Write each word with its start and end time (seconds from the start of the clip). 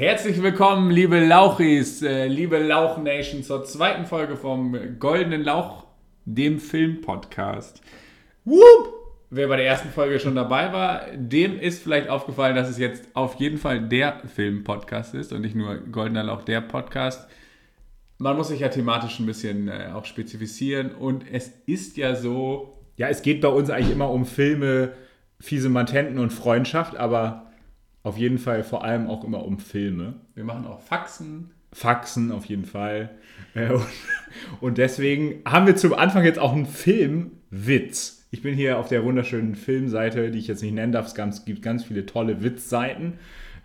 Herzlich 0.00 0.42
willkommen, 0.42 0.90
liebe 0.90 1.22
Lauchis, 1.22 2.00
äh, 2.00 2.26
liebe 2.26 2.56
Lauch 2.56 2.96
Nation, 2.96 3.42
zur 3.42 3.66
zweiten 3.66 4.06
Folge 4.06 4.34
vom 4.34 4.74
Goldenen 4.98 5.42
Lauch, 5.42 5.84
dem 6.24 6.58
Film-Podcast. 6.58 7.82
Whoop! 8.46 8.94
Wer 9.28 9.48
bei 9.48 9.56
der 9.56 9.66
ersten 9.66 9.90
Folge 9.90 10.18
schon 10.18 10.34
dabei 10.34 10.72
war, 10.72 11.02
dem 11.14 11.60
ist 11.60 11.82
vielleicht 11.82 12.08
aufgefallen, 12.08 12.56
dass 12.56 12.70
es 12.70 12.78
jetzt 12.78 13.08
auf 13.12 13.34
jeden 13.34 13.58
Fall 13.58 13.88
der 13.90 14.22
Film-Podcast 14.26 15.12
ist 15.14 15.34
und 15.34 15.42
nicht 15.42 15.54
nur 15.54 15.76
Goldener 15.76 16.22
Lauch, 16.22 16.44
der 16.44 16.62
Podcast. 16.62 17.28
Man 18.16 18.38
muss 18.38 18.48
sich 18.48 18.60
ja 18.60 18.70
thematisch 18.70 19.18
ein 19.18 19.26
bisschen 19.26 19.68
äh, 19.68 19.90
auch 19.92 20.06
spezifizieren 20.06 20.92
und 20.92 21.26
es 21.30 21.52
ist 21.66 21.98
ja 21.98 22.14
so. 22.14 22.86
Ja, 22.96 23.08
es 23.08 23.20
geht 23.20 23.42
bei 23.42 23.48
uns 23.48 23.68
eigentlich 23.68 23.92
immer 23.92 24.08
um 24.08 24.24
Filme, 24.24 24.94
fiese 25.40 25.68
Mantenten 25.68 26.18
und 26.18 26.32
Freundschaft, 26.32 26.96
aber 26.96 27.49
auf 28.02 28.16
jeden 28.16 28.38
Fall 28.38 28.62
vor 28.64 28.84
allem 28.84 29.08
auch 29.08 29.24
immer 29.24 29.44
um 29.44 29.58
Filme. 29.58 30.14
Wir 30.34 30.44
machen 30.44 30.66
auch 30.66 30.80
Faxen. 30.80 31.50
Faxen 31.72 32.32
auf 32.32 32.46
jeden 32.46 32.64
Fall. 32.64 33.10
Äh, 33.54 33.70
und 34.60 34.78
deswegen 34.78 35.42
haben 35.44 35.66
wir 35.66 35.76
zum 35.76 35.94
Anfang 35.94 36.24
jetzt 36.24 36.38
auch 36.38 36.52
einen 36.52 36.66
Filmwitz. 36.66 38.26
Ich 38.30 38.42
bin 38.42 38.54
hier 38.54 38.78
auf 38.78 38.88
der 38.88 39.04
wunderschönen 39.04 39.54
Filmseite, 39.54 40.30
die 40.30 40.38
ich 40.38 40.46
jetzt 40.46 40.62
nicht 40.62 40.74
nennen 40.74 40.92
darf. 40.92 41.06
Es 41.16 41.44
gibt 41.44 41.62
ganz 41.62 41.84
viele 41.84 42.06
tolle 42.06 42.42
Witzseiten. 42.42 43.14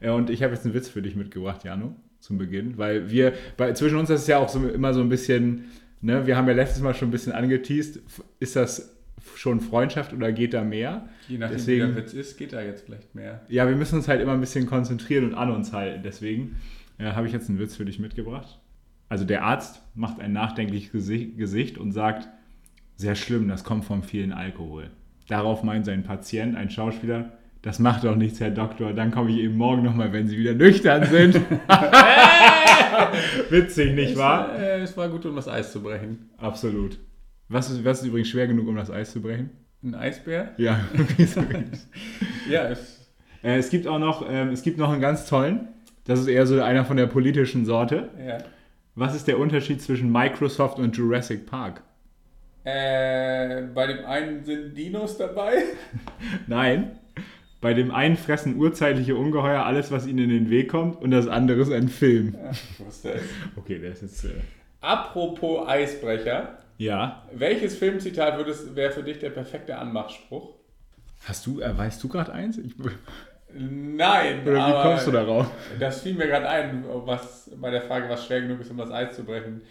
Äh, 0.02 0.12
und 0.12 0.30
ich 0.30 0.44
habe 0.44 0.54
jetzt 0.54 0.66
einen 0.66 0.74
Witz 0.74 0.90
für 0.90 1.02
dich 1.02 1.16
mitgebracht, 1.16 1.64
Jano, 1.64 1.96
zum 2.20 2.38
Beginn. 2.38 2.78
Weil 2.78 3.10
wir, 3.10 3.34
bei, 3.58 3.74
zwischen 3.74 3.98
uns 3.98 4.10
ist 4.10 4.22
es 4.22 4.28
ja 4.28 4.40
auch 4.40 4.50
so, 4.50 4.68
immer 4.68 4.94
so 4.94 5.02
ein 5.02 5.10
bisschen, 5.10 5.66
ne, 6.02 6.28
wir 6.28 6.36
haben 6.36 6.48
ja 6.48 6.54
letztes 6.54 6.82
Mal 6.82 6.94
schon 6.94 7.08
ein 7.08 7.12
bisschen 7.12 7.34
angeteased. 7.34 8.02
Ist 8.40 8.56
das 8.56 8.95
schon 9.36 9.62
Freundschaft 9.62 10.14
oder 10.14 10.32
geht 10.32 10.54
da 10.54 10.64
mehr? 10.64 11.10
Je 11.28 11.38
nachdem, 11.38 11.58
Deswegen, 11.58 11.90
wie 11.90 11.94
der 11.94 12.04
Witz 12.04 12.14
ist, 12.14 12.38
geht 12.38 12.54
da 12.54 12.62
jetzt 12.62 12.86
vielleicht 12.86 13.16
mehr. 13.16 13.42
Ja, 13.50 13.68
wir 13.68 13.76
müssen 13.76 13.96
uns 13.96 14.08
halt 14.08 14.22
immer 14.22 14.34
ein 14.34 14.40
bisschen 14.40 14.66
konzentrieren 14.66 15.26
und 15.26 15.34
an 15.36 15.52
uns 15.52 15.74
halten. 15.74 16.04
Deswegen 16.04 16.58
äh, 16.98 17.12
habe 17.12 17.28
ich 17.28 17.34
jetzt 17.34 17.50
einen 17.50 17.60
Witz 17.60 17.76
für 17.76 17.86
dich 17.86 18.00
mitgebracht. 18.00 18.60
Also 19.10 19.26
der 19.26 19.44
Arzt 19.44 19.82
macht 19.94 20.20
ein 20.20 20.34
nachdenkliches 20.34 21.08
Gesicht 21.38 21.78
und 21.78 21.92
sagt, 21.92 22.28
sehr 22.96 23.16
schlimm, 23.16 23.48
das 23.48 23.64
kommt 23.64 23.86
vom 23.86 24.04
vielen 24.04 24.32
Alkohol. 24.32 24.90
Darauf 25.28 25.64
meint 25.64 25.86
sein 25.86 26.04
Patient, 26.04 26.56
ein 26.56 26.70
Schauspieler, 26.70 27.34
das 27.62 27.80
macht 27.80 28.04
doch 28.04 28.16
nichts, 28.16 28.40
Herr 28.40 28.52
Doktor, 28.52 28.94
dann 28.94 29.10
komme 29.12 29.32
ich 29.32 29.38
eben 29.38 29.58
morgen 29.58 29.82
nochmal, 29.84 30.14
wenn 30.14 30.28
Sie 30.28 30.38
wieder 30.38 30.54
nüchtern 30.54 31.04
sind. 31.06 31.36
Witzig, 33.50 33.96
nicht 33.96 34.16
wahr? 34.18 34.54
Es, 34.56 34.62
äh, 34.62 34.82
es 34.82 34.96
war 34.96 35.10
gut, 35.10 35.26
um 35.26 35.36
das 35.36 35.48
Eis 35.48 35.72
zu 35.72 35.82
brechen. 35.82 36.30
Absolut. 36.38 37.00
Was 37.48 37.70
ist, 37.70 37.86
was 37.86 38.02
ist 38.02 38.08
übrigens 38.08 38.30
schwer 38.30 38.48
genug, 38.48 38.68
um 38.68 38.76
das 38.76 38.90
Eis 38.90 39.12
zu 39.12 39.22
brechen? 39.22 39.52
Ein 39.84 39.96
Eisbär? 39.96 40.54
Ja, 40.58 40.80
ja. 42.50 42.70
Es, 42.70 43.10
äh, 43.44 43.58
es 43.58 43.70
gibt 43.70 43.88
auch 43.88 44.00
noch, 44.00 44.28
ähm, 44.28 44.50
es 44.50 44.64
gibt 44.64 44.78
noch 44.78 44.92
einen 44.92 45.02
ganz 45.02 45.28
tollen. 45.28 45.68
Das 46.06 46.20
ist 46.20 46.28
eher 46.28 46.46
so 46.48 46.62
einer 46.62 46.86
von 46.86 46.98
der 46.98 47.08
politischen 47.08 47.66
Sorte. 47.66 48.10
Ja. 48.26 48.40
Was 48.96 49.16
ist 49.16 49.28
der 49.28 49.40
Unterschied 49.40 49.82
zwischen 49.82 50.12
Microsoft 50.12 50.80
und 50.80 50.96
Jurassic 50.96 51.46
Park? 51.46 51.82
Äh, 52.64 53.64
bei 53.74 53.88
dem 53.88 54.06
einen 54.06 54.44
sind 54.44 54.76
Dinos 54.76 55.18
dabei? 55.18 55.64
Nein. 56.48 56.98
Bei 57.62 57.74
dem 57.74 57.92
einen 57.92 58.18
fressen 58.18 58.58
urzeitliche 58.58 59.16
Ungeheuer 59.16 59.66
alles, 59.66 59.92
was 59.92 60.08
ihnen 60.08 60.20
in 60.20 60.30
den 60.30 60.50
Weg 60.50 60.70
kommt, 60.70 61.02
und 61.02 61.12
das 61.12 61.28
andere 61.28 61.62
ist 61.62 61.72
ein 61.72 61.90
Film. 61.90 62.36
Ja, 62.36 62.52
ich 62.52 62.86
wusste 62.86 63.14
es. 63.14 63.24
Okay, 63.56 63.80
der 63.80 63.92
ist 63.92 64.02
jetzt. 64.02 64.26
Äh 64.26 64.30
Apropos 64.82 65.68
Eisbrecher. 65.68 66.60
Ja. 66.78 67.24
Welches 67.34 67.78
Filmzitat 67.78 68.38
wäre 68.76 68.92
für 68.92 69.04
dich 69.04 69.20
der 69.20 69.30
perfekte 69.30 69.78
Anmachspruch? 69.78 70.54
Hast 71.26 71.46
du, 71.46 71.62
äh, 71.62 71.78
weißt 71.78 72.04
du 72.04 72.08
gerade 72.08 72.34
eins? 72.34 72.58
Ich, 72.58 72.76
Nein. 73.54 74.42
Oder 74.46 74.68
wie 74.68 74.82
kommst 74.82 75.08
du 75.08 75.12
darauf? 75.12 75.50
Das 75.80 76.02
fiel 76.02 76.14
mir 76.14 76.28
gerade 76.28 76.48
ein, 76.50 76.84
was 76.88 77.50
bei 77.56 77.72
der 77.72 77.82
Frage, 77.82 78.10
was 78.10 78.26
schwer 78.26 78.42
genug 78.42 78.60
ist, 78.60 78.70
um 78.70 78.78
das 78.78 78.92
Eis 78.92 79.16
zu 79.16 79.24
brechen. 79.24 79.62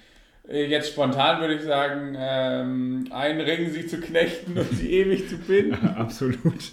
Äh, 0.48 0.66
jetzt 0.66 0.92
spontan 0.92 1.40
würde 1.40 1.54
ich 1.54 1.62
sagen, 1.62 2.14
ähm, 2.18 3.08
einen 3.10 3.40
Ring 3.40 3.70
sie 3.70 3.86
zu 3.86 3.98
knechten 3.98 4.58
und 4.58 4.70
sie 4.70 4.90
ewig 5.00 5.28
zu 5.28 5.36
binden. 5.36 5.88
Absolut. 5.96 6.70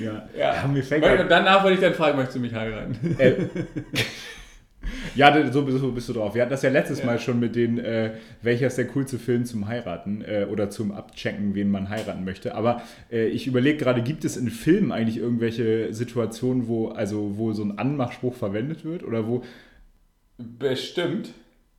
Ja. 0.00 0.28
ja. 0.36 0.54
ja 0.54 0.66
mir 0.66 0.82
fängt 0.82 1.04
und 1.04 1.30
danach 1.30 1.62
würde 1.62 1.74
ich 1.74 1.80
dann 1.80 1.94
fragen, 1.94 2.16
möchtest 2.16 2.36
du 2.36 2.40
mich 2.40 2.54
heiraten? 2.54 3.16
Äh, 3.18 3.34
Ja, 5.14 5.50
so, 5.52 5.68
so, 5.70 5.92
bist 5.92 6.08
du 6.08 6.12
drauf. 6.12 6.34
Wir 6.34 6.42
hatten 6.42 6.50
das 6.50 6.62
ja 6.62 6.70
letztes 6.70 7.00
ja. 7.00 7.06
Mal 7.06 7.18
schon 7.18 7.40
mit 7.40 7.56
den, 7.56 7.78
äh, 7.78 8.12
welcher 8.42 8.68
ist 8.68 8.78
der 8.78 8.86
coolste 8.86 9.18
Film 9.18 9.44
zum 9.44 9.68
Heiraten 9.68 10.22
äh, 10.22 10.46
oder 10.50 10.70
zum 10.70 10.92
Abchecken, 10.92 11.54
wen 11.54 11.70
man 11.70 11.88
heiraten 11.88 12.24
möchte. 12.24 12.54
Aber 12.54 12.82
äh, 13.10 13.26
ich 13.26 13.46
überlege 13.46 13.78
gerade, 13.78 14.02
gibt 14.02 14.24
es 14.24 14.36
in 14.36 14.50
Filmen 14.50 14.92
eigentlich 14.92 15.18
irgendwelche 15.18 15.92
Situationen, 15.92 16.68
wo, 16.68 16.88
also, 16.88 17.36
wo 17.36 17.52
so 17.52 17.64
ein 17.64 17.78
Anmachspruch 17.78 18.34
verwendet 18.34 18.84
wird 18.84 19.02
oder 19.02 19.26
wo. 19.26 19.42
Bestimmt. 20.38 21.30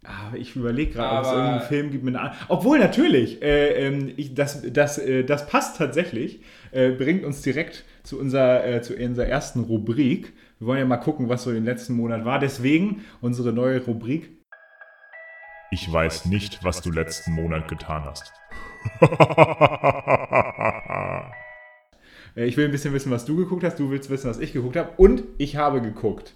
Aber 0.03 0.37
ich 0.37 0.55
überlege 0.55 0.93
gerade, 0.93 1.19
ob 1.19 1.25
es 1.25 1.31
irgendeinen 1.31 1.61
Film 1.61 1.91
gibt 1.91 2.03
mit 2.03 2.15
einer. 2.15 2.33
Obwohl, 2.47 2.79
natürlich, 2.79 3.41
äh, 3.43 3.87
ähm, 3.87 4.11
ich, 4.17 4.33
das, 4.33 4.63
das, 4.71 4.97
äh, 4.97 5.23
das 5.23 5.45
passt 5.45 5.77
tatsächlich, 5.77 6.41
äh, 6.71 6.89
bringt 6.89 7.23
uns 7.23 7.43
direkt 7.43 7.83
zu 8.01 8.19
unserer, 8.19 8.65
äh, 8.65 8.81
zu 8.81 8.95
unserer 8.95 9.27
ersten 9.27 9.59
Rubrik. 9.59 10.33
Wir 10.61 10.67
wollen 10.67 10.79
ja 10.79 10.85
mal 10.85 10.97
gucken, 10.97 11.27
was 11.27 11.41
so 11.41 11.51
den 11.51 11.65
letzten 11.65 11.95
Monat 11.95 12.23
war. 12.23 12.37
Deswegen 12.37 13.03
unsere 13.19 13.51
neue 13.51 13.83
Rubrik. 13.83 14.29
Ich 15.71 15.91
weiß 15.91 16.25
nicht, 16.25 16.63
was 16.63 16.81
du 16.81 16.91
letzten 16.91 17.31
Monat 17.31 17.67
getan 17.67 18.05
hast. 18.05 18.31
Äh, 22.33 22.45
ich 22.45 22.55
will 22.55 22.63
ein 22.63 22.71
bisschen 22.71 22.93
wissen, 22.93 23.11
was 23.11 23.25
du 23.25 23.35
geguckt 23.35 23.65
hast. 23.65 23.77
Du 23.77 23.89
willst 23.89 24.09
wissen, 24.09 24.29
was 24.29 24.39
ich 24.39 24.53
geguckt 24.53 24.77
habe. 24.77 24.91
Und 24.95 25.23
ich 25.37 25.57
habe 25.57 25.81
geguckt 25.81 26.33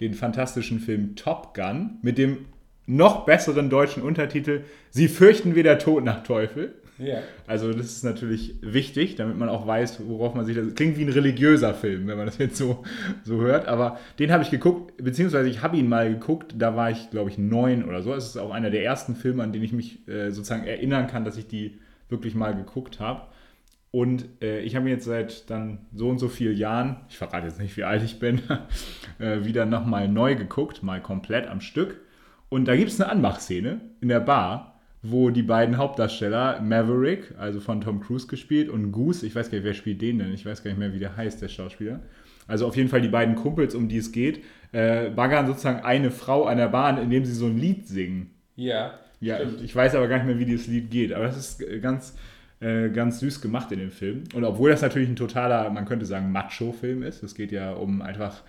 den 0.00 0.14
fantastischen 0.14 0.80
Film 0.80 1.16
Top 1.16 1.52
Gun 1.52 1.98
mit 2.00 2.16
dem 2.16 2.46
noch 2.86 3.26
besseren 3.26 3.68
deutschen 3.68 4.02
Untertitel 4.02 4.62
Sie 4.88 5.06
fürchten 5.06 5.54
weder 5.54 5.78
Tod 5.78 6.02
nach 6.02 6.22
Teufel. 6.22 6.80
Ja. 6.98 7.18
Also 7.46 7.72
das 7.72 7.86
ist 7.86 8.04
natürlich 8.04 8.54
wichtig, 8.60 9.16
damit 9.16 9.36
man 9.36 9.48
auch 9.48 9.66
weiß, 9.66 10.00
worauf 10.06 10.34
man 10.34 10.44
sich 10.44 10.54
das... 10.56 10.74
Klingt 10.74 10.96
wie 10.96 11.04
ein 11.04 11.12
religiöser 11.12 11.74
Film, 11.74 12.06
wenn 12.06 12.16
man 12.16 12.26
das 12.26 12.38
jetzt 12.38 12.56
so, 12.56 12.84
so 13.24 13.40
hört. 13.40 13.66
Aber 13.66 13.98
den 14.18 14.30
habe 14.30 14.42
ich 14.42 14.50
geguckt, 14.50 14.96
beziehungsweise 15.02 15.48
ich 15.48 15.62
habe 15.62 15.76
ihn 15.76 15.88
mal 15.88 16.08
geguckt, 16.08 16.54
da 16.56 16.76
war 16.76 16.90
ich, 16.90 17.10
glaube 17.10 17.30
ich, 17.30 17.38
neun 17.38 17.84
oder 17.84 18.02
so. 18.02 18.14
Es 18.14 18.26
ist 18.26 18.36
auch 18.36 18.52
einer 18.52 18.70
der 18.70 18.84
ersten 18.84 19.16
Filme, 19.16 19.42
an 19.42 19.52
den 19.52 19.62
ich 19.62 19.72
mich 19.72 20.06
äh, 20.08 20.30
sozusagen 20.30 20.64
erinnern 20.64 21.06
kann, 21.06 21.24
dass 21.24 21.36
ich 21.36 21.48
die 21.48 21.78
wirklich 22.08 22.34
mal 22.34 22.54
geguckt 22.54 23.00
habe. 23.00 23.22
Und 23.90 24.26
äh, 24.42 24.60
ich 24.60 24.74
habe 24.74 24.88
jetzt 24.88 25.04
seit 25.04 25.48
dann 25.50 25.86
so 25.94 26.08
und 26.08 26.18
so 26.18 26.28
vielen 26.28 26.56
Jahren, 26.56 26.96
ich 27.08 27.16
verrate 27.16 27.46
jetzt 27.46 27.60
nicht, 27.60 27.76
wie 27.76 27.84
alt 27.84 28.02
ich 28.02 28.18
bin, 28.18 28.40
äh, 29.18 29.44
wieder 29.44 29.66
nochmal 29.66 30.08
neu 30.08 30.34
geguckt, 30.34 30.82
mal 30.82 31.00
komplett 31.00 31.46
am 31.46 31.60
Stück. 31.60 32.00
Und 32.48 32.66
da 32.66 32.74
gibt 32.76 32.90
es 32.90 33.00
eine 33.00 33.10
Anmachszene 33.10 33.80
in 34.00 34.08
der 34.08 34.20
Bar, 34.20 34.73
wo 35.06 35.28
die 35.28 35.42
beiden 35.42 35.76
Hauptdarsteller, 35.76 36.62
Maverick, 36.62 37.34
also 37.38 37.60
von 37.60 37.82
Tom 37.82 38.00
Cruise 38.00 38.26
gespielt, 38.26 38.70
und 38.70 38.90
Goose, 38.90 39.26
ich 39.26 39.34
weiß 39.34 39.50
gar 39.50 39.58
nicht, 39.58 39.64
wer 39.64 39.74
spielt 39.74 40.00
den 40.00 40.18
denn, 40.18 40.32
ich 40.32 40.46
weiß 40.46 40.64
gar 40.64 40.70
nicht 40.70 40.80
mehr, 40.80 40.94
wie 40.94 40.98
der 40.98 41.14
heißt, 41.14 41.42
der 41.42 41.48
Schauspieler. 41.48 42.00
Also 42.48 42.66
auf 42.66 42.74
jeden 42.74 42.88
Fall 42.88 43.02
die 43.02 43.08
beiden 43.08 43.34
Kumpels, 43.34 43.74
um 43.74 43.86
die 43.86 43.98
es 43.98 44.12
geht, 44.12 44.42
äh, 44.72 45.10
baggern 45.10 45.46
sozusagen 45.46 45.84
eine 45.84 46.10
Frau 46.10 46.46
an 46.46 46.56
der 46.56 46.68
Bahn, 46.68 46.96
indem 46.96 47.26
sie 47.26 47.34
so 47.34 47.44
ein 47.46 47.58
Lied 47.58 47.86
singen. 47.86 48.30
Ja. 48.56 48.98
Ja, 49.20 49.36
stimmt. 49.36 49.60
ich 49.62 49.76
weiß 49.76 49.94
aber 49.94 50.08
gar 50.08 50.16
nicht 50.16 50.26
mehr, 50.26 50.38
wie 50.38 50.46
dieses 50.46 50.68
Lied 50.68 50.90
geht, 50.90 51.12
aber 51.12 51.26
das 51.26 51.36
ist 51.36 51.82
ganz, 51.82 52.16
äh, 52.60 52.88
ganz 52.88 53.20
süß 53.20 53.42
gemacht 53.42 53.70
in 53.72 53.80
dem 53.80 53.90
Film. 53.90 54.24
Und 54.34 54.44
obwohl 54.44 54.70
das 54.70 54.80
natürlich 54.80 55.10
ein 55.10 55.16
totaler, 55.16 55.68
man 55.68 55.84
könnte 55.84 56.06
sagen, 56.06 56.32
Macho-Film 56.32 57.02
ist, 57.02 57.22
es 57.22 57.34
geht 57.34 57.52
ja 57.52 57.74
um 57.74 58.00
einfach 58.00 58.42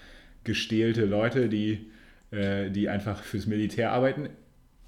gestählte 0.46 1.04
Leute, 1.06 1.50
die, 1.50 1.92
äh, 2.32 2.70
die 2.72 2.88
einfach 2.88 3.22
fürs 3.22 3.46
Militär 3.46 3.92
arbeiten, 3.92 4.30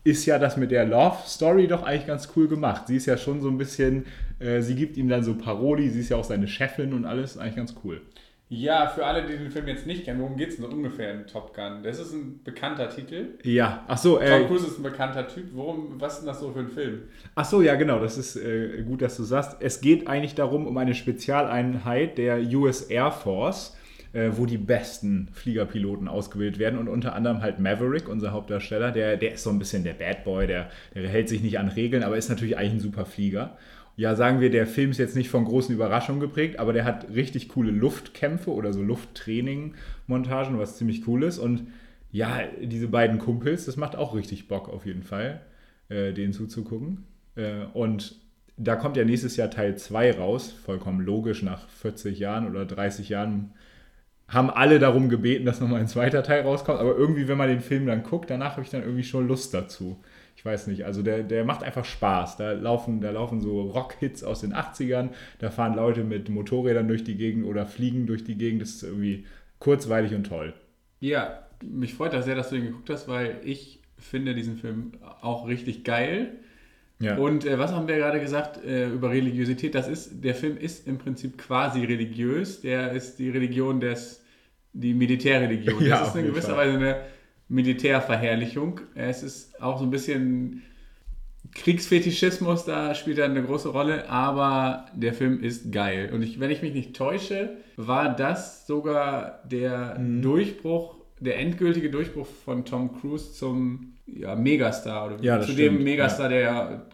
ist 0.08 0.26
ja 0.26 0.40
das 0.40 0.56
mit 0.56 0.72
der 0.72 0.86
Love 0.86 1.18
Story 1.26 1.68
doch 1.68 1.84
eigentlich 1.84 2.08
ganz 2.08 2.30
cool 2.36 2.48
gemacht. 2.48 2.88
Sie 2.88 2.96
ist 2.96 3.08
ja 3.08 3.18
schon 3.18 3.42
so 3.42 3.50
ein 3.50 3.58
bisschen, 3.58 4.06
äh, 4.40 4.62
sie 4.62 4.74
gibt 4.74 4.96
ihm 4.96 5.10
dann 5.10 5.22
so 5.22 5.36
Paroli, 5.36 5.90
sie 5.90 6.00
ist 6.00 6.10
ja 6.10 6.16
auch 6.16 6.24
seine 6.24 6.48
Chefin 6.48 6.94
und 6.94 7.06
alles, 7.06 7.38
eigentlich 7.38 7.58
ganz 7.58 7.76
cool. 7.84 8.02
Ja, 8.50 8.88
für 8.88 9.06
alle, 9.06 9.28
die 9.28 9.38
den 9.38 9.52
Film 9.52 9.68
jetzt 9.68 9.86
nicht 9.86 10.06
kennen, 10.06 10.22
worum 10.22 10.38
geht 10.38 10.48
es 10.48 10.56
denn 10.56 10.66
ungefähr 10.66 11.14
in 11.14 11.28
Top 11.28 11.54
Gun? 11.54 11.84
Das 11.84 12.00
ist 12.00 12.14
ein 12.14 12.40
bekannter 12.46 12.90
Titel. 12.90 13.34
Ja, 13.44 13.84
ach 13.90 13.98
so. 13.98 14.22
Äh, 14.22 14.40
Tom 14.40 14.48
Cruise 14.48 14.68
ist 14.68 14.80
ein 14.80 14.84
bekannter 14.84 15.28
Typ. 15.28 15.48
Worum, 15.52 16.00
was 16.00 16.14
ist 16.14 16.20
denn 16.20 16.28
das 16.28 16.40
so 16.40 16.54
für 16.54 16.60
ein 16.60 16.70
Film? 16.70 17.02
Ach 17.36 17.44
so, 17.44 17.62
ja, 17.62 17.76
genau. 17.76 18.00
Das 18.00 18.18
ist 18.18 18.38
äh, 18.38 18.84
gut, 18.84 19.02
dass 19.02 19.18
du 19.18 19.24
sagst. 19.24 19.58
Es 19.60 19.82
geht 19.82 20.08
eigentlich 20.08 20.36
darum, 20.36 20.66
um 20.66 20.78
eine 20.78 20.96
Spezialeinheit 20.96 22.18
der 22.18 22.40
US 22.54 22.84
Air 22.84 23.12
Force 23.12 23.77
äh, 24.18 24.36
wo 24.36 24.48
die 24.48 24.58
besten 24.58 25.28
Fliegerpiloten 25.32 26.08
ausgewählt 26.08 26.58
werden 26.58 26.80
und 26.80 26.88
unter 26.88 27.14
anderem 27.14 27.44
halt 27.44 27.60
Maverick, 27.60 28.10
unser 28.10 28.32
Hauptdarsteller, 28.32 28.92
der, 28.92 29.16
der 29.16 29.34
ist 29.34 29.44
so 29.44 29.52
ein 29.52 29.60
bisschen 29.60 29.84
der 29.84 29.94
Bad 29.94 30.24
Boy, 30.24 30.48
der, 30.48 30.72
der 30.96 31.08
hält 31.08 31.30
sich 31.30 31.44
nicht 31.44 31.60
an 31.60 31.68
Regeln, 31.68 32.02
aber 32.02 32.18
ist 32.18 32.30
natürlich 32.30 32.58
eigentlich 32.58 32.74
ein 32.74 32.80
super 32.80 33.06
Flieger. 33.06 33.58
Ja, 33.96 34.16
sagen 34.16 34.40
wir, 34.40 34.50
der 34.50 34.66
Film 34.66 34.90
ist 34.90 34.98
jetzt 34.98 35.16
nicht 35.16 35.30
von 35.30 35.46
großen 35.46 35.74
Überraschungen 35.74 36.20
geprägt, 36.20 36.58
aber 36.58 36.74
der 36.74 36.84
hat 36.84 37.10
richtig 37.14 37.50
coole 37.50 37.70
Luftkämpfe 37.70 38.52
oder 38.52 38.74
so 38.74 38.82
Lufttraining-Montagen, 38.82 40.58
was 40.58 40.78
ziemlich 40.78 41.08
cool 41.08 41.22
ist. 41.22 41.38
Und 41.38 41.68
ja, 42.12 42.40
diese 42.60 42.88
beiden 42.88 43.20
Kumpels, 43.20 43.66
das 43.66 43.78
macht 43.78 43.96
auch 43.96 44.16
richtig 44.16 44.48
Bock 44.48 44.68
auf 44.68 44.88
jeden 44.88 45.04
Fall, 45.04 45.42
äh, 45.90 46.12
denen 46.12 46.34
zuzugucken. 46.34 47.04
Äh, 47.36 47.66
und 47.74 48.16
da 48.56 48.76
kommt 48.78 48.98
ja 48.98 49.06
nächstes 49.06 49.38
Jahr 49.38 49.52
Teil 49.52 49.78
2 49.78 50.14
raus, 50.14 50.52
vollkommen 50.52 51.02
logisch, 51.02 51.44
nach 51.44 51.70
40 51.70 52.18
Jahren 52.18 52.48
oder 52.48 52.66
30 52.66 53.10
Jahren 53.10 53.52
haben 54.28 54.50
alle 54.50 54.80
darum 54.80 55.10
gebeten, 55.10 55.46
dass 55.46 55.62
nochmal 55.62 55.80
ein 55.80 55.88
zweiter 55.88 56.22
Teil 56.22 56.42
rauskommt. 56.42 56.80
Aber 56.80 56.96
irgendwie, 56.96 57.28
wenn 57.28 57.38
man 57.38 57.48
den 57.48 57.62
Film 57.62 57.86
dann 57.86 58.04
guckt, 58.04 58.30
danach 58.30 58.52
habe 58.52 58.64
ich 58.64 58.70
dann 58.70 58.84
irgendwie 58.84 59.04
schon 59.04 59.28
Lust 59.28 59.54
dazu. 59.54 60.02
Ich 60.36 60.46
weiß 60.46 60.68
nicht, 60.68 60.86
also 60.86 61.02
der, 61.02 61.24
der 61.24 61.46
macht 61.46 61.64
einfach 61.64 61.86
Spaß. 61.86 62.38
Da 62.38 62.52
laufen, 62.52 63.02
da 63.02 63.10
laufen 63.12 63.42
so 63.42 63.62
Rock-Hits 63.62 64.24
aus 64.24 64.42
den 64.42 64.54
80ern, 64.54 65.10
da 65.40 65.50
fahren 65.50 65.76
Leute 65.76 66.04
mit 66.04 66.30
Motorrädern 66.30 66.88
durch 66.88 67.04
die 67.04 67.16
Gegend 67.16 67.46
oder 67.46 67.66
fliegen 67.66 68.06
durch 68.06 68.24
die 68.24 68.38
Gegend. 68.38 68.62
Das 68.62 68.70
ist 68.70 68.84
irgendwie 68.84 69.26
kurzweilig 69.60 70.14
und 70.14 70.26
toll. 70.26 70.54
Ja, 71.00 71.48
mich 71.64 71.94
freut 71.94 72.14
das 72.14 72.26
sehr, 72.26 72.36
dass 72.36 72.50
du 72.50 72.56
den 72.56 72.66
geguckt 72.66 72.90
hast, 72.90 73.08
weil 73.08 73.40
ich 73.44 73.80
finde 73.98 74.36
diesen 74.36 74.58
Film 74.58 74.92
auch 75.22 75.48
richtig 75.48 75.84
geil. 75.84 76.34
Ja. 77.00 77.18
Und 77.18 77.46
äh, 77.46 77.60
was 77.60 77.72
haben 77.72 77.88
wir 77.88 77.98
gerade 77.98 78.20
gesagt 78.20 78.64
äh, 78.64 78.90
über 78.90 79.12
Religiosität? 79.12 79.76
Das 79.76 79.88
ist, 79.88 80.24
der 80.24 80.36
Film 80.36 80.58
ist 80.58 80.88
im 80.88 80.98
Prinzip 80.98 81.38
quasi 81.38 81.84
religiös. 81.86 82.62
Der 82.62 82.92
ist 82.92 83.20
die 83.20 83.30
Religion 83.30 83.80
des, 83.80 84.24
die 84.74 84.94
Militärreligion. 84.94 85.84
Ja, 85.84 86.00
das 86.00 86.10
auf 86.10 86.16
ist 86.16 86.16
in 86.16 86.26
gewisser 86.26 86.56
Fall. 86.56 86.68
Weise 86.68 86.78
eine 86.78 87.02
Militärverherrlichung. 87.50 88.82
Es 88.96 89.24
ist 89.24 89.62
auch 89.62 89.78
so 89.78 89.86
ein 89.86 89.92
bisschen 89.92 90.64
Kriegsfetischismus, 91.54 92.66
da 92.66 92.94
spielt 92.94 93.18
er 93.18 93.26
eine 93.26 93.44
große 93.44 93.70
Rolle, 93.70 94.10
aber 94.10 94.86
der 94.94 95.14
Film 95.14 95.42
ist 95.42 95.72
geil. 95.72 96.12
Und 96.14 96.22
ich, 96.22 96.40
wenn 96.40 96.52
ich 96.52 96.62
mich 96.62 96.74
nicht 96.74 96.96
täusche, 96.96 97.58
war 97.78 98.16
das 98.16 98.68
sogar 98.68 99.42
der 99.46 99.98
Mhm. 99.98 100.22
Durchbruch, 100.22 100.97
der 101.20 101.40
endgültige 101.40 101.90
Durchbruch 101.90 102.28
von 102.46 102.66
Tom 102.66 103.00
Cruise 103.00 103.34
zum 103.34 103.94
ja, 104.06 104.36
Megastar 104.36 105.08
oder 105.08 105.24
Ja, 105.24 105.40
zu 105.40 105.52
stimmt, 105.52 105.60
dem 105.60 105.84
Megastar, 105.84 106.30
der 106.30 106.40
ja 106.40 106.86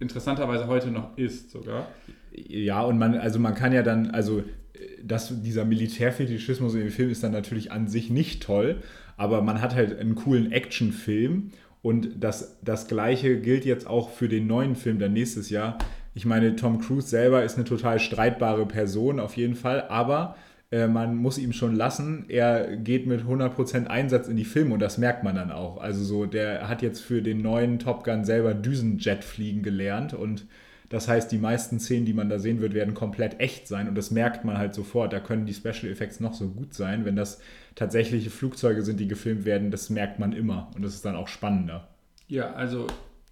interessanterweise 0.00 0.66
heute 0.66 0.90
noch 0.90 1.16
ist 1.16 1.50
sogar. 1.50 1.88
Ja, 2.32 2.82
und 2.82 2.98
man, 2.98 3.14
also 3.16 3.38
man 3.38 3.54
kann 3.54 3.72
ja 3.72 3.82
dann, 3.82 4.10
also 4.10 4.44
das, 5.02 5.42
dieser 5.42 5.64
Militärfetischismus 5.64 6.74
in 6.74 6.80
dem 6.80 6.90
Film 6.90 7.10
ist 7.10 7.22
dann 7.22 7.32
natürlich 7.32 7.72
an 7.72 7.88
sich 7.88 8.10
nicht 8.10 8.42
toll, 8.42 8.76
aber 9.16 9.42
man 9.42 9.60
hat 9.60 9.74
halt 9.74 9.98
einen 9.98 10.14
coolen 10.14 10.52
Actionfilm 10.52 11.50
und 11.82 12.10
das, 12.20 12.58
das 12.62 12.86
gleiche 12.86 13.40
gilt 13.40 13.64
jetzt 13.64 13.86
auch 13.86 14.10
für 14.10 14.28
den 14.28 14.46
neuen 14.46 14.76
Film 14.76 14.98
dann 14.98 15.12
nächstes 15.12 15.50
Jahr. 15.50 15.78
Ich 16.14 16.26
meine, 16.26 16.56
Tom 16.56 16.80
Cruise 16.80 17.08
selber 17.08 17.44
ist 17.44 17.56
eine 17.56 17.64
total 17.64 17.98
streitbare 17.98 18.66
Person 18.66 19.20
auf 19.20 19.36
jeden 19.36 19.54
Fall, 19.54 19.82
aber 19.88 20.36
äh, 20.36 20.47
man 20.70 21.16
muss 21.16 21.38
ihm 21.38 21.54
schon 21.54 21.74
lassen, 21.74 22.26
er 22.28 22.76
geht 22.76 23.06
mit 23.06 23.22
100% 23.22 23.86
Einsatz 23.86 24.28
in 24.28 24.36
die 24.36 24.44
Filme 24.44 24.74
und 24.74 24.80
das 24.80 24.98
merkt 24.98 25.24
man 25.24 25.34
dann 25.34 25.50
auch. 25.50 25.78
Also 25.78 26.04
so, 26.04 26.26
der 26.26 26.68
hat 26.68 26.82
jetzt 26.82 27.00
für 27.00 27.22
den 27.22 27.40
neuen 27.40 27.78
Top 27.78 28.04
Gun 28.04 28.24
selber 28.24 28.52
Düsenjet 28.52 29.24
fliegen 29.24 29.62
gelernt 29.62 30.12
und 30.12 30.46
das 30.90 31.06
heißt, 31.06 31.30
die 31.32 31.38
meisten 31.38 31.80
Szenen, 31.80 32.06
die 32.06 32.14
man 32.14 32.30
da 32.30 32.38
sehen 32.38 32.60
wird, 32.60 32.72
werden 32.72 32.94
komplett 32.94 33.40
echt 33.40 33.68
sein 33.68 33.88
und 33.88 33.94
das 33.94 34.10
merkt 34.10 34.44
man 34.44 34.56
halt 34.56 34.74
sofort. 34.74 35.12
Da 35.12 35.20
können 35.20 35.44
die 35.44 35.54
Special 35.54 35.90
Effects 35.90 36.20
noch 36.20 36.32
so 36.32 36.48
gut 36.48 36.72
sein. 36.72 37.04
Wenn 37.04 37.16
das 37.16 37.40
tatsächliche 37.74 38.30
Flugzeuge 38.30 38.82
sind, 38.82 38.98
die 38.98 39.08
gefilmt 39.08 39.44
werden, 39.44 39.70
das 39.70 39.90
merkt 39.90 40.18
man 40.18 40.32
immer 40.32 40.70
und 40.74 40.82
das 40.82 40.94
ist 40.94 41.04
dann 41.04 41.16
auch 41.16 41.28
spannender. 41.28 41.88
Ja, 42.26 42.52
also 42.54 42.86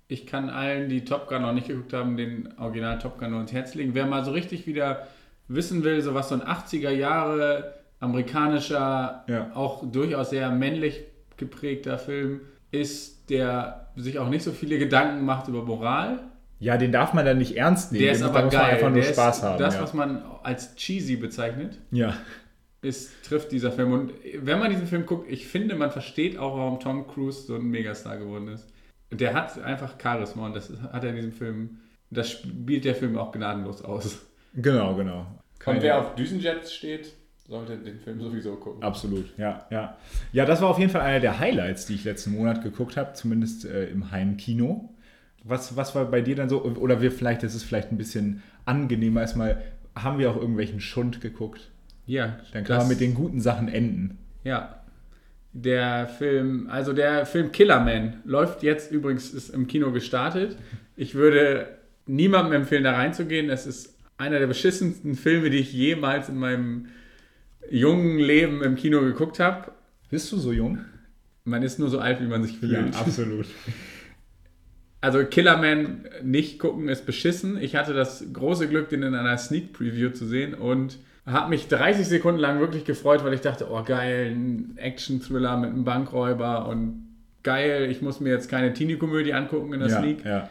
ich 0.08 0.26
kann 0.26 0.50
allen, 0.50 0.88
die 0.88 1.04
Top 1.04 1.28
Gun 1.28 1.42
noch 1.42 1.52
nicht 1.52 1.68
geguckt 1.68 1.92
haben, 1.92 2.16
den 2.16 2.48
Original 2.58 2.98
Top 2.98 3.18
Gun 3.18 3.30
nur 3.30 3.40
ins 3.40 3.52
Herz 3.52 3.74
legen. 3.74 3.94
Wer 3.94 4.06
mal 4.06 4.24
so 4.24 4.32
richtig 4.32 4.66
wieder 4.66 5.06
wissen 5.48 5.84
will, 5.84 6.00
so 6.02 6.14
was 6.14 6.28
so 6.28 6.34
ein 6.34 6.42
80er 6.42 6.90
Jahre 6.90 7.74
amerikanischer, 8.00 9.24
Ja. 9.28 9.50
auch 9.54 9.84
durchaus 9.90 10.30
sehr 10.30 10.50
männlich 10.50 11.04
geprägter 11.36 11.98
Film 11.98 12.40
ist, 12.70 13.30
der 13.30 13.88
sich 13.96 14.18
auch 14.18 14.28
nicht 14.28 14.42
so 14.42 14.52
viele 14.52 14.78
Gedanken 14.78 15.24
macht 15.24 15.48
über 15.48 15.62
Moral. 15.62 16.20
Ja, 16.58 16.76
den 16.76 16.90
darf 16.92 17.12
man 17.12 17.24
dann 17.24 17.38
nicht 17.38 17.56
ernst 17.56 17.92
nehmen. 17.92 18.04
Der 18.04 18.12
ist 18.12 18.20
Den- 18.20 18.28
aber 18.28 18.38
da 18.40 18.44
muss 18.46 18.54
man 18.54 18.62
geil. 18.62 18.74
einfach 18.74 18.90
nur 18.90 19.00
der 19.02 19.12
Spaß 19.12 19.36
ist 19.38 19.42
haben. 19.42 19.58
das, 19.58 19.74
ja. 19.74 19.82
was 19.82 19.94
man 19.94 20.22
als 20.42 20.74
cheesy 20.76 21.16
bezeichnet, 21.16 21.78
ja. 21.90 22.14
ist, 22.82 23.10
trifft 23.24 23.52
dieser 23.52 23.72
Film. 23.72 23.92
Und 23.92 24.12
wenn 24.40 24.58
man 24.58 24.70
diesen 24.70 24.86
Film 24.86 25.04
guckt, 25.06 25.30
ich 25.30 25.46
finde, 25.46 25.74
man 25.74 25.90
versteht 25.90 26.38
auch, 26.38 26.56
warum 26.56 26.80
Tom 26.80 27.06
Cruise 27.06 27.46
so 27.46 27.56
ein 27.56 27.64
Megastar 27.64 28.16
geworden 28.18 28.48
ist. 28.48 28.66
Der 29.12 29.34
hat 29.34 29.60
einfach 29.62 29.94
Charisma 30.02 30.46
und 30.46 30.56
das 30.56 30.70
hat 30.92 31.04
er 31.04 31.10
in 31.10 31.16
diesem 31.16 31.32
Film, 31.32 31.78
das 32.10 32.30
spielt 32.30 32.84
der 32.84 32.94
Film 32.94 33.16
auch 33.18 33.32
gnadenlos 33.32 33.82
aus. 33.82 34.25
Genau, 34.56 34.94
genau. 34.94 35.26
Und 35.64 35.82
wer 35.82 35.98
auf 35.98 36.14
Düsenjets 36.14 36.72
steht, 36.72 37.12
sollte 37.48 37.76
den 37.76 38.00
Film 38.00 38.20
sowieso 38.20 38.56
gucken. 38.56 38.82
Absolut, 38.82 39.26
ja, 39.36 39.66
ja. 39.70 39.96
Ja, 40.32 40.44
das 40.44 40.60
war 40.60 40.68
auf 40.68 40.78
jeden 40.78 40.90
Fall 40.90 41.02
einer 41.02 41.20
der 41.20 41.38
Highlights, 41.38 41.86
die 41.86 41.94
ich 41.94 42.04
letzten 42.04 42.32
Monat 42.32 42.62
geguckt 42.62 42.96
habe, 42.96 43.12
zumindest 43.12 43.64
äh, 43.64 43.86
im 43.86 44.10
Heimkino. 44.10 44.92
Was, 45.44 45.76
was 45.76 45.94
war 45.94 46.06
bei 46.06 46.20
dir 46.22 46.34
dann 46.34 46.48
so? 46.48 46.64
Oder 46.64 47.00
wir 47.00 47.12
vielleicht, 47.12 47.42
das 47.42 47.54
ist 47.54 47.62
vielleicht 47.62 47.92
ein 47.92 47.98
bisschen 47.98 48.42
angenehmer, 48.64 49.20
erstmal, 49.20 49.62
haben 49.94 50.18
wir 50.18 50.30
auch 50.30 50.36
irgendwelchen 50.36 50.80
Schund 50.80 51.20
geguckt? 51.20 51.70
Ja, 52.04 52.38
Dann 52.52 52.64
kann 52.64 52.78
man 52.78 52.88
mit 52.88 53.00
den 53.00 53.14
guten 53.14 53.40
Sachen 53.40 53.68
enden. 53.68 54.18
Ja. 54.44 54.80
Der 55.52 56.06
Film, 56.06 56.68
also 56.70 56.92
der 56.92 57.26
Film 57.26 57.50
Killerman 57.50 58.20
läuft 58.24 58.62
jetzt 58.62 58.92
übrigens, 58.92 59.30
ist 59.30 59.48
im 59.48 59.66
Kino 59.66 59.90
gestartet. 59.90 60.56
Ich 60.96 61.14
würde 61.14 61.78
niemandem 62.06 62.52
empfehlen, 62.52 62.84
da 62.84 62.92
reinzugehen. 62.92 63.48
Es 63.48 63.66
ist 63.66 63.95
einer 64.18 64.38
der 64.38 64.46
beschissensten 64.46 65.14
Filme, 65.14 65.50
die 65.50 65.58
ich 65.58 65.72
jemals 65.72 66.28
in 66.28 66.36
meinem 66.38 66.86
jungen 67.70 68.18
Leben 68.18 68.62
im 68.62 68.76
Kino 68.76 69.00
geguckt 69.02 69.38
habe. 69.40 69.72
Bist 70.10 70.30
du 70.32 70.36
so 70.38 70.52
jung? 70.52 70.78
Man 71.44 71.62
ist 71.62 71.78
nur 71.78 71.90
so 71.90 71.98
alt, 71.98 72.20
wie 72.20 72.26
man 72.26 72.42
sich 72.42 72.58
fühlt. 72.58 72.94
absolut. 72.96 73.46
Also 75.02 75.24
Killerman 75.24 76.08
nicht 76.24 76.58
gucken 76.58 76.88
ist 76.88 77.06
beschissen. 77.06 77.58
Ich 77.60 77.76
hatte 77.76 77.92
das 77.92 78.24
große 78.32 78.66
Glück, 78.66 78.88
den 78.88 79.02
in 79.04 79.14
einer 79.14 79.38
Sneak 79.38 79.72
Preview 79.72 80.10
zu 80.10 80.26
sehen 80.26 80.54
und 80.54 80.98
habe 81.26 81.50
mich 81.50 81.68
30 81.68 82.06
Sekunden 82.08 82.40
lang 82.40 82.58
wirklich 82.60 82.84
gefreut, 82.84 83.22
weil 83.22 83.34
ich 83.34 83.40
dachte, 83.40 83.68
oh 83.70 83.82
geil, 83.84 84.32
ein 84.34 84.72
Action-Thriller 84.78 85.58
mit 85.58 85.70
einem 85.70 85.84
Bankräuber 85.84 86.66
und 86.66 87.06
geil, 87.44 87.88
ich 87.90 88.02
muss 88.02 88.18
mir 88.20 88.30
jetzt 88.30 88.48
keine 88.48 88.72
Teenie-Komödie 88.72 89.32
angucken 89.34 89.74
in 89.74 89.80
der 89.80 89.90
Ja, 89.90 89.98
Sneak. 90.00 90.24
ja. 90.24 90.50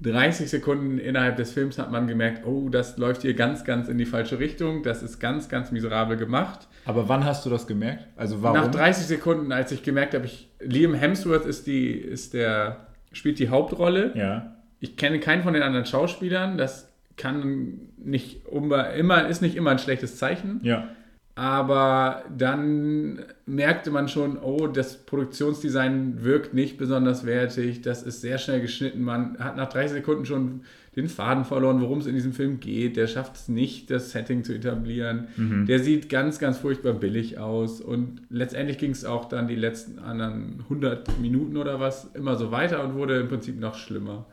30 0.00 0.50
Sekunden 0.50 0.98
innerhalb 0.98 1.36
des 1.36 1.52
Films 1.52 1.78
hat 1.78 1.90
man 1.90 2.06
gemerkt, 2.06 2.46
oh, 2.46 2.68
das 2.68 2.98
läuft 2.98 3.22
hier 3.22 3.34
ganz, 3.34 3.64
ganz 3.64 3.88
in 3.88 3.96
die 3.96 4.04
falsche 4.04 4.38
Richtung. 4.38 4.82
Das 4.82 5.02
ist 5.02 5.18
ganz, 5.18 5.48
ganz 5.48 5.70
miserabel 5.70 6.16
gemacht. 6.16 6.68
Aber 6.84 7.08
wann 7.08 7.24
hast 7.24 7.46
du 7.46 7.50
das 7.50 7.66
gemerkt? 7.66 8.06
Also 8.16 8.42
warum? 8.42 8.58
Nach 8.58 8.70
30 8.70 9.06
Sekunden, 9.06 9.52
als 9.52 9.72
ich 9.72 9.82
gemerkt 9.82 10.14
habe, 10.14 10.26
ich, 10.26 10.50
Liam 10.60 10.94
Hemsworth 10.94 11.46
ist 11.46 11.66
die, 11.66 11.92
ist 11.92 12.34
der, 12.34 12.86
spielt 13.12 13.38
die 13.38 13.48
Hauptrolle. 13.48 14.12
ja. 14.14 14.50
Ich 14.80 14.98
kenne 14.98 15.18
keinen 15.18 15.42
von 15.42 15.54
den 15.54 15.62
anderen 15.62 15.86
Schauspielern. 15.86 16.58
Das 16.58 16.92
kann 17.16 17.78
nicht 17.96 18.46
immer, 18.48 19.26
ist 19.26 19.40
nicht 19.40 19.56
immer 19.56 19.70
ein 19.70 19.78
schlechtes 19.78 20.18
Zeichen. 20.18 20.60
Ja. 20.62 20.88
Aber 21.36 22.22
dann 22.36 23.24
merkte 23.44 23.90
man 23.90 24.06
schon, 24.08 24.38
oh, 24.38 24.68
das 24.68 24.98
Produktionsdesign 24.98 26.22
wirkt 26.22 26.54
nicht 26.54 26.78
besonders 26.78 27.26
wertig. 27.26 27.82
Das 27.82 28.04
ist 28.04 28.20
sehr 28.20 28.38
schnell 28.38 28.60
geschnitten. 28.60 29.02
Man 29.02 29.36
hat 29.40 29.56
nach 29.56 29.68
30 29.68 29.96
Sekunden 29.96 30.26
schon 30.26 30.60
den 30.94 31.08
Faden 31.08 31.44
verloren, 31.44 31.80
worum 31.80 31.98
es 31.98 32.06
in 32.06 32.14
diesem 32.14 32.32
Film 32.32 32.60
geht. 32.60 32.96
Der 32.96 33.08
schafft 33.08 33.34
es 33.34 33.48
nicht, 33.48 33.90
das 33.90 34.12
Setting 34.12 34.44
zu 34.44 34.54
etablieren. 34.54 35.26
Der 35.66 35.80
sieht 35.80 36.08
ganz, 36.08 36.38
ganz 36.38 36.58
furchtbar 36.58 36.92
billig 36.92 37.36
aus. 37.36 37.80
Und 37.80 38.22
letztendlich 38.30 38.78
ging 38.78 38.92
es 38.92 39.04
auch 39.04 39.24
dann 39.24 39.48
die 39.48 39.56
letzten 39.56 39.98
anderen 39.98 40.60
100 40.64 41.18
Minuten 41.18 41.56
oder 41.56 41.80
was 41.80 42.12
immer 42.14 42.36
so 42.36 42.52
weiter 42.52 42.84
und 42.84 42.94
wurde 42.94 43.18
im 43.18 43.26
Prinzip 43.26 43.58
noch 43.58 43.74
schlimmer. 43.74 44.26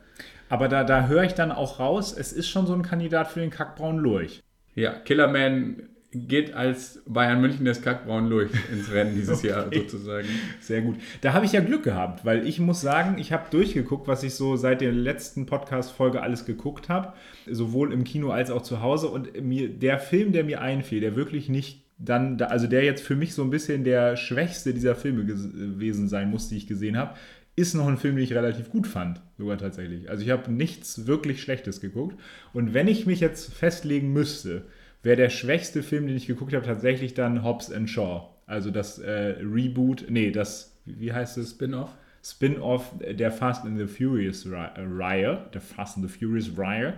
Aber 0.50 0.68
da, 0.68 0.84
da 0.84 1.08
höre 1.08 1.24
ich 1.24 1.34
dann 1.34 1.52
auch 1.52 1.80
raus, 1.80 2.16
es 2.16 2.32
ist 2.32 2.48
schon 2.48 2.68
so 2.68 2.74
ein 2.74 2.84
Kandidat 2.84 3.30
für 3.30 3.40
den 3.40 3.50
Kackbraun 3.50 3.98
Lurch. 3.98 4.44
Ja, 4.76 4.92
Killerman 4.92 5.78
geht 6.14 6.54
als 6.54 7.02
Bayern 7.08 7.40
München 7.40 7.64
des 7.66 7.82
Kackbraun 7.82 8.28
Lurch 8.28 8.52
ins 8.72 8.92
Rennen 8.92 9.16
dieses 9.16 9.42
Jahr 9.44 9.68
sozusagen. 9.74 10.28
Sehr 10.60 10.82
gut. 10.82 10.98
Da 11.22 11.34
habe 11.34 11.46
ich 11.46 11.54
ja 11.54 11.62
Glück 11.62 11.84
gehabt, 11.84 12.26
weil 12.26 12.46
ich 12.48 12.60
muss 12.60 12.82
sagen, 12.82 13.18
ich 13.18 13.32
habe 13.32 13.46
durchgeguckt, 13.50 14.08
was 14.08 14.24
ich 14.24 14.34
so 14.36 14.56
seit 14.58 14.82
der 14.82 14.92
letzten 14.92 15.46
Podcast-Folge 15.46 16.22
alles 16.22 16.46
geguckt 16.46 16.90
habe, 16.90 17.14
sowohl 17.50 17.94
im 17.94 18.04
Kino 18.04 18.32
als 18.32 18.52
auch 18.52 18.62
zu 18.64 18.82
Hause. 18.82 19.08
Und 19.08 19.42
mir 19.42 19.70
der 19.70 20.00
Film, 20.00 20.34
der 20.34 20.44
mir 20.44 20.62
einfiel, 20.62 21.00
der 21.00 21.16
wirklich 21.16 21.48
nicht 21.50 21.82
dann, 21.98 22.38
da- 22.38 22.48
also 22.48 22.68
der 22.68 22.84
jetzt 22.84 23.04
für 23.04 23.16
mich 23.16 23.34
so 23.34 23.44
ein 23.44 23.50
bisschen 23.50 23.84
der 23.84 24.18
schwächste 24.18 24.74
dieser 24.74 24.96
Filme 24.96 25.24
gewesen 25.26 26.10
sein 26.10 26.30
muss, 26.30 26.50
die 26.50 26.58
ich 26.58 26.68
gesehen 26.68 26.98
habe, 26.98 27.16
ist 27.56 27.74
noch 27.76 27.88
ein 27.88 27.98
Film, 27.98 28.16
den 28.16 28.24
ich 28.24 28.34
relativ 28.34 28.70
gut 28.70 28.88
fand, 28.88 29.22
sogar 29.38 29.58
tatsächlich. 29.58 30.10
Also 30.10 30.24
ich 30.24 30.30
habe 30.32 30.52
nichts 30.52 31.06
wirklich 31.06 31.42
Schlechtes 31.42 31.80
geguckt. 31.80 32.18
Und 32.54 32.74
wenn 32.74 32.88
ich 32.88 33.06
mich 33.06 33.20
jetzt 33.20 33.54
festlegen 33.54 34.12
müsste, 34.14 34.64
wäre 35.04 35.18
der 35.18 35.30
schwächste 35.30 35.84
Film, 35.84 36.08
den 36.08 36.16
ich 36.16 36.28
geguckt 36.28 36.54
habe, 36.54 36.66
tatsächlich 36.66 37.14
dann 37.14 37.44
Hobbs 37.44 37.72
and 37.72 37.90
Shaw. 37.90 38.30
Also 38.46 38.72
das 38.72 39.00
äh, 39.00 39.36
Reboot, 39.42 40.06
nee, 40.10 40.32
das, 40.32 40.78
wie 40.86 41.14
heißt 41.14 41.38
es? 41.38 41.52
Spin-off. 41.52 41.90
Spin-off 42.24 42.92
der 43.00 43.32
Fast 43.32 43.66
and 43.66 43.78
the 43.80 43.88
Furious 43.88 44.46
Ri- 44.46 44.76
äh, 44.76 44.86
Reihe, 44.88 45.46
der 45.54 45.62
Fast 45.62 45.98
and 45.98 46.08
the 46.08 46.20
Furious 46.20 46.52
Reihe 46.58 46.94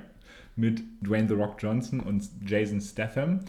mit 0.55 0.81
Dwayne 1.01 1.27
The 1.27 1.36
Rock 1.36 1.55
Johnson 1.60 2.00
und 2.00 2.24
Jason 2.45 2.81
Statham. 2.81 3.39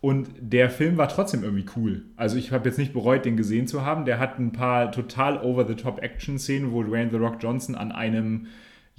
Und 0.00 0.30
der 0.40 0.70
Film 0.70 0.96
war 0.96 1.08
trotzdem 1.08 1.44
irgendwie 1.44 1.66
cool. 1.76 2.02
Also 2.16 2.38
ich 2.38 2.52
habe 2.52 2.68
jetzt 2.68 2.78
nicht 2.78 2.94
bereut, 2.94 3.24
den 3.26 3.36
gesehen 3.36 3.66
zu 3.66 3.84
haben. 3.84 4.06
Der 4.06 4.18
hat 4.18 4.38
ein 4.38 4.50
paar 4.52 4.90
total 4.92 5.38
over-the-top 5.42 6.02
Action-Szenen, 6.02 6.72
wo 6.72 6.82
Dwayne 6.82 7.10
The 7.10 7.18
Rock 7.18 7.36
Johnson 7.40 7.74
an 7.74 7.92
einem, 7.92 8.46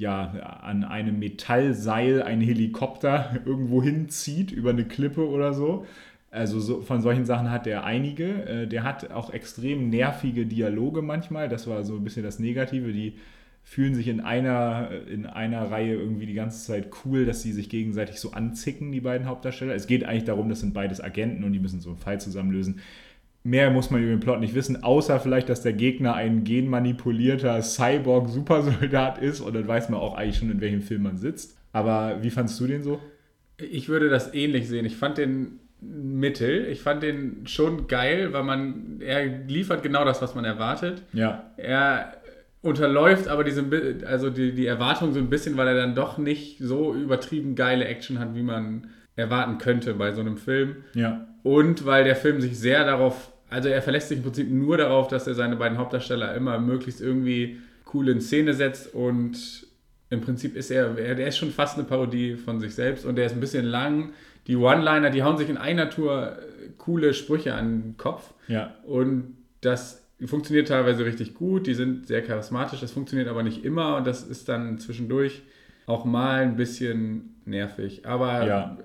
ja, 0.02 0.32
an 0.64 0.84
einem 0.84 1.20
Metallseil 1.20 2.24
einen 2.24 2.42
Helikopter 2.42 3.40
irgendwo 3.46 3.84
hinzieht, 3.84 4.52
über 4.52 4.72
eine 4.72 4.86
Klippe 4.86 5.30
oder 5.30 5.54
so. 5.54 5.86
Also 6.32 6.60
so, 6.60 6.82
von 6.82 7.02
solchen 7.04 7.26
Sachen 7.26 7.52
hat 7.52 7.68
er 7.68 7.84
einige. 7.84 8.46
Äh, 8.46 8.68
der 8.68 8.84
hat 8.84 9.12
auch 9.12 9.32
extrem 9.32 9.90
nervige 9.92 10.48
Dialoge 10.48 11.04
manchmal. 11.04 11.50
Das 11.50 11.68
war 11.68 11.84
so 11.84 11.98
ein 11.98 12.04
bisschen 12.04 12.24
das 12.24 12.40
Negative. 12.40 12.92
Die 12.92 13.14
fühlen 13.64 13.94
sich 13.94 14.08
in 14.08 14.22
einer, 14.22 14.90
in 15.08 15.28
einer 15.28 15.70
Reihe 15.70 15.94
irgendwie 15.94 16.26
die 16.26 16.34
ganze 16.34 16.66
Zeit 16.66 16.90
cool, 17.06 17.26
dass 17.26 17.44
sie 17.44 17.52
sich 17.54 17.70
gegenseitig 17.70 18.20
so 18.20 18.32
anzicken, 18.32 18.92
die 18.92 19.02
beiden 19.02 19.28
Hauptdarsteller. 19.28 19.76
Es 19.76 19.86
geht 19.86 20.04
eigentlich 20.04 20.26
darum, 20.26 20.50
das 20.50 20.62
sind 20.62 20.74
beides 20.74 21.00
Agenten 21.00 21.44
und 21.44 21.54
die 21.54 21.60
müssen 21.60 21.80
so 21.80 21.92
einen 21.92 22.00
Fall 22.00 22.20
zusammenlösen. 22.20 22.80
Mehr 23.44 23.72
muss 23.72 23.90
man 23.90 24.02
über 24.02 24.12
den 24.12 24.20
Plot 24.20 24.40
nicht 24.40 24.54
wissen, 24.54 24.84
außer 24.84 25.20
vielleicht, 25.20 25.50
dass 25.50 25.64
der 25.64 25.74
Gegner 25.74 26.14
ein 26.14 26.44
genmanipulierter 26.44 27.62
Cyborg-Supersoldat 27.62 29.18
ist 29.18 29.42
und 29.42 29.56
dann 29.56 29.68
weiß 29.68 29.90
man 29.90 30.00
auch 30.00 30.16
eigentlich 30.16 30.38
schon, 30.38 30.52
in 30.52 30.62
welchem 30.62 30.82
Film 30.82 31.04
man 31.04 31.18
sitzt. 31.18 31.58
Aber 31.72 32.18
wie 32.22 32.30
fandest 32.30 32.60
du 32.60 32.68
den 32.68 32.84
so? 32.84 33.00
Ich 33.58 33.90
würde 33.90 34.10
das 34.10 34.34
ähnlich 34.34 34.68
sehen. 34.68 34.86
Ich 34.86 34.96
fand 34.96 35.18
den 35.18 35.60
mittel. 35.82 36.68
Ich 36.68 36.82
fand 36.82 37.02
den 37.02 37.48
schon 37.48 37.88
geil, 37.88 38.34
weil 38.34 38.44
man, 38.44 39.00
er 39.00 39.26
liefert 39.26 39.82
genau 39.82 40.06
das, 40.06 40.22
was 40.22 40.36
man 40.36 40.46
erwartet. 40.46 41.02
Ja. 41.14 41.52
Er 41.58 42.14
unterläuft 42.62 43.28
aber 43.28 43.44
diese, 43.44 43.66
also 44.06 44.30
die, 44.30 44.54
die 44.54 44.68
Erwartung 44.68 45.14
so 45.14 45.20
ein 45.20 45.30
bisschen, 45.30 45.58
weil 45.58 45.68
er 45.68 45.76
dann 45.76 45.96
doch 45.96 46.18
nicht 46.18 46.60
so 46.60 46.94
übertrieben 46.94 47.56
geile 47.56 47.86
Action 47.86 48.20
hat, 48.20 48.36
wie 48.36 48.44
man 48.44 48.88
erwarten 49.16 49.58
könnte 49.58 49.96
bei 49.96 50.12
so 50.12 50.22
einem 50.22 50.38
Film. 50.38 50.78
Ja. 50.94 51.28
Und 51.44 51.86
weil 51.86 52.04
der 52.04 52.16
Film 52.16 52.42
sich 52.42 52.58
sehr 52.58 52.86
darauf, 52.86 53.32
also 53.50 53.70
er 53.70 53.82
verlässt 53.82 54.10
sich 54.10 54.18
im 54.18 54.24
Prinzip 54.24 54.50
nur 54.50 54.78
darauf, 54.78 55.08
dass 55.08 55.28
er 55.28 55.34
seine 55.34 55.56
beiden 55.56 55.78
Hauptdarsteller 55.78 56.36
immer 56.36 56.60
möglichst 56.60 57.02
irgendwie 57.02 57.60
cool 57.94 58.10
in 58.10 58.22
Szene 58.22 58.54
setzt 58.54 58.94
und 58.94 59.68
im 60.10 60.22
Prinzip 60.22 60.56
ist 60.56 60.72
er, 60.72 60.98
er, 60.98 61.16
der 61.16 61.28
ist 61.28 61.38
schon 61.38 61.52
fast 61.52 61.78
eine 61.78 61.88
Parodie 61.88 62.36
von 62.36 62.60
sich 62.60 62.76
selbst 62.76 63.06
und 63.06 63.16
der 63.16 63.26
ist 63.26 63.34
ein 63.34 63.40
bisschen 63.40 63.66
lang. 63.66 64.12
Die 64.48 64.56
One-Liner, 64.56 65.10
die 65.10 65.24
hauen 65.24 65.38
sich 65.38 65.50
in 65.50 65.58
einer 65.58 65.90
Tour 65.90 66.38
coole 66.78 67.14
Sprüche 67.14 67.54
an 67.54 67.82
den 67.82 67.98
Kopf. 67.98 68.34
Ja. 68.48 68.76
Und 68.84 69.38
das 69.62 70.06
funktioniert 70.26 70.68
teilweise 70.68 71.06
richtig 71.06 71.34
gut, 71.34 71.66
die 71.66 71.74
sind 71.74 72.08
sehr 72.08 72.22
charismatisch, 72.22 72.82
das 72.82 72.92
funktioniert 72.92 73.28
aber 73.28 73.44
nicht 73.44 73.64
immer 73.64 73.98
und 73.98 74.06
das 74.06 74.24
ist 74.24 74.50
dann 74.50 74.78
zwischendurch 74.78 75.42
auch 75.86 76.06
mal 76.06 76.42
ein 76.42 76.56
bisschen 76.58 77.36
nervig. 77.46 78.06
Aber 78.06 78.46
Ja. 78.46 78.78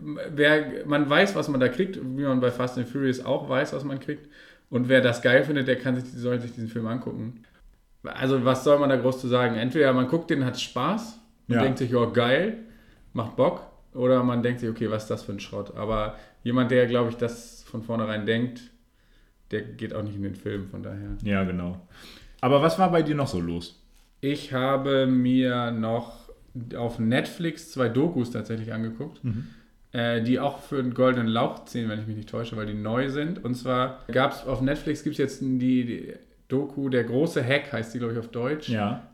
Wer, 0.00 0.86
man 0.86 1.08
weiß, 1.08 1.34
was 1.34 1.48
man 1.48 1.60
da 1.60 1.68
kriegt, 1.68 1.96
wie 1.96 2.22
man 2.22 2.40
bei 2.40 2.50
Fast 2.50 2.78
and 2.78 2.88
Furious 2.88 3.24
auch 3.24 3.48
weiß, 3.48 3.72
was 3.72 3.84
man 3.84 4.00
kriegt. 4.00 4.28
Und 4.70 4.88
wer 4.88 5.00
das 5.00 5.22
geil 5.22 5.44
findet, 5.44 5.68
der 5.68 5.76
kann 5.76 5.96
sich, 5.96 6.10
soll 6.12 6.40
sich 6.40 6.52
diesen 6.52 6.68
Film 6.68 6.86
angucken. 6.86 7.42
Also 8.04 8.44
was 8.44 8.64
soll 8.64 8.78
man 8.78 8.88
da 8.88 8.96
groß 8.96 9.20
zu 9.20 9.28
sagen? 9.28 9.56
Entweder 9.56 9.92
man 9.92 10.08
guckt 10.08 10.30
den, 10.30 10.44
hat 10.44 10.58
Spaß 10.58 11.18
und 11.48 11.54
Ja. 11.54 11.62
denkt 11.62 11.78
sich, 11.78 11.94
oh 11.94 12.10
geil, 12.12 12.58
macht 13.12 13.36
Bock. 13.36 13.62
Oder 13.94 14.22
man 14.24 14.42
denkt 14.42 14.60
sich, 14.60 14.70
okay, 14.70 14.90
was 14.90 15.02
ist 15.02 15.10
das 15.10 15.22
für 15.22 15.32
ein 15.32 15.40
Schrott? 15.40 15.76
Aber 15.76 16.16
jemand, 16.42 16.70
der, 16.70 16.86
glaube 16.86 17.10
ich, 17.10 17.16
das 17.16 17.62
von 17.64 17.82
vornherein 17.82 18.24
denkt, 18.24 18.62
der 19.50 19.60
geht 19.60 19.94
auch 19.94 20.02
nicht 20.02 20.16
in 20.16 20.22
den 20.22 20.34
Film, 20.34 20.66
von 20.68 20.82
daher. 20.82 21.10
Ja, 21.22 21.44
genau. 21.44 21.78
Aber 22.40 22.62
was 22.62 22.78
war 22.78 22.90
bei 22.90 23.02
dir 23.02 23.14
noch 23.14 23.28
so 23.28 23.38
los? 23.38 23.78
Ich 24.22 24.52
habe 24.54 25.06
mir 25.06 25.70
noch 25.70 26.30
auf 26.76 26.98
Netflix 26.98 27.70
zwei 27.72 27.88
Dokus 27.88 28.30
tatsächlich 28.30 28.72
angeguckt, 28.72 29.20
äh, 29.92 30.22
die 30.22 30.40
auch 30.40 30.60
für 30.60 30.82
den 30.82 30.94
Goldenen 30.94 31.26
Lauch 31.26 31.64
zählen, 31.66 31.88
wenn 31.88 32.00
ich 32.00 32.06
mich 32.06 32.16
nicht 32.16 32.28
täusche, 32.28 32.56
weil 32.56 32.66
die 32.66 32.74
neu 32.74 33.10
sind. 33.10 33.44
Und 33.44 33.54
zwar 33.54 34.00
gab 34.10 34.32
es 34.32 34.46
auf 34.46 34.60
Netflix 34.60 35.02
gibt 35.02 35.14
es 35.14 35.18
jetzt 35.18 35.40
die, 35.40 35.84
die 35.84 36.12
Doku 36.48 36.88
Der 36.88 37.04
große 37.04 37.42
Hack, 37.42 37.72
heißt 37.72 37.94
die, 37.94 37.98
glaube 37.98 38.14
ich, 38.14 38.18
auf 38.18 38.28
Deutsch. 38.28 38.68
Ja. 38.68 39.08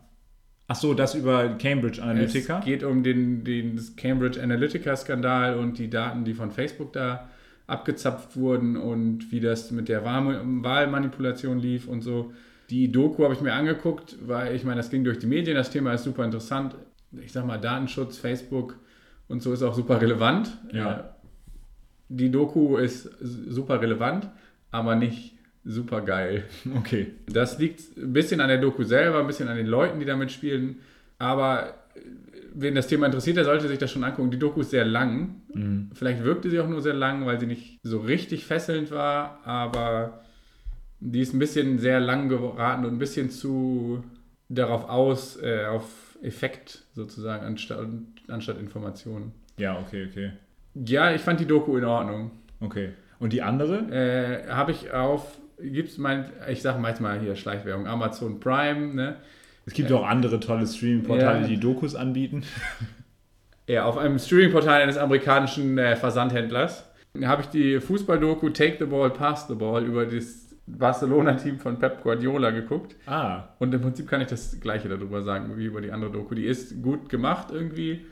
Ach 0.66 0.76
so, 0.76 0.92
das 0.92 1.14
über 1.14 1.48
Cambridge 1.56 2.02
Analytica? 2.02 2.58
Es 2.58 2.64
geht 2.64 2.84
um 2.84 3.02
den, 3.02 3.42
den 3.42 3.80
Cambridge 3.96 4.42
Analytica-Skandal 4.42 5.58
und 5.58 5.78
die 5.78 5.88
Daten, 5.88 6.24
die 6.24 6.34
von 6.34 6.50
Facebook 6.50 6.92
da 6.92 7.28
abgezapft 7.66 8.36
wurden 8.36 8.76
und 8.76 9.30
wie 9.30 9.40
das 9.40 9.70
mit 9.70 9.88
der 9.88 10.04
Wahl 10.04 10.42
Wahlmanipulation 10.44 11.58
lief 11.58 11.88
und 11.88 12.02
so. 12.02 12.32
Die 12.70 12.92
Doku 12.92 13.24
habe 13.24 13.34
ich 13.34 13.40
mir 13.40 13.54
angeguckt, 13.54 14.16
weil 14.26 14.54
ich 14.54 14.64
meine, 14.64 14.76
das 14.76 14.90
ging 14.90 15.04
durch 15.04 15.18
die 15.18 15.26
Medien, 15.26 15.56
das 15.56 15.70
Thema 15.70 15.94
ist 15.94 16.04
super 16.04 16.24
interessant. 16.24 16.74
Ich 17.12 17.32
sag 17.32 17.46
mal, 17.46 17.58
Datenschutz, 17.58 18.18
Facebook 18.18 18.78
und 19.28 19.42
so 19.42 19.52
ist 19.52 19.62
auch 19.62 19.74
super 19.74 20.00
relevant. 20.00 20.56
Ja. 20.72 20.92
Äh, 20.92 21.02
Die 22.08 22.30
Doku 22.30 22.76
ist 22.76 23.10
super 23.20 23.80
relevant, 23.80 24.28
aber 24.70 24.94
nicht 24.96 25.34
super 25.64 26.00
geil. 26.00 26.44
Okay. 26.78 27.12
Das 27.26 27.58
liegt 27.58 27.96
ein 27.96 28.12
bisschen 28.12 28.40
an 28.40 28.48
der 28.48 28.58
Doku 28.58 28.82
selber, 28.84 29.20
ein 29.20 29.26
bisschen 29.26 29.48
an 29.48 29.56
den 29.56 29.66
Leuten, 29.66 29.98
die 30.00 30.06
da 30.06 30.16
mitspielen. 30.16 30.78
Aber 31.18 31.68
äh, 31.94 32.00
wen 32.54 32.74
das 32.74 32.86
Thema 32.86 33.06
interessiert, 33.06 33.36
der 33.36 33.44
sollte 33.44 33.68
sich 33.68 33.78
das 33.78 33.90
schon 33.90 34.04
angucken. 34.04 34.30
Die 34.30 34.38
Doku 34.38 34.60
ist 34.60 34.70
sehr 34.70 34.84
lang. 34.84 35.34
Vielleicht 35.94 36.22
wirkte 36.24 36.48
sie 36.50 36.60
auch 36.60 36.68
nur 36.68 36.80
sehr 36.80 36.94
lang, 36.94 37.26
weil 37.26 37.38
sie 37.40 37.46
nicht 37.46 37.78
so 37.82 37.98
richtig 37.98 38.44
fesselnd 38.46 38.90
war. 38.90 39.40
Aber 39.44 40.22
die 41.00 41.20
ist 41.20 41.34
ein 41.34 41.38
bisschen 41.38 41.78
sehr 41.78 42.00
lang 42.00 42.28
geraten 42.28 42.84
und 42.84 42.94
ein 42.94 42.98
bisschen 42.98 43.30
zu 43.30 44.02
darauf 44.48 44.88
aus, 44.88 45.36
äh, 45.42 45.66
auf 45.66 46.07
Effekt 46.22 46.84
sozusagen, 46.94 47.44
anstatt, 47.44 47.86
anstatt 48.28 48.58
Informationen. 48.58 49.32
Ja, 49.58 49.78
okay, 49.78 50.06
okay. 50.10 50.32
Ja, 50.74 51.12
ich 51.12 51.20
fand 51.22 51.40
die 51.40 51.46
Doku 51.46 51.76
in 51.76 51.84
Ordnung. 51.84 52.30
Okay. 52.60 52.90
Und 53.18 53.32
die 53.32 53.42
andere? 53.42 53.90
Äh, 53.92 54.48
habe 54.48 54.72
ich 54.72 54.92
auf, 54.92 55.38
gibt's 55.60 55.98
mein, 55.98 56.30
ich 56.48 56.62
sage 56.62 56.78
manchmal 56.78 57.20
hier 57.20 57.34
Schleichwerbung, 57.36 57.86
Amazon 57.86 58.38
Prime, 58.40 58.94
ne? 58.94 59.16
Es 59.66 59.74
gibt 59.74 59.92
auch 59.92 60.06
andere 60.06 60.40
tolle 60.40 60.66
Streaming-Portale, 60.66 61.42
Ja. 61.42 61.46
die 61.46 61.60
Dokus 61.60 61.94
anbieten. 61.94 62.44
Ja, 63.68 63.84
auf 63.84 63.98
einem 63.98 64.18
Streaming-Portal 64.18 64.80
eines 64.80 64.96
amerikanischen 64.96 65.76
äh, 65.76 65.94
Versandhändlers 65.94 66.84
habe 67.22 67.42
ich 67.42 67.48
die 67.48 67.80
Fußball-Doku 67.80 68.48
Take 68.50 68.76
the 68.78 68.86
Ball, 68.86 69.10
Pass 69.10 69.46
the 69.46 69.54
Ball 69.54 69.84
über 69.84 70.06
das 70.06 70.47
Barcelona-Team 70.76 71.58
von 71.58 71.78
Pep 71.78 72.02
Guardiola 72.02 72.50
geguckt. 72.50 72.96
Ah, 73.06 73.44
Und 73.58 73.72
im 73.74 73.80
Prinzip 73.80 74.08
kann 74.08 74.20
ich 74.20 74.28
das 74.28 74.60
Gleiche 74.60 74.88
darüber 74.88 75.22
sagen, 75.22 75.56
wie 75.56 75.66
über 75.66 75.80
die 75.80 75.92
andere 75.92 76.10
Doku. 76.10 76.34
Die 76.34 76.44
ist 76.46 76.82
gut 76.82 77.08
gemacht 77.08 77.48
irgendwie, 77.50 78.06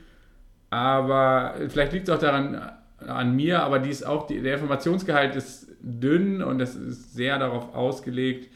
aber 0.70 1.54
vielleicht 1.68 1.92
liegt 1.92 2.08
es 2.08 2.14
auch 2.14 2.18
daran, 2.18 2.60
an 2.98 3.36
mir, 3.36 3.62
aber 3.62 3.78
die 3.78 3.90
ist 3.90 4.06
auch, 4.06 4.26
die, 4.26 4.40
der 4.40 4.54
Informationsgehalt 4.54 5.36
ist 5.36 5.68
dünn 5.80 6.42
und 6.42 6.60
es 6.60 6.75
ist 6.75 7.14
sehr 7.14 7.38
darauf 7.38 7.75
ausgelegt, 7.75 8.50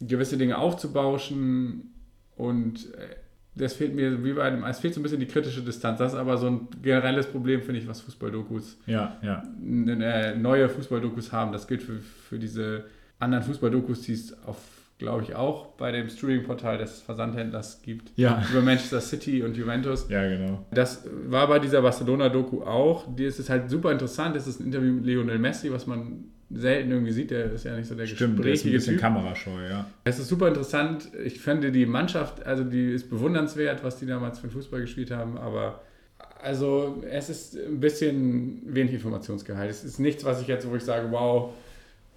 gewisse 0.00 0.36
Dinge 0.36 0.58
aufzubauschen 0.58 1.92
und 2.36 2.94
äh, 2.94 3.16
das 3.56 3.74
fehlt 3.74 3.94
mir, 3.94 4.24
wie 4.24 4.32
bei 4.32 4.42
einem, 4.42 4.64
es 4.64 4.80
fehlt 4.80 4.94
so 4.94 5.00
ein 5.00 5.04
bisschen 5.04 5.20
die 5.20 5.26
kritische 5.26 5.62
Distanz. 5.62 5.98
Das 5.98 6.12
ist 6.12 6.18
aber 6.18 6.38
so 6.38 6.48
ein 6.48 6.68
generelles 6.82 7.26
Problem, 7.26 7.62
finde 7.62 7.80
ich, 7.80 7.86
was 7.86 8.00
Fußballdokus 8.00 8.78
ja, 8.86 9.16
ja. 9.22 9.44
äh, 9.62 10.34
neue 10.34 10.68
Fußballdokus 10.68 11.32
haben. 11.32 11.52
Das 11.52 11.68
gilt 11.68 11.82
für, 11.82 11.98
für 12.00 12.38
diese 12.38 12.84
anderen 13.24 13.44
Fußballdokus, 13.44 14.02
die 14.02 14.12
es 14.12 14.36
auf, 14.46 14.56
glaube 14.98 15.22
ich, 15.24 15.34
auch 15.34 15.66
bei 15.76 15.90
dem 15.90 16.08
Streaming-Portal 16.08 16.78
des 16.78 17.00
Versandhändlers 17.00 17.82
gibt. 17.82 18.12
Ja. 18.16 18.42
Über 18.50 18.62
Manchester 18.62 19.00
City 19.00 19.42
und 19.42 19.56
Juventus. 19.56 20.06
Ja, 20.08 20.28
genau. 20.28 20.64
Das 20.70 21.04
war 21.26 21.48
bei 21.48 21.58
dieser 21.58 21.82
Barcelona-Doku 21.82 22.62
auch. 22.62 23.04
Die 23.14 23.24
ist 23.24 23.50
halt 23.50 23.68
super 23.68 23.90
interessant. 23.90 24.36
Das 24.36 24.46
ist 24.46 24.60
ein 24.60 24.66
Interview 24.66 24.92
mit 24.92 25.04
Lionel 25.04 25.38
Messi, 25.38 25.72
was 25.72 25.86
man 25.86 26.24
selten 26.50 26.90
irgendwie 26.92 27.12
sieht. 27.12 27.30
Der 27.30 27.52
ist 27.52 27.64
ja 27.64 27.76
nicht 27.76 27.88
so 27.88 27.94
der 27.94 28.06
Stimmt, 28.06 28.44
der 28.44 28.52
ist 28.52 28.64
ein 28.64 28.72
bisschen 28.72 28.94
Typ. 28.94 29.00
kamerascheu, 29.00 29.68
ja. 29.68 29.86
Es 30.04 30.18
ist 30.18 30.28
super 30.28 30.48
interessant. 30.48 31.08
Ich 31.24 31.40
finde 31.40 31.72
die 31.72 31.86
Mannschaft, 31.86 32.46
also 32.46 32.62
die 32.64 32.92
ist 32.92 33.10
bewundernswert, 33.10 33.82
was 33.82 33.98
die 33.98 34.06
damals 34.06 34.38
für 34.38 34.48
Fußball 34.48 34.82
gespielt 34.82 35.10
haben, 35.10 35.38
aber 35.38 35.80
also 36.42 37.02
es 37.10 37.30
ist 37.30 37.56
ein 37.56 37.80
bisschen 37.80 38.62
wenig 38.66 38.92
Informationsgehalt. 38.92 39.70
Es 39.70 39.82
ist 39.82 39.98
nichts, 39.98 40.24
was 40.24 40.42
ich 40.42 40.46
jetzt, 40.46 40.68
wo 40.68 40.76
ich 40.76 40.84
sage, 40.84 41.10
wow, 41.10 41.54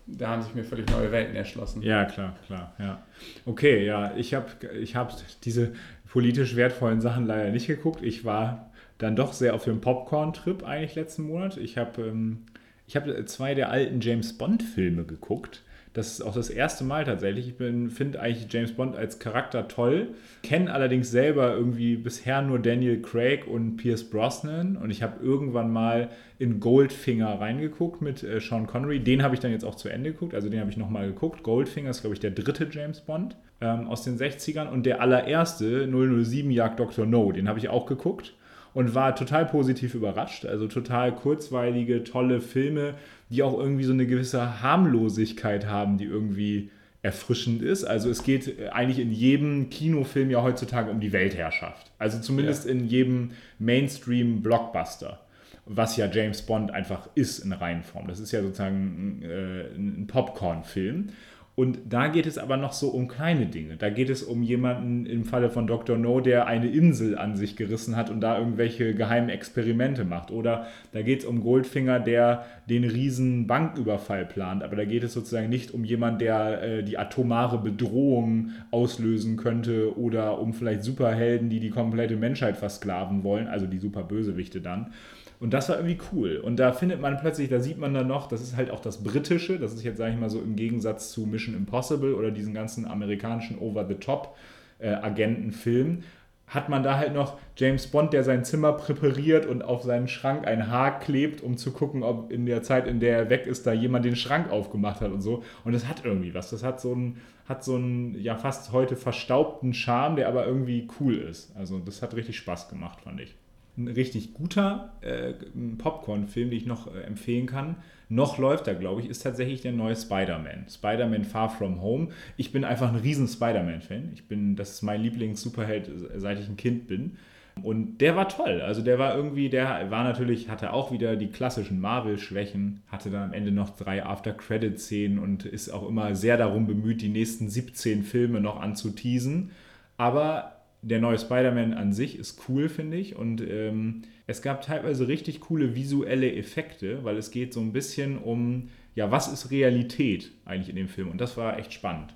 da 0.07 0.29
haben 0.29 0.41
sich 0.41 0.55
mir 0.55 0.63
völlig 0.63 0.89
neue 0.89 1.11
Welten 1.11 1.35
erschlossen. 1.35 1.81
Ja, 1.81 2.05
klar, 2.05 2.35
klar, 2.45 2.73
ja. 2.79 3.03
Okay, 3.45 3.85
ja, 3.85 4.13
ich 4.15 4.33
habe 4.33 4.47
ich 4.79 4.95
hab 4.95 5.13
diese 5.43 5.73
politisch 6.09 6.55
wertvollen 6.55 7.01
Sachen 7.01 7.25
leider 7.25 7.51
nicht 7.51 7.67
geguckt. 7.67 8.01
Ich 8.01 8.23
war 8.23 8.71
dann 8.97 9.15
doch 9.15 9.33
sehr 9.33 9.53
auf 9.53 9.65
dem 9.65 9.81
Popcorn-Trip 9.81 10.63
eigentlich 10.63 10.95
letzten 10.95 11.23
Monat. 11.23 11.57
Ich 11.57 11.77
habe 11.77 12.01
ähm, 12.01 12.45
hab 12.93 13.05
zwei 13.27 13.53
der 13.53 13.69
alten 13.69 13.99
James 14.01 14.37
Bond-Filme 14.37 15.03
geguckt. 15.03 15.63
Das 15.98 16.12
ist 16.12 16.22
auch 16.22 16.36
das 16.36 16.51
erste 16.51 16.84
Mal 16.84 17.06
tatsächlich. 17.06 17.48
Ich 17.48 17.56
finde 17.56 18.20
eigentlich 18.20 18.46
James 18.54 18.72
Bond 18.72 18.96
als 18.96 19.18
Charakter 19.18 19.68
toll, 19.68 20.10
kenne 20.44 20.72
allerdings 20.72 21.10
selber 21.10 21.56
irgendwie 21.56 21.96
bisher 21.96 22.44
nur 22.44 22.60
Daniel 22.60 23.01
Craig 23.01 23.48
und 23.48 23.77
Pierce 23.77 24.08
Brosnan 24.08 24.77
und 24.77 24.92
ich 24.92 25.01
habe 25.01 25.25
irgendwann 25.25 25.74
mal 25.74 26.10
in 26.38 26.60
Goldfinger 26.60 27.42
reingeguckt 27.42 28.04
mit 28.04 28.22
äh, 28.22 28.39
Sean 28.39 28.68
Connery. 28.68 29.00
Den 29.00 29.24
habe 29.24 29.34
ich 29.34 29.39
dann 29.39 29.50
jetzt 29.50 29.66
auch 29.66 29.74
zu 29.74 29.89
Ende 29.89 30.12
geguckt, 30.12 30.36
also 30.36 30.50
den 30.50 30.60
habe 30.60 30.70
ich 30.70 30.77
nochmal 30.77 31.08
geguckt. 31.08 31.42
Goldfinger 31.42 31.89
ist, 31.89 32.01
glaube 32.01 32.13
ich, 32.13 32.20
der 32.20 32.30
dritte 32.30 32.68
James 32.72 33.01
Bond 33.01 33.36
ähm, 33.60 33.88
aus 33.88 34.04
den 34.04 34.20
60ern 34.20 34.70
und 34.70 34.86
der 34.86 35.01
allererste 35.01 35.88
007 35.88 36.51
Jagd 36.51 36.80
Dr. 36.80 37.08
No, 37.08 37.32
den 37.32 37.50
habe 37.50 37.58
ich 37.58 37.70
auch 37.70 37.88
geguckt 37.88 38.36
und 38.77 38.93
war 38.93 39.15
total 39.15 39.48
positiv 39.48 39.96
überrascht. 39.96 40.46
Also 40.46 40.67
total 40.67 41.12
kurzweilige, 41.15 42.03
tolle 42.03 42.41
Filme, 42.41 42.93
die 43.31 43.41
auch 43.41 43.57
irgendwie 43.57 43.86
so 43.86 43.91
eine 43.91 44.05
gewisse 44.05 44.62
Harmlosigkeit 44.62 45.65
haben, 45.65 45.98
die 45.98 46.05
irgendwie 46.05 46.69
erfrischend 47.01 47.63
ist. 47.63 47.86
Also 47.86 48.12
es 48.12 48.22
geht 48.22 48.60
äh, 48.60 48.67
eigentlich 48.67 49.00
in 49.00 49.12
jedem 49.12 49.72
Kinofilm 49.72 50.29
ja 50.29 50.43
heutzutage 50.43 50.91
um 50.91 51.00
die 51.00 51.12
Weltherrschaft. 51.12 51.89
Also 51.98 52.19
zumindest 52.19 52.67
in 52.67 52.88
jedem 52.88 53.31
Mainstream-Blockbuster. 53.57 55.22
was 55.65 55.98
ja 55.98 56.05
James 56.05 56.43
Bond 56.43 56.69
einfach 56.69 57.10
ist 57.15 57.39
in 57.39 57.53
Reihenform. 57.53 58.07
Das 58.07 58.19
ist 58.19 58.31
ja 58.31 58.43
sozusagen 58.43 59.24
äh, 59.24 59.75
ein 59.75 60.05
Popcorn-Film. 60.05 61.10
Und 61.59 61.79
da 61.89 62.07
geht 62.07 62.27
es 62.27 62.37
aber 62.37 62.55
noch 62.55 62.71
so 62.71 62.89
um 62.89 63.07
kleine 63.07 63.47
Dinge. 63.47 63.77
Da 63.77 63.89
geht 63.89 64.11
es 64.11 64.21
um 64.21 64.43
jemanden 64.43 65.07
im 65.07 65.25
Falle 65.25 65.49
von 65.49 65.65
Dr. 65.65 65.97
No, 65.97 66.19
der 66.19 66.45
eine 66.45 66.69
Insel 66.69 67.17
an 67.17 67.35
sich 67.35 67.55
gerissen 67.55 67.95
hat 67.95 68.11
und 68.11 68.21
da 68.21 68.37
irgendwelche 68.37 68.93
geheimen 68.93 69.29
Experimente 69.29 70.05
macht. 70.05 70.29
Oder 70.29 70.67
da 70.91 71.01
geht 71.01 71.21
es 71.21 71.25
um 71.25 71.41
Goldfinger, 71.41 71.99
der 71.99 72.45
den 72.69 72.83
riesen 72.83 73.47
Banküberfall 73.47 74.27
plant. 74.27 74.61
Aber 74.61 74.75
da 74.75 74.85
geht 74.85 75.03
es 75.03 75.13
sozusagen 75.13 75.49
nicht 75.49 75.73
um 75.73 75.83
jemanden, 75.83 76.19
der 76.19 76.61
äh, 76.61 76.83
die 76.83 76.99
atomare 76.99 77.57
Bedrohung 77.57 78.51
auslösen 78.69 79.35
könnte 79.35 79.97
oder 79.97 80.37
um 80.37 80.53
vielleicht 80.53 80.83
Superhelden, 80.83 81.49
die 81.49 81.59
die 81.59 81.71
komplette 81.71 82.17
Menschheit 82.17 82.57
versklaven 82.57 83.23
wollen, 83.23 83.47
also 83.47 83.65
die 83.65 83.79
Superbösewichte 83.79 84.61
dann. 84.61 84.91
Und 85.39 85.53
das 85.53 85.70
war 85.70 85.77
irgendwie 85.77 86.00
cool. 86.12 86.38
Und 86.38 86.58
da 86.58 86.72
findet 86.72 87.00
man 87.00 87.17
plötzlich, 87.17 87.50
da 87.50 87.60
sieht 87.60 87.77
man 87.77 87.94
dann 87.94 88.08
noch, 88.08 88.25
das 88.27 88.41
ist 88.41 88.58
halt 88.58 88.72
auch 88.72 88.79
das 88.79 89.03
Britische, 89.03 89.60
das 89.60 89.74
ist 89.74 89.84
jetzt, 89.84 89.98
sage 89.98 90.13
ich 90.13 90.20
mal 90.20 90.32
so, 90.32 90.41
im 90.41 90.56
Gegensatz 90.56 91.12
zu 91.12 91.27
Mission 91.27 91.56
Impossible 91.56 92.15
oder 92.15 92.32
diesen 92.32 92.56
ganzen 92.56 92.88
amerikanischen 92.88 93.60
Over-the-Top-Agentenfilm, 93.60 96.01
hat 96.48 96.70
man 96.70 96.82
da 96.82 96.98
halt 96.98 97.13
noch 97.13 97.38
James 97.58 97.88
Bond, 97.88 98.13
der 98.13 98.24
sein 98.24 98.46
Zimmer 98.46 98.72
präpariert 98.74 99.46
und 99.46 99.63
auf 99.63 99.84
seinen 99.84 100.08
Schrank 100.08 100.48
ein 100.48 100.72
Haar 100.72 101.00
klebt, 101.00 101.41
um 101.41 101.58
zu 101.58 101.72
gucken, 101.72 102.03
ob 102.03 102.32
in 102.32 102.46
der 102.46 102.63
Zeit, 102.63 102.88
in 102.88 103.01
der 103.01 103.17
er 103.17 103.29
weg 103.29 103.46
ist, 103.46 103.67
da 103.67 103.74
jemand 103.74 104.06
den 104.06 104.15
Schrank 104.15 104.50
aufgemacht 104.50 105.01
hat 105.01 105.12
und 105.12 105.20
so. 105.22 105.44
Und 105.65 105.74
das 105.74 105.88
hat 105.88 106.06
irgendwie 106.06 106.34
was. 106.34 106.50
Das 106.50 106.63
hat 106.63 106.79
so 106.79 106.94
einen, 106.94 107.17
hat 107.50 107.65
so 107.65 107.75
einen 107.75 108.17
ja 108.20 108.38
fast 108.38 108.72
heute 108.72 108.96
verstaubten 108.96 109.74
Charme, 109.74 110.15
der 110.15 110.29
aber 110.29 110.48
irgendwie 110.48 110.88
cool 111.00 111.17
ist. 111.17 111.53
Also 111.56 111.79
das 111.79 112.01
hat 112.01 112.15
richtig 112.15 112.38
Spaß 112.38 112.70
gemacht, 112.70 113.01
fand 113.01 113.20
ich 113.20 113.36
ein 113.77 113.88
richtig 113.88 114.34
guter 114.34 114.93
äh, 115.01 115.34
Popcorn-Film, 115.77 116.50
den 116.50 116.57
ich 116.57 116.65
noch 116.65 116.93
äh, 116.93 117.01
empfehlen 117.01 117.46
kann. 117.46 117.75
Noch 118.10 118.38
läuft 118.38 118.67
er, 118.67 118.75
glaube 118.75 119.01
ich, 119.01 119.10
ist 119.10 119.19
tatsächlich 119.24 119.62
der 119.62 119.74
neue 119.74 119.96
Spider-Man. 119.96 120.65
Spider-Man 120.69 121.25
Far 121.25 121.50
From 121.50 121.81
Home. 121.81 122.10
Ich 122.38 122.51
bin 122.51 122.63
einfach 122.63 122.89
ein 122.89 123.00
riesen 123.00 123.27
Spider-Man-Fan. 123.27 124.12
Ich 124.13 124.27
bin, 124.27 124.55
das 124.55 124.72
ist 124.72 124.81
mein 124.81 125.01
Lieblings-Superheld, 125.01 125.89
seit 126.15 126.39
ich 126.39 126.48
ein 126.48 126.57
Kind 126.57 126.88
bin. 126.88 127.17
Und 127.63 128.00
der 128.00 128.15
war 128.15 128.29
toll. 128.29 128.62
Also 128.62 128.81
der 128.81 129.00
war 129.00 129.15
irgendwie, 129.15 129.50
der 129.50 129.89
war 129.89 130.03
natürlich, 130.03 130.50
hatte 130.50 130.74
auch 130.74 130.91
wieder 130.91 131.15
die 131.15 131.27
klassischen 131.27 131.79
Marvel-Schwächen, 131.79 132.81
hatte 132.88 133.10
dann 133.10 133.24
am 133.24 133.34
Ende 133.34 133.51
noch 133.51 133.75
drei 133.75 134.05
After-Credit-Szenen 134.05 135.19
und 135.19 135.46
ist 135.46 135.69
auch 135.69 135.88
immer 135.88 136.15
sehr 136.15 136.38
darum 136.38 136.67
bemüht, 136.67 137.01
die 137.01 137.10
nächsten 137.10 137.50
17 137.50 138.03
Filme 138.03 138.41
noch 138.41 138.60
anzuteasen. 138.60 139.51
Aber 139.98 140.56
der 140.88 141.00
neue 141.00 141.20
Spider-Man 141.20 141.74
an 141.74 141.94
sich 141.94 142.17
ist 142.17 142.41
cool, 142.48 142.70
finde 142.70 142.98
ich. 142.98 143.15
Und 143.15 143.41
ähm, 143.41 144.03
es 144.25 144.41
gab 144.41 144.62
teilweise 144.62 145.08
richtig 145.08 145.41
coole 145.41 145.75
visuelle 145.75 146.34
Effekte, 146.34 147.03
weil 147.03 147.17
es 147.17 147.32
geht 147.32 147.53
so 147.53 147.60
ein 147.60 147.74
bisschen 147.74 148.17
um, 148.17 148.70
ja, 148.96 149.12
was 149.12 149.32
ist 149.32 149.51
Realität 149.51 150.32
eigentlich 150.46 150.70
in 150.70 150.75
dem 150.75 150.88
Film? 150.88 151.10
Und 151.10 151.22
das 151.22 151.38
war 151.38 151.58
echt 151.60 151.74
spannend. 151.74 152.13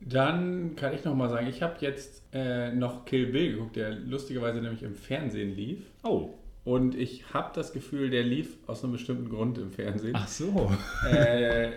Dann 0.00 0.76
kann 0.76 0.94
ich 0.94 1.04
noch 1.04 1.14
mal 1.14 1.28
sagen, 1.28 1.46
ich 1.48 1.62
habe 1.62 1.74
jetzt 1.80 2.22
äh, 2.32 2.72
noch 2.72 3.04
Kill 3.04 3.26
Bill 3.26 3.52
geguckt, 3.52 3.76
der 3.76 3.90
lustigerweise 3.90 4.60
nämlich 4.60 4.82
im 4.82 4.94
Fernsehen 4.94 5.54
lief. 5.54 5.80
Oh. 6.02 6.30
Und 6.64 6.94
ich 6.94 7.34
habe 7.34 7.50
das 7.54 7.72
Gefühl, 7.72 8.10
der 8.10 8.22
lief 8.22 8.56
aus 8.66 8.82
einem 8.82 8.92
bestimmten 8.92 9.28
Grund 9.28 9.58
im 9.58 9.70
Fernsehen. 9.72 10.14
Ach 10.14 10.28
so. 10.28 10.72
Äh, 11.10 11.72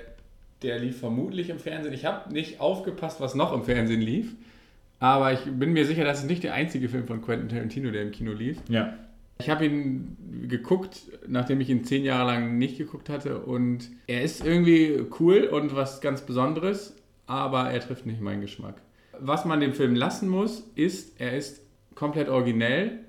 der 0.61 0.79
lief 0.79 0.99
vermutlich 0.99 1.49
im 1.49 1.59
Fernsehen. 1.59 1.93
Ich 1.93 2.05
habe 2.05 2.31
nicht 2.31 2.59
aufgepasst, 2.59 3.19
was 3.19 3.35
noch 3.35 3.53
im 3.53 3.63
Fernsehen 3.63 4.01
lief. 4.01 4.35
Aber 5.03 5.33
ich 5.33 5.41
bin 5.41 5.73
mir 5.73 5.85
sicher, 5.85 6.05
das 6.05 6.19
ist 6.19 6.29
nicht 6.29 6.43
der 6.43 6.53
einzige 6.53 6.87
Film 6.87 7.07
von 7.07 7.21
Quentin 7.21 7.49
Tarantino, 7.49 7.91
der 7.91 8.03
im 8.03 8.11
Kino 8.11 8.31
lief. 8.31 8.59
Ja. 8.69 8.93
Ich 9.37 9.49
habe 9.49 9.65
ihn 9.65 10.15
geguckt, 10.47 11.01
nachdem 11.27 11.59
ich 11.59 11.69
ihn 11.69 11.83
zehn 11.83 12.05
Jahre 12.05 12.25
lang 12.25 12.57
nicht 12.57 12.77
geguckt 12.77 13.09
hatte. 13.09 13.39
Und 13.39 13.89
er 14.07 14.21
ist 14.21 14.45
irgendwie 14.45 15.03
cool 15.19 15.43
und 15.43 15.75
was 15.75 15.99
ganz 15.99 16.21
Besonderes, 16.21 16.95
aber 17.27 17.69
er 17.69 17.81
trifft 17.81 18.05
nicht 18.05 18.21
meinen 18.21 18.39
Geschmack. 18.39 18.75
Was 19.19 19.43
man 19.43 19.59
dem 19.59 19.73
Film 19.73 19.93
lassen 19.93 20.29
muss, 20.29 20.71
ist, 20.75 21.19
er 21.19 21.35
ist 21.35 21.59
komplett 21.95 22.29
originell. 22.29 22.99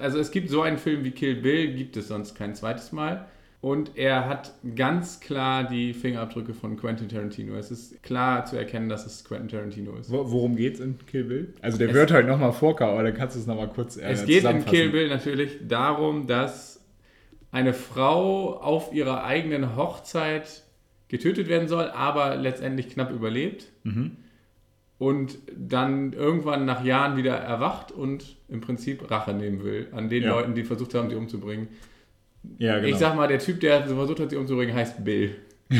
Also 0.00 0.18
es 0.18 0.32
gibt 0.32 0.50
so 0.50 0.60
einen 0.60 0.76
Film 0.76 1.02
wie 1.02 1.12
Kill 1.12 1.36
Bill, 1.36 1.74
gibt 1.74 1.96
es 1.96 2.08
sonst 2.08 2.34
kein 2.34 2.54
zweites 2.54 2.92
Mal. 2.92 3.24
Und 3.62 3.96
er 3.96 4.28
hat 4.28 4.54
ganz 4.74 5.20
klar 5.20 5.62
die 5.62 5.94
Fingerabdrücke 5.94 6.52
von 6.52 6.76
Quentin 6.76 7.08
Tarantino. 7.08 7.54
Es 7.54 7.70
ist 7.70 8.02
klar 8.02 8.44
zu 8.44 8.56
erkennen, 8.56 8.88
dass 8.88 9.06
es 9.06 9.22
Quentin 9.22 9.46
Tarantino 9.46 9.94
ist. 9.94 10.10
Worum 10.10 10.56
geht 10.56 10.74
es 10.74 10.80
in 10.80 10.98
Kill 11.06 11.22
Bill? 11.22 11.54
Also 11.62 11.78
der 11.78 11.90
es 11.90 11.94
wird 11.94 12.10
halt 12.10 12.26
nochmal 12.26 12.52
vorkommen, 12.52 12.90
aber 12.90 13.04
dann 13.04 13.14
kannst 13.14 13.36
du 13.36 13.40
es 13.40 13.46
nochmal 13.46 13.68
kurz 13.68 13.96
äh, 13.96 14.10
Es 14.10 14.26
geht 14.26 14.42
in 14.42 14.64
Kill 14.64 14.90
Bill 14.90 15.08
natürlich 15.08 15.58
darum, 15.68 16.26
dass 16.26 16.84
eine 17.52 17.72
Frau 17.72 18.56
auf 18.56 18.92
ihrer 18.92 19.22
eigenen 19.22 19.76
Hochzeit 19.76 20.64
getötet 21.06 21.46
werden 21.48 21.68
soll, 21.68 21.88
aber 21.88 22.34
letztendlich 22.34 22.88
knapp 22.88 23.12
überlebt. 23.12 23.68
Mhm. 23.84 24.16
Und 24.98 25.38
dann 25.56 26.14
irgendwann 26.14 26.64
nach 26.64 26.84
Jahren 26.84 27.16
wieder 27.16 27.36
erwacht 27.36 27.92
und 27.92 28.38
im 28.48 28.60
Prinzip 28.60 29.08
Rache 29.08 29.34
nehmen 29.34 29.62
will 29.62 29.86
an 29.92 30.08
den 30.08 30.24
ja. 30.24 30.30
Leuten, 30.30 30.56
die 30.56 30.64
versucht 30.64 30.94
haben, 30.94 31.10
sie 31.10 31.16
umzubringen. 31.16 31.68
Ja, 32.58 32.76
genau. 32.76 32.88
Ich 32.88 32.96
sag 32.96 33.14
mal, 33.14 33.28
der 33.28 33.38
Typ, 33.38 33.60
der 33.60 33.84
versucht 33.84 34.20
hat, 34.20 34.30
sie 34.30 34.36
umzubringen, 34.36 34.74
heißt 34.74 35.04
Bill. 35.04 35.36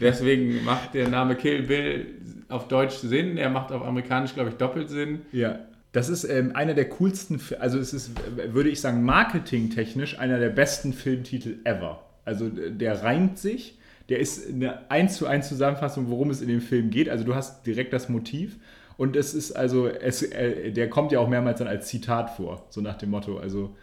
Deswegen 0.00 0.64
macht 0.64 0.94
der 0.94 1.08
Name 1.08 1.36
Kill 1.36 1.62
Bill 1.62 2.06
auf 2.48 2.68
Deutsch 2.68 2.96
Sinn. 2.96 3.36
Er 3.36 3.50
macht 3.50 3.72
auf 3.72 3.82
Amerikanisch, 3.82 4.34
glaube 4.34 4.50
ich, 4.50 4.56
doppelt 4.56 4.88
Sinn. 4.88 5.22
Ja. 5.32 5.60
Das 5.92 6.08
ist 6.08 6.24
ähm, 6.24 6.54
einer 6.54 6.74
der 6.74 6.88
coolsten, 6.90 7.40
also 7.58 7.78
es 7.78 7.94
ist, 7.94 8.10
würde 8.52 8.68
ich 8.68 8.80
sagen, 8.80 9.02
marketingtechnisch 9.02 10.18
einer 10.18 10.38
der 10.38 10.50
besten 10.50 10.92
Filmtitel 10.92 11.56
ever. 11.64 12.02
Also 12.24 12.48
der 12.50 13.02
reimt 13.02 13.38
sich, 13.38 13.78
der 14.08 14.18
ist 14.18 14.48
eine 14.48 14.90
1 14.90 15.16
zu 15.16 15.26
1 15.26 15.48
Zusammenfassung, 15.48 16.10
worum 16.10 16.30
es 16.30 16.42
in 16.42 16.48
dem 16.48 16.60
Film 16.60 16.90
geht. 16.90 17.08
Also 17.08 17.24
du 17.24 17.34
hast 17.34 17.66
direkt 17.66 17.92
das 17.92 18.08
Motiv 18.08 18.56
und 18.96 19.16
es 19.16 19.32
ist 19.32 19.52
also, 19.52 19.88
es, 19.88 20.22
äh, 20.22 20.70
der 20.72 20.90
kommt 20.90 21.12
ja 21.12 21.20
auch 21.20 21.28
mehrmals 21.28 21.58
dann 21.58 21.68
als 21.68 21.88
Zitat 21.88 22.30
vor, 22.30 22.66
so 22.70 22.80
nach 22.80 22.96
dem 22.96 23.10
Motto, 23.10 23.38
also 23.38 23.76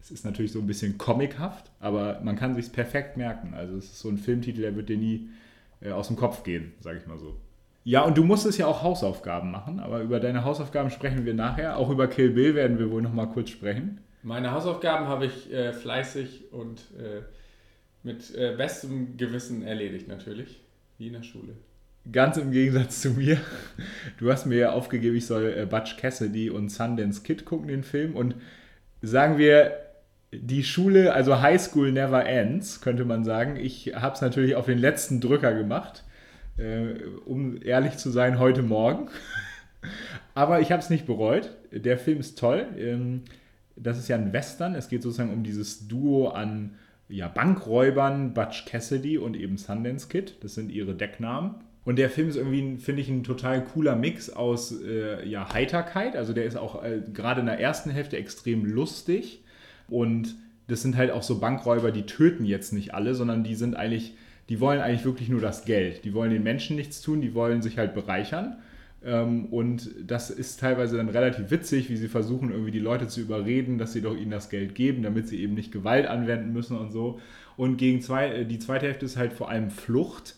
es 0.00 0.10
ist 0.10 0.24
natürlich 0.24 0.52
so 0.52 0.60
ein 0.60 0.66
bisschen 0.66 0.98
comichaft, 0.98 1.70
aber 1.80 2.20
man 2.22 2.36
kann 2.36 2.54
sich 2.54 2.72
perfekt 2.72 3.16
merken. 3.16 3.54
Also 3.54 3.76
es 3.76 3.86
ist 3.86 4.00
so 4.00 4.08
ein 4.08 4.18
Filmtitel, 4.18 4.62
der 4.62 4.76
wird 4.76 4.88
dir 4.88 4.96
nie 4.96 5.28
äh, 5.80 5.90
aus 5.90 6.08
dem 6.08 6.16
Kopf 6.16 6.42
gehen, 6.42 6.72
sage 6.80 6.98
ich 6.98 7.06
mal 7.06 7.18
so. 7.18 7.36
Ja, 7.84 8.02
und 8.02 8.18
du 8.18 8.24
musstest 8.24 8.58
ja 8.58 8.66
auch 8.66 8.82
Hausaufgaben 8.82 9.50
machen, 9.50 9.80
aber 9.80 10.00
über 10.00 10.20
deine 10.20 10.44
Hausaufgaben 10.44 10.90
sprechen 10.90 11.24
wir 11.24 11.34
nachher. 11.34 11.76
Auch 11.78 11.90
über 11.90 12.08
Kill 12.08 12.30
Bill 12.30 12.54
werden 12.54 12.78
wir 12.78 12.90
wohl 12.90 13.02
noch 13.02 13.12
mal 13.12 13.26
kurz 13.26 13.50
sprechen. 13.50 14.00
Meine 14.22 14.52
Hausaufgaben 14.52 15.06
habe 15.08 15.26
ich 15.26 15.50
äh, 15.50 15.72
fleißig 15.72 16.52
und 16.52 16.80
äh, 16.98 17.22
mit 18.02 18.34
äh, 18.34 18.54
bestem 18.56 19.16
Gewissen 19.16 19.62
erledigt 19.62 20.08
natürlich, 20.08 20.60
wie 20.98 21.06
in 21.06 21.14
der 21.14 21.22
Schule. 21.22 21.54
Ganz 22.10 22.36
im 22.36 22.50
Gegensatz 22.50 23.00
zu 23.00 23.10
mir. 23.10 23.38
Du 24.18 24.30
hast 24.30 24.46
mir 24.46 24.56
ja 24.56 24.72
aufgegeben, 24.72 25.16
ich 25.16 25.26
soll 25.26 25.54
äh, 25.56 25.66
Butch 25.66 25.96
Cassidy 25.96 26.50
und 26.50 26.70
Sundance 26.70 27.22
Kid 27.22 27.44
gucken, 27.44 27.68
den 27.68 27.82
Film. 27.82 28.14
Und 28.14 28.34
sagen 29.00 29.38
wir, 29.38 29.89
die 30.32 30.62
Schule, 30.62 31.12
also 31.12 31.40
High 31.40 31.60
School 31.60 31.92
never 31.92 32.24
ends, 32.24 32.80
könnte 32.80 33.04
man 33.04 33.24
sagen. 33.24 33.56
Ich 33.56 33.94
habe 33.94 34.14
es 34.14 34.20
natürlich 34.20 34.54
auf 34.54 34.66
den 34.66 34.78
letzten 34.78 35.20
Drücker 35.20 35.54
gemacht, 35.54 36.04
äh, 36.56 36.94
um 37.24 37.60
ehrlich 37.62 37.96
zu 37.96 38.10
sein, 38.10 38.38
heute 38.38 38.62
Morgen. 38.62 39.08
Aber 40.34 40.60
ich 40.60 40.70
habe 40.70 40.82
es 40.82 40.90
nicht 40.90 41.06
bereut. 41.06 41.50
Der 41.72 41.98
Film 41.98 42.20
ist 42.20 42.38
toll. 42.38 42.66
Ähm, 42.78 43.22
das 43.76 43.98
ist 43.98 44.08
ja 44.08 44.16
ein 44.16 44.32
Western. 44.32 44.74
Es 44.74 44.88
geht 44.88 45.02
sozusagen 45.02 45.32
um 45.32 45.42
dieses 45.42 45.88
Duo 45.88 46.28
an 46.28 46.76
ja, 47.08 47.26
Bankräubern, 47.26 48.32
Butch 48.32 48.66
Cassidy 48.66 49.18
und 49.18 49.36
eben 49.36 49.56
Sundance 49.56 50.08
Kid. 50.08 50.36
Das 50.42 50.54
sind 50.54 50.70
ihre 50.70 50.94
Decknamen. 50.94 51.56
Und 51.84 51.98
der 51.98 52.10
Film 52.10 52.28
ist 52.28 52.36
irgendwie, 52.36 52.76
finde 52.76 53.02
ich, 53.02 53.08
ein 53.08 53.24
total 53.24 53.64
cooler 53.64 53.96
Mix 53.96 54.30
aus 54.30 54.80
äh, 54.80 55.26
ja, 55.26 55.52
Heiterkeit. 55.52 56.14
Also 56.14 56.32
der 56.32 56.44
ist 56.44 56.56
auch 56.56 56.84
äh, 56.84 57.02
gerade 57.12 57.40
in 57.40 57.46
der 57.46 57.58
ersten 57.58 57.90
Hälfte 57.90 58.16
extrem 58.16 58.64
lustig 58.64 59.42
und 59.90 60.36
das 60.68 60.82
sind 60.82 60.96
halt 60.96 61.10
auch 61.10 61.22
so 61.22 61.40
Bankräuber, 61.40 61.90
die 61.90 62.06
töten 62.06 62.44
jetzt 62.44 62.72
nicht 62.72 62.94
alle, 62.94 63.14
sondern 63.14 63.42
die 63.42 63.56
sind 63.56 63.76
eigentlich, 63.76 64.14
die 64.48 64.60
wollen 64.60 64.80
eigentlich 64.80 65.04
wirklich 65.04 65.28
nur 65.28 65.40
das 65.40 65.64
Geld. 65.64 66.04
Die 66.04 66.14
wollen 66.14 66.30
den 66.30 66.42
Menschen 66.42 66.76
nichts 66.76 67.02
tun, 67.02 67.20
die 67.20 67.34
wollen 67.34 67.60
sich 67.60 67.76
halt 67.76 67.94
bereichern. 67.94 68.56
Ähm, 69.04 69.46
und 69.46 69.90
das 70.06 70.30
ist 70.30 70.60
teilweise 70.60 70.96
dann 70.96 71.08
relativ 71.08 71.50
witzig, 71.50 71.90
wie 71.90 71.96
sie 71.96 72.08
versuchen, 72.08 72.50
irgendwie 72.50 72.70
die 72.70 72.78
Leute 72.78 73.08
zu 73.08 73.20
überreden, 73.20 73.78
dass 73.78 73.92
sie 73.92 74.02
doch 74.02 74.16
ihnen 74.16 74.30
das 74.30 74.50
Geld 74.50 74.74
geben, 74.74 75.02
damit 75.02 75.28
sie 75.28 75.42
eben 75.42 75.54
nicht 75.54 75.72
Gewalt 75.72 76.06
anwenden 76.06 76.52
müssen 76.52 76.76
und 76.76 76.92
so. 76.92 77.18
Und 77.56 77.76
gegen 77.76 78.00
zwei, 78.00 78.28
äh, 78.28 78.46
die 78.46 78.58
zweite 78.58 78.86
Hälfte 78.86 79.06
ist 79.06 79.16
halt 79.16 79.32
vor 79.32 79.50
allem 79.50 79.70
Flucht. 79.70 80.36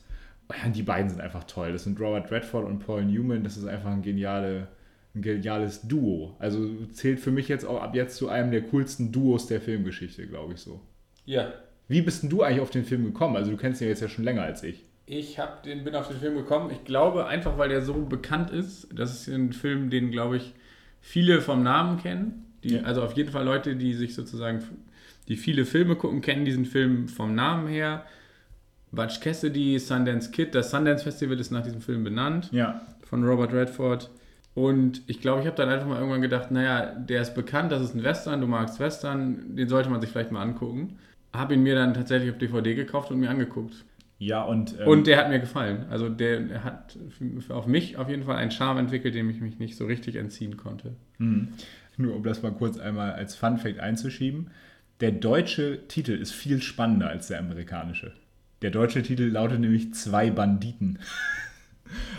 Die 0.75 0.83
beiden 0.83 1.09
sind 1.09 1.21
einfach 1.21 1.45
toll. 1.45 1.73
Das 1.73 1.85
sind 1.85 1.99
Robert 2.01 2.31
Redford 2.31 2.67
und 2.67 2.81
Paul 2.81 3.05
Newman. 3.05 3.45
Das 3.45 3.57
ist 3.57 3.65
einfach 3.65 3.91
ein 3.91 4.03
geniale, 4.03 4.69
ein 5.15 5.23
geniales 5.23 5.83
Duo. 5.87 6.37
Also 6.39 6.69
zählt 6.93 7.21
für 7.21 7.31
mich 7.31 7.49
jetzt 7.49 7.65
auch 7.65 7.83
ab 7.83 7.95
jetzt 7.95 8.17
zu 8.17 8.29
einem 8.29 8.51
der 8.51 8.63
coolsten 8.63 9.13
Duos 9.13 9.47
der 9.47 9.61
Filmgeschichte, 9.61 10.27
glaube 10.27 10.55
ich 10.55 10.61
so. 10.61 10.81
Ja. 11.27 11.53
Wie 11.89 12.01
bist 12.03 12.23
denn 12.23 12.31
du 12.31 12.43
eigentlich 12.43 12.61
auf 12.61 12.71
den 12.71 12.85
Film 12.85 13.05
gekommen? 13.05 13.37
Also 13.37 13.51
du 13.51 13.57
kennst 13.57 13.81
ihn 13.83 13.89
jetzt 13.89 14.01
ja 14.01 14.09
schon 14.09 14.25
länger 14.25 14.43
als 14.43 14.63
ich. 14.63 14.85
Ich 15.05 15.39
hab 15.39 15.63
den, 15.65 15.85
bin 15.85 15.95
auf 15.95 16.09
den 16.09 16.17
Film 16.19 16.37
gekommen. 16.37 16.71
Ich 16.71 16.85
glaube 16.85 17.27
einfach, 17.27 17.59
weil 17.59 17.69
der 17.69 17.83
so 17.83 17.93
bekannt 18.07 18.51
ist. 18.51 18.89
Das 18.95 19.13
ist 19.13 19.29
ein 19.29 19.53
Film, 19.53 19.91
den, 19.91 20.11
glaube 20.11 20.37
ich, 20.39 20.55
viele 21.01 21.41
vom 21.41 21.63
Namen 21.63 21.99
kennen. 21.99 22.47
Die, 22.65 22.77
ja. 22.77 22.83
Also 22.83 23.03
auf 23.03 23.13
jeden 23.15 23.31
Fall 23.31 23.45
Leute, 23.45 23.77
die 23.77 23.93
sich 23.95 24.15
sozusagen 24.15 24.63
die 25.29 25.37
viele 25.37 25.65
Filme 25.67 25.97
gucken, 25.97 26.21
kennen 26.23 26.45
diesen 26.45 26.65
Film 26.65 27.09
vom 27.09 27.35
Namen 27.35 27.69
her. 27.69 28.07
Butch 28.93 29.21
Cassidy, 29.21 29.79
Sundance 29.79 30.31
Kid, 30.31 30.55
das 30.55 30.71
Sundance 30.71 31.03
Festival 31.05 31.39
ist 31.41 31.51
nach 31.51 31.63
diesem 31.63 31.81
Film 31.81 32.05
benannt, 32.05 32.49
Ja. 32.53 32.81
von 33.05 33.25
Robert 33.25 33.53
Redford. 33.53 34.11
Und 34.55 35.03
ich 35.07 35.21
glaube, 35.21 35.41
ich 35.41 35.47
habe 35.47 35.57
dann 35.57 35.71
einfach 35.71 35.87
mal 35.87 35.97
irgendwann 35.97 36.21
gedacht, 36.21 36.51
naja, 36.51 36.95
der 36.95 37.23
ist 37.23 37.35
bekannt, 37.35 37.73
das 37.73 37.83
ist 37.83 37.95
ein 37.95 38.03
Western, 38.03 38.41
du 38.41 38.47
magst 38.47 38.81
Western, 38.81 39.57
den 39.57 39.69
sollte 39.69 39.89
man 39.89 40.01
sich 40.01 40.11
vielleicht 40.11 40.31
mal 40.31 40.43
angucken. 40.43 40.99
Habe 41.33 41.55
ihn 41.55 41.63
mir 41.63 41.75
dann 41.75 41.95
tatsächlich 41.95 42.31
auf 42.31 42.39
DVD 42.39 42.75
gekauft 42.75 43.11
und 43.11 43.19
mir 43.21 43.31
angeguckt. 43.31 43.85
Ja, 44.19 44.43
und, 44.43 44.79
ähm, 44.79 44.87
Und 44.87 45.07
der 45.07 45.17
hat 45.17 45.31
mir 45.31 45.41
gefallen. 45.41 45.87
Also 45.91 46.09
der, 46.09 46.63
hat 46.63 46.99
auf 47.49 47.67
mich 47.67 47.97
auf 47.97 48.09
jeden 48.09 48.25
Fall 48.25 48.37
einen 48.37 48.51
Charme 48.51 48.79
entwickelt, 48.79 49.15
dem 49.15 49.31
ich 49.31 49.41
mich 49.41 49.59
nicht 49.59 49.77
so 49.77 49.87
richtig 49.87 50.17
entziehen 50.17 50.57
konnte. 50.57 50.95
nur 51.97 52.15
um 52.15 52.23
das 52.23 52.43
mal 52.43 52.53
kurz 52.53 52.79
einmal 52.79 53.13
als 53.13 53.35
Fun 53.35 53.59
Fact 53.59 53.81
einzuschieben, 53.81 54.51
der 55.01 55.11
deutsche 55.13 55.89
Titel 55.89 56.13
ist 56.13 56.33
viel 56.33 56.63
spannender 56.63 57.09
als 57.09 57.27
der 57.29 57.41
amerikanische. 57.41 58.13
Der 58.61 58.71
deutsche 58.71 59.03
Titel 59.03 59.25
lautet 59.25 59.59
nämlich 59.59 59.93
Zwei 59.95 60.31
Banditen. 60.31 60.99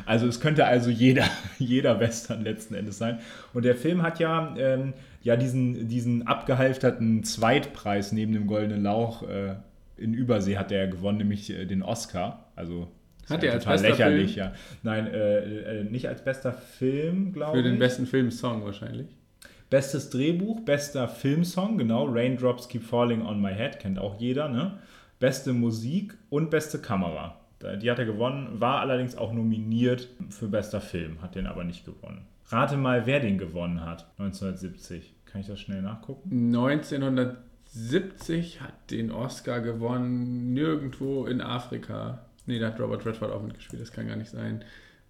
Also 0.05 0.27
es 0.27 0.39
könnte 0.39 0.65
also 0.65 0.89
jeder, 0.89 1.25
jeder 1.59 1.99
Western 1.99 2.43
letzten 2.43 2.75
Endes 2.75 2.97
sein. 2.97 3.19
Und 3.53 3.65
der 3.65 3.75
Film 3.75 4.01
hat 4.03 4.19
ja, 4.19 4.55
ähm, 4.57 4.93
ja 5.21 5.35
diesen, 5.35 5.87
diesen 5.87 6.27
abgehalfterten 6.27 7.23
Zweitpreis 7.23 8.11
neben 8.11 8.33
dem 8.33 8.47
Goldenen 8.47 8.83
Lauch 8.83 9.23
äh, 9.23 9.55
in 9.97 10.13
Übersee 10.13 10.57
hat 10.57 10.71
er 10.71 10.87
gewonnen, 10.87 11.19
nämlich 11.19 11.49
äh, 11.49 11.65
den 11.65 11.83
Oscar. 11.83 12.51
Also 12.55 12.87
Hat 13.29 13.43
ja 13.43 13.49
er 13.49 13.55
als 13.55 13.65
bester 13.65 13.89
lächerlich, 13.89 14.33
Film? 14.33 14.47
ja. 14.47 14.53
Nein, 14.81 15.07
äh, 15.07 15.79
äh, 15.79 15.83
nicht 15.83 16.07
als 16.07 16.23
bester 16.23 16.51
Film, 16.53 17.33
glaube 17.33 17.53
Für 17.53 17.59
ich. 17.59 17.65
den 17.65 17.79
besten 17.79 18.05
Filmsong 18.05 18.65
wahrscheinlich. 18.65 19.07
Bestes 19.69 20.09
Drehbuch, 20.09 20.59
bester 20.61 21.07
Filmsong, 21.07 21.77
genau, 21.77 22.05
Raindrops 22.05 22.67
Keep 22.67 22.83
Falling 22.83 23.23
on 23.23 23.41
My 23.41 23.53
Head, 23.53 23.79
kennt 23.79 23.97
auch 23.97 24.19
jeder, 24.19 24.47
ne? 24.49 24.79
Beste 25.19 25.53
Musik 25.53 26.15
und 26.29 26.49
beste 26.51 26.79
Kamera. 26.79 27.39
Da- 27.63 27.75
Die 27.77 27.89
hat 27.89 27.97
er 27.99 28.05
gewonnen, 28.05 28.59
war 28.59 28.81
allerdings 28.81 29.15
auch 29.17 29.31
nominiert 29.33 30.09
für 30.29 30.47
bester 30.47 30.81
Film, 30.81 31.21
hat 31.21 31.35
den 31.35 31.47
aber 31.47 31.63
nicht 31.63 31.85
gewonnen. 31.85 32.25
Rate 32.49 32.75
mal, 32.77 33.05
wer 33.05 33.19
den 33.21 33.37
gewonnen 33.37 33.85
hat, 33.85 34.05
1970. 34.17 35.13
Kann 35.25 35.41
ich 35.41 35.47
das 35.47 35.59
schnell 35.61 35.81
nachgucken? 35.81 36.51
1970 36.51 38.61
hat 38.61 38.73
den 38.91 39.11
Oscar 39.11 39.61
gewonnen, 39.61 40.53
nirgendwo 40.53 41.25
in 41.25 41.41
Afrika. 41.41 42.25
Nee, 42.45 42.59
da 42.59 42.67
hat 42.67 42.79
Robert 42.79 43.05
Redford 43.05 43.31
auch 43.31 43.41
mitgespielt, 43.41 43.81
das 43.81 43.91
kann 43.91 44.07
gar 44.07 44.17
nicht 44.17 44.29
sein. 44.29 44.63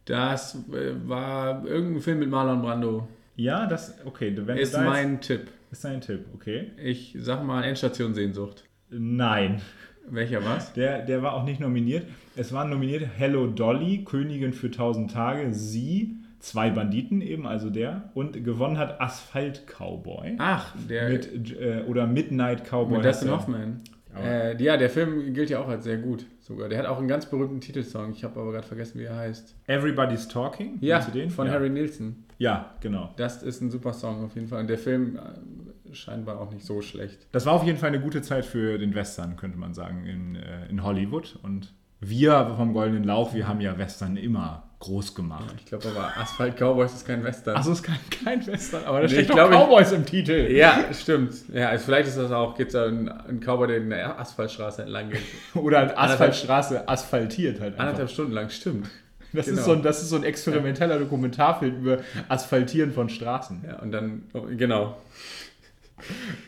Das 0.05 0.55
äh, 0.71 0.93
war 1.07 1.65
irgendein 1.65 2.01
Film 2.01 2.19
mit 2.19 2.29
Marlon 2.29 2.61
Brando. 2.61 3.07
Ja, 3.35 3.65
das, 3.65 3.95
okay, 4.05 4.33
wenn 4.45 4.57
Ist 4.57 4.73
da 4.73 4.81
jetzt- 4.83 4.89
mein 4.89 5.21
Tipp. 5.21 5.47
ist 5.71 5.83
dein 5.83 6.01
Tipp, 6.01 6.25
okay. 6.35 6.71
Ich 6.77 7.15
sag 7.19 7.43
mal 7.43 7.63
Endstation 7.63 8.13
Sehnsucht. 8.13 8.63
Nein, 8.89 9.61
Welcher 10.07 10.45
was? 10.45 10.73
der, 10.73 11.01
der 11.03 11.23
war 11.23 11.33
auch 11.33 11.45
nicht 11.45 11.59
nominiert. 11.59 12.05
Es 12.35 12.51
waren 12.51 12.71
nominiert 12.71 13.05
Hello 13.15 13.45
Dolly, 13.45 14.03
Königin 14.05 14.53
für 14.53 14.67
1000 14.67 15.11
Tage, 15.11 15.53
sie, 15.53 16.17
zwei 16.39 16.71
Banditen 16.71 17.21
eben, 17.21 17.45
also 17.45 17.69
der, 17.69 18.09
und 18.15 18.43
gewonnen 18.43 18.79
hat 18.79 18.99
Asphalt 18.99 19.67
Cowboy. 19.67 20.35
Ach, 20.39 20.73
der 20.89 21.09
mit, 21.09 21.55
äh, 21.55 21.83
oder 21.87 22.07
Midnight 22.07 22.63
Cowboy. 22.65 22.97
mit 22.97 23.05
Dustin. 23.05 23.29
Hoffman. 23.29 23.81
Äh, 24.15 24.61
ja, 24.63 24.77
der 24.77 24.89
Film 24.89 25.33
gilt 25.33 25.51
ja 25.51 25.59
auch 25.59 25.67
als 25.67 25.83
sehr 25.83 25.97
gut 25.97 26.25
sogar. 26.39 26.69
Der 26.69 26.79
hat 26.79 26.85
auch 26.85 26.97
einen 26.97 27.07
ganz 27.07 27.27
berühmten 27.27 27.61
Titelsong. 27.61 28.11
Ich 28.11 28.23
habe 28.23 28.39
aber 28.39 28.51
gerade 28.51 28.67
vergessen, 28.67 28.99
wie 28.99 29.05
er 29.05 29.15
heißt. 29.15 29.55
Everybody's 29.67 30.27
Talking. 30.27 30.77
Ja, 30.81 31.01
von 31.01 31.47
ja. 31.47 31.53
Harry 31.53 31.69
Nilsson. 31.69 32.23
Ja, 32.37 32.75
genau. 32.79 33.11
Das 33.17 33.41
ist 33.41 33.61
ein 33.61 33.71
super 33.71 33.93
Song 33.93 34.23
auf 34.23 34.35
jeden 34.35 34.47
Fall. 34.47 34.61
Und 34.61 34.69
der 34.69 34.77
Film 34.77 35.17
äh, 35.17 35.93
scheinbar 35.95 36.39
auch 36.39 36.51
nicht 36.51 36.65
so 36.65 36.81
schlecht. 36.81 37.27
Das 37.31 37.45
war 37.45 37.53
auf 37.53 37.63
jeden 37.63 37.77
Fall 37.77 37.89
eine 37.89 38.01
gute 38.01 38.21
Zeit 38.21 38.45
für 38.45 38.77
den 38.77 38.93
Western, 38.93 39.35
könnte 39.35 39.57
man 39.57 39.73
sagen, 39.73 40.05
in, 40.05 40.35
äh, 40.35 40.67
in 40.69 40.83
Hollywood. 40.83 41.39
Und 41.41 41.73
wir 42.09 42.53
vom 42.57 42.73
Goldenen 42.73 43.03
Lauch, 43.03 43.33
wir 43.33 43.47
haben 43.47 43.61
ja 43.61 43.77
Western 43.77 44.17
immer 44.17 44.63
groß 44.79 45.15
gemacht. 45.15 45.55
Ich 45.57 45.65
glaube 45.65 45.87
aber 45.95 46.11
Asphalt 46.17 46.57
Cowboys 46.57 46.93
ist 46.93 47.07
kein 47.07 47.23
Western. 47.23 47.55
Achso, 47.55 47.71
es 47.71 47.79
ist 47.79 47.83
kein, 47.83 47.99
kein 48.23 48.45
Western, 48.45 48.83
aber 48.83 48.99
da 49.01 49.07
Nee, 49.07 49.13
steht 49.13 49.29
doch 49.29 49.35
glaube, 49.35 49.53
ich- 49.53 49.59
Cowboys 49.61 49.91
im 49.93 50.05
Titel. 50.05 50.51
Ja, 50.51 50.93
stimmt. 50.93 51.33
Ja, 51.53 51.69
also 51.69 51.85
vielleicht 51.85 52.09
ist 52.09 52.17
das 52.17 52.31
auch, 52.31 52.55
geht 52.55 52.67
es 52.67 52.73
da 52.73 52.85
ein, 52.87 53.07
ein 53.07 53.39
Cowboy, 53.39 53.67
der 53.67 53.77
in 53.77 53.89
der 53.89 54.19
Asphaltstraße 54.19 54.81
entlang 54.81 55.09
geht. 55.09 55.21
Oder 55.55 55.79
eine 55.79 55.97
Asphaltstraße 55.97 56.87
asphaltiert 56.87 57.61
halt 57.61 57.73
einfach. 57.73 57.83
Anderthalb 57.85 58.09
Stunden 58.09 58.33
lang, 58.33 58.49
stimmt. 58.49 58.89
Das, 59.31 59.45
genau. 59.45 59.59
ist 59.59 59.65
so 59.65 59.71
ein, 59.71 59.81
das 59.83 60.01
ist 60.03 60.09
so 60.09 60.15
ein 60.17 60.23
experimenteller 60.23 60.99
Dokumentarfilm 60.99 61.77
über 61.77 61.99
Asphaltieren 62.27 62.91
von 62.91 63.09
Straßen. 63.09 63.63
Ja, 63.65 63.79
und 63.79 63.91
dann, 63.91 64.23
genau. 64.57 64.97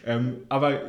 Ähm, 0.06 0.38
aber 0.50 0.82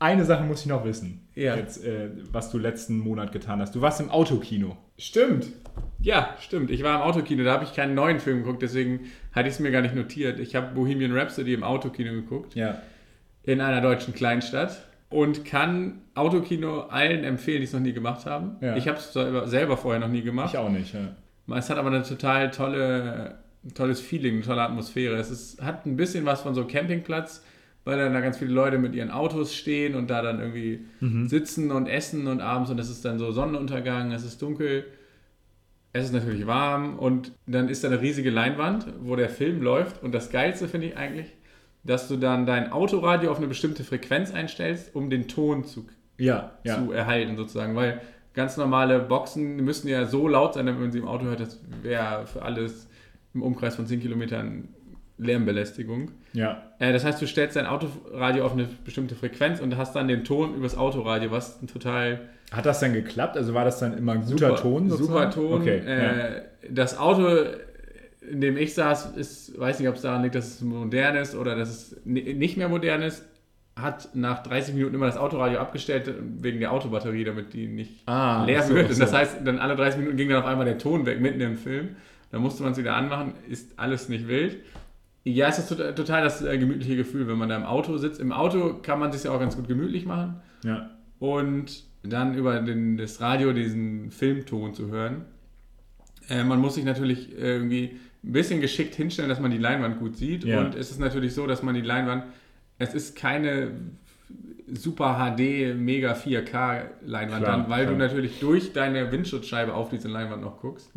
eine 0.00 0.24
Sache 0.24 0.44
muss 0.44 0.60
ich 0.60 0.66
noch 0.66 0.84
wissen, 0.84 1.28
Ja. 1.34 1.56
jetzt, 1.56 1.84
äh, 1.84 2.10
was 2.32 2.50
du 2.50 2.58
letzten 2.58 2.98
Monat 2.98 3.32
getan 3.32 3.60
hast. 3.60 3.74
Du 3.74 3.80
warst 3.80 4.00
im 4.00 4.10
Autokino. 4.10 4.76
Stimmt. 4.96 5.46
Ja, 6.00 6.36
stimmt. 6.40 6.70
Ich 6.70 6.82
war 6.82 6.96
im 6.96 7.02
Autokino, 7.02 7.42
da 7.44 7.52
habe 7.52 7.64
ich 7.64 7.74
keinen 7.74 7.94
neuen 7.94 8.20
Film 8.20 8.38
geguckt, 8.44 8.62
deswegen 8.62 9.00
hatte 9.32 9.48
ich 9.48 9.54
es 9.54 9.60
mir 9.60 9.70
gar 9.70 9.80
nicht 9.82 9.94
notiert. 9.94 10.38
Ich 10.38 10.54
habe 10.54 10.74
Bohemian 10.74 11.12
Rhapsody 11.16 11.52
im 11.54 11.62
Autokino 11.64 12.12
geguckt, 12.12 12.54
Ja. 12.54 12.80
in 13.42 13.60
einer 13.60 13.80
deutschen 13.80 14.14
Kleinstadt. 14.14 14.84
Und 15.10 15.46
kann 15.46 16.02
Autokino 16.14 16.80
allen 16.82 17.24
empfehlen, 17.24 17.60
die 17.60 17.64
es 17.64 17.72
noch 17.72 17.80
nie 17.80 17.94
gemacht 17.94 18.26
haben. 18.26 18.56
Ja. 18.60 18.76
Ich 18.76 18.86
habe 18.88 18.98
es 18.98 19.12
selber, 19.50 19.76
vorher 19.78 19.98
noch 20.00 20.08
nie 20.08 20.20
gemacht. 20.20 20.50
Ich 20.52 20.58
auch 20.58 20.68
nicht. 20.68 20.92
Ja. 20.92 21.56
Es 21.56 21.70
hat 21.70 21.78
aber 21.78 21.88
eine 21.88 22.02
total 22.02 22.50
tolle, 22.50 23.38
tolles 23.74 24.00
Feeling, 24.02 24.34
eine 24.34 24.42
tolle 24.44 24.60
Atmosphäre. 24.60 25.16
Es 25.16 25.30
ist, 25.30 25.62
hat 25.62 25.86
ein 25.86 25.96
bisschen 25.96 26.26
was 26.26 26.42
von 26.42 26.54
so 26.54 26.60
einem 26.60 26.68
Campingplatz, 26.68 27.42
weil 27.88 27.96
dann 27.96 28.12
da 28.12 28.20
ganz 28.20 28.36
viele 28.36 28.52
Leute 28.52 28.76
mit 28.76 28.94
ihren 28.94 29.10
Autos 29.10 29.54
stehen 29.56 29.94
und 29.94 30.10
da 30.10 30.20
dann 30.20 30.40
irgendwie 30.40 30.80
sitzen 31.26 31.72
und 31.72 31.86
essen 31.86 32.26
und 32.26 32.42
abends 32.42 32.70
und 32.70 32.78
es 32.78 32.90
ist 32.90 33.02
dann 33.02 33.18
so 33.18 33.32
Sonnenuntergang, 33.32 34.12
es 34.12 34.24
ist 34.24 34.42
dunkel, 34.42 34.84
es 35.94 36.04
ist 36.04 36.12
natürlich 36.12 36.46
warm 36.46 36.98
und 36.98 37.32
dann 37.46 37.70
ist 37.70 37.82
da 37.84 37.88
eine 37.88 38.02
riesige 38.02 38.28
Leinwand, 38.28 38.86
wo 39.00 39.16
der 39.16 39.30
Film 39.30 39.62
läuft 39.62 40.02
und 40.02 40.12
das 40.14 40.28
Geilste 40.28 40.68
finde 40.68 40.88
ich 40.88 40.98
eigentlich, 40.98 41.32
dass 41.82 42.08
du 42.08 42.18
dann 42.18 42.44
dein 42.44 42.72
Autoradio 42.72 43.30
auf 43.30 43.38
eine 43.38 43.46
bestimmte 43.46 43.84
Frequenz 43.84 44.34
einstellst, 44.34 44.94
um 44.94 45.08
den 45.08 45.26
Ton 45.26 45.64
zu 45.64 45.86
Ja, 46.18 46.58
ja. 46.64 46.76
zu 46.76 46.92
erhalten 46.92 47.38
sozusagen, 47.38 47.74
weil 47.74 48.02
ganz 48.34 48.58
normale 48.58 48.98
Boxen 48.98 49.56
müssen 49.64 49.88
ja 49.88 50.04
so 50.04 50.28
laut 50.28 50.52
sein, 50.52 50.66
damit 50.66 50.82
man 50.82 50.92
sie 50.92 50.98
im 50.98 51.08
Auto 51.08 51.24
hört, 51.24 51.40
das 51.40 51.58
wäre 51.80 52.26
für 52.26 52.42
alles 52.42 52.90
im 53.32 53.40
Umkreis 53.40 53.76
von 53.76 53.86
10 53.86 54.00
Kilometern 54.00 54.68
Lärmbelästigung. 55.18 56.10
ja. 56.32 56.62
Äh, 56.78 56.92
das 56.92 57.04
heißt, 57.04 57.20
du 57.20 57.26
stellst 57.26 57.56
dein 57.56 57.66
Autoradio 57.66 58.44
auf 58.44 58.52
eine 58.52 58.68
bestimmte 58.84 59.14
Frequenz 59.14 59.60
und 59.60 59.76
hast 59.76 59.94
dann 59.96 60.08
den 60.08 60.24
Ton 60.24 60.54
übers 60.54 60.76
Autoradio, 60.76 61.30
was 61.30 61.58
total 61.72 62.20
Hat 62.52 62.64
das 62.66 62.80
dann 62.80 62.92
geklappt? 62.92 63.36
Also 63.36 63.52
war 63.54 63.64
das 63.64 63.78
dann 63.80 63.96
immer 63.98 64.12
ein 64.12 64.24
guter 64.24 64.54
Ton? 64.56 64.88
Super 64.88 65.02
sozusagen? 65.02 65.30
Ton. 65.32 65.60
Okay. 65.60 65.78
äh, 65.78 66.42
Das 66.70 66.96
Auto, 66.98 67.28
in 68.30 68.40
dem 68.40 68.56
ich 68.56 68.74
saß, 68.74 69.16
ist, 69.16 69.58
weiß 69.58 69.80
nicht, 69.80 69.88
ob 69.88 69.96
es 69.96 70.02
daran 70.02 70.22
liegt, 70.22 70.34
dass 70.34 70.46
es 70.46 70.60
modern 70.60 71.16
ist 71.16 71.34
oder 71.34 71.56
dass 71.56 71.68
es 71.68 71.96
ni- 72.04 72.34
nicht 72.34 72.56
mehr 72.56 72.68
modern 72.68 73.02
ist, 73.02 73.24
hat 73.74 74.08
nach 74.14 74.42
30 74.42 74.74
Minuten 74.74 74.94
immer 74.96 75.06
das 75.06 75.16
Autoradio 75.16 75.60
abgestellt 75.60 76.12
wegen 76.40 76.58
der 76.60 76.72
Autobatterie, 76.72 77.22
damit 77.24 77.52
die 77.54 77.68
nicht 77.68 78.02
Ah, 78.08 78.44
leer 78.44 78.62
so, 78.62 78.74
wird. 78.74 78.90
Und 78.90 78.98
das 79.00 79.12
heißt, 79.12 79.36
dann 79.44 79.58
alle 79.60 79.76
30 79.76 80.00
Minuten 80.00 80.16
ging 80.16 80.28
dann 80.28 80.38
auf 80.42 80.46
einmal 80.48 80.64
der 80.66 80.78
Ton 80.78 81.06
weg, 81.06 81.20
mitten 81.20 81.40
im 81.40 81.56
Film. 81.56 81.90
Dann 82.32 82.42
musste 82.42 82.62
man 82.62 82.72
es 82.72 82.78
wieder 82.78 82.94
anmachen, 82.96 83.34
ist 83.48 83.78
alles 83.78 84.08
nicht 84.08 84.26
wild. 84.28 84.56
Ja, 85.34 85.48
es 85.48 85.58
ist 85.58 85.68
total, 85.68 86.22
das 86.22 86.42
äh, 86.42 86.58
gemütliche 86.58 86.96
Gefühl, 86.96 87.26
wenn 87.28 87.38
man 87.38 87.48
da 87.48 87.56
im 87.56 87.64
Auto 87.64 87.96
sitzt. 87.98 88.20
Im 88.20 88.32
Auto 88.32 88.74
kann 88.82 88.98
man 88.98 89.12
sich 89.12 89.24
ja 89.24 89.30
auch 89.32 89.40
ganz 89.40 89.56
gut 89.56 89.68
gemütlich 89.68 90.06
machen 90.06 90.36
Ja. 90.64 90.90
und 91.18 91.84
dann 92.02 92.34
über 92.34 92.60
den, 92.60 92.96
das 92.96 93.20
Radio 93.20 93.52
diesen 93.52 94.10
Filmton 94.10 94.72
zu 94.74 94.88
hören. 94.88 95.24
Äh, 96.28 96.44
man 96.44 96.60
muss 96.60 96.76
sich 96.76 96.84
natürlich 96.84 97.36
irgendwie 97.36 97.98
ein 98.24 98.32
bisschen 98.32 98.60
geschickt 98.60 98.94
hinstellen, 98.94 99.28
dass 99.28 99.40
man 99.40 99.50
die 99.50 99.58
Leinwand 99.58 99.98
gut 99.98 100.16
sieht. 100.16 100.44
Ja. 100.44 100.60
Und 100.60 100.74
es 100.74 100.90
ist 100.90 101.00
natürlich 101.00 101.34
so, 101.34 101.46
dass 101.46 101.62
man 101.62 101.74
die 101.74 101.80
Leinwand, 101.80 102.24
es 102.78 102.94
ist 102.94 103.16
keine 103.16 103.72
super 104.74 105.14
HD, 105.14 105.74
mega 105.76 106.12
4K 106.12 106.82
Leinwand 107.04 107.44
Klar, 107.44 107.58
dann, 107.58 107.70
weil 107.70 107.84
klar. 107.84 107.94
du 107.94 107.98
natürlich 107.98 108.40
durch 108.40 108.72
deine 108.72 109.10
Windschutzscheibe 109.12 109.74
auf 109.74 109.88
diese 109.88 110.08
Leinwand 110.08 110.42
noch 110.42 110.60
guckst. 110.60 110.90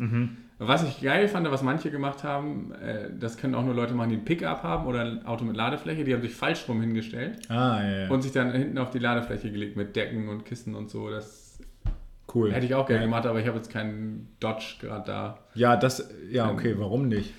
Was 0.58 0.84
ich 0.84 1.00
geil 1.02 1.26
fand, 1.26 1.50
was 1.50 1.62
manche 1.62 1.90
gemacht 1.90 2.22
haben, 2.22 2.72
äh, 2.74 3.10
das 3.18 3.36
können 3.36 3.56
auch 3.56 3.64
nur 3.64 3.74
Leute 3.74 3.94
machen, 3.94 4.10
die 4.10 4.16
ein 4.16 4.24
Pickup 4.24 4.62
haben 4.62 4.86
oder 4.86 5.00
ein 5.00 5.26
Auto 5.26 5.44
mit 5.44 5.56
Ladefläche, 5.56 6.04
die 6.04 6.14
haben 6.14 6.22
sich 6.22 6.34
falsch 6.34 6.68
rum 6.68 6.80
hingestellt 6.80 7.38
Ah, 7.48 7.82
ja, 7.82 7.98
ja. 8.02 8.08
und 8.10 8.22
sich 8.22 8.30
dann 8.30 8.52
hinten 8.52 8.78
auf 8.78 8.90
die 8.90 9.00
Ladefläche 9.00 9.50
gelegt 9.50 9.76
mit 9.76 9.96
Decken 9.96 10.28
und 10.28 10.44
Kissen 10.44 10.76
und 10.76 10.88
so. 10.88 11.10
Das 11.10 11.58
cool. 12.32 12.52
hätte 12.52 12.64
ich 12.66 12.76
auch 12.76 12.86
gerne 12.86 13.02
ja. 13.02 13.06
gemacht, 13.06 13.26
aber 13.26 13.40
ich 13.40 13.46
habe 13.48 13.56
jetzt 13.56 13.72
keinen 13.72 14.28
Dodge 14.38 14.76
gerade 14.80 15.04
da. 15.04 15.38
Ja, 15.54 15.76
das, 15.76 16.08
ja, 16.30 16.48
okay, 16.48 16.74
warum 16.78 17.08
nicht? 17.08 17.34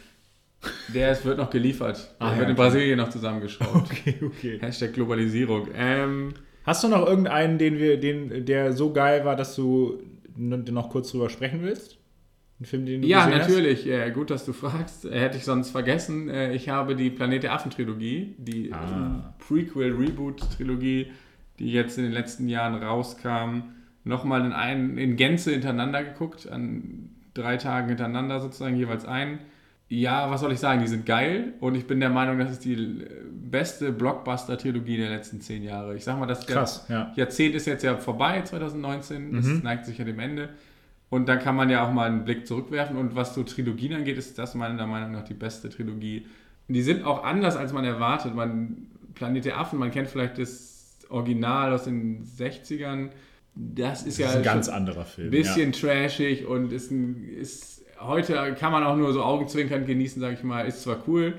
Der 0.93 1.23
wird 1.25 1.37
noch 1.37 1.49
geliefert. 1.49 2.13
Ah, 2.19 2.25
Der 2.27 2.33
ja, 2.33 2.39
wird 2.39 2.49
in. 2.51 2.55
Brasilien 2.55 2.97
noch 2.97 3.09
zusammengeschraubt. 3.09 3.89
Okay, 3.91 4.15
okay. 4.21 4.59
Hashtag 4.61 4.93
Globalisierung. 4.93 5.67
Ähm, 5.75 6.33
Hast 6.65 6.83
du 6.83 6.87
noch 6.87 7.05
irgendeinen, 7.05 7.57
den 7.57 7.77
wir, 7.77 7.99
den, 7.99 8.45
der 8.45 8.71
so 8.73 8.93
geil 8.93 9.25
war, 9.25 9.35
dass 9.35 9.55
du 9.55 10.01
noch 10.37 10.89
kurz 10.89 11.11
drüber 11.11 11.29
sprechen 11.29 11.61
willst? 11.61 11.97
Ein 12.61 12.65
Film, 12.65 12.85
den 12.85 13.01
du 13.01 13.07
ja, 13.07 13.25
gesehen 13.25 13.39
natürlich. 13.39 13.87
Äh, 13.89 14.11
gut, 14.11 14.29
dass 14.29 14.45
du 14.45 14.53
fragst. 14.53 15.05
Äh, 15.05 15.19
hätte 15.19 15.37
ich 15.37 15.43
sonst 15.43 15.71
vergessen. 15.71 16.29
Äh, 16.29 16.53
ich 16.53 16.69
habe 16.69 16.95
die 16.95 17.09
Planet 17.09 17.43
der 17.43 17.53
Affen-Trilogie, 17.53 18.35
die 18.37 18.71
Ah. 18.71 19.33
Prequel-Reboot-Trilogie, 19.39 21.05
die 21.05 21.11
die 21.59 21.71
jetzt 21.71 21.97
in 21.97 22.05
den 22.05 22.13
letzten 22.13 22.47
Jahren 22.49 22.81
rauskamen, 22.81 23.75
nochmal 24.03 24.43
in, 24.45 24.53
einen, 24.53 24.97
in 24.97 25.15
Gänze 25.17 25.51
hintereinander 25.51 26.03
geguckt, 26.03 26.49
an 26.49 27.09
drei 27.33 27.57
Tagen 27.57 27.89
hintereinander 27.89 28.39
sozusagen, 28.39 28.75
jeweils 28.75 29.05
einen. 29.05 29.39
Ja, 29.89 30.31
was 30.31 30.41
soll 30.41 30.51
ich 30.53 30.59
sagen, 30.59 30.81
die 30.81 30.87
sind 30.87 31.05
geil 31.05 31.53
und 31.59 31.75
ich 31.75 31.85
bin 31.85 31.99
der 31.99 32.09
Meinung, 32.09 32.39
das 32.39 32.51
ist 32.51 32.65
die 32.65 33.05
beste 33.31 33.91
Blockbuster-Trilogie 33.91 34.97
der 34.97 35.09
letzten 35.09 35.39
zehn 35.41 35.61
Jahre. 35.61 35.95
Ich 35.95 36.03
sag 36.03 36.17
mal, 36.17 36.25
das 36.25 36.47
Krass, 36.47 36.85
ja. 36.89 37.11
Jahrzehnt 37.15 37.53
ist 37.53 37.67
jetzt 37.67 37.83
ja 37.83 37.97
vorbei, 37.97 38.41
2019, 38.41 39.35
es 39.35 39.45
Mhm. 39.45 39.61
neigt 39.63 39.85
sich 39.85 39.97
ja 39.99 40.05
dem 40.05 40.19
Ende. 40.19 40.49
Und 41.09 41.27
dann 41.29 41.37
kann 41.37 41.55
man 41.55 41.69
ja 41.69 41.85
auch 41.87 41.91
mal 41.93 42.07
einen 42.07 42.25
Blick 42.25 42.47
zurückwerfen. 42.47 42.97
Und 42.97 43.15
was 43.15 43.35
so 43.35 43.43
Trilogien 43.43 43.93
angeht, 43.93 44.17
ist 44.17 44.39
das 44.39 44.55
meiner 44.55 44.87
Meinung 44.87 45.11
nach 45.11 45.23
die 45.25 45.35
beste 45.35 45.69
Trilogie. 45.69 46.25
Die 46.67 46.81
sind 46.81 47.03
auch 47.05 47.23
anders, 47.23 47.55
als 47.55 47.71
man 47.71 47.85
erwartet. 47.85 48.33
Man, 48.33 48.87
Planet 49.13 49.45
der 49.45 49.59
Affen, 49.59 49.77
man 49.77 49.91
kennt 49.91 50.07
vielleicht 50.09 50.39
das 50.39 50.97
Original 51.09 51.71
aus 51.71 51.83
den 51.83 52.25
60ern. 52.25 53.09
Das 53.53 53.99
ist 54.07 54.17
Das 54.17 54.17
ja 54.17 54.29
ist 54.29 54.35
ein 54.37 54.43
ganz 54.43 54.69
anderer 54.69 55.05
Film. 55.05 55.27
ein 55.27 55.31
bisschen 55.31 55.71
trashig 55.71 56.47
und 56.47 56.73
ist, 56.73 56.89
ein, 56.89 57.27
ist 57.29 57.82
heute 58.05 58.55
kann 58.59 58.71
man 58.71 58.83
auch 58.83 58.95
nur 58.95 59.13
so 59.13 59.23
augenzwinkernd 59.23 59.85
genießen, 59.87 60.21
sage 60.21 60.35
ich 60.35 60.43
mal. 60.43 60.65
Ist 60.67 60.81
zwar 60.81 60.97
cool. 61.07 61.35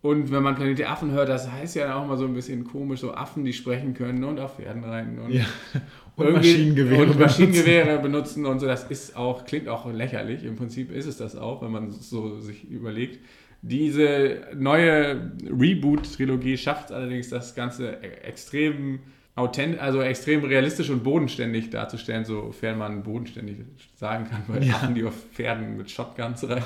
Und 0.00 0.30
wenn 0.30 0.42
man 0.44 0.54
Planet 0.54 0.78
der 0.78 0.90
Affen 0.90 1.10
hört, 1.10 1.28
das 1.28 1.50
heißt 1.50 1.74
ja 1.74 1.96
auch 1.96 2.06
mal 2.06 2.16
so 2.16 2.24
ein 2.24 2.34
bisschen 2.34 2.64
komisch, 2.64 3.00
so 3.00 3.12
Affen, 3.14 3.44
die 3.44 3.52
sprechen 3.52 3.94
können 3.94 4.22
und 4.22 4.38
auf 4.38 4.56
Pferden 4.56 4.84
reiten. 4.84 5.18
Und 5.18 5.32
Ja. 5.32 5.44
Und 6.16 6.32
Maschinengewehre. 6.32 7.02
Und 7.02 7.18
Maschinengewehre 7.18 8.00
benutzen 8.00 8.44
und 8.44 8.58
so. 8.58 8.66
Das 8.66 8.84
ist 8.90 9.16
auch, 9.16 9.44
klingt 9.44 9.68
auch 9.68 9.88
lächerlich. 9.92 10.44
Im 10.44 10.56
Prinzip 10.56 10.90
ist 10.90 11.06
es 11.06 11.16
das 11.16 11.36
auch, 11.36 11.62
wenn 11.62 11.70
man 11.70 11.92
so 11.92 12.40
sich 12.40 12.68
überlegt. 12.68 13.20
Diese 13.62 14.40
neue 14.56 15.32
Reboot-Trilogie 15.48 16.56
schafft 16.56 16.90
allerdings 16.90 17.28
das 17.28 17.54
Ganze 17.54 17.98
e- 18.02 18.26
extrem 18.26 18.98
authent 19.38 19.78
also 19.78 20.00
extrem 20.02 20.44
realistisch 20.44 20.90
und 20.90 21.02
bodenständig 21.04 21.70
darzustellen, 21.70 22.24
sofern 22.24 22.76
man 22.78 23.02
bodenständig 23.02 23.56
sagen 23.94 24.26
kann, 24.28 24.42
bei 24.48 24.64
Ja. 24.64 24.74
Affen, 24.74 24.94
die 24.94 25.04
auf 25.04 25.14
Pferden 25.32 25.76
mit 25.76 25.90
Shotguns 25.90 26.48
reiten. 26.48 26.64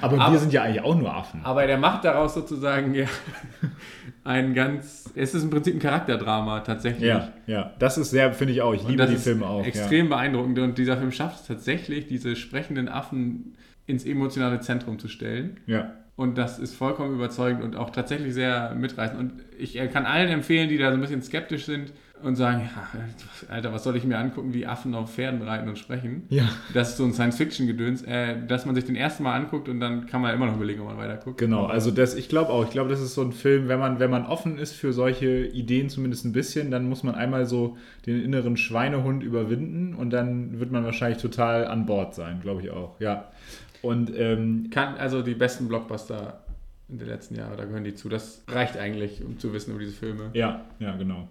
Aber, 0.00 0.18
Aber- 0.20 0.32
wir 0.32 0.38
sind 0.40 0.52
ja 0.52 0.62
eigentlich 0.62 0.82
auch 0.82 0.96
nur 0.96 1.14
Affen. 1.14 1.40
Aber 1.44 1.66
der 1.66 1.78
macht 1.78 2.04
daraus 2.04 2.34
sozusagen 2.34 2.94
ja 2.94 3.06
ein 4.24 4.54
ganz, 4.54 5.10
es 5.14 5.34
ist 5.34 5.42
im 5.42 5.50
Prinzip 5.50 5.74
ein 5.74 5.80
Charakterdrama 5.80 6.60
tatsächlich. 6.60 7.08
Ja, 7.08 7.32
ja. 7.46 7.72
Das 7.78 7.98
ist 7.98 8.10
sehr, 8.10 8.32
finde 8.32 8.52
ich 8.52 8.62
auch. 8.62 8.74
Ich 8.74 8.86
liebe 8.86 9.06
die 9.06 9.16
Filme 9.16 9.46
auch. 9.46 9.64
Extrem 9.64 10.08
beeindruckend. 10.08 10.58
Und 10.58 10.78
dieser 10.78 10.96
Film 10.96 11.12
schafft 11.12 11.40
es 11.40 11.46
tatsächlich, 11.46 12.06
diese 12.06 12.36
sprechenden 12.36 12.88
Affen 12.88 13.54
ins 13.86 14.04
emotionale 14.04 14.60
Zentrum 14.60 14.98
zu 14.98 15.08
stellen. 15.08 15.58
Ja. 15.66 15.92
Und 16.20 16.36
das 16.36 16.58
ist 16.58 16.74
vollkommen 16.74 17.14
überzeugend 17.14 17.64
und 17.64 17.76
auch 17.76 17.88
tatsächlich 17.88 18.34
sehr 18.34 18.74
mitreißend. 18.74 19.18
Und 19.18 19.32
ich 19.58 19.80
äh, 19.80 19.88
kann 19.88 20.04
allen 20.04 20.28
empfehlen, 20.28 20.68
die 20.68 20.76
da 20.76 20.90
so 20.90 20.98
ein 20.98 21.00
bisschen 21.00 21.22
skeptisch 21.22 21.64
sind 21.64 21.94
und 22.22 22.36
sagen, 22.36 22.68
ja, 22.76 23.00
Alter, 23.48 23.72
was 23.72 23.84
soll 23.84 23.96
ich 23.96 24.04
mir 24.04 24.18
angucken, 24.18 24.52
wie 24.52 24.66
Affen 24.66 24.94
auf 24.94 25.14
Pferden 25.14 25.40
reiten 25.40 25.66
und 25.66 25.78
sprechen? 25.78 26.24
Ja. 26.28 26.50
Das 26.74 26.90
ist 26.90 26.98
so 26.98 27.04
ein 27.04 27.14
Science-Fiction-Gedöns, 27.14 28.02
äh, 28.02 28.36
dass 28.46 28.66
man 28.66 28.74
sich 28.74 28.84
den 28.84 28.96
ersten 28.96 29.22
Mal 29.22 29.34
anguckt 29.34 29.70
und 29.70 29.80
dann 29.80 30.08
kann 30.08 30.20
man 30.20 30.34
immer 30.34 30.44
noch 30.44 30.56
überlegen, 30.56 30.82
ob 30.82 30.88
man 30.88 30.98
weiter 30.98 31.16
guckt. 31.16 31.38
Genau, 31.38 31.64
also 31.64 31.90
das, 31.90 32.14
ich 32.14 32.28
glaube 32.28 32.50
auch, 32.50 32.64
ich 32.64 32.70
glaube, 32.70 32.90
das 32.90 33.00
ist 33.00 33.14
so 33.14 33.22
ein 33.22 33.32
Film, 33.32 33.68
wenn 33.68 33.78
man, 33.78 33.98
wenn 33.98 34.10
man 34.10 34.26
offen 34.26 34.58
ist 34.58 34.74
für 34.74 34.92
solche 34.92 35.46
Ideen 35.46 35.88
zumindest 35.88 36.26
ein 36.26 36.32
bisschen, 36.32 36.70
dann 36.70 36.86
muss 36.86 37.02
man 37.02 37.14
einmal 37.14 37.46
so 37.46 37.78
den 38.04 38.22
inneren 38.22 38.58
Schweinehund 38.58 39.22
überwinden 39.22 39.94
und 39.94 40.10
dann 40.10 40.60
wird 40.60 40.70
man 40.70 40.84
wahrscheinlich 40.84 41.22
total 41.22 41.66
an 41.66 41.86
Bord 41.86 42.14
sein, 42.14 42.42
glaube 42.42 42.60
ich 42.60 42.70
auch, 42.70 43.00
ja. 43.00 43.30
Und 43.82 44.12
ähm, 44.16 44.68
Kann, 44.70 44.96
also 44.96 45.22
die 45.22 45.34
besten 45.34 45.68
Blockbuster 45.68 46.44
in 46.88 46.98
den 46.98 47.08
letzten 47.08 47.36
Jahren, 47.36 47.56
da 47.56 47.64
gehören 47.64 47.84
die 47.84 47.94
zu. 47.94 48.08
Das 48.08 48.42
reicht 48.48 48.76
eigentlich, 48.76 49.24
um 49.24 49.38
zu 49.38 49.52
wissen 49.52 49.70
über 49.70 49.80
diese 49.80 49.92
Filme. 49.92 50.30
ja, 50.34 50.64
ja, 50.78 50.96
genau. 50.96 51.28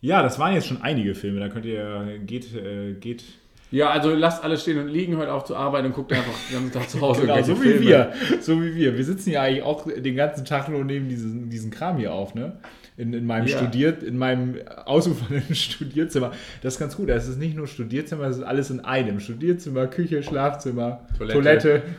Ja, 0.00 0.22
das 0.22 0.38
waren 0.38 0.54
jetzt 0.54 0.66
schon 0.66 0.82
einige 0.82 1.14
Filme, 1.14 1.40
da 1.40 1.48
könnt 1.48 1.64
ihr, 1.64 2.18
geht, 2.24 2.54
äh, 2.54 2.92
geht, 2.92 3.24
Ja, 3.70 3.90
also 3.90 4.14
lasst 4.14 4.44
alles 4.44 4.62
stehen 4.62 4.78
und 4.78 4.88
liegen, 4.88 5.16
hört 5.16 5.30
auf 5.30 5.44
zu 5.44 5.56
arbeiten 5.56 5.86
und 5.86 5.94
guckt 5.94 6.12
einfach 6.12 6.32
den 6.48 6.58
ganzen 6.58 6.72
Tag 6.72 6.88
zu 6.90 7.00
Hause 7.00 7.22
genau, 7.22 7.42
so 7.42 7.58
wie 7.60 7.68
Filme. 7.70 7.80
wir, 7.80 8.12
so 8.40 8.62
wie 8.62 8.74
wir. 8.74 8.96
Wir 8.96 9.04
sitzen 9.04 9.30
ja 9.30 9.42
eigentlich 9.42 9.62
auch 9.62 9.86
den 9.86 10.14
ganzen 10.14 10.44
Tag 10.44 10.68
nur 10.68 10.84
neben 10.84 11.08
diesen, 11.08 11.48
diesen 11.50 11.70
Kram 11.70 11.96
hier 11.96 12.12
auf, 12.12 12.34
ne? 12.34 12.58
In, 12.96 13.12
in 13.12 13.26
meinem 13.26 13.46
Ja. 13.46 13.58
Studiert, 13.58 14.02
in 14.02 14.16
meinem 14.16 14.56
ausufernden 14.86 15.54
Studierzimmer. 15.54 16.32
Das 16.62 16.74
ist 16.74 16.80
ganz 16.80 16.96
gut. 16.96 17.10
Es 17.10 17.28
ist 17.28 17.38
nicht 17.38 17.54
nur 17.54 17.66
Studierzimmer, 17.66 18.24
es 18.24 18.38
ist 18.38 18.42
alles 18.42 18.70
in 18.70 18.80
einem. 18.80 19.20
Studierzimmer, 19.20 19.86
Küche, 19.86 20.22
Schlafzimmer, 20.22 21.06
Toilette. 21.16 21.32
Toilette. 21.34 21.82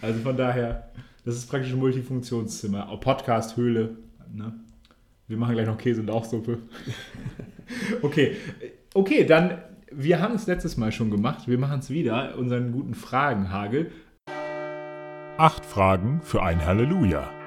Also 0.00 0.20
von 0.20 0.36
daher, 0.36 0.88
das 1.24 1.34
ist 1.34 1.50
praktisch 1.50 1.72
ein 1.72 1.78
Multifunktionszimmer. 1.78 2.88
Auch 2.88 3.00
Podcast, 3.00 3.56
Höhle. 3.56 3.96
Ne? 4.32 4.52
Wir 5.26 5.36
machen 5.36 5.54
gleich 5.54 5.66
noch 5.66 5.76
Käse 5.76 6.00
und 6.00 6.06
Lauchsuppe. 6.06 6.58
okay, 8.02 8.36
okay, 8.94 9.24
dann, 9.24 9.58
wir 9.90 10.20
haben 10.20 10.36
es 10.36 10.46
letztes 10.46 10.76
Mal 10.76 10.92
schon 10.92 11.10
gemacht. 11.10 11.48
Wir 11.48 11.58
machen 11.58 11.80
es 11.80 11.90
wieder, 11.90 12.38
unseren 12.38 12.72
guten 12.72 12.94
Fragenhagel. 12.94 13.90
Acht 15.36 15.66
Fragen 15.66 16.20
für 16.22 16.42
ein 16.42 16.64
Halleluja. 16.64 17.37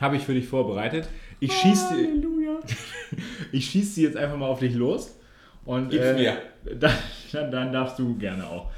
Habe 0.00 0.16
ich 0.16 0.24
für 0.24 0.34
dich 0.34 0.48
vorbereitet. 0.48 1.08
Ich 1.40 1.52
schieße 1.52 1.94
ich 3.52 3.66
schieß 3.66 3.94
sie 3.94 4.02
jetzt 4.04 4.16
einfach 4.16 4.36
mal 4.36 4.46
auf 4.46 4.60
dich 4.60 4.74
los. 4.74 5.18
Und 5.64 5.90
Gib's 5.90 6.14
mir. 6.14 6.38
Dann, 6.78 6.92
dann, 7.32 7.50
dann 7.50 7.72
darfst 7.72 7.98
du 7.98 8.16
gerne 8.16 8.46
auch. 8.46 8.70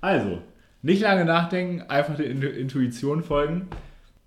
Also, 0.00 0.42
nicht 0.82 1.02
lange 1.02 1.24
nachdenken, 1.24 1.82
einfach 1.82 2.16
der 2.16 2.26
Intu- 2.30 2.46
Intuition 2.52 3.24
folgen. 3.24 3.66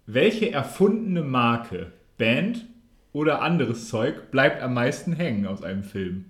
Welche 0.05 0.51
erfundene 0.51 1.21
Marke, 1.21 1.93
Band 2.17 2.65
oder 3.13 3.41
anderes 3.41 3.87
Zeug 3.87 4.31
bleibt 4.31 4.61
am 4.61 4.73
meisten 4.73 5.13
hängen 5.13 5.47
aus 5.47 5.63
einem 5.63 5.83
Film? 5.83 6.25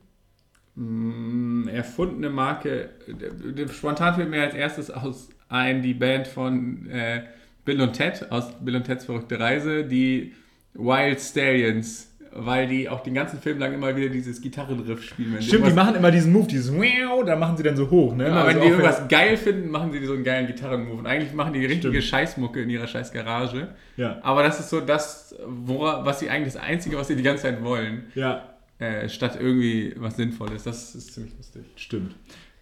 Mm, 0.75 1.67
Erfundene 1.69 2.29
Marke. 2.29 2.89
d- 3.07 3.67
Spontan 3.69 4.13
fällt 4.15 4.29
mir 4.29 4.41
als 4.43 4.53
erstes 4.53 4.91
aus 4.91 5.29
ein 5.49 5.81
die 5.81 5.93
Band 5.95 6.27
von 6.27 6.87
äh, 6.87 7.23
Bill 7.65 7.81
und 7.81 7.93
Ted 7.93 8.31
aus 8.31 8.45
Bill 8.61 8.75
und 8.75 8.83
Teds 8.85 9.05
verrückte 9.05 9.39
Reise, 9.39 9.83
die 9.85 10.33
Wild 10.73 11.19
Stallions, 11.19 12.11
weil 12.37 12.67
die 12.67 12.89
auch 12.89 12.99
den 13.01 13.13
ganzen 13.13 13.39
Film 13.39 13.59
lang 13.59 13.73
immer 13.73 13.95
wieder 13.95 14.09
dieses 14.09 14.41
Gitarrenriff 14.41 15.01
spielen. 15.03 15.33
Wenn 15.35 15.41
Stimmt, 15.41 15.67
die 15.67 15.71
machen 15.71 15.95
immer 15.95 16.11
diesen 16.11 16.33
Move, 16.33 16.47
dieses 16.47 16.71
Wow, 16.73 17.23
da 17.25 17.35
machen 17.37 17.55
sie 17.57 17.63
dann 17.63 17.77
so 17.77 17.89
hoch. 17.89 18.13
Ne? 18.13 18.27
Immer 18.27 18.43
Also 18.43 18.47
wenn 18.55 18.61
die 18.61 18.67
irgendwas 18.67 19.07
geil 19.07 19.37
finden, 19.37 19.69
machen 19.71 19.91
sie 19.93 20.05
so 20.05 20.13
einen 20.13 20.23
geilen 20.25 20.45
Gitarrenmove. 20.47 20.99
Und 20.99 21.07
eigentlich 21.07 21.33
machen 21.33 21.53
die 21.53 21.65
richtige 21.65 22.01
Stimmt. 22.01 22.03
Scheißmucke 22.03 22.61
in 22.61 22.69
ihrer 22.69 22.87
scheiß 22.87 23.13
Garage. 23.13 23.69
Ja, 23.95 24.19
Aber 24.21 24.43
das 24.43 24.59
ist 24.59 24.69
so 24.69 24.81
das, 24.81 25.33
wora, 25.47 26.05
was 26.05 26.19
sie 26.19 26.29
eigentlich 26.29 26.53
das 26.53 26.61
Einzige, 26.61 26.97
was 26.97 27.07
sie 27.07 27.15
die 27.15 27.23
ganze 27.23 27.43
Zeit 27.43 27.63
wollen, 27.63 28.07
ja, 28.15 28.49
äh, 28.79 29.07
statt 29.07 29.37
irgendwie 29.39 29.93
was 29.97 30.17
Sinnvolles. 30.17 30.63
Das 30.63 30.93
ist 30.93 31.13
ziemlich 31.13 31.33
lustig. 31.37 31.63
stimmt. 31.77 32.15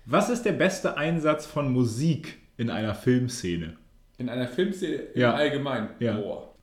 Was 0.06 0.30
ist 0.30 0.44
der 0.44 0.52
beste 0.52 0.98
Einsatz 0.98 1.48
von 1.48 1.72
Musik 1.74 2.38
in 2.58 2.70
einer 2.70 2.94
Filmszene? 2.94 3.78
In 4.24 4.30
einer 4.30 4.48
Filmszene 4.48 5.00
Ja. 5.16 5.32
im 5.32 5.36
Allgemeinen. 5.36 5.90
Ja. 6.00 6.16
Boah. 6.16 6.54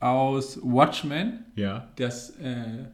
Aus 0.00 0.60
Watchmen, 0.62 1.46
Ja. 1.56 1.88
das 1.96 2.30
äh, 2.38 2.84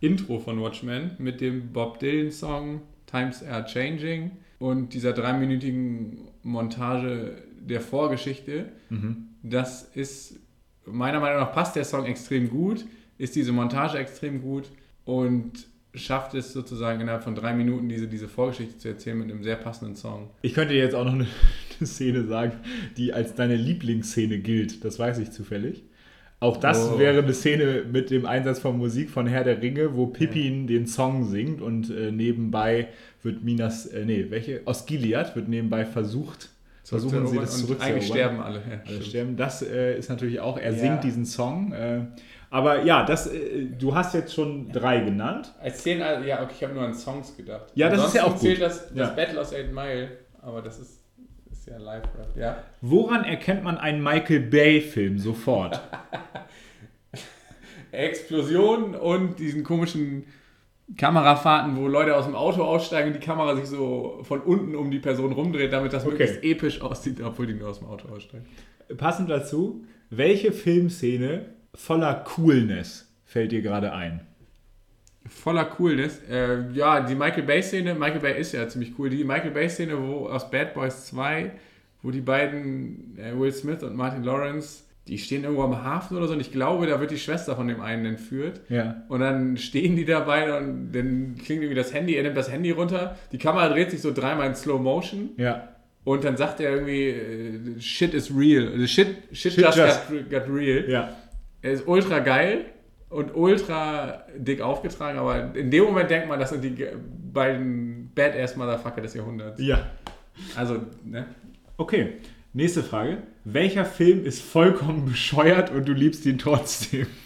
Intro 0.00 0.38
von 0.38 0.60
Watchmen 0.62 1.10
mit 1.18 1.40
dem 1.40 1.72
Bob 1.72 1.98
Dylan-Song 1.98 2.82
Times 3.06 3.42
Are 3.42 3.64
Changing 3.66 4.30
und 4.60 4.94
dieser 4.94 5.12
dreiminütigen 5.12 6.28
Montage 6.44 7.36
der 7.60 7.80
Vorgeschichte. 7.80 8.66
Mhm. 8.90 9.26
Das 9.42 9.82
ist, 9.94 10.38
meiner 10.86 11.18
Meinung 11.18 11.40
nach, 11.40 11.52
passt 11.52 11.74
der 11.74 11.84
Song 11.84 12.06
extrem 12.06 12.48
gut, 12.48 12.84
ist 13.18 13.34
diese 13.34 13.50
Montage 13.52 13.98
extrem 13.98 14.40
gut 14.40 14.70
und 15.04 15.66
schafft 15.94 16.34
es 16.34 16.52
sozusagen 16.52 17.00
innerhalb 17.00 17.22
von 17.24 17.34
drei 17.34 17.54
Minuten 17.54 17.88
diese, 17.88 18.08
diese 18.08 18.26
Vorgeschichte 18.28 18.78
zu 18.78 18.88
erzählen 18.88 19.18
mit 19.18 19.30
einem 19.30 19.42
sehr 19.42 19.56
passenden 19.56 19.96
Song. 19.96 20.30
Ich 20.42 20.54
könnte 20.54 20.74
dir 20.74 20.80
jetzt 20.80 20.94
auch 20.94 21.04
noch 21.04 21.12
eine, 21.14 21.26
eine 21.80 21.86
Szene 21.86 22.24
sagen, 22.24 22.52
die 22.96 23.12
als 23.12 23.34
deine 23.34 23.56
Lieblingsszene 23.56 24.38
gilt. 24.38 24.84
Das 24.84 24.98
weiß 24.98 25.18
ich 25.18 25.30
zufällig. 25.30 25.84
Auch 26.40 26.58
das 26.58 26.90
Oh. 26.92 26.98
wäre 26.98 27.22
eine 27.22 27.32
Szene 27.32 27.84
mit 27.90 28.10
dem 28.10 28.26
Einsatz 28.26 28.58
von 28.58 28.76
Musik 28.76 29.08
von 29.08 29.26
Herr 29.26 29.44
der 29.44 29.62
Ringe, 29.62 29.96
wo 29.96 30.08
Pippin 30.08 30.66
den 30.66 30.86
Song 30.86 31.24
singt 31.24 31.62
und 31.62 31.88
äh, 31.90 32.10
nebenbei 32.12 32.88
wird 33.22 33.42
Minas, 33.42 33.86
äh, 33.86 34.04
nee, 34.04 34.26
welche? 34.28 34.60
Aus 34.66 34.84
Gilead 34.84 35.34
wird 35.36 35.48
nebenbei 35.48 35.86
versucht, 35.86 36.50
versuchen 36.82 37.26
sie 37.28 37.36
das 37.38 37.60
zurückzuerobern. 37.60 37.86
eigentlich 37.96 38.06
sterben 38.08 38.40
alle. 38.40 38.58
Ja, 38.58 38.80
Alle 38.86 39.02
sterben. 39.02 39.36
Das 39.38 39.62
äh, 39.62 39.96
ist 39.98 40.10
natürlich 40.10 40.40
auch, 40.40 40.58
er 40.58 40.72
Ja. 40.72 40.78
singt 40.78 41.04
diesen 41.04 41.24
Song. 41.24 41.72
Äh, 41.72 42.00
aber 42.50 42.84
ja, 42.84 43.06
das, 43.06 43.26
äh, 43.28 43.66
du 43.78 43.94
hast 43.94 44.12
jetzt 44.12 44.34
schon 44.34 44.70
drei 44.70 45.00
genannt. 45.00 45.54
Als 45.62 45.82
zehn, 45.82 45.98
ja, 46.00 46.42
okay, 46.42 46.52
ich 46.56 46.62
habe 46.62 46.74
nur 46.74 46.82
an 46.82 46.94
Songs 46.94 47.34
gedacht. 47.36 47.72
Ja, 47.74 47.88
das 47.88 48.08
ist 48.08 48.14
ja 48.16 48.24
Ansonsten 48.24 48.28
auch 48.28 48.32
gut. 48.32 48.40
zählt 48.40 48.60
das, 48.60 48.88
das 48.88 48.96
Ja. 48.96 49.14
Battle 49.14 49.40
aus 49.40 49.54
Eight 49.54 49.72
Mile, 49.72 50.08
aber 50.42 50.60
das 50.60 50.78
ist, 50.78 51.00
ist 51.64 51.70
ja 51.70 51.78
Live-Rap, 51.78 52.36
ja. 52.36 52.62
Woran 52.82 53.24
erkennt 53.24 53.64
man 53.64 53.78
einen 53.78 54.02
Michael 54.02 54.40
Bay-Film 54.40 55.18
sofort? 55.18 55.80
Explosion 57.92 58.94
und 58.94 59.38
diesen 59.38 59.64
komischen 59.64 60.24
Kamerafahrten, 60.98 61.76
wo 61.76 61.88
Leute 61.88 62.16
aus 62.16 62.26
dem 62.26 62.34
Auto 62.34 62.62
aussteigen 62.62 63.08
und 63.08 63.14
die 63.14 63.24
Kamera 63.24 63.56
sich 63.56 63.66
so 63.66 64.20
von 64.24 64.40
unten 64.40 64.74
um 64.74 64.90
die 64.90 64.98
Person 64.98 65.32
rumdreht, 65.32 65.72
damit 65.72 65.94
das 65.94 66.02
Okay. 66.04 66.10
möglichst 66.10 66.42
episch 66.44 66.82
aussieht, 66.82 67.22
obwohl 67.22 67.46
die 67.46 67.54
nur 67.54 67.70
aus 67.70 67.78
dem 67.78 67.88
Auto 67.88 68.08
aussteigen. 68.08 68.44
Passend 68.98 69.30
dazu, 69.30 69.84
welche 70.10 70.52
Filmszene 70.52 71.46
voller 71.74 72.14
Coolness 72.14 73.10
fällt 73.24 73.52
dir 73.52 73.62
gerade 73.62 73.92
ein? 73.94 74.26
Voller 75.28 75.64
Coolness. 75.64 76.20
Äh, 76.30 76.70
ja, 76.74 77.00
die 77.00 77.14
Michael 77.14 77.44
Bay-Szene, 77.44 77.94
Michael 77.94 78.20
Bay 78.20 78.38
ist 78.40 78.52
ja 78.52 78.68
ziemlich 78.68 78.92
cool. 78.98 79.08
Die 79.10 79.24
Michael 79.24 79.52
Bay-Szene, 79.52 79.96
wo 80.00 80.28
aus 80.28 80.50
Bad 80.50 80.74
Boys 80.74 81.06
2, 81.06 81.50
wo 82.02 82.10
die 82.10 82.20
beiden, 82.20 83.16
äh, 83.18 83.38
Will 83.38 83.50
Smith 83.52 83.82
und 83.82 83.96
Martin 83.96 84.22
Lawrence, 84.22 84.82
die 85.08 85.18
stehen 85.18 85.44
irgendwo 85.44 85.62
am 85.64 85.82
Hafen 85.84 86.16
oder 86.16 86.26
so 86.28 86.32
und 86.34 86.40
ich 86.40 86.50
glaube, 86.52 86.86
da 86.86 86.98
wird 87.00 87.10
die 87.10 87.18
Schwester 87.18 87.56
von 87.56 87.68
dem 87.68 87.80
einen 87.80 88.04
entführt. 88.06 88.60
Ja. 88.68 89.02
Und 89.08 89.20
dann 89.20 89.56
stehen 89.58 89.96
die 89.96 90.04
dabei 90.06 90.56
und 90.58 90.92
dann 90.92 91.34
klingt 91.42 91.62
irgendwie 91.62 91.74
das 91.74 91.92
Handy, 91.92 92.14
er 92.14 92.22
nimmt 92.22 92.36
das 92.36 92.50
Handy 92.50 92.70
runter, 92.70 93.16
die 93.32 93.38
Kamera 93.38 93.68
dreht 93.68 93.90
sich 93.90 94.00
so 94.00 94.12
dreimal 94.12 94.46
in 94.48 94.54
Slow 94.54 94.78
Motion 94.80 95.30
Ja. 95.36 95.68
und 96.04 96.24
dann 96.24 96.36
sagt 96.38 96.60
er 96.60 96.70
irgendwie, 96.70 97.08
äh, 97.08 97.80
shit 97.80 98.14
is 98.14 98.30
real. 98.34 98.68
Also 98.72 98.86
shit, 98.86 99.08
shit, 99.32 99.52
Shit 99.52 99.64
just, 99.64 99.76
just- 99.78 100.08
got, 100.08 100.30
got 100.30 100.48
real. 100.54 100.88
Ja. 100.88 101.14
Er 101.60 101.72
ist 101.72 101.86
ultra 101.86 102.18
geil 102.20 102.64
und 103.14 103.34
ultra 103.36 104.24
dick 104.36 104.60
aufgetragen, 104.60 105.18
aber 105.20 105.54
in 105.54 105.70
dem 105.70 105.84
Moment 105.84 106.10
denkt 106.10 106.28
man, 106.28 106.40
das 106.40 106.50
sind 106.50 106.62
die 106.62 106.84
beiden 107.32 108.10
Badass 108.12 108.56
Motherfucker 108.56 109.00
des 109.00 109.14
Jahrhunderts. 109.14 109.62
Ja. 109.62 109.86
Also, 110.56 110.80
ne? 111.04 111.26
Okay, 111.76 112.14
nächste 112.52 112.82
Frage. 112.82 113.18
Welcher 113.44 113.84
Film 113.84 114.24
ist 114.24 114.42
vollkommen 114.42 115.04
bescheuert 115.04 115.70
und 115.70 115.86
du 115.86 115.92
liebst 115.92 116.26
ihn 116.26 116.38
trotzdem? 116.38 117.06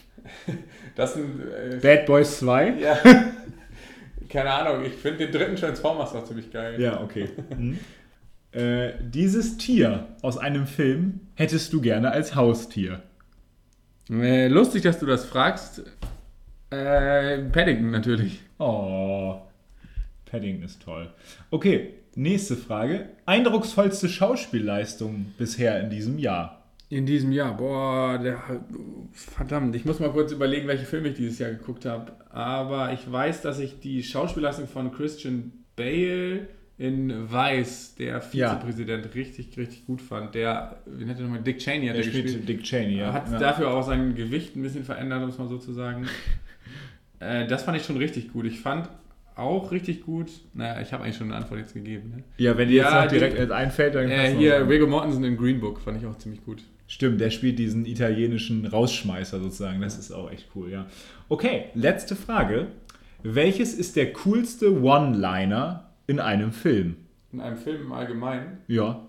Das 0.94 1.14
sind. 1.14 1.40
Äh, 1.40 1.76
Bad 1.80 2.06
Boys 2.06 2.40
2? 2.40 2.70
ja. 2.80 2.98
Keine 4.28 4.50
Ahnung, 4.50 4.84
ich 4.84 4.94
finde 4.94 5.18
den 5.26 5.32
dritten 5.32 5.54
Transformers 5.54 6.12
noch 6.12 6.24
ziemlich 6.24 6.50
geil. 6.50 6.80
Ja, 6.80 7.00
okay. 7.00 7.28
Mhm. 7.56 7.78
Äh, 8.50 8.94
dieses 9.00 9.58
Tier 9.58 10.08
aus 10.22 10.38
einem 10.38 10.66
Film 10.66 11.20
hättest 11.36 11.72
du 11.72 11.80
gerne 11.80 12.10
als 12.10 12.34
Haustier. 12.34 13.00
Äh, 14.10 14.48
lustig, 14.48 14.82
dass 14.82 14.98
du 14.98 15.06
das 15.06 15.24
fragst. 15.24 15.82
Äh, 16.70 17.38
Paddington 17.38 17.90
natürlich. 17.90 18.40
Oh, 18.58 19.36
Paddington 20.26 20.64
ist 20.64 20.82
toll. 20.82 21.10
Okay, 21.50 21.94
nächste 22.14 22.56
Frage. 22.56 23.10
Eindrucksvollste 23.26 24.08
Schauspielleistung 24.08 25.32
bisher 25.38 25.80
in 25.80 25.90
diesem 25.90 26.18
Jahr? 26.18 26.64
In 26.90 27.04
diesem 27.04 27.32
Jahr, 27.32 27.54
boah, 27.56 28.18
der, 28.18 28.42
verdammt, 29.12 29.76
ich 29.76 29.84
muss 29.84 30.00
mal 30.00 30.10
kurz 30.10 30.32
überlegen, 30.32 30.68
welche 30.68 30.86
Filme 30.86 31.08
ich 31.08 31.16
dieses 31.16 31.38
Jahr 31.38 31.50
geguckt 31.50 31.84
habe. 31.84 32.12
Aber 32.30 32.92
ich 32.92 33.10
weiß, 33.10 33.42
dass 33.42 33.58
ich 33.58 33.78
die 33.80 34.02
Schauspielleistung 34.02 34.66
von 34.66 34.90
Christian 34.92 35.52
Bale 35.76 36.48
in 36.78 37.30
Weiß, 37.30 37.96
der 37.96 38.22
Ja. 38.32 38.50
Vizepräsident, 38.54 39.14
richtig, 39.14 39.56
richtig 39.58 39.84
gut 39.86 40.00
fand. 40.00 40.34
Der, 40.34 40.76
wie 40.86 41.04
nennt 41.04 41.18
er 41.18 41.24
nochmal, 41.24 41.42
Dick 41.42 41.58
Cheney 41.58 41.88
hat 41.88 41.96
Er 41.96 42.02
der 42.02 42.08
spielt 42.08 42.24
gespielt. 42.24 42.48
Dick 42.48 42.62
Cheney, 42.62 42.98
ja. 42.98 43.12
Hat 43.12 43.30
ja. 43.32 43.38
dafür 43.38 43.70
auch 43.72 43.82
sein 43.82 44.14
Gewicht 44.14 44.54
ein 44.56 44.62
bisschen 44.62 44.84
verändert, 44.84 45.22
um 45.22 45.28
es 45.28 45.38
mal 45.38 45.48
so 45.48 45.58
zu 45.58 45.72
sagen. 45.72 46.06
äh, 47.20 47.46
das 47.46 47.64
fand 47.64 47.76
ich 47.76 47.84
schon 47.84 47.96
richtig 47.96 48.32
gut. 48.32 48.46
Ich 48.46 48.60
fand 48.60 48.88
auch 49.34 49.70
richtig 49.70 50.02
gut, 50.04 50.30
naja, 50.54 50.80
ich 50.80 50.92
habe 50.92 51.04
eigentlich 51.04 51.16
schon 51.16 51.28
eine 51.28 51.36
Antwort 51.36 51.60
jetzt 51.60 51.74
gegeben. 51.74 52.10
Ne? 52.16 52.24
Ja, 52.38 52.56
wenn 52.58 52.68
dir 52.68 52.76
jetzt 52.76 52.90
Ja, 52.90 53.02
noch 53.04 53.10
direkt 53.10 53.38
die- 53.38 53.52
einfällt, 53.52 53.94
dann 53.94 54.08
Äh, 54.10 54.16
kannst 54.16 54.32
du 54.34 54.38
hier, 54.38 54.68
Viggo 54.68 54.86
Mortensen 54.88 55.22
in 55.24 55.36
Green 55.36 55.60
Book 55.60 55.80
fand 55.80 55.98
ich 56.00 56.06
auch 56.06 56.18
ziemlich 56.18 56.44
gut. 56.44 56.62
Stimmt, 56.88 57.20
der 57.20 57.30
spielt 57.30 57.58
diesen 57.58 57.86
italienischen 57.86 58.66
Rausschmeißer 58.66 59.38
sozusagen. 59.40 59.80
Das 59.80 59.98
ist 59.98 60.10
auch 60.10 60.30
echt 60.30 60.48
cool, 60.54 60.70
ja. 60.70 60.86
Okay, 61.28 61.66
letzte 61.74 62.16
Frage. 62.16 62.68
Welches 63.22 63.74
ist 63.74 63.94
der 63.96 64.12
coolste 64.12 64.80
One-Liner 64.82 65.87
in 66.08 66.18
einem 66.18 66.50
Film? 66.50 66.96
In 67.32 67.40
einem 67.40 67.56
Film 67.56 67.82
im 67.82 67.92
Allgemeinen. 67.92 68.58
Ja. 68.66 69.06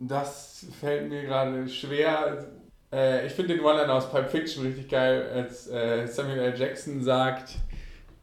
Das 0.00 0.66
fällt 0.80 1.08
mir 1.08 1.22
gerade 1.22 1.68
schwer. 1.68 2.46
Äh, 2.92 3.26
ich 3.26 3.32
finde 3.34 3.54
den 3.54 3.64
One-Liner 3.64 3.94
aus 3.94 4.10
Pulp 4.10 4.28
Fiction 4.30 4.64
richtig 4.64 4.88
geil, 4.88 5.30
als 5.32 5.68
äh, 5.68 6.06
Samuel 6.06 6.38
L. 6.40 6.58
Jackson 6.58 7.02
sagt, 7.02 7.58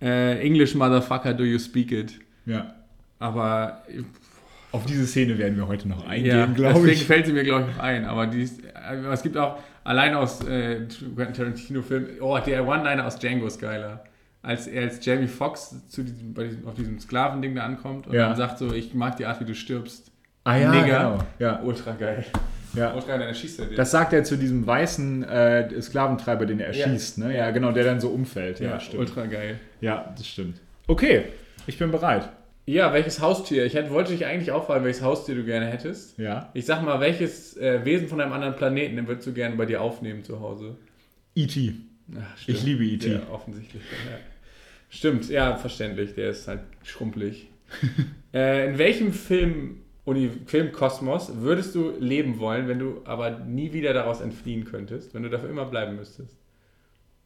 äh, 0.01 0.39
English 0.45 0.75
Motherfucker, 0.75 1.33
do 1.33 1.43
you 1.43 1.59
speak 1.59 1.91
it? 1.91 2.19
Ja. 2.45 2.73
Aber 3.19 3.83
Auf 4.71 4.85
diese 4.85 5.07
Szene 5.07 5.37
werden 5.37 5.57
wir 5.57 5.67
heute 5.67 5.87
noch 5.87 6.03
ja, 6.03 6.09
eingehen, 6.09 6.53
glaube 6.55 6.75
deswegen 6.75 6.93
ich. 6.93 7.05
fällt 7.05 7.25
sie 7.25 7.33
mir, 7.33 7.43
glaube 7.43 7.67
ich, 7.69 7.75
noch 7.75 7.83
ein. 7.83 8.05
Aber 8.05 8.27
die 8.27 8.43
äh, 8.43 9.05
es 9.11 9.21
gibt 9.23 9.37
auch, 9.37 9.59
allein 9.83 10.13
aus 10.15 10.43
äh, 10.45 10.85
Quentin 11.15 11.33
Tarantino-Film, 11.33 12.07
oh, 12.21 12.37
der 12.45 12.67
One-Liner 12.67 13.05
aus 13.05 13.17
Django 13.17 13.47
ist 13.47 13.59
geiler. 13.59 14.03
Als 14.47 14.65
er 14.67 14.83
als 14.83 15.03
Jamie 15.05 15.27
Foxx 15.27 15.75
zu 15.89 16.03
diesem, 16.03 16.33
diesem, 16.33 16.65
auf 16.67 16.73
diesem 16.75 16.99
Sklavending 16.99 17.53
da 17.55 17.63
ankommt 17.63 18.07
und 18.07 18.13
Ja. 18.13 18.27
dann 18.29 18.37
sagt 18.37 18.57
so, 18.59 18.73
ich 18.73 18.93
mag 18.93 19.17
die 19.17 19.25
Art, 19.25 19.41
wie 19.41 19.45
du 19.45 19.53
stirbst. 19.53 20.09
Ah 20.45 20.55
ja, 20.55 20.71
Nigger. 20.71 20.85
genau. 20.85 21.19
Ja, 21.39 21.61
Ultra 21.61 21.91
geil. 21.93 22.23
ja. 22.73 22.93
Ultra 22.93 23.09
geil, 23.09 23.19
dann 23.19 23.27
erschießt 23.27 23.59
er 23.59 23.65
den. 23.65 23.75
Das 23.75 23.91
sagt 23.91 24.13
er 24.13 24.23
zu 24.23 24.37
diesem 24.37 24.65
weißen 24.65 25.23
äh, 25.25 25.81
Sklaventreiber, 25.81 26.45
den 26.45 26.61
er 26.61 26.67
erschießt, 26.67 27.17
ne? 27.17 27.35
Ja, 27.35 27.51
genau, 27.51 27.73
der 27.73 27.83
dann 27.83 27.99
so 27.99 28.07
umfällt. 28.09 28.61
Ja, 28.61 28.69
ja, 28.71 28.79
stimmt. 28.79 29.01
ultra 29.01 29.25
geil. 29.25 29.59
Ja, 29.81 30.13
das 30.17 30.25
stimmt. 30.25 30.61
Okay, 30.87 31.23
ich 31.67 31.77
bin 31.77 31.91
bereit. 31.91 32.29
Ja, 32.65 32.93
welches 32.93 33.19
Haustier? 33.21 33.65
Ich 33.65 33.73
hätte, 33.75 33.89
wollte 33.91 34.11
dich 34.13 34.25
eigentlich 34.25 34.51
auch 34.51 34.65
fragen, 34.65 34.85
welches 34.85 35.01
Haustier 35.01 35.35
du 35.35 35.43
gerne 35.43 35.65
hättest. 35.65 36.17
Ja. 36.17 36.49
Ich 36.53 36.65
sag 36.65 36.81
mal, 36.83 36.99
welches 37.01 37.57
äh, 37.57 37.83
Wesen 37.83 38.07
von 38.07 38.21
einem 38.21 38.31
anderen 38.31 38.55
Planeten 38.55 39.05
würdest 39.07 39.27
du 39.27 39.33
gerne 39.33 39.55
bei 39.57 39.65
dir 39.65 39.81
aufnehmen 39.81 40.23
zu 40.23 40.39
Hause? 40.39 40.77
E.T. 41.35 41.73
Ich 42.47 42.63
liebe 42.63 42.85
E.T.. 42.85 43.11
Ja, 43.11 43.19
offensichtlich. 43.31 43.83
Ja. 44.05 44.17
Stimmt, 44.89 45.29
ja, 45.29 45.55
verständlich. 45.55 46.13
Der 46.15 46.29
ist 46.29 46.47
halt 46.47 46.61
schrumpelig. 46.83 47.49
äh, 48.33 48.69
in 48.69 48.77
welchem 48.77 49.11
Film, 49.11 49.81
Filmkosmos 50.45 51.41
würdest 51.41 51.75
du 51.75 51.91
leben 51.99 52.39
wollen, 52.39 52.67
wenn 52.67 52.79
du 52.79 53.01
aber 53.03 53.31
nie 53.39 53.73
wieder 53.73 53.93
daraus 53.93 54.21
entfliehen 54.21 54.63
könntest, 54.65 55.13
wenn 55.13 55.23
du 55.23 55.29
dafür 55.29 55.49
immer 55.49 55.65
bleiben 55.65 55.95
müsstest? 55.97 56.37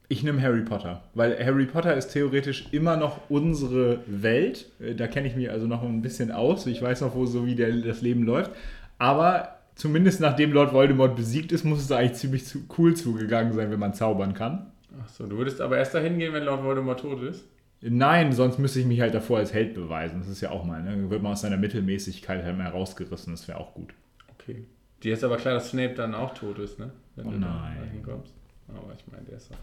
Ich 0.07 0.23
nehme 0.23 0.41
Harry 0.41 0.63
Potter, 0.63 1.03
weil 1.13 1.37
Harry 1.41 1.65
Potter 1.67 1.95
ist 1.95 2.09
theoretisch 2.09 2.65
immer 2.71 2.97
noch 2.97 3.29
unsere 3.29 3.99
Welt. 4.07 4.69
Äh, 4.79 4.95
Da 4.95 5.07
kenne 5.07 5.27
ich 5.27 5.35
mich 5.35 5.49
also 5.49 5.67
noch 5.67 5.83
ein 5.83 6.01
bisschen 6.01 6.31
aus. 6.31 6.65
Ich 6.65 6.81
weiß 6.81 7.01
noch, 7.01 7.15
wo 7.15 7.25
so 7.25 7.45
wie 7.45 7.55
der, 7.55 7.71
das 7.71 8.01
Leben 8.01 8.23
läuft. 8.23 8.51
Aber 8.97 9.59
zumindest 9.75 10.19
nachdem 10.19 10.51
Lord 10.51 10.73
Voldemort 10.73 11.15
besiegt 11.15 11.51
ist, 11.51 11.63
muss 11.63 11.79
es 11.81 11.91
eigentlich 11.91 12.13
ziemlich 12.19 12.45
zu, 12.45 12.59
cool 12.77 12.95
zugegangen 12.95 13.53
sein, 13.53 13.71
wenn 13.71 13.79
man 13.79 13.93
zaubern 13.93 14.33
kann. 14.33 14.71
Achso, 14.99 15.25
du 15.25 15.37
würdest 15.37 15.61
aber 15.61 15.77
erst 15.77 15.93
dahin 15.93 16.17
gehen, 16.19 16.33
wenn 16.33 16.43
Lord 16.43 16.63
Voldemort 16.63 16.99
tot 16.99 17.21
ist? 17.23 17.45
Nein, 17.81 18.31
sonst 18.33 18.59
müsste 18.59 18.79
ich 18.79 18.85
mich 18.85 19.01
halt 19.01 19.13
davor 19.13 19.37
als 19.39 19.53
Held 19.53 19.73
beweisen. 19.73 20.19
Das 20.19 20.27
ist 20.27 20.41
ja 20.41 20.51
auch 20.51 20.63
mal, 20.65 20.83
ne? 20.83 20.91
Dann 20.91 21.09
wird 21.09 21.21
man 21.23 21.31
aus 21.31 21.41
seiner 21.41 21.57
Mittelmäßigkeit 21.57 22.43
halt 22.43 22.57
mal 22.57 22.65
herausgerissen. 22.65 23.33
Das 23.33 23.47
wäre 23.47 23.59
auch 23.59 23.73
gut. 23.73 23.93
Okay. 24.39 24.65
Dir 25.01 25.13
ist 25.13 25.23
aber 25.23 25.37
klar, 25.37 25.55
dass 25.55 25.69
Snape 25.69 25.95
dann 25.95 26.13
auch 26.13 26.33
tot 26.33 26.59
ist, 26.59 26.77
ne? 26.77 26.91
Wenn 27.15 27.27
Oh 27.27 27.31
du 27.31 27.39
da 27.39 27.47
nein. 27.47 27.89
hinkommst. 27.91 28.33
Aber 28.67 28.93
ich 28.95 29.11
meine, 29.11 29.23
der 29.25 29.37
ist 29.37 29.49
ja 29.49 29.57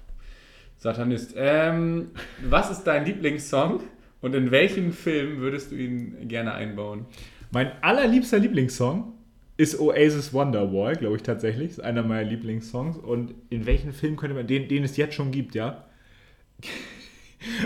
Satanist. 0.78 1.34
Ähm, 1.36 2.10
was 2.48 2.70
ist 2.70 2.84
dein 2.84 3.04
Lieblingssong 3.04 3.80
und 4.20 4.34
in 4.34 4.50
welchen 4.50 4.92
Film 4.92 5.38
würdest 5.38 5.70
du 5.70 5.76
ihn 5.76 6.28
gerne 6.28 6.54
einbauen? 6.54 7.06
Mein 7.50 7.72
allerliebster 7.82 8.38
Lieblingssong 8.38 9.12
ist 9.58 9.78
Oasis 9.78 10.32
Wonderwall, 10.32 10.96
glaube 10.96 11.16
ich 11.16 11.22
tatsächlich. 11.22 11.72
Ist 11.72 11.80
einer 11.80 12.02
meiner 12.02 12.28
Lieblingssongs. 12.28 12.96
Und 12.96 13.34
in 13.50 13.66
welchen 13.66 13.92
Film 13.92 14.16
könnte 14.16 14.34
man, 14.34 14.46
den, 14.46 14.68
den 14.68 14.84
es 14.84 14.96
jetzt 14.96 15.14
schon 15.14 15.32
gibt, 15.32 15.54
ja? 15.54 15.84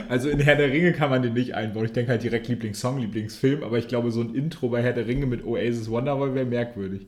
Also 0.08 0.28
in 0.28 0.40
Herr 0.40 0.56
der 0.56 0.70
Ringe 0.70 0.92
kann 0.92 1.10
man 1.10 1.22
den 1.22 1.34
nicht 1.34 1.54
einbauen. 1.54 1.84
Ich 1.84 1.92
denke 1.92 2.10
halt 2.10 2.22
direkt 2.22 2.48
Lieblingssong, 2.48 2.98
Lieblingsfilm, 2.98 3.62
aber 3.62 3.78
ich 3.78 3.88
glaube, 3.88 4.10
so 4.10 4.20
ein 4.20 4.34
Intro 4.34 4.68
bei 4.68 4.82
Herr 4.82 4.92
der 4.92 5.06
Ringe 5.06 5.26
mit 5.26 5.44
Oasis 5.44 5.90
Wonderwall 5.90 6.34
wäre 6.34 6.46
merkwürdig. 6.46 7.06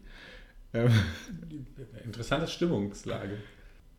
Ähm, 0.73 0.91
Interessante 2.05 2.47
Stimmungslage. 2.47 3.39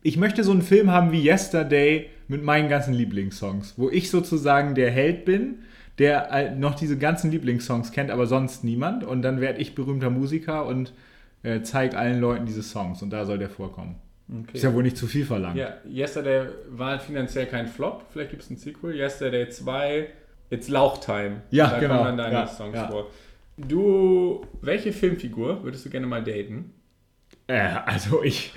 Ich 0.02 0.18
möchte 0.18 0.44
so 0.44 0.52
einen 0.52 0.62
Film 0.62 0.92
haben 0.92 1.12
wie 1.12 1.28
Yesterday 1.28 2.10
mit 2.28 2.44
meinen 2.44 2.70
ganzen 2.70 2.94
Lieblingssongs, 2.94 3.74
wo 3.78 3.90
ich 3.90 4.12
sozusagen 4.12 4.76
der 4.76 4.92
Held 4.92 5.26
bin, 5.26 5.60
der 6.00 6.52
noch 6.56 6.76
diese 6.76 6.98
ganzen 6.98 7.32
Lieblingssongs 7.32 7.92
kennt, 7.92 8.12
aber 8.12 8.28
sonst 8.28 8.64
niemand. 8.64 9.04
Und 9.04 9.22
dann 9.22 9.40
werde 9.42 9.60
ich 9.60 9.76
berühmter 9.76 10.10
Musiker 10.10 10.66
und 10.66 10.94
äh, 11.44 11.62
zeige 11.62 11.98
allen 11.98 12.20
Leuten 12.20 12.46
diese 12.46 12.64
Songs. 12.64 13.02
Und 13.02 13.12
da 13.12 13.26
soll 13.26 13.38
der 13.38 13.50
vorkommen. 13.50 13.96
Okay. 14.28 14.58
Ist 14.58 14.64
ja 14.64 14.74
wohl 14.74 14.84
nicht 14.84 14.98
zu 14.98 15.06
viel 15.08 15.24
verlangt. 15.26 15.56
Ja, 15.56 15.76
Yesterday 15.88 16.48
war 16.70 17.00
finanziell 17.00 17.46
kein 17.46 17.68
Flop. 17.68 18.06
Vielleicht 18.12 18.32
gibt 18.32 18.42
es 18.42 18.50
ein 18.50 18.58
Sequel. 18.58 18.96
Yesterday 18.96 19.48
2, 19.50 20.08
It's 20.50 20.68
Lauchtime. 20.68 21.42
Ja, 21.52 21.70
da 21.70 21.80
genau. 21.80 21.98
kommen 21.98 22.06
dann 22.06 22.18
deine 22.18 22.34
Ja, 22.34 22.48
Songs 22.48 22.76
ja. 22.76 22.88
vor. 22.88 23.12
Du, 23.58 24.46
welche 24.62 24.92
Filmfigur 24.92 25.64
würdest 25.64 25.86
du 25.86 25.90
gerne 25.90 26.08
mal 26.08 26.24
daten? 26.24 26.72
Äh, 27.48 27.60
also 27.86 28.24
ich, 28.24 28.52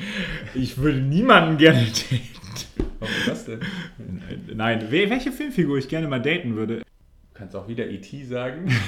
ich 0.54 0.78
würde 0.78 0.98
niemanden 1.00 1.58
gerne 1.58 1.80
daten. 1.86 2.20
Warum 2.98 3.14
das 3.26 3.44
denn? 3.44 3.60
Nein, 4.54 4.90
we- 4.90 5.08
welche 5.10 5.30
Filmfigur 5.30 5.78
ich 5.78 5.88
gerne 5.88 6.08
mal 6.08 6.20
daten 6.20 6.56
würde? 6.56 6.82
Kannst 7.38 7.54
auch 7.54 7.68
wieder 7.68 7.86
E.T. 7.86 8.24
sagen. 8.24 8.68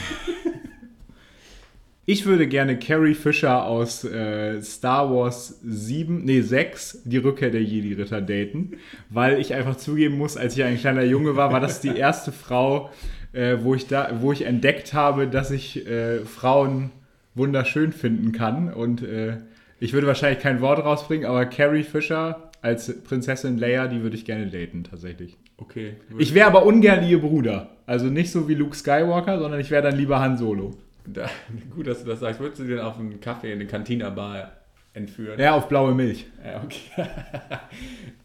Ich 2.06 2.26
würde 2.26 2.48
gerne 2.48 2.76
Carrie 2.76 3.14
Fisher 3.14 3.64
aus 3.66 4.02
äh, 4.02 4.60
Star 4.62 5.14
Wars 5.14 5.60
7, 5.62 6.24
nee 6.24 6.40
6, 6.40 7.02
die 7.04 7.18
Rückkehr 7.18 7.50
der 7.50 7.62
Jedi-Ritter 7.62 8.20
daten, 8.20 8.78
weil 9.10 9.38
ich 9.38 9.54
einfach 9.54 9.76
zugeben 9.76 10.18
muss, 10.18 10.36
als 10.36 10.56
ich 10.56 10.64
ein 10.64 10.76
kleiner 10.76 11.04
Junge 11.04 11.36
war, 11.36 11.52
war 11.52 11.60
das 11.60 11.80
die 11.80 11.96
erste 11.96 12.32
Frau, 12.32 12.90
äh, 13.32 13.58
wo, 13.60 13.76
ich 13.76 13.86
da, 13.86 14.18
wo 14.20 14.32
ich 14.32 14.42
entdeckt 14.42 14.92
habe, 14.92 15.28
dass 15.28 15.52
ich 15.52 15.86
äh, 15.86 16.24
Frauen 16.24 16.90
wunderschön 17.36 17.92
finden 17.92 18.32
kann 18.32 18.72
und 18.72 19.02
äh, 19.02 19.36
ich 19.78 19.92
würde 19.92 20.08
wahrscheinlich 20.08 20.42
kein 20.42 20.60
Wort 20.60 20.84
rausbringen, 20.84 21.26
aber 21.26 21.46
Carrie 21.46 21.84
Fisher 21.84 22.50
als 22.60 23.04
Prinzessin 23.04 23.56
Leia, 23.56 23.86
die 23.86 24.02
würde 24.02 24.16
ich 24.16 24.24
gerne 24.24 24.48
daten, 24.48 24.82
tatsächlich. 24.82 25.36
Okay. 25.60 25.94
Ich 26.18 26.34
wäre 26.34 26.46
aber 26.46 26.64
ungern 26.64 27.06
ihr 27.06 27.20
Bruder. 27.20 27.70
Also 27.86 28.06
nicht 28.06 28.30
so 28.30 28.48
wie 28.48 28.54
Luke 28.54 28.76
Skywalker, 28.76 29.38
sondern 29.38 29.60
ich 29.60 29.70
wäre 29.70 29.82
dann 29.82 29.96
lieber 29.96 30.20
Han 30.20 30.36
Solo. 30.36 30.72
Da, 31.06 31.28
gut, 31.74 31.86
dass 31.86 32.02
du 32.02 32.08
das 32.08 32.20
sagst. 32.20 32.40
Würdest 32.40 32.60
du 32.60 32.64
den 32.64 32.78
auf 32.78 32.98
einen 32.98 33.20
Kaffee 33.20 33.52
in 33.52 33.60
eine 33.60 33.66
Cantina-Bar 33.66 34.52
entführen? 34.94 35.38
Ja, 35.38 35.54
auf 35.54 35.68
blaue 35.68 35.94
Milch. 35.94 36.26
Ja, 36.44 36.62
okay. 36.62 37.08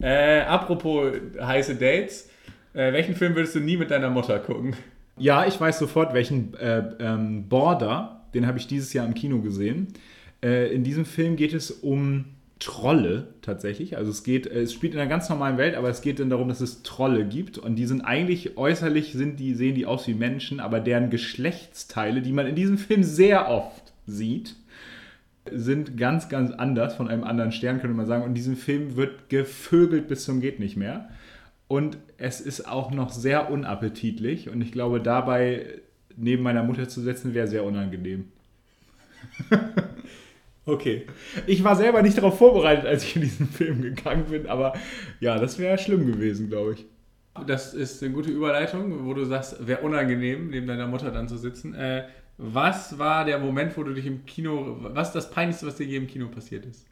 äh, 0.00 0.40
apropos 0.40 1.12
heiße 1.40 1.74
Dates. 1.76 2.30
Äh, 2.74 2.92
welchen 2.92 3.14
Film 3.14 3.34
würdest 3.34 3.54
du 3.54 3.60
nie 3.60 3.76
mit 3.76 3.90
deiner 3.90 4.10
Mutter 4.10 4.38
gucken? 4.38 4.76
Ja, 5.18 5.46
ich 5.46 5.58
weiß 5.58 5.78
sofort, 5.78 6.12
welchen 6.12 6.54
äh, 6.54 6.82
ähm, 7.00 7.48
Border, 7.48 8.26
den 8.34 8.46
habe 8.46 8.58
ich 8.58 8.66
dieses 8.66 8.92
Jahr 8.92 9.06
im 9.06 9.14
Kino 9.14 9.40
gesehen. 9.40 9.88
Äh, 10.42 10.74
in 10.74 10.84
diesem 10.84 11.06
Film 11.06 11.36
geht 11.36 11.54
es 11.54 11.70
um 11.70 12.35
Trolle 12.58 13.28
tatsächlich. 13.42 13.96
Also 13.96 14.10
es 14.10 14.24
geht, 14.24 14.46
äh, 14.46 14.62
es 14.62 14.72
spielt 14.72 14.94
in 14.94 15.00
einer 15.00 15.10
ganz 15.10 15.28
normalen 15.28 15.58
Welt, 15.58 15.74
aber 15.74 15.90
es 15.90 16.00
geht 16.00 16.20
dann 16.20 16.30
darum, 16.30 16.48
dass 16.48 16.60
es 16.60 16.82
Trolle 16.82 17.26
gibt 17.26 17.58
und 17.58 17.76
die 17.76 17.86
sind 17.86 18.00
eigentlich 18.00 18.56
äußerlich 18.56 19.12
sind 19.12 19.38
die 19.38 19.54
sehen 19.54 19.74
die 19.74 19.86
aus 19.86 20.06
wie 20.08 20.14
Menschen, 20.14 20.60
aber 20.60 20.80
deren 20.80 21.10
Geschlechtsteile, 21.10 22.22
die 22.22 22.32
man 22.32 22.46
in 22.46 22.54
diesem 22.54 22.78
Film 22.78 23.02
sehr 23.02 23.48
oft 23.50 23.92
sieht, 24.06 24.56
sind 25.50 25.96
ganz 25.96 26.28
ganz 26.28 26.50
anders 26.50 26.94
von 26.94 27.08
einem 27.08 27.24
anderen 27.24 27.52
Stern 27.52 27.80
könnte 27.80 27.96
man 27.96 28.06
sagen. 28.06 28.22
Und 28.22 28.30
in 28.30 28.34
diesem 28.34 28.56
Film 28.56 28.96
wird 28.96 29.28
gevögelt 29.28 30.08
bis 30.08 30.24
zum 30.24 30.40
geht 30.40 30.58
nicht 30.58 30.76
mehr. 30.76 31.10
Und 31.68 31.98
es 32.16 32.40
ist 32.40 32.66
auch 32.66 32.90
noch 32.90 33.10
sehr 33.10 33.50
unappetitlich 33.50 34.48
und 34.48 34.60
ich 34.62 34.72
glaube 34.72 35.00
dabei 35.00 35.66
neben 36.16 36.42
meiner 36.42 36.62
Mutter 36.62 36.88
zu 36.88 37.02
setzen 37.02 37.34
wäre 37.34 37.48
sehr 37.48 37.64
unangenehm. 37.64 38.28
Okay. 40.66 41.06
Ich 41.46 41.62
war 41.62 41.76
selber 41.76 42.02
nicht 42.02 42.18
darauf 42.18 42.38
vorbereitet, 42.38 42.86
als 42.86 43.04
ich 43.04 43.14
in 43.14 43.22
diesen 43.22 43.48
Film 43.48 43.82
gegangen 43.82 44.24
bin, 44.24 44.48
aber 44.48 44.74
ja, 45.20 45.38
das 45.38 45.58
wäre 45.58 45.78
schlimm 45.78 46.06
gewesen, 46.06 46.48
glaube 46.48 46.74
ich. 46.74 46.84
Das 47.46 47.72
ist 47.72 48.02
eine 48.02 48.12
gute 48.12 48.30
Überleitung, 48.30 49.06
wo 49.06 49.14
du 49.14 49.24
sagst, 49.24 49.64
wäre 49.66 49.82
unangenehm, 49.82 50.50
neben 50.50 50.66
deiner 50.66 50.88
Mutter 50.88 51.10
dann 51.12 51.28
zu 51.28 51.36
sitzen. 51.36 51.74
Äh, 51.74 52.06
was 52.38 52.98
war 52.98 53.24
der 53.24 53.38
Moment, 53.38 53.76
wo 53.76 53.82
du 53.84 53.94
dich 53.94 54.06
im 54.06 54.26
Kino, 54.26 54.78
was 54.80 55.08
ist 55.08 55.14
das 55.14 55.30
Peinlichste, 55.30 55.66
was 55.66 55.76
dir 55.76 55.86
je 55.86 55.98
im 55.98 56.06
Kino 56.06 56.28
passiert 56.28 56.66
ist? 56.66 56.86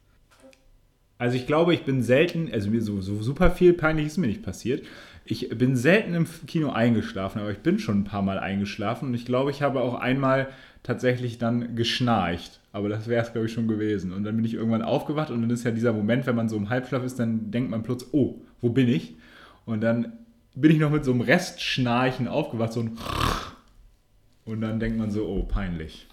Also 1.18 1.37
ich 1.37 1.47
glaube, 1.47 1.75
ich 1.75 1.85
bin 1.85 2.03
selten, 2.03 2.51
also 2.53 2.70
mir 2.70 2.81
so, 2.81 3.01
so 3.01 3.22
super 3.22 3.51
viel 3.51 3.72
peinlich 3.72 4.07
ist 4.07 4.18
mir 4.18 4.27
nicht 4.27 4.43
passiert. 4.43 4.87
Ich 5.25 5.49
bin 5.49 5.75
selten 5.77 6.14
im 6.14 6.27
Kino 6.47 6.70
eingeschlafen, 6.70 7.41
aber 7.41 7.51
ich 7.51 7.59
bin 7.59 7.79
schon 7.79 8.01
ein 8.01 8.05
paar 8.05 8.22
Mal 8.22 8.39
eingeschlafen 8.39 9.09
und 9.09 9.14
ich 9.14 9.25
glaube, 9.25 9.51
ich 9.51 9.62
habe 9.62 9.81
auch 9.81 9.95
einmal 9.95 10.49
tatsächlich 10.83 11.39
dann 11.39 11.77
geschnarcht. 11.77 12.61
Aber 12.75 12.89
das 12.89 13.07
wäre 13.07 13.22
es, 13.25 13.31
glaube 13.33 13.47
ich, 13.47 13.53
schon 13.53 13.68
gewesen. 13.68 14.12
Und 14.12 14.25
dann 14.25 14.35
bin 14.35 14.45
ich 14.45 14.55
irgendwann 14.55 14.83
aufgewacht 14.83 15.31
und 15.31 15.41
dann 15.43 15.51
ist 15.51 15.62
ja 15.62 15.70
dieser 15.70 15.93
Moment, 15.93 16.27
wenn 16.27 16.35
man 16.35 16.49
so 16.49 16.57
im 16.57 16.70
Halbschlaf 16.70 17.05
ist, 17.05 17.20
dann 17.20 17.53
denkt 17.53 17.70
man 17.70 17.85
plötzlich, 17.85 18.12
oh, 18.12 18.41
wo 18.61 18.70
bin 18.70 18.89
ich? 18.89 19.14
Und 19.64 19.81
dann 19.81 20.12
bin 20.57 20.72
ich 20.72 20.79
noch 20.81 20.91
mit 20.91 21.05
so 21.05 21.12
einem 21.12 21.20
Restschnarchen 21.20 22.27
aufgewacht, 22.27 22.72
so 22.72 22.81
ein 22.81 22.99
und 24.45 24.61
dann 24.61 24.81
denkt 24.81 24.99
man 24.99 25.11
so, 25.12 25.25
oh, 25.27 25.45
peinlich. 25.45 26.09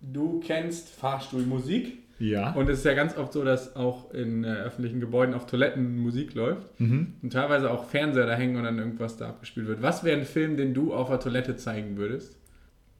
Du 0.00 0.38
kennst 0.40 0.88
Fahrstuhlmusik 0.88 1.98
Ja. 2.20 2.52
und 2.52 2.68
es 2.70 2.78
ist 2.78 2.84
ja 2.84 2.94
ganz 2.94 3.16
oft 3.16 3.32
so, 3.32 3.42
dass 3.44 3.74
auch 3.76 4.12
in 4.12 4.44
äh, 4.44 4.48
öffentlichen 4.48 5.00
Gebäuden 5.00 5.34
auf 5.34 5.46
Toiletten 5.46 5.98
Musik 5.98 6.34
läuft 6.34 6.78
Mhm. 6.80 7.14
und 7.22 7.32
teilweise 7.32 7.70
auch 7.72 7.86
Fernseher 7.86 8.26
da 8.26 8.34
hängen 8.34 8.56
und 8.56 8.62
dann 8.64 8.78
irgendwas 8.78 9.16
da 9.16 9.28
abgespielt 9.30 9.66
wird. 9.66 9.82
Was 9.82 10.04
wäre 10.04 10.16
ein 10.18 10.26
Film, 10.26 10.56
den 10.56 10.74
du 10.74 10.94
auf 10.94 11.08
der 11.08 11.18
Toilette 11.20 11.56
zeigen 11.56 11.96
würdest? 11.96 12.36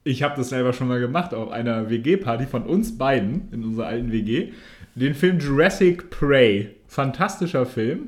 Ich 0.06 0.22
habe 0.22 0.36
das 0.36 0.50
selber 0.50 0.72
schon 0.72 0.86
mal 0.86 1.00
gemacht 1.00 1.34
auf 1.34 1.50
einer 1.50 1.90
WG-Party 1.90 2.46
von 2.46 2.62
uns 2.62 2.96
beiden 2.96 3.48
in 3.50 3.64
unserer 3.64 3.88
alten 3.88 4.12
WG. 4.12 4.52
Den 4.94 5.14
Film 5.14 5.40
Jurassic 5.40 6.10
Prey. 6.10 6.76
Fantastischer 6.86 7.66
Film. 7.66 8.06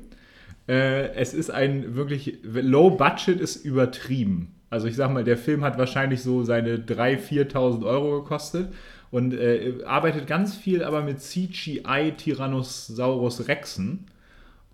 Äh, 0.69 1.09
es 1.15 1.35
ist 1.35 1.51
ein 1.51 1.97
wirklich 1.97 2.39
Low 2.45 2.91
Budget 2.91 3.41
ist 3.41 3.65
übertrieben. 3.65 4.55
Also 4.71 4.87
ich 4.87 4.95
sag 4.95 5.13
mal, 5.13 5.25
der 5.25 5.37
Film 5.37 5.65
hat 5.65 5.77
wahrscheinlich 5.77 6.23
so 6.23 6.45
seine 6.45 6.77
3.000, 6.77 7.51
4.000 7.51 7.85
Euro 7.85 8.23
gekostet 8.23 8.73
und 9.11 9.35
äh, 9.35 9.83
arbeitet 9.85 10.29
ganz 10.29 10.55
viel 10.55 10.85
aber 10.85 11.03
mit 11.03 11.21
CGI 11.21 12.13
Tyrannosaurus 12.17 13.49
Rexen. 13.49 14.07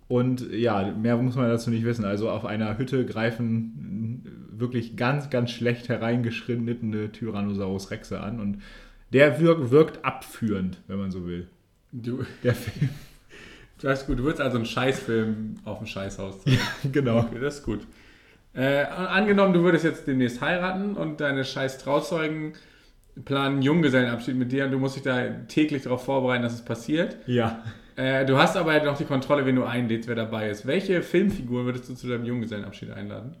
Und 0.07 0.47
ja, 0.51 0.91
mehr 0.91 1.17
muss 1.17 1.35
man 1.35 1.49
dazu 1.49 1.71
nicht 1.71 1.85
wissen. 1.85 2.05
Also 2.05 2.29
auf 2.29 2.45
einer 2.45 2.77
Hütte 2.77 3.03
greifen 3.03 4.44
wirklich 4.59 4.95
ganz, 4.95 5.29
ganz 5.29 5.51
schlecht 5.51 5.89
hereingeschnittene 5.89 7.11
Tyrannosaurus 7.11 7.91
Rexe 7.91 8.19
an. 8.19 8.39
Und 8.39 8.61
der 9.13 9.39
wirkt, 9.39 9.71
wirkt 9.71 10.05
abführend, 10.05 10.81
wenn 10.87 10.99
man 10.99 11.11
so 11.11 11.25
will. 11.25 11.47
Du, 11.91 12.25
Der 12.43 12.55
Film. 12.55 12.89
das 13.81 14.01
ist 14.01 14.07
gut. 14.07 14.19
Du 14.19 14.23
würdest 14.23 14.41
also 14.41 14.57
einen 14.57 14.65
Scheißfilm 14.65 15.55
auf 15.63 15.77
dem 15.79 15.87
Scheißhaus 15.87 16.43
zeigen. 16.43 16.59
genau. 16.91 17.19
Okay, 17.19 17.39
das 17.39 17.59
ist 17.59 17.63
gut. 17.63 17.81
Äh, 18.53 18.83
angenommen, 18.83 19.53
du 19.53 19.63
würdest 19.63 19.83
jetzt 19.83 20.07
demnächst 20.07 20.41
heiraten 20.41 20.95
und 20.95 21.19
deine 21.19 21.43
scheiß 21.43 21.77
Trauzeugen 21.77 22.53
planen 23.23 23.55
einen 23.55 23.61
Junggesellenabschied 23.61 24.35
mit 24.35 24.51
dir 24.51 24.65
und 24.65 24.71
du 24.71 24.79
musst 24.79 24.95
dich 24.95 25.03
da 25.03 25.29
täglich 25.47 25.83
darauf 25.83 26.03
vorbereiten, 26.03 26.43
dass 26.43 26.53
es 26.53 26.63
passiert. 26.63 27.17
Ja. 27.27 27.63
Äh, 27.95 28.25
du 28.25 28.37
hast 28.37 28.57
aber 28.57 28.81
noch 28.83 28.97
die 28.97 29.05
Kontrolle, 29.05 29.45
wen 29.45 29.55
du 29.55 29.63
einlädst, 29.63 30.07
wer 30.07 30.15
dabei 30.15 30.49
ist. 30.49 30.65
Welche 30.65 31.01
Filmfigur 31.01 31.65
würdest 31.65 31.89
du 31.89 31.95
zu 31.95 32.07
deinem 32.07 32.25
Junggesellenabschied 32.25 32.91
einladen? 32.91 33.35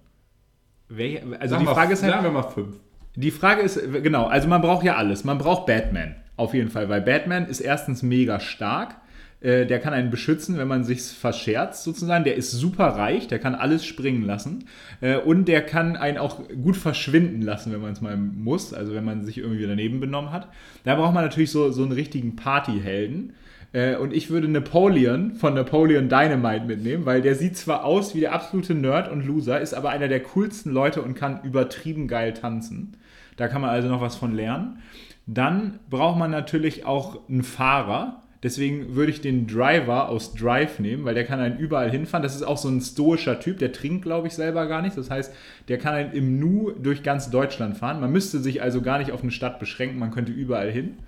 Welche, 0.89 1.23
also 1.39 1.53
Sag 1.53 1.59
die 1.59 1.65
mal, 1.65 1.73
Frage 1.73 1.93
ist 1.93 2.03
halt, 2.03 2.13
Sagen 2.13 2.23
wir 2.25 2.31
mal 2.31 2.43
fünf. 2.43 2.75
Die 3.15 3.31
Frage 3.31 3.61
ist, 3.61 3.79
genau, 4.03 4.25
also 4.27 4.47
man 4.47 4.61
braucht 4.61 4.85
ja 4.85 4.95
alles. 4.95 5.23
Man 5.23 5.37
braucht 5.37 5.65
Batman, 5.65 6.15
auf 6.35 6.53
jeden 6.53 6.69
Fall, 6.69 6.89
weil 6.89 7.01
Batman 7.01 7.45
ist 7.47 7.61
erstens 7.61 8.03
mega 8.03 8.39
stark. 8.39 8.95
Äh, 9.41 9.65
Der 9.65 9.79
kann 9.79 9.93
einen 9.93 10.09
beschützen, 10.11 10.57
wenn 10.57 10.67
man 10.67 10.83
sich 10.83 11.01
verscherzt, 11.01 11.83
sozusagen. 11.83 12.23
Der 12.25 12.35
ist 12.35 12.51
super 12.51 12.87
reich, 12.87 13.27
der 13.27 13.39
kann 13.39 13.55
alles 13.55 13.85
springen 13.85 14.23
lassen. 14.23 14.65
Äh, 15.01 15.17
Und 15.17 15.47
der 15.47 15.61
kann 15.65 15.95
einen 15.95 16.17
auch 16.17 16.41
gut 16.61 16.77
verschwinden 16.77 17.41
lassen, 17.41 17.71
wenn 17.71 17.81
man 17.81 17.93
es 17.93 18.01
mal 18.01 18.17
muss, 18.17 18.73
also 18.73 18.93
wenn 18.93 19.05
man 19.05 19.23
sich 19.23 19.37
irgendwie 19.37 19.65
daneben 19.65 19.99
benommen 19.99 20.31
hat. 20.31 20.49
Da 20.83 20.95
braucht 20.95 21.13
man 21.13 21.23
natürlich 21.23 21.51
so, 21.51 21.71
so 21.71 21.83
einen 21.83 21.91
richtigen 21.93 22.35
Partyhelden. 22.35 23.33
Äh, 23.73 23.95
Und 23.95 24.13
ich 24.13 24.29
würde 24.29 24.47
Napoleon 24.47 25.35
von 25.35 25.53
Napoleon 25.53 26.09
Dynamite 26.09 26.65
mitnehmen, 26.65 27.05
weil 27.05 27.21
der 27.21 27.35
sieht 27.35 27.57
zwar 27.57 27.83
aus 27.83 28.15
wie 28.15 28.21
der 28.21 28.33
absolute 28.33 28.75
Nerd 28.75 29.11
und 29.11 29.25
Loser, 29.25 29.59
ist 29.61 29.73
aber 29.73 29.89
einer 29.89 30.07
der 30.07 30.21
coolsten 30.21 30.71
Leute 30.71 31.01
und 31.01 31.15
kann 31.15 31.41
übertrieben 31.43 32.07
geil 32.07 32.33
tanzen. 32.33 32.97
Da 33.37 33.47
kann 33.47 33.61
man 33.61 33.69
also 33.71 33.89
noch 33.89 34.01
was 34.01 34.15
von 34.15 34.33
lernen. 34.33 34.79
Dann 35.27 35.79
braucht 35.89 36.17
man 36.17 36.31
natürlich 36.31 36.85
auch 36.85 37.27
einen 37.27 37.43
Fahrer. 37.43 38.21
Deswegen 38.43 38.95
würde 38.95 39.11
ich 39.11 39.21
den 39.21 39.47
Driver 39.47 40.07
aus 40.09 40.35
Drive 40.35 40.77
nehmen, 40.77 41.03
weil 41.03 41.15
der 41.15 41.25
kann 41.25 41.39
einen 41.39 41.57
überall 41.57 41.89
hinfahren. 41.89 42.21
Das 42.21 42.35
ist 42.35 42.43
auch 42.43 42.59
so 42.59 42.69
ein 42.69 42.79
stoischer 42.79 43.39
Typ, 43.39 43.57
der 43.57 43.71
trinkt, 43.71 44.03
glaube 44.03 44.27
ich, 44.27 44.35
selber 44.35 44.67
gar 44.67 44.83
nicht. 44.83 44.95
Das 44.95 45.09
heißt, 45.09 45.33
der 45.67 45.79
kann 45.79 45.95
einen 45.95 46.13
im 46.13 46.39
Nu 46.39 46.71
durch 46.71 47.01
ganz 47.01 47.31
Deutschland 47.31 47.75
fahren. 47.75 47.99
Man 47.99 48.11
müsste 48.11 48.39
sich 48.39 48.61
also 48.61 48.81
gar 48.81 48.99
nicht 48.99 49.11
auf 49.11 49.23
eine 49.23 49.31
Stadt 49.31 49.59
beschränken, 49.59 49.97
man 49.97 50.11
könnte 50.11 50.31
überall 50.31 50.69
hin. 50.69 50.99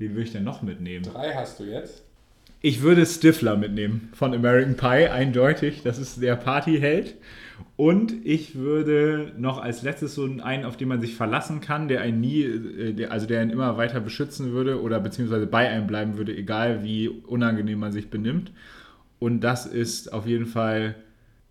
Wen 0.00 0.12
würde 0.12 0.22
ich 0.22 0.32
denn 0.32 0.44
noch 0.44 0.62
mitnehmen? 0.62 1.04
Drei 1.04 1.34
hast 1.34 1.60
du 1.60 1.64
jetzt. 1.64 2.02
Ich 2.62 2.80
würde 2.80 3.04
Stifler 3.04 3.56
mitnehmen 3.56 4.08
von 4.14 4.32
American 4.32 4.74
Pie, 4.74 5.08
eindeutig. 5.08 5.82
Das 5.82 5.98
ist 5.98 6.22
der 6.22 6.36
Partyheld. 6.36 7.16
Und 7.76 8.14
ich 8.24 8.54
würde 8.54 9.32
noch 9.36 9.58
als 9.62 9.82
letztes 9.82 10.14
so 10.14 10.24
einen, 10.24 10.64
auf 10.64 10.78
den 10.78 10.88
man 10.88 11.02
sich 11.02 11.16
verlassen 11.16 11.60
kann, 11.60 11.88
der 11.88 12.00
einen 12.00 12.18
nie, 12.18 12.42
äh, 12.44 13.06
also 13.06 13.26
der 13.26 13.42
einen 13.42 13.50
immer 13.50 13.76
weiter 13.76 14.00
beschützen 14.00 14.52
würde 14.52 14.80
oder 14.80 15.00
beziehungsweise 15.00 15.46
bei 15.46 15.68
einem 15.68 15.86
bleiben 15.86 16.16
würde, 16.16 16.34
egal 16.34 16.82
wie 16.82 17.08
unangenehm 17.10 17.78
man 17.78 17.92
sich 17.92 18.08
benimmt. 18.08 18.52
Und 19.18 19.40
das 19.40 19.66
ist 19.66 20.14
auf 20.14 20.26
jeden 20.26 20.46
Fall 20.46 20.94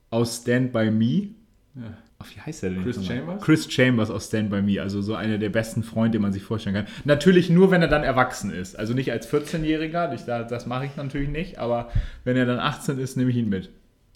aus 0.10 0.38
Stand 0.42 0.74
By 0.74 0.90
Me. 0.90 1.30
Ja. 1.76 1.98
Ach, 2.22 2.28
wie 2.36 2.42
heißt 2.42 2.64
der 2.64 2.72
denn? 2.72 2.84
Chris? 2.84 3.06
Chambers? 3.06 3.42
Chris 3.42 3.72
Chambers 3.72 4.10
aus 4.12 4.28
Stand 4.28 4.50
By 4.50 4.62
Me, 4.62 4.82
also 4.82 5.02
so 5.02 5.16
einer 5.16 5.38
der 5.38 5.50
besten 5.50 5.84
Freunde, 5.84 6.18
den 6.18 6.22
man 6.22 6.34
sich 6.34 6.44
vorstellen 6.44 6.76
kann. 6.76 6.88
Natürlich 7.06 7.50
nur, 7.50 7.72
wenn 7.72 7.82
er 7.82 7.88
dann 7.88 8.04
erwachsen 8.04 8.52
ist. 8.52 8.78
Also 8.78 8.94
nicht 8.94 9.12
als 9.12 9.32
14-Jähriger, 9.32 10.14
ich, 10.14 10.26
da- 10.26 10.44
das 10.44 10.66
mache 10.66 10.86
ich 10.86 10.96
natürlich 10.98 11.30
nicht, 11.30 11.60
aber 11.60 11.90
wenn 12.26 12.36
er 12.36 12.46
dann 12.46 12.60
18 12.60 13.00
ist, 13.00 13.16
nehme 13.16 13.30
ich 13.32 13.38
ihn 13.38 13.48
mit. 13.50 13.70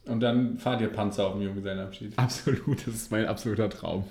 Und 0.05 0.19
dann 0.19 0.57
fahrt 0.59 0.81
ihr 0.81 0.89
Panzer 0.89 1.27
auf 1.27 1.33
dem 1.33 1.43
Junggesellenabschied. 1.43 2.11
Absolut, 2.17 2.85
das 2.85 2.93
ist 2.93 3.09
mein 3.11 3.25
absoluter 3.25 3.69
Traum. 3.69 4.03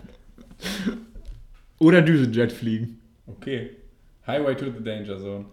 Oder 1.78 2.00
Düsenjet 2.00 2.52
fliegen. 2.52 2.98
Okay. 3.26 3.70
Highway 4.26 4.54
to 4.54 4.66
the 4.66 4.82
Danger 4.82 5.18
Zone. 5.18 5.44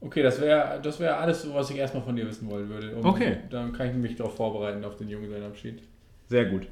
Okay, 0.00 0.22
das 0.22 0.40
wäre 0.40 0.78
das 0.82 1.00
wär 1.00 1.18
alles, 1.18 1.48
was 1.54 1.70
ich 1.70 1.76
erstmal 1.76 2.02
von 2.02 2.14
dir 2.16 2.26
wissen 2.26 2.48
wollen 2.50 2.68
würde. 2.68 2.96
Um- 2.96 3.06
Okay. 3.06 3.38
Dann 3.50 3.72
kann 3.72 3.88
ich 3.88 3.94
mich 3.94 4.16
darauf 4.16 4.36
vorbereiten, 4.36 4.84
auf 4.84 4.96
den 4.96 5.08
Junggesellenabschied. 5.08 5.80
Sehr 6.28 6.44
gut. 6.44 6.68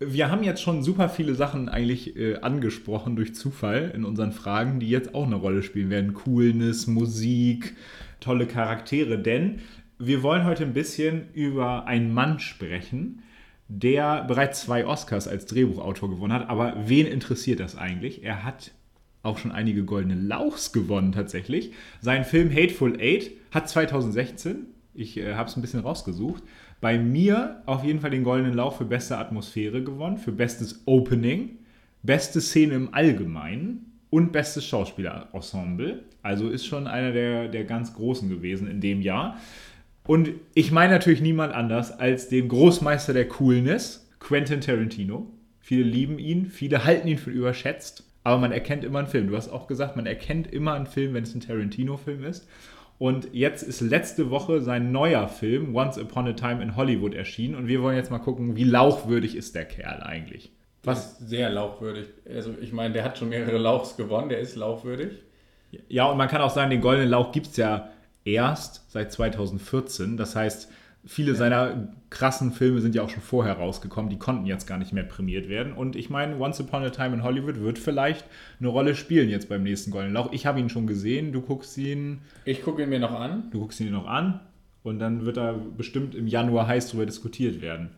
Wir 0.00 0.30
haben 0.30 0.44
jetzt 0.44 0.62
schon 0.62 0.82
super 0.82 1.08
viele 1.08 1.34
Sachen 1.34 1.68
eigentlich 1.68 2.14
äh, 2.16 2.36
angesprochen 2.36 3.16
durch 3.16 3.34
Zufall 3.34 3.90
in 3.94 4.04
unseren 4.04 4.32
Fragen, 4.32 4.78
die 4.80 4.88
jetzt 4.88 5.14
auch 5.14 5.26
eine 5.26 5.36
Rolle 5.36 5.62
spielen 5.62 5.90
werden. 5.90 6.14
Coolness, 6.14 6.86
Musik, 6.86 7.74
tolle 8.20 8.46
Charaktere. 8.46 9.18
Denn 9.18 9.60
wir 9.98 10.22
wollen 10.22 10.44
heute 10.44 10.62
ein 10.64 10.74
bisschen 10.74 11.32
über 11.32 11.86
einen 11.86 12.12
Mann 12.12 12.38
sprechen, 12.38 13.22
der 13.66 14.24
bereits 14.24 14.62
zwei 14.62 14.86
Oscars 14.86 15.26
als 15.26 15.46
Drehbuchautor 15.46 16.10
gewonnen 16.10 16.34
hat. 16.34 16.50
Aber 16.50 16.76
wen 16.84 17.06
interessiert 17.06 17.58
das 17.58 17.76
eigentlich? 17.76 18.22
Er 18.22 18.44
hat 18.44 18.72
auch 19.22 19.38
schon 19.38 19.52
einige 19.52 19.84
goldene 19.84 20.14
Lauchs 20.14 20.72
gewonnen 20.72 21.12
tatsächlich. 21.12 21.72
Sein 22.02 22.24
Film 22.24 22.50
Hateful 22.52 23.00
Eight 23.00 23.30
hat 23.50 23.68
2016 23.70 24.66
Ich 24.94 25.16
äh, 25.16 25.34
habe 25.34 25.48
es 25.48 25.56
ein 25.56 25.62
bisschen 25.62 25.80
rausgesucht. 25.80 26.42
Bei 26.80 26.98
mir 26.98 27.62
auf 27.66 27.84
jeden 27.84 28.00
Fall 28.00 28.10
den 28.10 28.24
Goldenen 28.24 28.54
Lauch 28.54 28.76
für 28.76 28.84
beste 28.84 29.18
Atmosphäre 29.18 29.82
gewonnen, 29.82 30.18
für 30.18 30.32
bestes 30.32 30.82
Opening, 30.86 31.58
beste 32.02 32.40
Szene 32.40 32.74
im 32.74 32.94
Allgemeinen 32.94 33.92
und 34.10 34.32
bestes 34.32 34.64
Schauspielerensemble. 34.64 36.04
Also 36.22 36.48
ist 36.48 36.66
schon 36.66 36.86
einer 36.86 37.12
der, 37.12 37.48
der 37.48 37.64
ganz 37.64 37.94
Großen 37.94 38.28
gewesen 38.28 38.68
in 38.68 38.80
dem 38.80 39.02
Jahr. 39.02 39.38
Und 40.06 40.30
ich 40.54 40.70
meine 40.72 40.94
natürlich 40.94 41.20
niemand 41.20 41.52
anders 41.52 41.90
als 41.90 42.28
den 42.28 42.48
Großmeister 42.48 43.12
der 43.12 43.28
Coolness, 43.28 44.08
Quentin 44.20 44.60
Tarantino. 44.60 45.30
Viele 45.60 45.82
lieben 45.82 46.18
ihn, 46.18 46.46
viele 46.46 46.84
halten 46.84 47.08
ihn 47.08 47.18
für 47.18 47.30
überschätzt, 47.30 48.04
aber 48.24 48.38
man 48.38 48.52
erkennt 48.52 48.84
immer 48.84 49.00
einen 49.00 49.08
Film. 49.08 49.28
Du 49.28 49.36
hast 49.36 49.50
auch 49.50 49.66
gesagt, 49.66 49.96
man 49.96 50.06
erkennt 50.06 50.46
immer 50.50 50.74
einen 50.74 50.86
Film, 50.86 51.12
wenn 51.12 51.24
es 51.24 51.34
ein 51.34 51.40
Tarantino-Film 51.40 52.24
ist. 52.24 52.48
Und 52.98 53.28
jetzt 53.32 53.62
ist 53.62 53.80
letzte 53.80 54.30
Woche 54.30 54.60
sein 54.60 54.90
neuer 54.90 55.28
Film, 55.28 55.74
Once 55.74 55.98
Upon 55.98 56.26
a 56.26 56.32
Time 56.32 56.62
in 56.62 56.76
Hollywood, 56.76 57.14
erschienen. 57.14 57.54
Und 57.54 57.68
wir 57.68 57.82
wollen 57.82 57.96
jetzt 57.96 58.10
mal 58.10 58.18
gucken, 58.18 58.56
wie 58.56 58.64
lauchwürdig 58.64 59.36
ist 59.36 59.54
der 59.54 59.64
Kerl 59.64 60.02
eigentlich. 60.02 60.50
Was? 60.82 61.18
Sehr 61.18 61.50
lauchwürdig. 61.50 62.06
Also 62.28 62.54
ich 62.60 62.72
meine, 62.72 62.94
der 62.94 63.04
hat 63.04 63.18
schon 63.18 63.28
mehrere 63.28 63.58
Lauchs 63.58 63.96
gewonnen, 63.96 64.28
der 64.28 64.40
ist 64.40 64.56
lauchwürdig. 64.56 65.12
Ja, 65.88 66.06
und 66.06 66.16
man 66.16 66.28
kann 66.28 66.40
auch 66.40 66.50
sagen, 66.50 66.70
den 66.70 66.80
Goldenen 66.80 67.10
Lauch 67.10 67.30
gibt 67.30 67.48
es 67.48 67.56
ja 67.56 67.90
erst 68.24 68.90
seit 68.90 69.12
2014. 69.12 70.16
Das 70.16 70.34
heißt, 70.34 70.70
viele 71.08 71.32
ja. 71.32 71.38
seiner 71.38 71.88
krassen 72.10 72.52
Filme 72.52 72.80
sind 72.80 72.94
ja 72.94 73.02
auch 73.02 73.08
schon 73.08 73.22
vorher 73.22 73.54
rausgekommen, 73.54 74.10
die 74.10 74.18
konnten 74.18 74.46
jetzt 74.46 74.66
gar 74.66 74.78
nicht 74.78 74.92
mehr 74.92 75.04
prämiert 75.04 75.48
werden. 75.48 75.72
Und 75.72 75.96
ich 75.96 76.10
meine, 76.10 76.38
Once 76.38 76.60
Upon 76.60 76.84
a 76.84 76.90
Time 76.90 77.14
in 77.14 77.22
Hollywood 77.22 77.60
wird 77.60 77.78
vielleicht 77.78 78.24
eine 78.60 78.68
Rolle 78.68 78.94
spielen 78.94 79.28
jetzt 79.30 79.48
beim 79.48 79.62
nächsten 79.62 79.90
Goldenen 79.90 80.14
Lauch. 80.14 80.32
Ich 80.32 80.46
habe 80.46 80.60
ihn 80.60 80.68
schon 80.68 80.86
gesehen, 80.86 81.32
du 81.32 81.40
guckst 81.40 81.76
ihn. 81.78 82.20
Ich 82.44 82.62
gucke 82.62 82.82
ihn 82.82 82.90
mir 82.90 83.00
noch 83.00 83.18
an. 83.18 83.50
Du 83.50 83.60
guckst 83.60 83.80
ihn 83.80 83.90
noch 83.90 84.06
an 84.06 84.40
und 84.82 84.98
dann 84.98 85.24
wird 85.24 85.38
da 85.38 85.54
bestimmt 85.76 86.14
im 86.14 86.26
Januar 86.26 86.66
heiß 86.66 86.88
darüber 86.88 87.06
diskutiert 87.06 87.62
werden. 87.62 87.90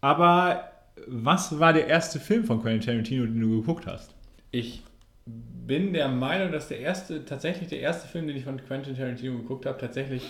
Aber 0.00 0.70
was 1.06 1.58
war 1.58 1.72
der 1.72 1.88
erste 1.88 2.20
Film 2.20 2.44
von 2.44 2.62
Quentin 2.62 2.82
Tarantino, 2.82 3.24
den 3.26 3.40
du 3.40 3.60
geguckt 3.60 3.86
hast? 3.86 4.14
Ich 4.52 4.82
bin 5.26 5.92
der 5.92 6.08
Meinung, 6.08 6.52
dass 6.52 6.68
der 6.68 6.78
erste, 6.78 7.24
tatsächlich 7.24 7.68
der 7.68 7.80
erste 7.80 8.08
Film, 8.08 8.26
den 8.26 8.36
ich 8.36 8.44
von 8.44 8.58
Quentin 8.58 8.96
Tarantino 8.96 9.36
geguckt 9.38 9.66
habe, 9.66 9.78
tatsächlich 9.78 10.22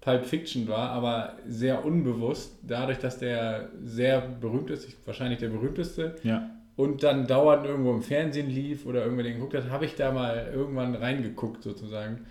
Pulp 0.00 0.24
Fiction 0.24 0.68
war, 0.68 0.90
aber 0.90 1.34
sehr 1.46 1.84
unbewusst, 1.84 2.58
dadurch, 2.62 2.98
dass 2.98 3.18
der 3.18 3.70
sehr 3.82 4.20
berühmt 4.20 4.70
ist, 4.70 4.88
wahrscheinlich 5.06 5.40
der 5.40 5.48
berühmteste. 5.48 6.16
Ja. 6.22 6.50
Und 6.76 7.02
dann 7.02 7.26
dauernd 7.26 7.66
irgendwo 7.66 7.92
im 7.92 8.02
Fernsehen 8.02 8.48
lief 8.48 8.86
oder 8.86 9.02
irgendwer 9.02 9.24
den 9.24 9.34
geguckt 9.34 9.54
hat, 9.54 9.70
habe 9.70 9.84
ich 9.84 9.96
da 9.96 10.12
mal 10.12 10.50
irgendwann 10.54 10.94
reingeguckt 10.94 11.64
sozusagen, 11.64 12.26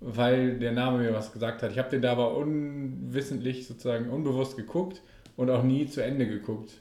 weil 0.00 0.58
der 0.58 0.72
Name 0.72 0.98
mir 0.98 1.14
was 1.14 1.32
gesagt 1.32 1.62
hat. 1.62 1.70
Ich 1.70 1.78
habe 1.78 1.90
den 1.90 2.02
da 2.02 2.10
aber 2.12 2.36
unwissentlich 2.36 3.68
sozusagen 3.68 4.10
unbewusst 4.10 4.56
geguckt 4.56 5.02
und 5.36 5.50
auch 5.50 5.62
nie 5.62 5.86
zu 5.86 6.02
Ende 6.02 6.26
geguckt. 6.26 6.72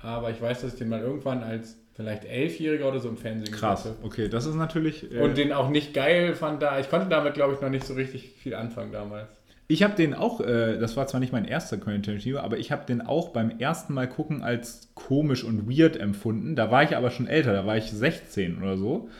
Aber 0.00 0.30
ich 0.30 0.40
weiß, 0.40 0.62
dass 0.62 0.72
ich 0.72 0.78
den 0.78 0.88
mal 0.88 1.00
irgendwann 1.00 1.42
als 1.42 1.76
vielleicht 1.92 2.24
Elfjähriger 2.24 2.88
oder 2.88 3.00
so 3.00 3.08
im 3.08 3.16
Fernsehen 3.16 3.52
Krass, 3.52 3.84
hatte. 3.84 3.96
okay, 4.04 4.28
das 4.28 4.46
ist 4.46 4.54
natürlich... 4.54 5.12
Äh 5.12 5.20
und 5.20 5.36
den 5.36 5.52
auch 5.52 5.68
nicht 5.68 5.92
geil 5.92 6.34
fand 6.34 6.62
da. 6.62 6.78
Ich 6.78 6.88
konnte 6.88 7.08
damit, 7.08 7.34
glaube 7.34 7.54
ich, 7.54 7.60
noch 7.60 7.70
nicht 7.70 7.84
so 7.84 7.94
richtig 7.94 8.36
viel 8.38 8.54
anfangen 8.54 8.92
damals. 8.92 9.37
Ich 9.70 9.82
habe 9.82 9.94
den 9.94 10.14
auch, 10.14 10.40
äh, 10.40 10.78
das 10.78 10.96
war 10.96 11.06
zwar 11.06 11.20
nicht 11.20 11.32
mein 11.32 11.44
erster 11.44 11.76
Quentin 11.76 12.02
Tarantino, 12.02 12.38
aber 12.38 12.56
ich 12.56 12.72
habe 12.72 12.86
den 12.86 13.02
auch 13.02 13.28
beim 13.28 13.50
ersten 13.58 13.92
Mal 13.92 14.08
gucken 14.08 14.42
als 14.42 14.88
komisch 14.94 15.44
und 15.44 15.68
weird 15.68 15.98
empfunden. 15.98 16.56
Da 16.56 16.70
war 16.70 16.84
ich 16.84 16.96
aber 16.96 17.10
schon 17.10 17.26
älter, 17.26 17.52
da 17.52 17.66
war 17.66 17.76
ich 17.76 17.90
16 17.90 18.62
oder 18.62 18.78
so. 18.78 19.10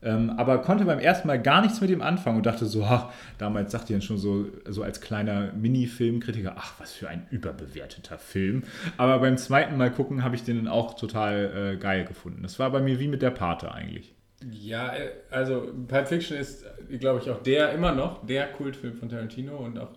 Ähm, 0.00 0.30
aber 0.30 0.58
konnte 0.58 0.86
beim 0.86 0.98
ersten 0.98 1.28
Mal 1.28 1.42
gar 1.42 1.60
nichts 1.60 1.82
mit 1.82 1.90
ihm 1.90 2.00
anfangen 2.00 2.38
und 2.38 2.46
dachte 2.46 2.64
so, 2.64 2.84
ach, 2.84 3.10
damals 3.36 3.72
sagte 3.72 3.94
ich 3.94 4.04
schon 4.04 4.16
so, 4.16 4.46
so 4.66 4.82
als 4.82 5.02
kleiner 5.02 5.52
Mini-Filmkritiker, 5.52 6.54
ach, 6.56 6.74
was 6.78 6.92
für 6.92 7.08
ein 7.08 7.26
überbewerteter 7.30 8.16
Film. 8.16 8.62
Aber 8.96 9.18
beim 9.18 9.36
zweiten 9.36 9.76
Mal 9.76 9.90
gucken 9.90 10.24
habe 10.24 10.36
ich 10.36 10.44
den 10.44 10.56
dann 10.56 10.68
auch 10.68 10.94
total 10.94 11.74
äh, 11.74 11.76
geil 11.76 12.04
gefunden. 12.04 12.42
Das 12.42 12.58
war 12.58 12.70
bei 12.70 12.80
mir 12.80 12.98
wie 12.98 13.08
mit 13.08 13.20
der 13.20 13.30
Pate 13.30 13.72
eigentlich. 13.72 14.14
Ja, 14.50 14.94
äh, 14.94 15.10
also 15.30 15.72
Pulp 15.88 16.08
Fiction 16.08 16.38
ist, 16.38 16.64
glaube 17.00 17.20
ich, 17.20 17.28
auch 17.28 17.42
der 17.42 17.72
immer 17.72 17.92
noch 17.92 18.24
der 18.24 18.46
Kultfilm 18.52 18.94
von 18.94 19.08
Tarantino 19.08 19.56
und 19.56 19.78
auch 19.78 19.90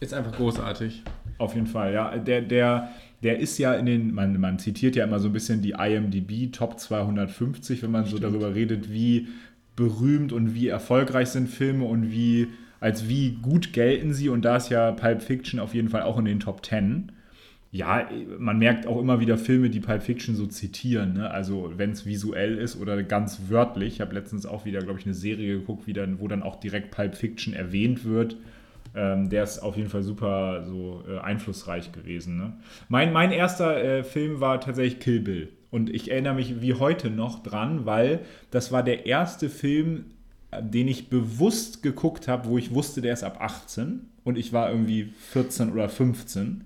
ist 0.00 0.14
einfach 0.14 0.32
großartig. 0.32 1.02
Auf 1.38 1.54
jeden 1.54 1.66
Fall, 1.66 1.92
ja. 1.92 2.16
Der, 2.16 2.40
der, 2.42 2.90
der 3.22 3.38
ist 3.38 3.58
ja 3.58 3.74
in 3.74 3.86
den, 3.86 4.14
man, 4.14 4.40
man 4.40 4.58
zitiert 4.58 4.96
ja 4.96 5.04
immer 5.04 5.18
so 5.20 5.28
ein 5.28 5.32
bisschen 5.32 5.62
die 5.62 5.72
IMDb 5.78 6.52
Top 6.52 6.78
250, 6.78 7.82
wenn 7.82 7.90
man 7.90 8.06
Stimmt. 8.06 8.22
so 8.22 8.28
darüber 8.28 8.54
redet, 8.54 8.92
wie 8.92 9.28
berühmt 9.76 10.32
und 10.32 10.54
wie 10.54 10.68
erfolgreich 10.68 11.28
sind 11.28 11.48
Filme 11.48 11.84
und 11.84 12.10
wie, 12.10 12.48
als 12.80 13.08
wie 13.08 13.38
gut 13.42 13.72
gelten 13.72 14.12
sie. 14.12 14.28
Und 14.28 14.44
da 14.44 14.56
ist 14.56 14.70
ja 14.70 14.92
Pulp 14.92 15.22
Fiction 15.22 15.60
auf 15.60 15.74
jeden 15.74 15.88
Fall 15.88 16.02
auch 16.02 16.18
in 16.18 16.24
den 16.24 16.40
Top 16.40 16.64
10 16.64 17.12
ja, 17.70 18.08
man 18.38 18.58
merkt 18.58 18.86
auch 18.86 18.98
immer 18.98 19.20
wieder 19.20 19.36
Filme, 19.36 19.68
die 19.68 19.80
Pulp 19.80 20.02
Fiction 20.02 20.34
so 20.34 20.46
zitieren. 20.46 21.14
Ne? 21.14 21.30
Also 21.30 21.72
wenn 21.76 21.90
es 21.90 22.06
visuell 22.06 22.56
ist 22.56 22.80
oder 22.80 23.02
ganz 23.02 23.42
wörtlich. 23.48 23.94
Ich 23.94 24.00
habe 24.00 24.14
letztens 24.14 24.46
auch 24.46 24.64
wieder, 24.64 24.80
glaube 24.80 24.98
ich, 24.98 25.04
eine 25.04 25.14
Serie 25.14 25.58
geguckt, 25.58 25.86
wie 25.86 25.92
dann, 25.92 26.18
wo 26.18 26.28
dann 26.28 26.42
auch 26.42 26.56
direkt 26.56 26.90
Pulp 26.92 27.14
Fiction 27.14 27.52
erwähnt 27.52 28.04
wird. 28.04 28.36
Ähm, 28.94 29.28
der 29.28 29.42
ist 29.42 29.58
auf 29.60 29.76
jeden 29.76 29.88
Fall 29.88 30.02
super 30.02 30.64
so 30.66 31.02
äh, 31.08 31.18
einflussreich 31.18 31.92
gewesen. 31.92 32.36
Ne? 32.36 32.52
Mein, 32.88 33.12
mein 33.12 33.32
erster 33.32 33.82
äh, 33.82 34.04
Film 34.04 34.40
war 34.40 34.60
tatsächlich 34.60 35.00
Kill 35.00 35.20
Bill. 35.20 35.52
Und 35.70 35.90
ich 35.90 36.10
erinnere 36.10 36.34
mich 36.34 36.60
wie 36.62 36.74
heute 36.74 37.10
noch 37.10 37.42
dran, 37.42 37.84
weil 37.84 38.20
das 38.50 38.72
war 38.72 38.82
der 38.82 39.06
erste 39.06 39.50
Film, 39.50 40.06
den 40.58 40.88
ich 40.88 41.10
bewusst 41.10 41.82
geguckt 41.82 42.26
habe, 42.26 42.48
wo 42.48 42.56
ich 42.56 42.72
wusste, 42.72 43.02
der 43.02 43.12
ist 43.12 43.22
ab 43.22 43.38
18 43.40 44.00
und 44.24 44.38
ich 44.38 44.52
war 44.52 44.70
irgendwie 44.70 45.12
14 45.32 45.72
oder 45.72 45.88
15. 45.88 46.64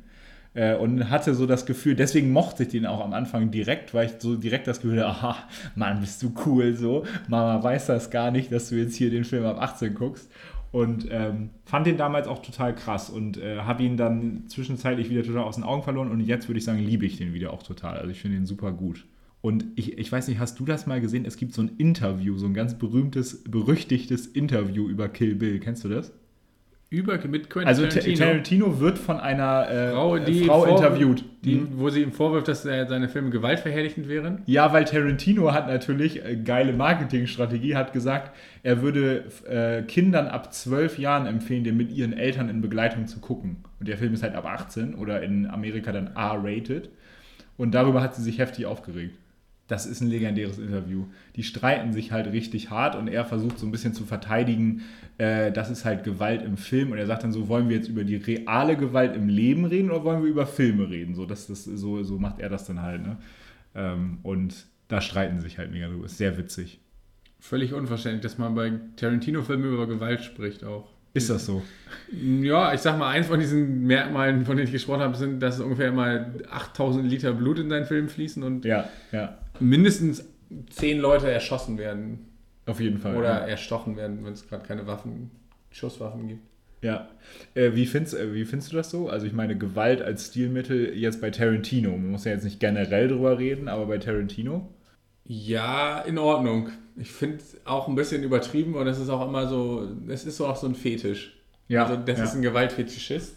Äh, 0.54 0.76
und 0.76 1.08
hatte 1.08 1.34
so 1.34 1.46
das 1.46 1.64
Gefühl, 1.64 1.94
deswegen 1.94 2.30
mochte 2.30 2.64
ich 2.64 2.68
den 2.68 2.84
auch 2.84 3.02
am 3.02 3.14
Anfang 3.14 3.50
direkt, 3.50 3.94
weil 3.94 4.06
ich 4.06 4.12
so 4.18 4.36
direkt 4.36 4.66
das 4.66 4.82
Gefühl 4.82 4.98
hatte, 4.98 5.08
aha, 5.08 5.36
Mann, 5.74 6.00
bist 6.00 6.22
du 6.22 6.34
cool 6.44 6.74
so. 6.74 7.04
Mama 7.26 7.62
weiß 7.62 7.86
das 7.86 8.10
gar 8.10 8.30
nicht, 8.30 8.52
dass 8.52 8.68
du 8.68 8.76
jetzt 8.76 8.94
hier 8.94 9.10
den 9.10 9.24
Film 9.24 9.46
ab 9.46 9.56
18 9.58 9.94
guckst. 9.94 10.30
Und 10.72 11.06
ähm, 11.10 11.50
fand 11.66 11.86
den 11.86 11.98
damals 11.98 12.26
auch 12.26 12.40
total 12.40 12.74
krass 12.74 13.10
und 13.10 13.36
äh, 13.36 13.58
habe 13.58 13.82
ihn 13.82 13.98
dann 13.98 14.44
zwischenzeitlich 14.48 15.10
wieder 15.10 15.22
total 15.22 15.44
aus 15.44 15.56
den 15.56 15.64
Augen 15.64 15.82
verloren 15.82 16.10
und 16.10 16.20
jetzt 16.20 16.48
würde 16.48 16.58
ich 16.58 16.64
sagen, 16.64 16.78
liebe 16.78 17.04
ich 17.04 17.18
den 17.18 17.34
wieder 17.34 17.52
auch 17.52 17.62
total. 17.62 17.98
Also 17.98 18.10
ich 18.10 18.20
finde 18.20 18.38
ihn 18.38 18.46
super 18.46 18.72
gut. 18.72 19.04
Und 19.42 19.66
ich, 19.74 19.98
ich 19.98 20.10
weiß 20.10 20.28
nicht, 20.28 20.38
hast 20.38 20.58
du 20.60 20.64
das 20.64 20.86
mal 20.86 21.00
gesehen? 21.00 21.26
Es 21.26 21.36
gibt 21.36 21.52
so 21.52 21.62
ein 21.62 21.72
Interview, 21.76 22.38
so 22.38 22.46
ein 22.46 22.54
ganz 22.54 22.78
berühmtes, 22.78 23.44
berüchtigtes 23.44 24.26
Interview 24.26 24.88
über 24.88 25.08
Kill 25.08 25.34
Bill. 25.34 25.58
Kennst 25.58 25.84
du 25.84 25.88
das? 25.88 26.12
Über 26.92 27.18
mit 27.26 27.48
Quentin 27.48 27.68
also 27.68 27.86
Tarantino. 27.86 28.16
Tarantino 28.18 28.80
wird 28.80 28.98
von 28.98 29.18
einer 29.18 29.68
äh, 29.68 29.90
Frau, 29.92 30.18
die 30.18 30.44
Frau 30.44 30.64
interviewt. 30.66 31.24
Die, 31.42 31.54
mhm. 31.56 31.68
Wo 31.76 31.88
sie 31.88 32.02
ihm 32.02 32.12
vorwirft, 32.12 32.48
dass 32.48 32.66
äh, 32.66 32.86
seine 32.86 33.08
Filme 33.08 33.30
gewaltverherrlichend 33.30 34.08
wären? 34.08 34.42
Ja, 34.46 34.72
weil 34.74 34.84
Tarantino 34.84 35.52
hat 35.52 35.68
natürlich 35.68 36.22
äh, 36.24 36.36
geile 36.36 36.74
Marketingstrategie, 36.74 37.74
hat 37.74 37.94
gesagt, 37.94 38.36
er 38.62 38.82
würde 38.82 39.24
äh, 39.48 39.82
Kindern 39.82 40.28
ab 40.28 40.52
zwölf 40.52 40.98
Jahren 40.98 41.26
empfehlen, 41.26 41.64
den 41.64 41.78
mit 41.78 41.90
ihren 41.90 42.12
Eltern 42.12 42.50
in 42.50 42.60
Begleitung 42.60 43.06
zu 43.06 43.20
gucken. 43.20 43.56
Und 43.80 43.88
der 43.88 43.96
Film 43.96 44.12
ist 44.12 44.22
halt 44.22 44.34
ab 44.34 44.44
18 44.44 44.94
oder 44.94 45.22
in 45.22 45.46
Amerika 45.46 45.92
dann 45.92 46.08
R-rated. 46.14 46.90
Und 47.56 47.74
darüber 47.74 48.02
hat 48.02 48.14
sie 48.14 48.22
sich 48.22 48.38
heftig 48.38 48.66
aufgeregt 48.66 49.16
das 49.68 49.86
ist 49.86 50.00
ein 50.00 50.08
legendäres 50.08 50.58
Interview. 50.58 51.06
Die 51.36 51.42
streiten 51.42 51.92
sich 51.92 52.12
halt 52.12 52.30
richtig 52.32 52.70
hart 52.70 52.94
und 52.94 53.08
er 53.08 53.24
versucht 53.24 53.58
so 53.58 53.66
ein 53.66 53.72
bisschen 53.72 53.94
zu 53.94 54.04
verteidigen, 54.04 54.82
äh, 55.18 55.52
das 55.52 55.70
ist 55.70 55.84
halt 55.84 56.04
Gewalt 56.04 56.42
im 56.42 56.56
Film 56.56 56.92
und 56.92 56.98
er 56.98 57.06
sagt 57.06 57.24
dann 57.24 57.32
so, 57.32 57.48
wollen 57.48 57.68
wir 57.68 57.76
jetzt 57.76 57.88
über 57.88 58.04
die 58.04 58.16
reale 58.16 58.76
Gewalt 58.76 59.16
im 59.16 59.28
Leben 59.28 59.64
reden 59.64 59.90
oder 59.90 60.04
wollen 60.04 60.22
wir 60.22 60.30
über 60.30 60.46
Filme 60.46 60.90
reden? 60.90 61.14
So, 61.14 61.26
das, 61.26 61.46
das, 61.46 61.64
so, 61.64 62.02
so 62.02 62.18
macht 62.18 62.40
er 62.40 62.48
das 62.48 62.66
dann 62.66 62.82
halt. 62.82 63.02
Ne? 63.02 63.16
Ähm, 63.74 64.18
und 64.22 64.66
da 64.88 65.00
streiten 65.00 65.40
sich 65.40 65.58
halt 65.58 65.70
mega 65.70 65.88
drüber. 65.88 66.06
Ist 66.06 66.18
sehr 66.18 66.36
witzig. 66.36 66.80
Völlig 67.40 67.72
unverständlich, 67.72 68.22
dass 68.22 68.38
man 68.38 68.54
bei 68.54 68.72
Tarantino-Filmen 68.96 69.72
über 69.72 69.86
Gewalt 69.86 70.22
spricht 70.22 70.64
auch. 70.64 70.90
Ist 71.14 71.28
das 71.28 71.44
so? 71.44 71.62
Ja, 72.10 72.72
ich 72.72 72.80
sag 72.80 72.98
mal, 72.98 73.10
eins 73.10 73.26
von 73.26 73.38
diesen 73.38 73.82
Merkmalen, 73.82 74.46
von 74.46 74.56
denen 74.56 74.66
ich 74.66 74.72
gesprochen 74.72 75.02
habe, 75.02 75.16
sind, 75.16 75.40
dass 75.40 75.60
ungefähr 75.60 75.92
mal 75.92 76.32
8000 76.50 77.04
Liter 77.04 77.32
Blut 77.32 77.58
in 77.58 77.68
deinen 77.68 77.84
Film 77.84 78.08
fließen 78.08 78.42
und 78.42 78.64
ja, 78.64 78.88
ja. 79.12 79.38
Mindestens 79.62 80.24
10 80.70 80.98
Leute 80.98 81.30
erschossen 81.30 81.78
werden. 81.78 82.26
Auf 82.66 82.80
jeden 82.80 82.98
Fall. 82.98 83.16
Oder 83.16 83.28
ja. 83.28 83.46
erstochen 83.46 83.96
werden, 83.96 84.24
wenn 84.24 84.32
es 84.32 84.48
gerade 84.48 84.66
keine 84.66 84.86
Waffen, 84.86 85.30
Schusswaffen 85.70 86.28
gibt. 86.28 86.42
Ja. 86.82 87.08
Äh, 87.54 87.74
wie, 87.74 87.86
findest, 87.86 88.14
äh, 88.14 88.34
wie 88.34 88.44
findest 88.44 88.72
du 88.72 88.76
das 88.76 88.90
so? 88.90 89.08
Also 89.08 89.26
ich 89.26 89.32
meine, 89.32 89.56
Gewalt 89.56 90.02
als 90.02 90.26
Stilmittel 90.26 90.96
jetzt 90.96 91.20
bei 91.20 91.30
Tarantino. 91.30 91.90
Man 91.90 92.10
muss 92.10 92.24
ja 92.24 92.32
jetzt 92.32 92.44
nicht 92.44 92.60
generell 92.60 93.08
drüber 93.08 93.38
reden, 93.38 93.68
aber 93.68 93.86
bei 93.86 93.98
Tarantino? 93.98 94.68
Ja, 95.24 96.00
in 96.00 96.18
Ordnung. 96.18 96.70
Ich 96.96 97.12
finde 97.12 97.36
es 97.36 97.56
auch 97.64 97.88
ein 97.88 97.94
bisschen 97.94 98.22
übertrieben 98.22 98.74
und 98.74 98.86
es 98.86 98.98
ist 98.98 99.08
auch 99.08 99.26
immer 99.26 99.46
so, 99.46 99.88
es 100.08 100.24
ist 100.26 100.36
so 100.36 100.46
auch 100.46 100.56
so 100.56 100.66
ein 100.66 100.74
Fetisch. 100.74 101.36
Ja. 101.68 101.86
Also 101.86 101.96
das 101.96 102.18
ja. 102.18 102.24
ist 102.24 102.34
ein 102.34 102.42
Gewaltfetischist. 102.42 103.36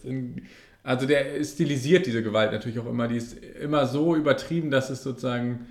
Also 0.83 1.05
der 1.05 1.43
stilisiert 1.43 2.05
diese 2.05 2.23
Gewalt 2.23 2.51
natürlich 2.51 2.79
auch 2.79 2.87
immer. 2.87 3.07
Die 3.07 3.17
ist 3.17 3.37
immer 3.61 3.85
so 3.85 4.15
übertrieben, 4.15 4.71
dass 4.71 4.89
es 4.89 5.03
sozusagen 5.03 5.67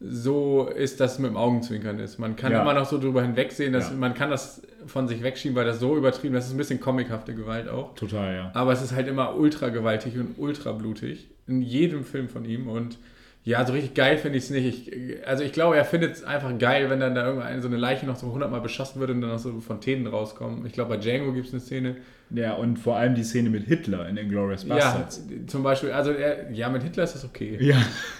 so 0.00 0.68
ist, 0.68 1.00
dass 1.00 1.14
es 1.14 1.18
mit 1.18 1.30
dem 1.30 1.36
Augenzwinkern 1.36 1.98
ist. 1.98 2.18
Man 2.18 2.36
kann 2.36 2.52
ja. 2.52 2.62
immer 2.62 2.74
noch 2.74 2.86
so 2.86 2.98
drüber 2.98 3.22
hinwegsehen, 3.22 3.72
dass 3.72 3.90
ja. 3.90 3.96
man 3.96 4.14
kann 4.14 4.30
das 4.30 4.62
von 4.86 5.08
sich 5.08 5.22
wegschieben, 5.22 5.56
weil 5.56 5.64
das 5.64 5.80
so 5.80 5.96
übertrieben, 5.96 6.34
das 6.34 6.46
ist 6.46 6.52
ein 6.52 6.58
bisschen 6.58 6.80
comichafte 6.80 7.34
Gewalt 7.34 7.68
auch. 7.68 7.94
Total, 7.94 8.34
ja. 8.34 8.50
Aber 8.54 8.72
es 8.72 8.82
ist 8.82 8.92
halt 8.92 9.08
immer 9.08 9.36
ultra 9.36 9.68
gewaltig 9.68 10.16
und 10.18 10.38
ultra 10.38 10.72
blutig. 10.72 11.28
In 11.46 11.62
jedem 11.62 12.04
Film 12.04 12.28
von 12.28 12.44
ihm. 12.44 12.68
Und 12.68 12.98
ja, 13.44 13.64
so 13.64 13.72
richtig 13.72 13.94
geil 13.94 14.18
finde 14.18 14.38
ich 14.38 14.44
es 14.44 14.50
nicht. 14.50 14.88
Ich, 14.88 15.26
also 15.28 15.44
ich 15.44 15.52
glaube, 15.52 15.76
er 15.76 15.84
findet 15.84 16.12
es 16.12 16.24
einfach 16.24 16.56
geil, 16.58 16.90
wenn 16.90 17.00
dann 17.00 17.14
da 17.14 17.26
irgendwann 17.26 17.62
so 17.62 17.68
eine 17.68 17.76
Leiche 17.76 18.06
noch 18.06 18.16
so 18.16 18.32
hundertmal 18.32 18.60
beschossen 18.60 19.00
wird 19.00 19.10
und 19.10 19.20
dann 19.20 19.30
noch 19.30 19.38
so 19.38 19.60
Fontänen 19.60 20.06
rauskommen. 20.06 20.66
Ich 20.66 20.72
glaube, 20.72 20.90
bei 20.90 20.96
Django 20.96 21.32
gibt 21.32 21.46
es 21.46 21.52
eine 21.52 21.60
Szene. 21.60 21.96
Ja, 22.30 22.54
und 22.54 22.78
vor 22.78 22.96
allem 22.96 23.14
die 23.14 23.22
Szene 23.22 23.50
mit 23.50 23.64
Hitler 23.64 24.08
in 24.08 24.16
Inglourious 24.16 24.64
Bastards. 24.64 25.26
Ja, 25.30 25.46
zum 25.46 25.62
Beispiel, 25.62 25.92
also 25.92 26.10
er, 26.10 26.50
ja, 26.52 26.68
mit 26.68 26.82
Hitler 26.82 27.04
ist 27.04 27.14
das 27.14 27.24
okay. 27.24 27.58
Ja. 27.60 27.76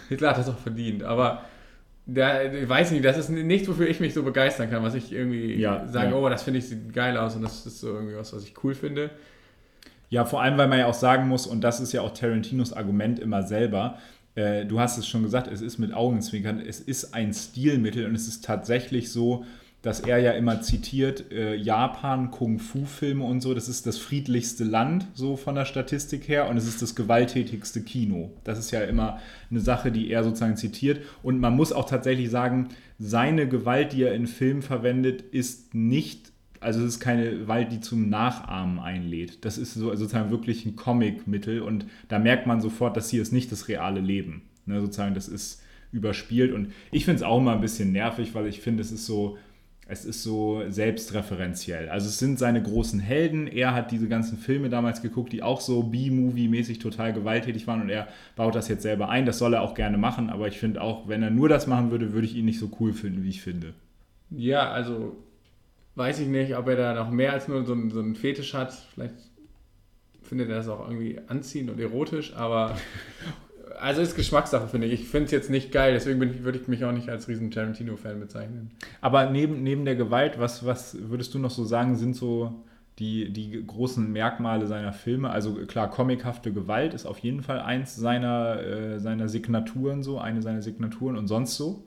Hitler 0.08 0.30
hat 0.30 0.38
das 0.38 0.48
auch 0.48 0.58
verdient, 0.58 1.02
aber 1.02 1.44
da, 2.06 2.42
ich 2.42 2.68
weiß 2.68 2.90
nicht, 2.92 3.04
das 3.04 3.16
ist 3.18 3.30
nichts, 3.30 3.68
wofür 3.68 3.88
ich 3.88 4.00
mich 4.00 4.14
so 4.14 4.22
begeistern 4.22 4.70
kann, 4.70 4.82
was 4.82 4.94
ich 4.94 5.12
irgendwie 5.12 5.54
Ja, 5.54 5.86
sage, 5.88 6.10
ja. 6.10 6.16
oh, 6.16 6.28
das 6.28 6.42
finde 6.42 6.58
ich 6.58 6.68
sieht 6.68 6.92
geil 6.92 7.16
aus 7.16 7.36
und 7.36 7.42
das 7.42 7.64
ist 7.66 7.80
so 7.80 7.88
irgendwie 7.94 8.16
was, 8.16 8.32
was 8.34 8.44
ich 8.44 8.54
cool 8.62 8.74
finde. 8.74 9.10
Ja, 10.10 10.24
vor 10.24 10.42
allem, 10.42 10.58
weil 10.58 10.68
man 10.68 10.78
ja 10.78 10.86
auch 10.86 10.94
sagen 10.94 11.28
muss, 11.28 11.46
und 11.46 11.62
das 11.62 11.80
ist 11.80 11.92
ja 11.92 12.02
auch 12.02 12.12
Tarantinos 12.12 12.72
Argument 12.72 13.18
immer 13.18 13.42
selber, 13.42 13.98
äh, 14.34 14.64
du 14.64 14.78
hast 14.80 14.98
es 14.98 15.08
schon 15.08 15.22
gesagt, 15.22 15.48
es 15.48 15.60
ist 15.60 15.78
mit 15.78 15.92
Augenzwinkern, 15.92 16.60
es 16.60 16.80
ist 16.80 17.14
ein 17.14 17.32
Stilmittel 17.32 18.06
und 18.06 18.14
es 18.14 18.28
ist 18.28 18.44
tatsächlich 18.44 19.10
so, 19.10 19.44
dass 19.84 20.00
er 20.00 20.16
ja 20.16 20.32
immer 20.32 20.62
zitiert, 20.62 21.30
äh, 21.30 21.54
Japan, 21.56 22.30
Kung-Fu-Filme 22.30 23.22
und 23.22 23.42
so, 23.42 23.52
das 23.52 23.68
ist 23.68 23.86
das 23.86 23.98
friedlichste 23.98 24.64
Land, 24.64 25.06
so 25.12 25.36
von 25.36 25.54
der 25.54 25.66
Statistik 25.66 26.26
her, 26.26 26.48
und 26.48 26.56
es 26.56 26.66
ist 26.66 26.80
das 26.80 26.94
gewalttätigste 26.94 27.82
Kino. 27.82 28.30
Das 28.44 28.58
ist 28.58 28.70
ja 28.70 28.80
immer 28.80 29.20
eine 29.50 29.60
Sache, 29.60 29.92
die 29.92 30.10
er 30.10 30.24
sozusagen 30.24 30.56
zitiert. 30.56 31.02
Und 31.22 31.38
man 31.38 31.54
muss 31.54 31.70
auch 31.70 31.84
tatsächlich 31.84 32.30
sagen, 32.30 32.70
seine 32.98 33.46
Gewalt, 33.46 33.92
die 33.92 34.04
er 34.04 34.14
in 34.14 34.26
Filmen 34.26 34.62
verwendet, 34.62 35.20
ist 35.20 35.74
nicht 35.74 36.32
also 36.60 36.80
es 36.80 36.94
ist 36.94 37.00
keine 37.00 37.40
Gewalt, 37.40 37.70
die 37.72 37.80
zum 37.80 38.08
Nachahmen 38.08 38.78
einlädt. 38.78 39.44
Das 39.44 39.58
ist 39.58 39.74
so, 39.74 39.94
sozusagen 39.94 40.30
wirklich 40.30 40.64
ein 40.64 40.76
Comic-Mittel 40.76 41.60
und 41.60 41.84
da 42.08 42.18
merkt 42.18 42.46
man 42.46 42.62
sofort, 42.62 42.96
dass 42.96 43.10
hier 43.10 43.20
ist 43.20 43.34
nicht 43.34 43.52
das 43.52 43.68
reale 43.68 44.00
Leben. 44.00 44.44
Ne, 44.64 44.80
sozusagen, 44.80 45.14
das 45.14 45.28
ist 45.28 45.62
überspielt 45.92 46.54
und 46.54 46.72
ich 46.90 47.04
finde 47.04 47.16
es 47.16 47.22
auch 47.22 47.38
immer 47.38 47.52
ein 47.52 47.60
bisschen 47.60 47.92
nervig, 47.92 48.34
weil 48.34 48.46
ich 48.46 48.62
finde, 48.62 48.80
es 48.80 48.92
ist 48.92 49.04
so, 49.04 49.36
es 49.86 50.04
ist 50.04 50.22
so 50.22 50.62
selbstreferenziell. 50.68 51.90
Also 51.90 52.08
es 52.08 52.18
sind 52.18 52.38
seine 52.38 52.62
großen 52.62 53.00
Helden. 53.00 53.46
Er 53.46 53.74
hat 53.74 53.90
diese 53.90 54.08
ganzen 54.08 54.38
Filme 54.38 54.70
damals 54.70 55.02
geguckt, 55.02 55.32
die 55.32 55.42
auch 55.42 55.60
so 55.60 55.82
B-Movie-mäßig 55.82 56.78
total 56.78 57.12
gewalttätig 57.12 57.66
waren 57.66 57.82
und 57.82 57.90
er 57.90 58.08
baut 58.34 58.54
das 58.54 58.68
jetzt 58.68 58.82
selber 58.82 59.10
ein. 59.10 59.26
Das 59.26 59.38
soll 59.38 59.54
er 59.54 59.62
auch 59.62 59.74
gerne 59.74 59.98
machen, 59.98 60.30
aber 60.30 60.48
ich 60.48 60.58
finde 60.58 60.80
auch, 60.80 61.06
wenn 61.06 61.22
er 61.22 61.30
nur 61.30 61.48
das 61.48 61.66
machen 61.66 61.90
würde, 61.90 62.12
würde 62.12 62.26
ich 62.26 62.34
ihn 62.34 62.46
nicht 62.46 62.58
so 62.58 62.70
cool 62.80 62.94
finden, 62.94 63.24
wie 63.24 63.30
ich 63.30 63.42
finde. 63.42 63.74
Ja, 64.30 64.70
also 64.70 65.16
weiß 65.96 66.20
ich 66.20 66.28
nicht, 66.28 66.56
ob 66.56 66.66
er 66.68 66.76
da 66.76 66.94
noch 66.94 67.10
mehr 67.10 67.32
als 67.32 67.48
nur 67.48 67.64
so 67.64 67.72
einen, 67.72 67.90
so 67.90 68.00
einen 68.00 68.14
Fetisch 68.14 68.54
hat. 68.54 68.72
Vielleicht 68.72 69.14
findet 70.22 70.48
er 70.48 70.56
das 70.56 70.68
auch 70.68 70.88
irgendwie 70.88 71.20
anziehend 71.28 71.70
und 71.70 71.78
erotisch, 71.78 72.34
aber 72.34 72.76
also 73.78 74.00
ist 74.02 74.16
Geschmackssache, 74.16 74.68
finde 74.68 74.86
ich. 74.86 74.92
Ich 75.02 75.08
finde 75.08 75.26
es 75.26 75.30
jetzt 75.30 75.50
nicht 75.50 75.72
geil, 75.72 75.92
deswegen 75.94 76.18
bin 76.18 76.30
ich, 76.30 76.42
würde 76.44 76.58
ich 76.58 76.68
mich 76.68 76.84
auch 76.84 76.92
nicht 76.92 77.08
als 77.08 77.28
riesen 77.28 77.50
Tarantino-Fan 77.50 78.20
bezeichnen. 78.20 78.70
Aber 79.00 79.30
neben, 79.30 79.62
neben 79.62 79.84
der 79.84 79.96
Gewalt, 79.96 80.38
was, 80.38 80.64
was 80.64 80.96
würdest 81.08 81.34
du 81.34 81.38
noch 81.38 81.50
so 81.50 81.64
sagen, 81.64 81.96
sind 81.96 82.14
so 82.16 82.62
die, 82.98 83.30
die 83.32 83.64
großen 83.66 84.12
Merkmale 84.12 84.66
seiner 84.66 84.92
Filme? 84.92 85.30
Also 85.30 85.54
klar, 85.66 85.90
comichafte 85.90 86.52
Gewalt 86.52 86.94
ist 86.94 87.06
auf 87.06 87.18
jeden 87.18 87.42
Fall 87.42 87.60
eins 87.60 87.96
seiner, 87.96 88.60
äh, 88.62 88.98
seiner 89.00 89.28
Signaturen 89.28 90.02
so, 90.02 90.18
eine 90.18 90.42
seiner 90.42 90.62
Signaturen 90.62 91.16
und 91.16 91.26
sonst 91.26 91.56
so? 91.56 91.84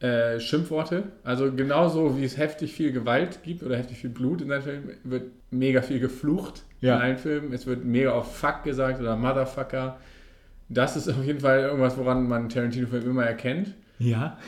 Äh, 0.00 0.40
Schimpfworte, 0.40 1.04
also 1.22 1.52
genauso 1.52 2.18
wie 2.18 2.24
es 2.24 2.36
heftig 2.36 2.72
viel 2.72 2.90
Gewalt 2.90 3.44
gibt 3.44 3.62
oder 3.62 3.76
heftig 3.76 3.98
viel 3.98 4.10
Blut 4.10 4.40
in 4.40 4.48
seinen 4.48 4.62
Filmen, 4.62 4.90
wird 5.04 5.30
mega 5.52 5.80
viel 5.80 6.00
geflucht 6.00 6.64
Ja. 6.80 6.96
in 6.96 7.02
allen 7.02 7.18
Filmen. 7.18 7.52
Es 7.52 7.66
wird 7.68 7.84
mega 7.84 8.12
oft 8.12 8.32
Fuck 8.34 8.64
gesagt 8.64 9.00
oder 9.00 9.14
Motherfucker. 9.16 9.98
Das 10.74 10.96
ist 10.96 11.08
auf 11.08 11.24
jeden 11.24 11.40
Fall 11.40 11.60
irgendwas, 11.60 11.96
woran 11.96 12.28
man 12.28 12.48
Tarantino-Film 12.48 13.10
immer 13.10 13.24
erkennt. 13.24 13.74
Ja. 13.98 14.38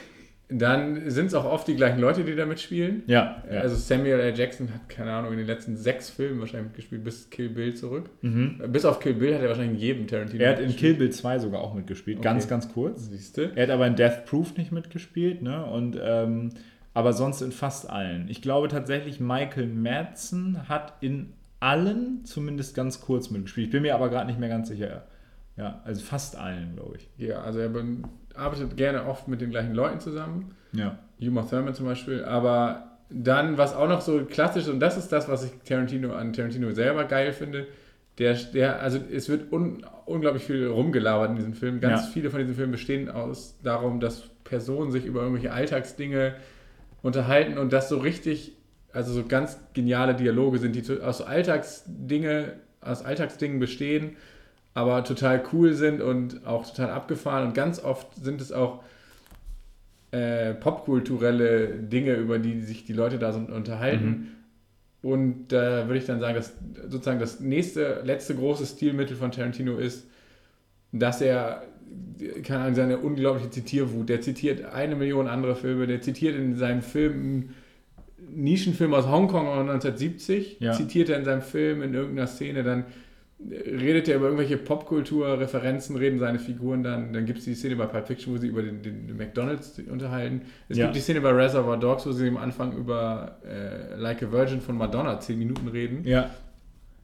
Dann 0.49 1.09
sind 1.11 1.27
es 1.27 1.35
auch 1.35 1.47
oft 1.47 1.67
die 1.67 1.75
gleichen 1.75 2.01
Leute, 2.01 2.23
die 2.23 2.37
da 2.37 2.45
mitspielen. 2.45 3.03
Ja. 3.07 3.43
ja. 3.51 3.61
Also 3.61 3.77
Samuel 3.77 4.21
L. 4.21 4.35
Jackson 4.37 4.69
hat, 4.73 4.89
keine 4.91 5.11
Ahnung, 5.13 5.33
in 5.33 5.39
den 5.39 5.47
letzten 5.47 5.77
sechs 5.77 6.11
Filmen 6.11 6.39
wahrscheinlich 6.39 6.69
mitgespielt, 6.69 7.03
bis 7.03 7.31
Kill 7.31 7.49
Bill 7.49 7.75
zurück. 7.75 8.11
Äh, 8.23 8.69
Bis 8.69 8.85
auf 8.85 9.01
Kill 9.01 9.15
Bill 9.15 9.35
hat 9.35 9.41
er 9.43 9.49
wahrscheinlich 9.49 9.75
in 9.77 9.81
jedem 9.81 10.07
Tarantino 10.07 10.45
er 10.45 10.51
hat 10.53 10.61
in. 10.61 10.77
Kill 10.77 10.95
Bill 10.95 11.11
2 11.11 11.39
sogar 11.39 11.61
auch 11.63 11.75
mitgespielt, 11.75 12.19
Okay. 12.19 12.25
ganz, 12.25 12.47
ganz 12.47 12.71
kurz. 12.73 13.09
Siehste? 13.09 13.53
Er 13.55 13.65
hat 13.65 13.71
aber 13.71 13.87
in 13.87 13.97
Death 13.97 14.27
Proof 14.27 14.57
nicht 14.59 14.71
mitgespielt, 14.71 15.41
ne? 15.43 15.65
Und, 15.65 15.99
ähm, 16.01 16.51
aber 16.93 17.15
sonst 17.15 17.41
in 17.41 17.51
fast 17.51 17.89
allen. 17.89 18.29
Ich 18.29 18.43
glaube 18.43 18.69
tatsächlich, 18.69 19.19
Michael 19.21 19.67
Madsen 19.67 20.69
hat 20.69 20.93
in 21.01 21.33
allen 21.59 22.25
zumindest 22.25 22.77
ganz 22.77 23.01
kurz 23.01 23.31
mitgespielt. 23.31 23.69
Ich 23.69 23.73
bin 23.73 23.83
mir 23.83 23.95
aber 23.95 24.11
gerade 24.11 24.27
nicht 24.27 24.39
mehr 24.39 24.51
ganz 24.51 24.69
sicher. 24.69 25.07
Ja, 25.57 25.81
also 25.85 26.03
fast 26.03 26.37
allen, 26.37 26.75
glaube 26.75 26.97
ich. 26.97 27.09
Ja, 27.17 27.43
also 27.43 27.61
er 27.61 27.71
arbeitet 28.35 28.77
gerne 28.77 29.07
oft 29.07 29.29
mit 29.29 29.41
den 29.41 29.51
gleichen 29.51 29.75
Leuten 29.75 30.01
zusammen. 30.01 30.55
Ja. 30.73 30.99
Uma 31.21 31.43
Thurman 31.43 31.75
zum 31.75 31.87
Beispiel. 31.87 32.25
Aber 32.25 32.99
dann, 33.09 33.57
was 33.57 33.75
auch 33.75 33.89
noch 33.89 34.01
so 34.01 34.25
klassisch, 34.25 34.67
und 34.69 34.81
das 34.81 34.97
ist 34.97 35.13
das, 35.13 35.29
was 35.29 35.45
ich 35.45 35.53
Tarantino 35.65 36.13
an 36.15 36.33
Tarantino 36.33 36.73
selber 36.73 37.05
geil 37.05 37.33
finde, 37.33 37.67
der, 38.19 38.35
der 38.35 38.81
also 38.83 38.99
es 39.13 39.29
wird 39.29 39.53
un, 39.53 39.85
unglaublich 40.07 40.45
viel 40.45 40.67
rumgelabert 40.67 41.31
in 41.31 41.37
diesen 41.37 41.55
Filmen. 41.55 41.81
Ganz 41.81 42.03
Ja. 42.03 42.11
viele 42.13 42.31
von 42.31 42.41
diesen 42.41 42.55
Filmen 42.55 42.73
bestehen 42.73 43.09
aus 43.09 43.59
darum, 43.63 44.01
dass 44.01 44.23
Personen 44.45 44.91
sich 44.91 45.05
über 45.05 45.21
irgendwelche 45.21 45.53
Alltagsdinge 45.53 46.35
unterhalten 47.03 47.59
und 47.59 47.73
das 47.73 47.89
so 47.89 47.99
richtig, 47.99 48.53
also 48.93 49.13
so 49.13 49.25
ganz 49.27 49.59
geniale 49.73 50.15
Dialoge 50.15 50.59
sind, 50.59 50.75
die 50.75 51.01
aus 51.01 51.23
Alltagsdinge, 51.23 52.55
aus 52.81 53.05
Alltagsdingen 53.05 53.59
bestehen, 53.59 54.17
aber 54.75 55.05
total 55.05 55.43
cool 55.53 55.73
sind 55.75 56.01
und 56.01 56.47
auch 56.47 56.69
total 56.69 56.91
abgefahren. 56.91 57.47
Und 57.49 57.55
ganz 57.55 57.83
oft 57.83 58.15
sind 58.17 58.41
es 58.41 58.51
auch 58.53 58.83
äh, 60.11 60.55
popkulturelle 60.55 61.69
Dinge, 61.69 62.15
über 62.15 62.39
die 62.39 62.61
sich 62.61 62.85
die 62.85 62.93
Leute 62.93 63.19
da 63.19 63.33
so 63.33 63.39
unterhalten. 63.39 64.29
Und 65.03 65.49
da 65.49 65.87
würde 65.87 65.99
ich 65.99 66.07
dann 66.07 66.21
sagen, 66.21 66.35
dass 66.37 66.55
sozusagen 66.89 67.21
das 67.21 67.41
nächste, 67.41 68.01
letzte 68.05 68.35
große 68.35 68.65
Stilmittel 68.67 69.17
von 69.17 69.31
Tarantino 69.33 69.77
ist, 69.77 70.07
dass 70.93 71.21
er, 71.21 71.63
keine 72.43 72.61
Ahnung, 72.63 72.75
seine 72.75 72.99
unglaubliche 72.99 73.51
Zitierwut, 73.51 74.09
der 74.09 74.23
zitiert 74.23 74.65
eine 74.65 74.97
Million 74.97 75.29
andere 75.29 75.57
Filme, 75.57 75.87
der 75.87 76.01
zitiert 76.01 76.37
in 76.37 76.57
seinem 76.57 76.81
Film 76.83 77.13
einen 77.13 77.55
Nischenfilm 78.35 78.95
aus 78.95 79.07
Hongkong 79.07 79.47
aus 79.47 79.59
1970, 79.61 80.59
Ja. 80.61 80.73
zitiert 80.73 81.11
er 81.11 81.19
in 81.19 81.25
seinem 81.25 81.43
Film 81.43 81.83
in 81.83 81.93
irgendeiner 81.93 82.27
Szene, 82.29 82.63
dann 82.63 82.85
redet 83.51 84.09
er 84.09 84.17
über 84.17 84.27
irgendwelche 84.27 84.57
Popkultur-Referenzen, 84.57 85.97
reden 85.97 86.19
seine 86.19 86.39
Figuren 86.39 86.83
dann, 86.83 87.13
dann 87.13 87.27
gibt 87.27 87.41
es 87.41 87.45
die 87.45 87.55
Szene 87.55 87.77
bei 87.77 87.87
Pulp 87.87 88.07
Fiction, 88.07 88.35
wo 88.35 88.39
sie 88.39 88.49
über 88.49 88.63
den, 88.63 88.83
den, 88.83 89.07
den 89.07 89.17
McDonalds 89.17 89.79
unterhalten. 89.91 90.43
Es 90.69 90.77
Ja. 90.79 90.85
gibt 90.85 90.97
die 90.97 91.01
Szene 91.01 91.21
bei 91.21 91.31
Reservoir 91.31 91.77
Dogs, 91.79 92.07
wo 92.07 92.13
sie 92.13 92.29
am 92.29 92.37
Anfang 92.37 92.77
über 92.77 93.39
äh, 93.47 93.95
Like 93.97 94.23
a 94.23 94.33
Virgin 94.33 94.61
von 94.61 94.77
Madonna 94.77 95.21
zehn 95.21 95.39
Minuten 95.39 95.69
reden. 95.69 96.05
Ja. 96.05 96.31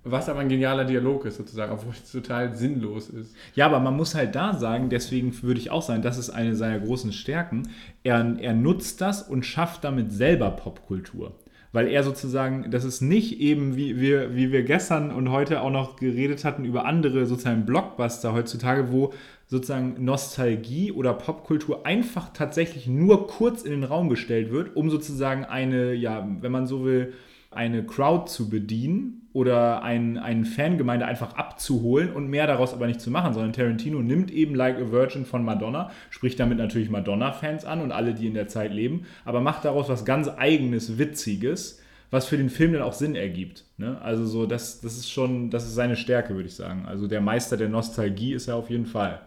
Was 0.02 0.30
aber 0.30 0.40
ein 0.40 0.48
genialer 0.48 0.86
Dialog 0.86 1.26
ist, 1.26 1.36
sozusagen, 1.36 1.72
obwohl 1.72 1.92
es 1.92 2.10
total 2.10 2.56
sinnlos 2.56 3.10
ist. 3.10 3.34
Ja, 3.54 3.66
aber 3.66 3.80
man 3.80 3.94
muss 3.94 4.14
halt 4.14 4.34
da 4.34 4.54
sagen, 4.54 4.88
deswegen 4.88 5.42
würde 5.42 5.60
ich 5.60 5.70
auch 5.70 5.82
sagen, 5.82 6.00
das 6.00 6.16
ist 6.16 6.30
eine 6.30 6.56
seiner 6.56 6.80
großen 6.80 7.12
Stärken. 7.12 7.68
Er, 8.02 8.34
er 8.40 8.54
nutzt 8.54 9.02
das 9.02 9.22
und 9.22 9.44
schafft 9.44 9.84
damit 9.84 10.10
selber 10.10 10.52
Popkultur. 10.52 11.32
Weil 11.72 11.86
er 11.86 12.02
sozusagen, 12.02 12.70
das 12.70 12.84
ist 12.84 13.00
nicht 13.00 13.40
eben, 13.40 13.76
wie 13.76 14.00
wir, 14.00 14.34
wie 14.34 14.50
wir 14.50 14.64
gestern 14.64 15.12
und 15.12 15.30
heute 15.30 15.60
auch 15.60 15.70
noch 15.70 15.96
geredet 15.96 16.44
hatten, 16.44 16.64
über 16.64 16.84
andere 16.84 17.26
sozusagen 17.26 17.64
Blockbuster 17.64 18.32
heutzutage, 18.32 18.90
wo 18.90 19.12
sozusagen 19.46 20.04
Nostalgie 20.04 20.90
oder 20.90 21.12
Popkultur 21.12 21.86
einfach 21.86 22.32
tatsächlich 22.32 22.86
nur 22.86 23.28
kurz 23.28 23.62
in 23.62 23.70
den 23.70 23.84
Raum 23.84 24.08
gestellt 24.08 24.50
wird, 24.50 24.74
um 24.74 24.90
sozusagen 24.90 25.44
eine, 25.44 25.94
ja, 25.94 26.28
wenn 26.40 26.52
man 26.52 26.66
so 26.66 26.84
will, 26.84 27.12
eine 27.50 27.84
Crowd 27.84 28.30
zu 28.30 28.48
bedienen 28.48 29.19
oder 29.32 29.82
ein, 29.82 30.18
eine 30.18 30.44
Fangemeinde 30.44 31.06
einfach 31.06 31.36
abzuholen 31.36 32.12
und 32.12 32.28
mehr 32.28 32.46
daraus 32.46 32.74
aber 32.74 32.86
nicht 32.86 33.00
zu 33.00 33.10
machen, 33.10 33.32
sondern 33.32 33.52
Tarantino 33.52 34.00
nimmt 34.00 34.30
eben 34.30 34.54
Like 34.54 34.78
a 34.78 34.90
Virgin 34.90 35.24
von 35.24 35.44
Madonna, 35.44 35.90
spricht 36.10 36.40
damit 36.40 36.58
natürlich 36.58 36.90
Madonna-Fans 36.90 37.64
an 37.64 37.80
und 37.80 37.92
alle, 37.92 38.14
die 38.14 38.26
in 38.26 38.34
der 38.34 38.48
Zeit 38.48 38.72
leben, 38.72 39.06
aber 39.24 39.40
macht 39.40 39.64
daraus 39.64 39.88
was 39.88 40.04
ganz 40.04 40.28
eigenes, 40.28 40.98
Witziges, 40.98 41.80
was 42.10 42.26
für 42.26 42.36
den 42.36 42.50
Film 42.50 42.72
dann 42.72 42.82
auch 42.82 42.92
Sinn 42.92 43.14
ergibt. 43.14 43.66
Ne? 43.76 44.00
Also 44.02 44.26
so, 44.26 44.46
das, 44.46 44.80
das 44.80 44.96
ist 44.96 45.10
schon, 45.10 45.50
das 45.50 45.64
ist 45.64 45.76
seine 45.76 45.96
Stärke, 45.96 46.34
würde 46.34 46.48
ich 46.48 46.56
sagen. 46.56 46.86
Also 46.86 47.06
der 47.06 47.20
Meister 47.20 47.56
der 47.56 47.68
Nostalgie 47.68 48.32
ist 48.32 48.48
er 48.48 48.56
auf 48.56 48.68
jeden 48.68 48.86
Fall. 48.86 49.20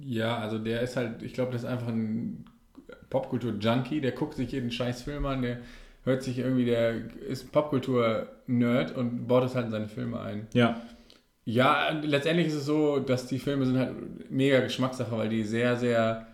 Ja, 0.00 0.36
also 0.38 0.58
der 0.58 0.82
ist 0.82 0.96
halt, 0.96 1.22
ich 1.22 1.32
glaube, 1.32 1.52
das 1.52 1.62
ist 1.62 1.68
einfach 1.68 1.88
ein 1.88 2.44
Popkultur-Junkie, 3.08 4.02
der 4.02 4.12
guckt 4.12 4.34
sich 4.34 4.52
jeden 4.52 4.70
scheiß 4.70 5.02
Film 5.02 5.24
an, 5.24 5.42
der 5.42 5.58
hört 6.04 6.22
sich 6.22 6.38
irgendwie, 6.38 6.64
der 6.64 6.94
ist 7.28 7.52
Popkultur-Nerd 7.52 8.96
und 8.96 9.26
baut 9.26 9.44
das 9.44 9.54
halt 9.54 9.66
in 9.66 9.72
seine 9.72 9.88
Filme 9.88 10.20
ein. 10.20 10.46
Ja, 10.52 10.80
Ja, 11.44 11.90
letztendlich 12.02 12.48
ist 12.48 12.54
es 12.54 12.66
so, 12.66 12.98
dass 12.98 13.26
die 13.26 13.38
Filme 13.38 13.66
sind 13.66 13.78
halt 13.78 14.30
mega 14.30 14.60
Geschmackssache, 14.60 15.16
weil 15.16 15.28
die 15.28 15.44
sehr, 15.44 15.76
sehr 15.76 16.26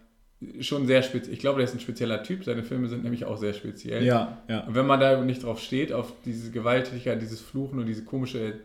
schon 0.60 0.86
sehr 0.86 1.02
speziell. 1.02 1.34
Ich 1.34 1.40
glaube, 1.40 1.58
der 1.58 1.64
ist 1.64 1.74
ein 1.74 1.80
spezieller 1.80 2.22
Typ. 2.22 2.44
Seine 2.44 2.62
Filme 2.62 2.88
sind 2.88 3.02
nämlich 3.02 3.24
auch 3.24 3.36
sehr 3.38 3.54
speziell. 3.54 4.04
Ja, 4.04 4.38
ja. 4.48 4.60
Und 4.60 4.74
wenn 4.74 4.86
man 4.86 5.00
da 5.00 5.20
nicht 5.20 5.42
drauf 5.42 5.60
steht, 5.60 5.92
auf 5.92 6.12
diese 6.24 6.50
Gewalttätigkeit, 6.50 7.20
dieses 7.20 7.40
Fluchen 7.40 7.78
und 7.80 7.86
diese 7.86 8.04
komische, 8.04 8.60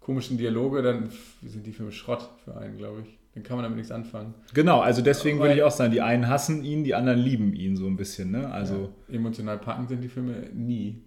komischen 0.00 0.38
Dialoge, 0.38 0.82
dann 0.82 1.10
sind 1.42 1.66
die 1.66 1.72
Filme 1.72 1.92
Schrott 1.92 2.28
für 2.44 2.56
einen, 2.56 2.78
glaube 2.78 3.02
ich. 3.02 3.18
Dann 3.34 3.42
kann 3.42 3.56
man 3.56 3.62
damit 3.64 3.78
nichts 3.78 3.90
anfangen. 3.90 4.34
Genau, 4.52 4.80
also 4.80 5.00
deswegen 5.00 5.38
Weil- 5.38 5.48
würde 5.48 5.56
ich 5.60 5.62
auch 5.62 5.70
sagen, 5.70 5.90
die 5.92 6.02
einen 6.02 6.28
hassen 6.28 6.64
ihn, 6.64 6.84
die 6.84 6.94
anderen 6.94 7.18
lieben 7.18 7.54
ihn 7.54 7.76
so 7.76 7.86
ein 7.86 7.96
bisschen, 7.96 8.30
ne? 8.30 8.50
Also. 8.50 8.92
Ja, 9.08 9.14
emotional 9.16 9.58
packend 9.58 9.88
sind 9.88 10.02
die 10.02 10.08
Filme 10.08 10.48
nie. 10.54 11.02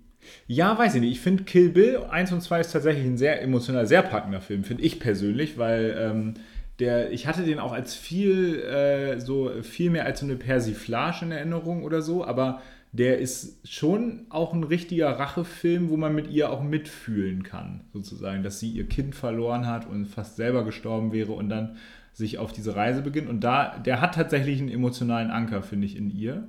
Ja, 0.48 0.76
weiß 0.76 0.96
ich 0.96 1.02
nicht. 1.02 1.12
Ich 1.12 1.20
finde 1.20 1.44
Kill 1.44 1.70
Bill 1.70 1.98
1 2.10 2.32
und 2.32 2.42
2 2.42 2.62
ist 2.62 2.72
tatsächlich 2.72 3.06
ein 3.06 3.18
sehr 3.18 3.42
emotional, 3.44 3.86
sehr 3.86 4.02
packender 4.02 4.42
Film, 4.42 4.64
finde 4.64 4.82
ich 4.82 5.00
persönlich, 5.00 5.60
weil 5.60 5.96
ähm, 6.00 6.34
der, 6.80 7.12
ich 7.12 7.28
hatte 7.28 7.44
den 7.44 7.60
auch 7.60 7.72
als 7.74 7.94
viel, 7.94 8.60
äh, 8.62 9.20
so 9.20 9.52
viel 9.62 9.92
mehr 9.92 10.06
als 10.06 10.20
so 10.20 10.26
eine 10.26 10.36
Persiflage 10.36 11.26
in 11.26 11.32
Erinnerung 11.32 11.84
oder 11.84 12.02
so, 12.02 12.26
aber 12.26 12.62
der 12.92 13.20
ist 13.20 13.68
schon 13.70 14.26
auch 14.30 14.54
ein 14.54 14.64
richtiger 14.64 15.10
Rachefilm, 15.12 15.90
wo 15.90 15.98
man 15.98 16.16
mit 16.16 16.30
ihr 16.32 16.50
auch 16.50 16.64
mitfühlen 16.64 17.44
kann, 17.44 17.82
sozusagen, 17.94 18.42
dass 18.42 18.60
sie 18.60 18.70
ihr 18.70 18.88
Kind 18.88 19.16
verloren 19.16 19.68
hat 19.68 19.88
und 19.88 20.06
fast 20.06 20.38
selber 20.38 20.64
gestorben 20.64 21.12
wäre 21.12 21.34
und 21.34 21.50
dann 21.50 21.76
sich 22.16 22.38
auf 22.38 22.54
diese 22.54 22.76
Reise 22.78 23.02
beginnt. 23.02 23.28
Und 23.28 23.42
da, 23.42 23.78
der 23.78 24.00
hat 24.00 24.16
tatsächlich 24.16 24.60
einen 24.60 24.70
emotionalen 24.70 25.30
Anker, 25.30 25.62
finde 25.62 25.86
ich, 25.86 25.98
in 25.98 26.10
ihr. 26.10 26.48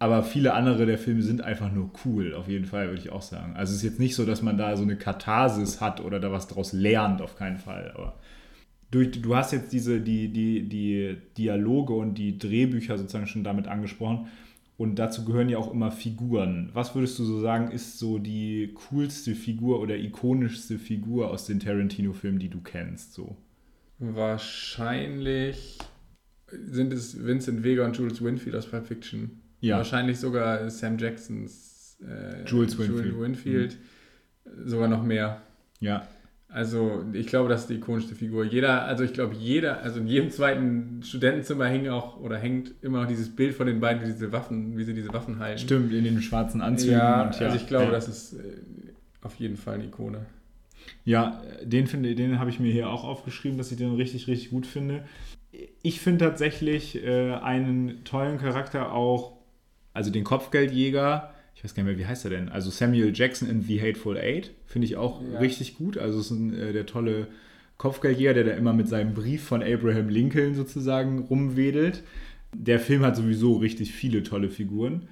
Aber 0.00 0.24
viele 0.24 0.52
andere 0.52 0.84
der 0.84 0.98
Filme 0.98 1.22
sind 1.22 1.40
einfach 1.40 1.72
nur 1.72 1.90
cool, 2.04 2.34
auf 2.34 2.48
jeden 2.48 2.66
Fall, 2.66 2.88
würde 2.88 3.00
ich 3.00 3.12
auch 3.12 3.22
sagen. 3.22 3.54
Also 3.56 3.70
es 3.70 3.78
ist 3.78 3.84
jetzt 3.84 4.00
nicht 4.00 4.16
so, 4.16 4.26
dass 4.26 4.42
man 4.42 4.58
da 4.58 4.76
so 4.76 4.82
eine 4.82 4.96
Katharsis 4.96 5.80
hat 5.80 6.00
oder 6.00 6.20
da 6.20 6.32
was 6.32 6.48
draus 6.48 6.72
lernt, 6.72 7.22
auf 7.22 7.36
keinen 7.36 7.56
Fall. 7.56 7.92
Aber 7.94 8.18
durch, 8.90 9.22
du 9.22 9.36
hast 9.36 9.52
jetzt 9.52 9.72
diese, 9.72 10.00
die, 10.00 10.28
die, 10.28 10.68
die 10.68 11.16
Dialoge 11.38 11.94
und 11.94 12.16
die 12.18 12.36
Drehbücher 12.36 12.98
sozusagen 12.98 13.28
schon 13.28 13.44
damit 13.44 13.68
angesprochen. 13.68 14.26
Und 14.76 14.96
dazu 14.96 15.24
gehören 15.24 15.48
ja 15.48 15.56
auch 15.56 15.72
immer 15.72 15.90
Figuren. 15.92 16.68
Was 16.74 16.94
würdest 16.94 17.18
du 17.18 17.24
so 17.24 17.40
sagen, 17.40 17.70
ist 17.70 17.98
so 17.98 18.18
die 18.18 18.74
coolste 18.90 19.34
Figur 19.34 19.80
oder 19.80 19.96
ikonischste 19.96 20.78
Figur 20.78 21.30
aus 21.30 21.46
den 21.46 21.60
Tarantino-Filmen, 21.60 22.40
die 22.40 22.50
du 22.50 22.60
kennst? 22.60 23.14
So? 23.14 23.36
Wahrscheinlich 23.98 25.78
sind 26.50 26.92
es 26.92 27.24
Vincent 27.24 27.64
Vega 27.64 27.84
und 27.84 27.96
Jules 27.96 28.22
Winfield 28.22 28.54
aus 28.56 28.66
Pulp 28.66 28.86
Fiction. 28.86 29.42
Ja. 29.60 29.78
Wahrscheinlich 29.78 30.18
sogar 30.18 30.68
Sam 30.70 30.98
Jacksons 30.98 31.98
äh, 32.00 32.44
Jules 32.44 32.78
Winfield. 32.78 33.18
Winfield. 33.18 33.78
Sogar 34.64 34.88
noch 34.88 35.02
mehr. 35.02 35.42
Ja. 35.80 36.06
Also 36.48 37.04
ich 37.12 37.26
glaube, 37.26 37.48
das 37.48 37.62
ist 37.62 37.70
die 37.70 37.74
ikonischste 37.74 38.14
Figur. 38.14 38.44
Jeder, 38.44 38.84
also 38.84 39.02
ich 39.02 39.12
glaube, 39.12 39.34
jeder, 39.34 39.82
also 39.82 39.98
in 39.98 40.06
jedem 40.06 40.30
zweiten 40.30 41.02
Studentenzimmer 41.02 41.66
hängt 41.66 41.88
auch 41.88 42.20
oder 42.20 42.38
hängt 42.38 42.72
immer 42.82 43.02
noch 43.02 43.08
dieses 43.08 43.34
Bild 43.34 43.54
von 43.54 43.66
den 43.66 43.80
beiden, 43.80 44.02
wie 44.02 44.06
diese 44.06 44.30
Waffen, 44.32 44.78
wie 44.78 44.84
sie 44.84 44.94
diese 44.94 45.12
Waffen 45.12 45.40
halten. 45.40 45.58
Stimmt, 45.58 45.92
in 45.92 46.04
den 46.04 46.22
schwarzen 46.22 46.60
Anzügen. 46.60 46.94
Ja, 46.94 47.22
und 47.22 47.40
also 47.40 47.56
ich 47.56 47.66
glaube, 47.66 47.86
ja. 47.86 47.90
das 47.90 48.08
ist 48.08 48.34
äh, 48.34 48.58
auf 49.22 49.34
jeden 49.34 49.56
Fall 49.56 49.74
eine 49.74 49.86
Ikone. 49.86 50.26
Ja, 51.04 51.42
den 51.62 51.86
finde, 51.86 52.14
den 52.14 52.38
habe 52.38 52.50
ich 52.50 52.60
mir 52.60 52.72
hier 52.72 52.90
auch 52.90 53.04
aufgeschrieben, 53.04 53.58
dass 53.58 53.70
ich 53.70 53.78
den 53.78 53.94
richtig, 53.94 54.26
richtig 54.28 54.50
gut 54.50 54.66
finde. 54.66 55.04
Ich 55.82 56.00
finde 56.00 56.24
tatsächlich 56.26 57.02
äh, 57.04 57.32
einen 57.34 58.04
tollen 58.04 58.38
Charakter 58.38 58.92
auch, 58.92 59.32
also 59.94 60.10
den 60.10 60.24
Kopfgeldjäger, 60.24 61.32
ich 61.54 61.64
weiß 61.64 61.74
gar 61.74 61.82
nicht 61.84 61.96
mehr, 61.96 61.98
wie 61.98 62.06
heißt 62.08 62.24
er 62.24 62.30
denn? 62.30 62.48
Also 62.50 62.70
Samuel 62.70 63.12
Jackson 63.14 63.48
in 63.48 63.62
The 63.62 63.80
Hateful 63.80 64.18
Eight, 64.18 64.50
finde 64.66 64.86
ich 64.86 64.96
auch 64.96 65.22
Ja. 65.32 65.38
richtig 65.38 65.76
gut. 65.76 65.96
Also 65.96 66.18
es 66.18 66.26
ist 66.26 66.30
ein, 66.32 66.52
äh, 66.52 66.72
der 66.72 66.84
tolle 66.86 67.28
Kopfgeldjäger, 67.78 68.34
der 68.34 68.44
da 68.44 68.50
immer 68.52 68.72
mit 68.74 68.88
seinem 68.88 69.14
Brief 69.14 69.42
von 69.44 69.62
Abraham 69.62 70.08
Lincoln 70.08 70.54
sozusagen 70.54 71.20
rumwedelt. 71.20 72.02
Der 72.54 72.78
Film 72.80 73.02
hat 73.02 73.16
sowieso 73.16 73.56
richtig 73.56 73.92
viele 73.92 74.22
tolle 74.22 74.50
Figuren. 74.50 75.08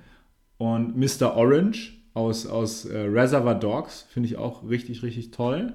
Und 0.58 0.96
Mr. 0.96 1.34
Orange 1.36 1.92
aus, 2.14 2.46
aus 2.46 2.84
äh, 2.86 2.96
Reservoir 2.96 3.56
Dogs 3.56 4.06
finde 4.10 4.28
ich 4.28 4.36
auch 4.36 4.68
richtig, 4.68 5.02
richtig 5.02 5.32
toll. 5.32 5.74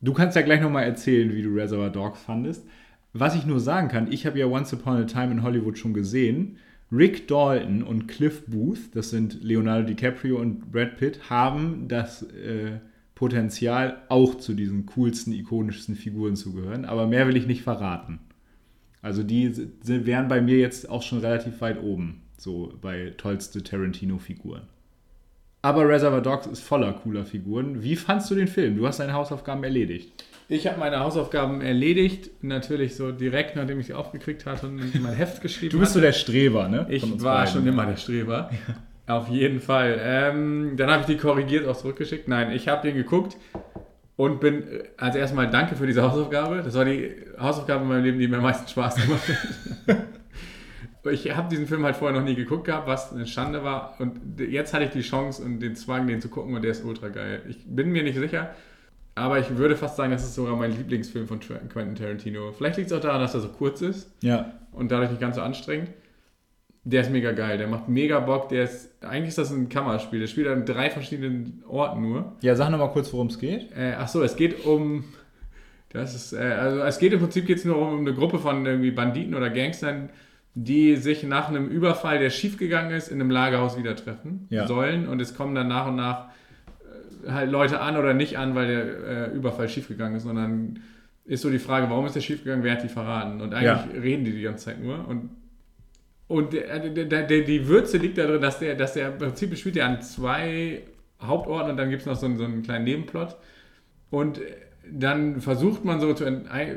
Du 0.00 0.12
kannst 0.12 0.36
ja 0.36 0.42
gleich 0.42 0.60
nochmal 0.60 0.84
erzählen, 0.84 1.32
wie 1.32 1.42
du 1.42 1.54
Reservoir 1.54 1.90
Dogs 1.90 2.20
fandest. 2.20 2.66
Was 3.12 3.36
ich 3.36 3.46
nur 3.46 3.60
sagen 3.60 3.88
kann, 3.88 4.10
ich 4.10 4.26
habe 4.26 4.38
ja 4.38 4.46
Once 4.46 4.72
Upon 4.72 4.96
a 4.96 5.04
Time 5.04 5.32
in 5.32 5.42
Hollywood 5.42 5.78
schon 5.78 5.94
gesehen. 5.94 6.56
Rick 6.90 7.28
Dalton 7.28 7.82
und 7.82 8.06
Cliff 8.06 8.44
Booth, 8.46 8.94
das 8.94 9.10
sind 9.10 9.42
Leonardo 9.42 9.86
DiCaprio 9.86 10.38
und 10.38 10.72
Brad 10.72 10.98
Pitt, 10.98 11.30
haben 11.30 11.86
das 11.88 12.22
äh, 12.22 12.80
Potenzial, 13.14 14.02
auch 14.08 14.34
zu 14.34 14.52
diesen 14.52 14.84
coolsten, 14.86 15.32
ikonischsten 15.32 15.94
Figuren 15.94 16.36
zu 16.36 16.52
gehören. 16.52 16.84
Aber 16.84 17.06
mehr 17.06 17.28
will 17.28 17.36
ich 17.36 17.46
nicht 17.46 17.62
verraten. 17.62 18.18
Also 19.00 19.22
die 19.22 19.52
sind, 19.52 20.06
wären 20.06 20.28
bei 20.28 20.40
mir 20.40 20.58
jetzt 20.58 20.88
auch 20.90 21.02
schon 21.02 21.20
relativ 21.20 21.60
weit 21.60 21.80
oben, 21.82 22.22
so 22.36 22.74
bei 22.80 23.14
tollste 23.16 23.62
Tarantino-Figuren. 23.62 24.62
Aber 25.64 25.88
Reservoir 25.88 26.20
Dogs 26.20 26.46
ist 26.48 26.60
voller 26.60 26.92
cooler 26.92 27.24
Figuren. 27.24 27.82
Wie 27.82 27.94
fandst 27.94 28.30
du 28.30 28.34
den 28.34 28.48
Film? 28.48 28.76
Du 28.76 28.86
hast 28.86 28.98
deine 28.98 29.12
Hausaufgaben 29.12 29.62
erledigt. 29.62 30.24
Ich 30.48 30.66
habe 30.66 30.78
meine 30.78 30.98
Hausaufgaben 31.00 31.60
erledigt, 31.60 32.30
natürlich 32.42 32.96
so 32.96 33.12
direkt, 33.12 33.54
nachdem 33.56 33.78
ich 33.80 33.86
sie 33.86 33.94
aufgekriegt 33.94 34.44
hatte 34.44 34.66
und 34.66 34.80
in 34.94 35.02
mein 35.02 35.14
Heft 35.14 35.40
geschrieben 35.40 35.70
Du 35.72 35.78
bist 35.78 35.92
so 35.92 35.98
hatte. 36.00 36.08
der 36.08 36.12
Streber, 36.12 36.68
ne? 36.68 36.86
Ich 36.90 37.02
war 37.22 37.38
beiden. 37.44 37.52
schon 37.54 37.66
immer 37.66 37.86
der 37.86 37.96
Streber. 37.96 38.50
Auf 39.06 39.28
jeden 39.28 39.60
Fall. 39.60 40.00
Ähm, 40.02 40.72
dann 40.76 40.90
habe 40.90 41.00
ich 41.02 41.06
die 41.06 41.16
korrigiert, 41.16 41.66
auch 41.66 41.76
zurückgeschickt. 41.76 42.26
Nein, 42.28 42.50
ich 42.52 42.66
habe 42.68 42.82
den 42.86 42.96
geguckt 42.96 43.36
und 44.16 44.40
bin, 44.40 44.62
äh, 44.64 44.82
also 44.98 45.18
erstmal 45.18 45.48
danke 45.48 45.76
für 45.76 45.86
diese 45.86 46.02
Hausaufgabe. 46.02 46.62
Das 46.62 46.74
war 46.74 46.84
die 46.84 47.12
Hausaufgabe 47.38 47.82
in 47.84 47.88
meinem 47.88 48.04
Leben, 48.04 48.18
die 48.18 48.26
mir 48.28 48.36
am 48.38 48.42
meisten 48.42 48.66
Spaß 48.68 48.96
gemacht 48.96 49.22
hat. 49.86 49.96
ich 51.04 51.34
habe 51.36 51.48
diesen 51.48 51.66
Film 51.66 51.84
halt 51.84 51.96
vorher 51.96 52.18
noch 52.18 52.26
nie 52.26 52.34
geguckt 52.34 52.64
gehabt, 52.64 52.86
was 52.86 53.12
eine 53.12 53.26
Schande 53.26 53.64
war. 53.64 53.96
Und 53.98 54.38
jetzt 54.38 54.72
hatte 54.72 54.84
ich 54.84 54.90
die 54.90 55.02
Chance 55.02 55.42
und 55.42 55.60
den 55.60 55.74
Zwang, 55.74 56.06
den 56.06 56.20
zu 56.20 56.28
gucken 56.28 56.54
und 56.54 56.62
der 56.62 56.70
ist 56.70 56.84
ultra 56.84 57.08
geil. 57.08 57.42
Ich 57.48 57.58
bin 57.66 57.90
mir 57.90 58.02
nicht 58.02 58.18
sicher, 58.18 58.54
aber 59.14 59.38
ich 59.40 59.56
würde 59.56 59.76
fast 59.76 59.96
sagen, 59.96 60.12
das 60.12 60.22
ist 60.22 60.34
sogar 60.34 60.56
mein 60.56 60.76
Lieblingsfilm 60.76 61.26
von 61.26 61.40
Quentin 61.40 61.96
Tarantino. 61.96 62.52
Vielleicht 62.52 62.76
liegt 62.76 62.90
es 62.90 62.96
auch 62.96 63.00
daran, 63.00 63.20
dass 63.20 63.34
er 63.34 63.40
so 63.40 63.48
kurz 63.48 63.82
ist 63.82 64.10
Ja, 64.22 64.52
und 64.72 64.90
dadurch 64.92 65.10
nicht 65.10 65.20
ganz 65.20 65.36
so 65.36 65.42
anstrengend. 65.42 65.90
Der 66.84 67.02
ist 67.02 67.10
mega 67.12 67.30
geil, 67.30 67.58
der 67.58 67.68
macht 67.68 67.88
mega 67.88 68.18
Bock, 68.18 68.48
der 68.48 68.64
ist, 68.64 68.90
eigentlich 69.04 69.28
ist 69.28 69.38
das 69.38 69.52
ein 69.52 69.68
Kammerspiel, 69.68 70.18
der 70.18 70.26
spielt 70.26 70.48
an 70.48 70.66
drei 70.66 70.90
verschiedenen 70.90 71.62
Orten 71.68 72.00
nur. 72.02 72.32
ja 72.42 72.56
sag 72.56 72.70
nochmal 72.70 72.90
kurz, 72.90 73.12
worum 73.12 73.28
es 73.28 73.38
geht. 73.38 73.70
Äh, 73.70 73.94
ach 73.96 74.08
so, 74.08 74.20
es 74.22 74.34
geht 74.34 74.64
um, 74.64 75.04
das 75.90 76.14
ist, 76.14 76.32
äh, 76.32 76.38
also 76.38 76.80
es 76.80 76.98
geht 76.98 77.12
im 77.12 77.20
Prinzip 77.20 77.46
geht's 77.46 77.64
nur 77.64 77.78
um 77.78 78.00
eine 78.00 78.14
Gruppe 78.14 78.40
von 78.40 78.66
irgendwie 78.66 78.90
Banditen 78.90 79.34
oder 79.34 79.50
Gangstern, 79.50 80.10
die 80.54 80.96
sich 80.96 81.22
nach 81.22 81.48
einem 81.48 81.68
Überfall, 81.68 82.18
der 82.18 82.30
schiefgegangen 82.30 82.92
ist, 82.92 83.08
in 83.08 83.20
einem 83.20 83.30
Lagerhaus 83.30 83.78
wieder 83.78 83.96
treffen 83.96 84.46
Ja. 84.50 84.66
sollen 84.66 85.08
und 85.08 85.20
es 85.20 85.34
kommen 85.34 85.54
dann 85.54 85.68
nach 85.68 85.86
und 85.86 85.96
nach 85.96 86.28
äh, 87.26 87.30
halt 87.30 87.50
Leute 87.50 87.80
an 87.80 87.96
oder 87.96 88.12
nicht 88.14 88.36
an, 88.38 88.54
weil 88.54 88.66
der 88.66 88.84
äh, 89.32 89.34
Überfall 89.36 89.68
schiefgegangen 89.68 90.16
ist, 90.16 90.24
sondern 90.24 90.80
ist 91.24 91.42
so 91.42 91.50
die 91.50 91.58
Frage, 91.58 91.88
warum 91.88 92.04
ist 92.06 92.16
der 92.16 92.20
schiefgegangen, 92.20 92.64
wer 92.64 92.72
hat 92.72 92.82
die 92.82 92.88
verraten? 92.88 93.40
Und 93.40 93.54
eigentlich 93.54 93.94
Ja. 93.94 94.00
reden 94.00 94.24
die 94.24 94.32
die 94.32 94.42
ganze 94.42 94.66
Zeit 94.66 94.82
nur 94.82 95.06
und 95.08 95.30
und 96.28 96.52
der, 96.54 96.78
der, 96.78 97.04
der, 97.04 97.22
der, 97.26 97.40
die 97.42 97.68
Würze 97.68 97.98
liegt 97.98 98.16
darin, 98.16 98.40
dass 98.40 98.58
der, 98.58 98.74
dass 98.74 98.94
der 98.94 99.08
im 99.08 99.18
Prinzip 99.18 99.54
spielt 99.56 99.76
ja 99.76 99.86
an 99.86 100.00
zwei 100.00 100.82
Hauptorten 101.20 101.72
und 101.72 101.76
dann 101.76 101.90
gibt 101.90 102.00
es 102.00 102.06
noch 102.06 102.14
so 102.16 102.24
einen, 102.24 102.38
so 102.38 102.44
einen 102.44 102.62
kleinen 102.62 102.84
Nebenplot. 102.84 103.36
Und 104.08 104.40
dann 104.90 105.40
versucht 105.40 105.84
man 105.84 106.00
so 106.00 106.12
zu, 106.14 106.24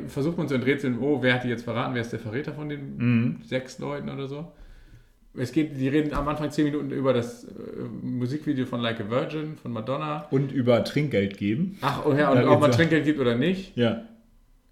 versucht 0.08 0.38
man 0.38 0.47
zu 0.47 0.56
enträtseln, 0.56 0.99
oh, 0.99 1.22
wer 1.22 1.34
hat 1.36 1.43
die 1.43 1.49
jetzt 1.49 1.64
verraten, 1.64 1.93
wer 1.95 2.01
ist 2.01 2.12
der 2.12 2.20
Verräter 2.20 2.53
von 2.53 2.70
den 2.70 2.97
Mhm. 2.97 3.41
sechs 3.43 3.80
Leuten 3.80 4.10
oder 4.10 4.28
so. 4.28 4.51
Es 5.38 5.51
geht, 5.51 5.78
die 5.78 5.89
reden 5.89 6.14
am 6.14 6.28
Anfang 6.30 6.49
zehn 6.49 6.66
Minuten 6.66 6.91
über 6.91 7.12
das 7.12 7.43
äh, 7.43 7.49
Musikvideo 8.01 8.66
von 8.66 8.80
Like 8.80 9.01
a 9.01 9.10
Virgin 9.10 9.58
von 9.62 9.74
Madonna. 9.74 10.28
Und 10.32 10.51
über 10.53 10.84
Trinkgeld 10.86 11.38
geben. 11.38 11.78
Ach, 11.82 12.06
oh 12.06 12.14
ja, 12.14 12.32
und 12.32 12.45
ob 12.45 12.62
man. 12.62 12.72
Trinkgeld 12.72 13.03
gibt 13.03 13.20
oder 13.20 13.36
nicht. 13.36 13.76
Ja. 13.76 14.06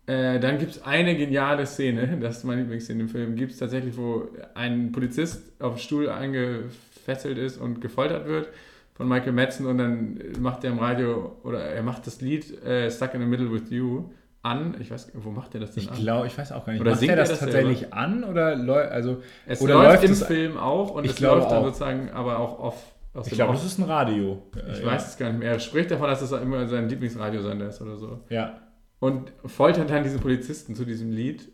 Äh, 0.06 0.40
dann 0.40 0.60
gibt 0.60 0.72
es 0.72 0.84
eine 0.84 1.18
geniale 1.18 1.66
Szene, 1.66 2.18
das 2.22 2.38
ist 2.38 2.44
meine 2.46 2.62
Lieblingsszene 2.62 3.02
im 3.02 3.10
Film, 3.10 3.36
gibt 3.36 3.52
es 3.54 3.58
tatsächlich, 3.58 3.98
wo 3.98 4.30
ein 4.54 4.92
Polizist 4.92 5.44
auf 5.62 5.76
dem 5.76 5.80
Stuhl 5.80 6.10
eingefesselt 6.10 7.38
ist 7.38 7.58
und 7.58 7.82
gefoltert 7.82 8.28
wird 8.28 8.48
von 8.96 9.08
Michael 9.08 9.32
Madsen 9.34 9.66
und 9.66 9.78
dann 9.78 10.20
macht 10.40 10.64
er 10.64 10.72
im 10.72 10.80
Radio, 10.80 11.36
oder 11.44 11.60
er 11.62 11.84
macht 11.84 12.06
das 12.08 12.22
Lied 12.22 12.62
äh, 12.64 12.90
Stuck 12.92 13.14
in 13.16 13.22
the 13.22 13.28
Middle 13.28 13.52
with 13.52 13.70
You 13.70 14.06
an. 14.44 14.76
Ich 14.80 14.92
weiß, 14.92 15.12
wo 15.16 15.32
macht 15.32 15.54
er 15.56 15.62
das 15.62 15.72
denn 15.74 15.84
Ich 15.84 15.92
an? 15.92 15.98
glaube, 15.98 16.28
ich 16.28 16.38
weiß 16.38 16.52
auch 16.52 16.66
gar 16.66 16.74
nicht. 16.74 16.82
Oder 16.82 16.92
Macht 16.92 17.00
singt 17.00 17.10
er 17.12 17.16
das, 17.18 17.30
das 17.30 17.40
tatsächlich 17.40 17.94
an 17.94 18.24
oder 18.24 18.56
läu- 18.56 18.88
also 18.90 19.22
Es 19.48 19.62
oder 19.62 19.76
läuft, 19.76 20.04
läuft 20.04 20.22
im 20.22 20.28
Film 20.28 20.58
auch 20.58 20.92
und 20.92 21.06
Ich 21.06 21.12
es 21.12 21.18
glaube 21.18 21.40
läuft 21.40 21.52
dann 21.52 21.60
auch. 21.60 21.66
sozusagen 21.66 22.10
aber 22.12 22.40
auch 22.40 22.60
off, 22.60 22.94
Ich 23.26 23.32
glaube, 23.32 23.54
das 23.54 23.64
ist 23.66 23.80
ein 23.80 23.86
Radio. 23.86 24.44
Ich 24.72 24.82
Äh, 24.82 24.86
weiß 24.86 25.08
es 25.08 25.18
gar 25.18 25.30
nicht 25.30 25.40
mehr. 25.40 25.54
Er 25.54 25.60
spricht 25.60 25.90
davon, 25.92 26.08
dass 26.10 26.22
es 26.22 26.32
immer 26.32 26.68
sein 26.68 26.90
Lieblingsradiosender 26.90 27.68
ist 27.70 27.82
oder 27.82 27.98
so. 27.98 28.20
Ja. 28.30 28.60
Und 29.00 29.32
foltert 29.46 29.90
dann 29.90 30.04
diese 30.04 30.20
Polizisten 30.20 30.76
zu 30.76 30.86
diesem 30.86 31.12
Lied. 31.12 31.50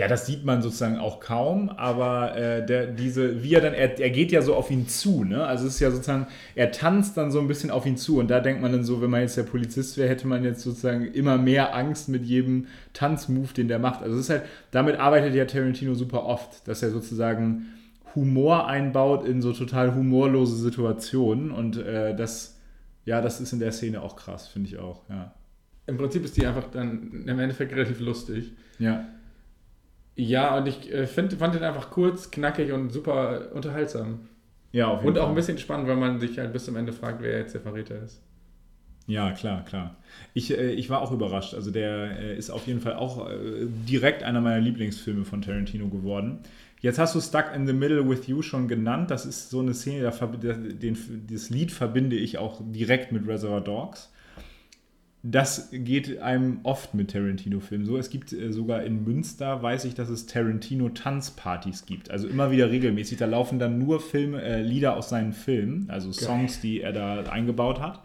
Ja, 0.00 0.08
das 0.08 0.24
sieht 0.24 0.46
man 0.46 0.62
sozusagen 0.62 0.96
auch 0.96 1.20
kaum, 1.20 1.68
aber 1.68 2.34
äh, 2.34 2.64
der, 2.64 2.86
diese, 2.86 3.42
wie 3.42 3.52
er 3.52 3.60
dann, 3.60 3.74
er, 3.74 4.00
er 4.00 4.08
geht 4.08 4.32
ja 4.32 4.40
so 4.40 4.54
auf 4.54 4.70
ihn 4.70 4.88
zu, 4.88 5.24
ne? 5.24 5.44
Also 5.44 5.66
es 5.66 5.74
ist 5.74 5.80
ja 5.80 5.90
sozusagen, 5.90 6.26
er 6.54 6.72
tanzt 6.72 7.18
dann 7.18 7.30
so 7.30 7.38
ein 7.38 7.46
bisschen 7.48 7.70
auf 7.70 7.84
ihn 7.84 7.98
zu 7.98 8.18
und 8.18 8.30
da 8.30 8.40
denkt 8.40 8.62
man 8.62 8.72
dann 8.72 8.82
so, 8.82 9.02
wenn 9.02 9.10
man 9.10 9.20
jetzt 9.20 9.36
der 9.36 9.42
Polizist 9.42 9.98
wäre, 9.98 10.08
hätte 10.08 10.26
man 10.26 10.42
jetzt 10.42 10.62
sozusagen 10.62 11.04
immer 11.04 11.36
mehr 11.36 11.74
Angst 11.74 12.08
mit 12.08 12.24
jedem 12.24 12.68
Tanzmove, 12.94 13.52
den 13.52 13.68
der 13.68 13.78
macht. 13.78 14.02
Also 14.02 14.14
es 14.14 14.22
ist 14.22 14.30
halt, 14.30 14.44
damit 14.70 14.98
arbeitet 14.98 15.34
ja 15.34 15.44
Tarantino 15.44 15.92
super 15.92 16.24
oft, 16.24 16.66
dass 16.66 16.82
er 16.82 16.92
sozusagen 16.92 17.66
Humor 18.14 18.68
einbaut 18.68 19.28
in 19.28 19.42
so 19.42 19.52
total 19.52 19.94
humorlose 19.94 20.56
Situationen 20.56 21.50
und 21.50 21.76
äh, 21.76 22.16
das, 22.16 22.58
ja, 23.04 23.20
das 23.20 23.42
ist 23.42 23.52
in 23.52 23.60
der 23.60 23.72
Szene 23.72 24.00
auch 24.00 24.16
krass, 24.16 24.48
finde 24.48 24.70
ich 24.70 24.78
auch, 24.78 25.02
ja. 25.10 25.34
Im 25.86 25.98
Prinzip 25.98 26.24
ist 26.24 26.38
die 26.38 26.46
einfach 26.46 26.70
dann 26.70 27.24
im 27.26 27.38
Endeffekt 27.38 27.74
relativ 27.74 28.00
lustig. 28.00 28.52
Ja. 28.78 29.04
Ja, 30.20 30.56
und 30.58 30.66
ich 30.68 30.92
äh, 30.92 31.06
find, 31.06 31.32
fand 31.34 31.54
den 31.54 31.62
einfach 31.64 31.90
kurz, 31.90 32.30
knackig 32.30 32.72
und 32.72 32.90
super 32.90 33.52
unterhaltsam. 33.54 34.28
Ja, 34.72 34.88
auf 34.88 35.04
jeden 35.04 35.08
Und 35.08 35.18
auch 35.18 35.22
Fall. 35.22 35.30
ein 35.30 35.34
bisschen 35.34 35.58
spannend, 35.58 35.88
weil 35.88 35.96
man 35.96 36.20
sich 36.20 36.38
halt 36.38 36.52
bis 36.52 36.64
zum 36.66 36.76
Ende 36.76 36.92
fragt, 36.92 37.22
wer 37.22 37.38
jetzt 37.38 37.54
der 37.54 37.60
Verräter 37.62 38.02
ist. 38.02 38.22
Ja, 39.06 39.32
klar, 39.32 39.64
klar. 39.64 39.96
Ich, 40.34 40.56
äh, 40.56 40.72
ich 40.72 40.88
war 40.88 41.02
auch 41.02 41.10
überrascht. 41.10 41.54
Also 41.54 41.70
der 41.70 42.18
äh, 42.20 42.36
ist 42.36 42.50
auf 42.50 42.66
jeden 42.66 42.80
Fall 42.80 42.94
auch 42.94 43.28
äh, 43.28 43.66
direkt 43.66 44.22
einer 44.22 44.40
meiner 44.40 44.60
Lieblingsfilme 44.60 45.24
von 45.24 45.42
Tarantino 45.42 45.88
geworden. 45.88 46.40
Jetzt 46.80 46.98
hast 46.98 47.14
du 47.14 47.20
Stuck 47.20 47.46
in 47.54 47.66
the 47.66 47.72
Middle 47.72 48.08
with 48.08 48.26
You 48.28 48.40
schon 48.42 48.68
genannt. 48.68 49.10
Das 49.10 49.26
ist 49.26 49.50
so 49.50 49.60
eine 49.60 49.74
Szene, 49.74 50.02
da- 50.04 50.52
den, 50.54 50.96
das 51.28 51.50
Lied 51.50 51.72
verbinde 51.72 52.16
ich 52.16 52.38
auch 52.38 52.60
direkt 52.64 53.10
mit 53.12 53.26
Reservoir 53.26 53.60
Dogs. 53.60 54.12
Das 55.22 55.68
geht 55.72 56.18
einem 56.20 56.60
oft 56.62 56.94
mit 56.94 57.10
Tarantino-Filmen 57.10 57.86
so. 57.86 57.98
Es 57.98 58.08
gibt 58.08 58.32
äh, 58.32 58.52
sogar 58.52 58.84
in 58.84 59.04
Münster, 59.04 59.62
weiß 59.62 59.84
ich, 59.84 59.94
dass 59.94 60.08
es 60.08 60.26
Tarantino-Tanzpartys 60.26 61.84
gibt. 61.84 62.10
Also 62.10 62.26
immer 62.26 62.50
wieder 62.50 62.70
regelmäßig. 62.70 63.18
Da 63.18 63.26
laufen 63.26 63.58
dann 63.58 63.78
nur 63.78 64.00
Filme, 64.00 64.42
äh, 64.42 64.62
Lieder 64.62 64.96
aus 64.96 65.10
seinen 65.10 65.32
Filmen, 65.32 65.90
also 65.90 66.12
Songs, 66.12 66.60
die 66.60 66.80
er 66.80 66.92
da 66.92 67.22
eingebaut 67.24 67.80
hat 67.80 68.02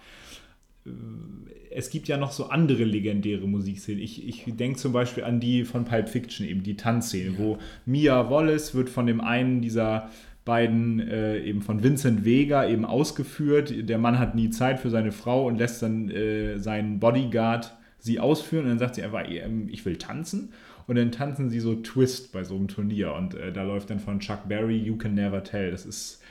es 1.72 1.90
gibt 1.90 2.08
ja 2.08 2.18
noch 2.18 2.32
so 2.32 2.46
andere 2.46 2.84
legendäre 2.84 3.48
Musikszenen. 3.48 4.02
Ich, 4.02 4.26
ich 4.28 4.46
denke 4.56 4.80
zum 4.80 4.94
Beispiel 4.94 5.24
an 5.24 5.40
die 5.40 5.66
von 5.66 5.84
Pulp 5.84 6.10
Fiction, 6.10 6.48
eben 6.48 6.64
die 6.64 6.78
Tanzszene, 6.78 7.38
wo 7.38 7.58
Mia 7.86 8.30
Wallace 8.30 8.76
wird 8.76 8.90
von 8.90 9.06
dem 9.06 9.20
einen 9.20 9.62
dieser 9.62 10.10
beiden, 10.46 11.00
äh, 11.00 11.40
eben 11.40 11.62
von 11.62 11.84
Vincent 11.84 12.24
Vega, 12.24 12.68
eben 12.68 12.86
ausgeführt. 12.86 13.74
Der 13.90 13.98
Mann 13.98 14.20
hat 14.20 14.36
nie 14.36 14.52
Zeit 14.52 14.80
für 14.80 14.90
seine 14.90 15.12
Frau 15.12 15.48
und 15.48 15.58
lässt 15.58 15.82
dann 15.82 16.10
äh, 16.10 16.60
seinen 16.60 17.00
Bodyguard 17.00 17.76
sie 18.00 18.20
ausführen 18.20 18.66
und 18.66 18.70
dann 18.70 18.80
sagt 18.80 18.96
sie 18.96 19.04
einfach, 19.04 19.24
ähm, 19.28 19.68
ich 19.70 19.84
will 19.86 19.98
tanzen. 19.98 20.54
Und 20.88 20.98
dann 20.98 21.12
tanzen 21.12 21.50
sie 21.50 21.60
so 21.60 21.76
Twist 21.76 22.32
bei 22.32 22.44
so 22.44 22.56
einem 22.56 22.68
Turnier 22.68 23.14
und 23.16 23.34
äh, 23.34 23.52
da 23.52 23.64
läuft 23.64 23.90
dann 23.90 24.00
von 24.00 24.20
Chuck 24.20 24.48
Berry 24.48 24.78
You 24.78 24.98
Can 24.98 25.16
Never 25.16 25.44
Tell. 25.44 25.72
Das 25.72 25.86
ist 25.86 26.22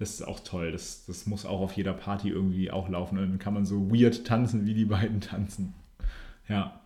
das 0.00 0.14
ist 0.14 0.26
auch 0.26 0.40
toll. 0.40 0.72
Das, 0.72 1.04
das 1.06 1.26
muss 1.26 1.44
auch 1.44 1.60
auf 1.60 1.74
jeder 1.74 1.92
Party 1.92 2.30
irgendwie 2.30 2.70
auch 2.70 2.88
laufen. 2.88 3.18
Und 3.18 3.28
dann 3.28 3.38
kann 3.38 3.52
man 3.52 3.66
so 3.66 3.90
weird 3.90 4.24
tanzen, 4.24 4.64
wie 4.64 4.72
die 4.72 4.86
beiden 4.86 5.20
tanzen. 5.20 5.74
Ja. 6.48 6.80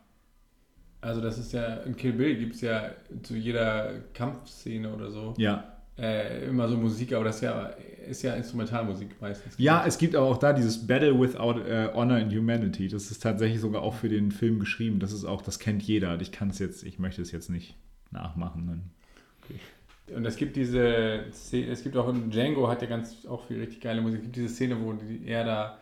Also 1.00 1.20
das 1.20 1.38
ist 1.38 1.52
ja, 1.52 1.76
in 1.76 1.96
Kill 1.96 2.14
Bill 2.14 2.36
gibt 2.36 2.56
es 2.56 2.60
ja 2.62 2.90
zu 3.22 3.36
jeder 3.36 4.00
Kampfszene 4.14 4.92
oder 4.92 5.10
so 5.10 5.34
Ja. 5.36 5.73
Äh, 5.98 6.46
immer 6.46 6.68
so 6.68 6.76
Musik, 6.76 7.12
aber 7.12 7.24
das 7.24 7.36
ist 7.36 7.42
ja, 7.42 7.66
ist 8.08 8.22
ja 8.22 8.34
Instrumentalmusik 8.34 9.20
meistens. 9.20 9.54
Ja, 9.58 9.84
es 9.86 9.98
gibt 9.98 10.14
aber 10.14 10.26
auch 10.26 10.38
da 10.38 10.52
dieses 10.52 10.86
Battle 10.86 11.18
Without 11.18 11.60
äh, 11.60 11.90
Honor 11.94 12.16
and 12.16 12.34
Humanity. 12.34 12.88
Das 12.88 13.10
ist 13.10 13.22
tatsächlich 13.22 13.60
sogar 13.60 13.82
auch 13.82 13.94
für 13.94 14.08
den 14.08 14.32
Film 14.32 14.58
geschrieben. 14.58 14.98
Das 14.98 15.12
ist 15.12 15.24
auch, 15.24 15.42
das 15.42 15.58
kennt 15.58 15.82
jeder. 15.82 16.20
Ich 16.20 16.32
kann 16.32 16.50
es 16.50 16.58
jetzt, 16.58 16.82
ich 16.82 16.98
möchte 16.98 17.22
es 17.22 17.32
jetzt 17.32 17.48
nicht 17.48 17.76
nachmachen. 18.10 18.66
Dann. 18.66 20.16
Und 20.16 20.24
es 20.26 20.36
gibt 20.36 20.56
diese 20.56 21.24
Szene, 21.32 21.68
es 21.68 21.82
gibt 21.82 21.96
auch 21.96 22.08
in 22.08 22.30
Django 22.30 22.68
hat 22.68 22.82
ja 22.82 22.88
ganz 22.88 23.24
auch 23.26 23.46
viel 23.46 23.60
richtig 23.60 23.80
geile 23.80 24.02
Musik. 24.02 24.18
Es 24.18 24.24
gibt 24.24 24.36
diese 24.36 24.48
Szene, 24.48 24.80
wo 24.80 24.94
er 25.24 25.44
da 25.44 25.78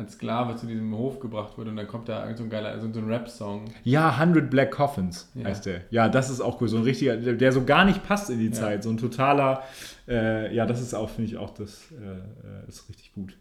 als 0.00 0.14
Sklave 0.14 0.56
zu 0.56 0.66
diesem 0.66 0.92
Hof 0.96 1.20
gebracht 1.20 1.56
wird 1.58 1.68
und 1.68 1.76
dann 1.76 1.86
kommt 1.86 2.08
da 2.08 2.34
so 2.36 2.42
ein 2.44 2.50
geiler, 2.50 2.80
so, 2.80 2.92
so 2.92 2.98
ein 3.00 3.06
Rap-Song. 3.06 3.66
Ja, 3.84 4.10
100 4.10 4.50
Black 4.50 4.70
Coffins 4.72 5.30
Ja. 5.34 5.44
heißt 5.44 5.66
der. 5.66 5.82
Ja, 5.90 6.08
das 6.08 6.30
ist 6.30 6.40
auch 6.40 6.60
cool. 6.60 6.68
So 6.68 6.78
ein 6.78 6.82
richtiger, 6.82 7.16
der, 7.16 7.52
so 7.52 7.64
gar 7.64 7.84
nicht 7.84 8.02
passt 8.02 8.30
in 8.30 8.38
die 8.38 8.50
Zeit. 8.50 8.82
So 8.82 8.90
ein 8.90 8.96
totaler, 8.96 9.62
äh, 10.08 10.52
ja, 10.54 10.66
das 10.66 10.80
ist 10.80 10.94
auch, 10.94 11.10
finde 11.10 11.30
ich 11.30 11.36
auch, 11.36 11.50
das 11.54 11.92
äh, 11.92 12.68
ist 12.68 12.88
richtig 12.88 13.12
gut. 13.12 13.36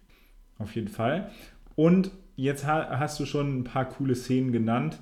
Auf 0.60 0.76
jeden 0.76 0.90
Fall. 0.90 1.32
Und 1.76 2.12
jetzt 2.36 2.68
ha 2.68 3.00
hast 3.00 3.20
du 3.20 3.26
schon 3.26 3.60
ein 3.60 3.64
paar 3.64 3.86
coole 3.88 4.14
Szenen 4.16 4.52
genannt. 4.52 5.00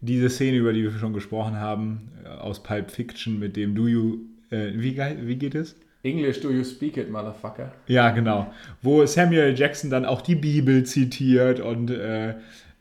Diese 0.00 0.28
Szene, 0.30 0.56
über 0.56 0.72
die 0.72 0.82
wir 0.82 0.92
schon 0.92 1.12
gesprochen 1.12 1.56
haben, 1.60 2.10
äh, 2.24 2.28
aus 2.28 2.62
Pulp 2.62 2.90
Fiction 2.90 3.38
mit 3.38 3.56
dem 3.56 3.74
Do 3.74 3.86
You, 3.86 4.18
äh, 4.50 4.72
wie, 4.74 4.96
wie 4.96 5.36
geht 5.36 5.54
es? 5.54 5.76
English, 6.04 6.40
do 6.40 6.50
you 6.50 6.62
speak 6.62 6.96
it, 6.98 7.10
motherfucker? 7.10 7.72
Ja, 7.86 8.10
genau. 8.10 8.52
Wo 8.82 9.04
Samuel 9.06 9.58
Jackson 9.58 9.90
dann 9.90 10.04
auch 10.04 10.20
die 10.20 10.34
Bibel 10.34 10.84
zitiert 10.84 11.60
und 11.60 11.90
äh, 11.90 12.34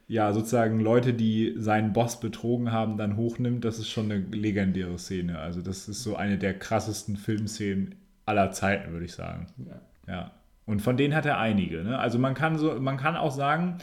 ja, 0.10 0.34
sozusagen 0.34 0.82
Leute, 0.82 1.14
die 1.14 1.56
seinen 1.58 1.94
Boss 1.94 2.20
betrogen 2.20 2.72
haben, 2.72 2.98
dann 2.98 3.16
hochnimmt. 3.16 3.64
Das 3.64 3.80
ist 3.80 3.90
schon 3.90 4.12
eine 4.12 4.26
legendäre 4.32 5.00
Szene. 5.00 5.40
Also, 5.40 5.62
das 5.62 5.88
ist 5.88 6.04
so 6.04 6.18
eine 6.18 6.38
der 6.38 6.54
krassesten 6.60 7.16
Filmszenen 7.16 7.96
aller 8.26 8.52
Zeiten, 8.52 8.92
würde 8.92 9.06
ich 9.06 9.14
sagen. 9.14 9.48
Ja. 9.58 10.14
Ja. 10.14 10.32
Und 10.66 10.82
von 10.82 10.98
denen 10.98 11.16
hat 11.16 11.26
er 11.26 11.40
einige. 11.40 11.84
Ne? 11.84 11.98
Also, 11.98 12.20
man 12.20 12.34
kann, 12.34 12.58
so, 12.58 12.78
man 12.80 12.98
kann 12.98 13.16
auch 13.16 13.32
sagen, 13.32 13.78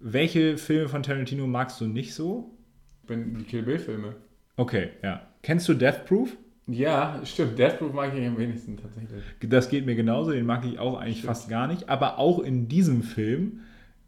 welche 0.00 0.56
Filme 0.56 0.88
von 0.88 1.02
Tarantino 1.02 1.46
magst 1.46 1.80
du 1.80 1.86
nicht 1.86 2.14
so? 2.14 2.56
Ich 3.02 3.08
bin 3.08 3.36
die 3.38 3.44
Kill 3.44 3.62
Bill-Filme. 3.62 4.16
Okay, 4.56 4.90
ja. 5.02 5.22
Kennst 5.42 5.68
du 5.68 5.74
Death 5.74 6.06
Proof? 6.06 6.36
Ja, 6.68 7.20
stimmt. 7.24 7.58
Death 7.58 7.78
Proof 7.78 7.92
mag 7.94 8.12
ich 8.14 8.26
am 8.26 8.36
wenigsten 8.38 8.76
tatsächlich. 8.76 9.22
Das 9.40 9.70
geht 9.70 9.86
mir 9.86 9.94
genauso, 9.94 10.32
den 10.32 10.44
mag 10.46 10.64
ich 10.66 10.78
auch 10.78 10.98
eigentlich 10.98 11.22
fast 11.22 11.48
gar 11.48 11.66
nicht. 11.66 11.88
Aber 11.88 12.18
auch 12.18 12.40
in 12.40 12.68
diesem 12.68 13.02
Film, 13.02 13.60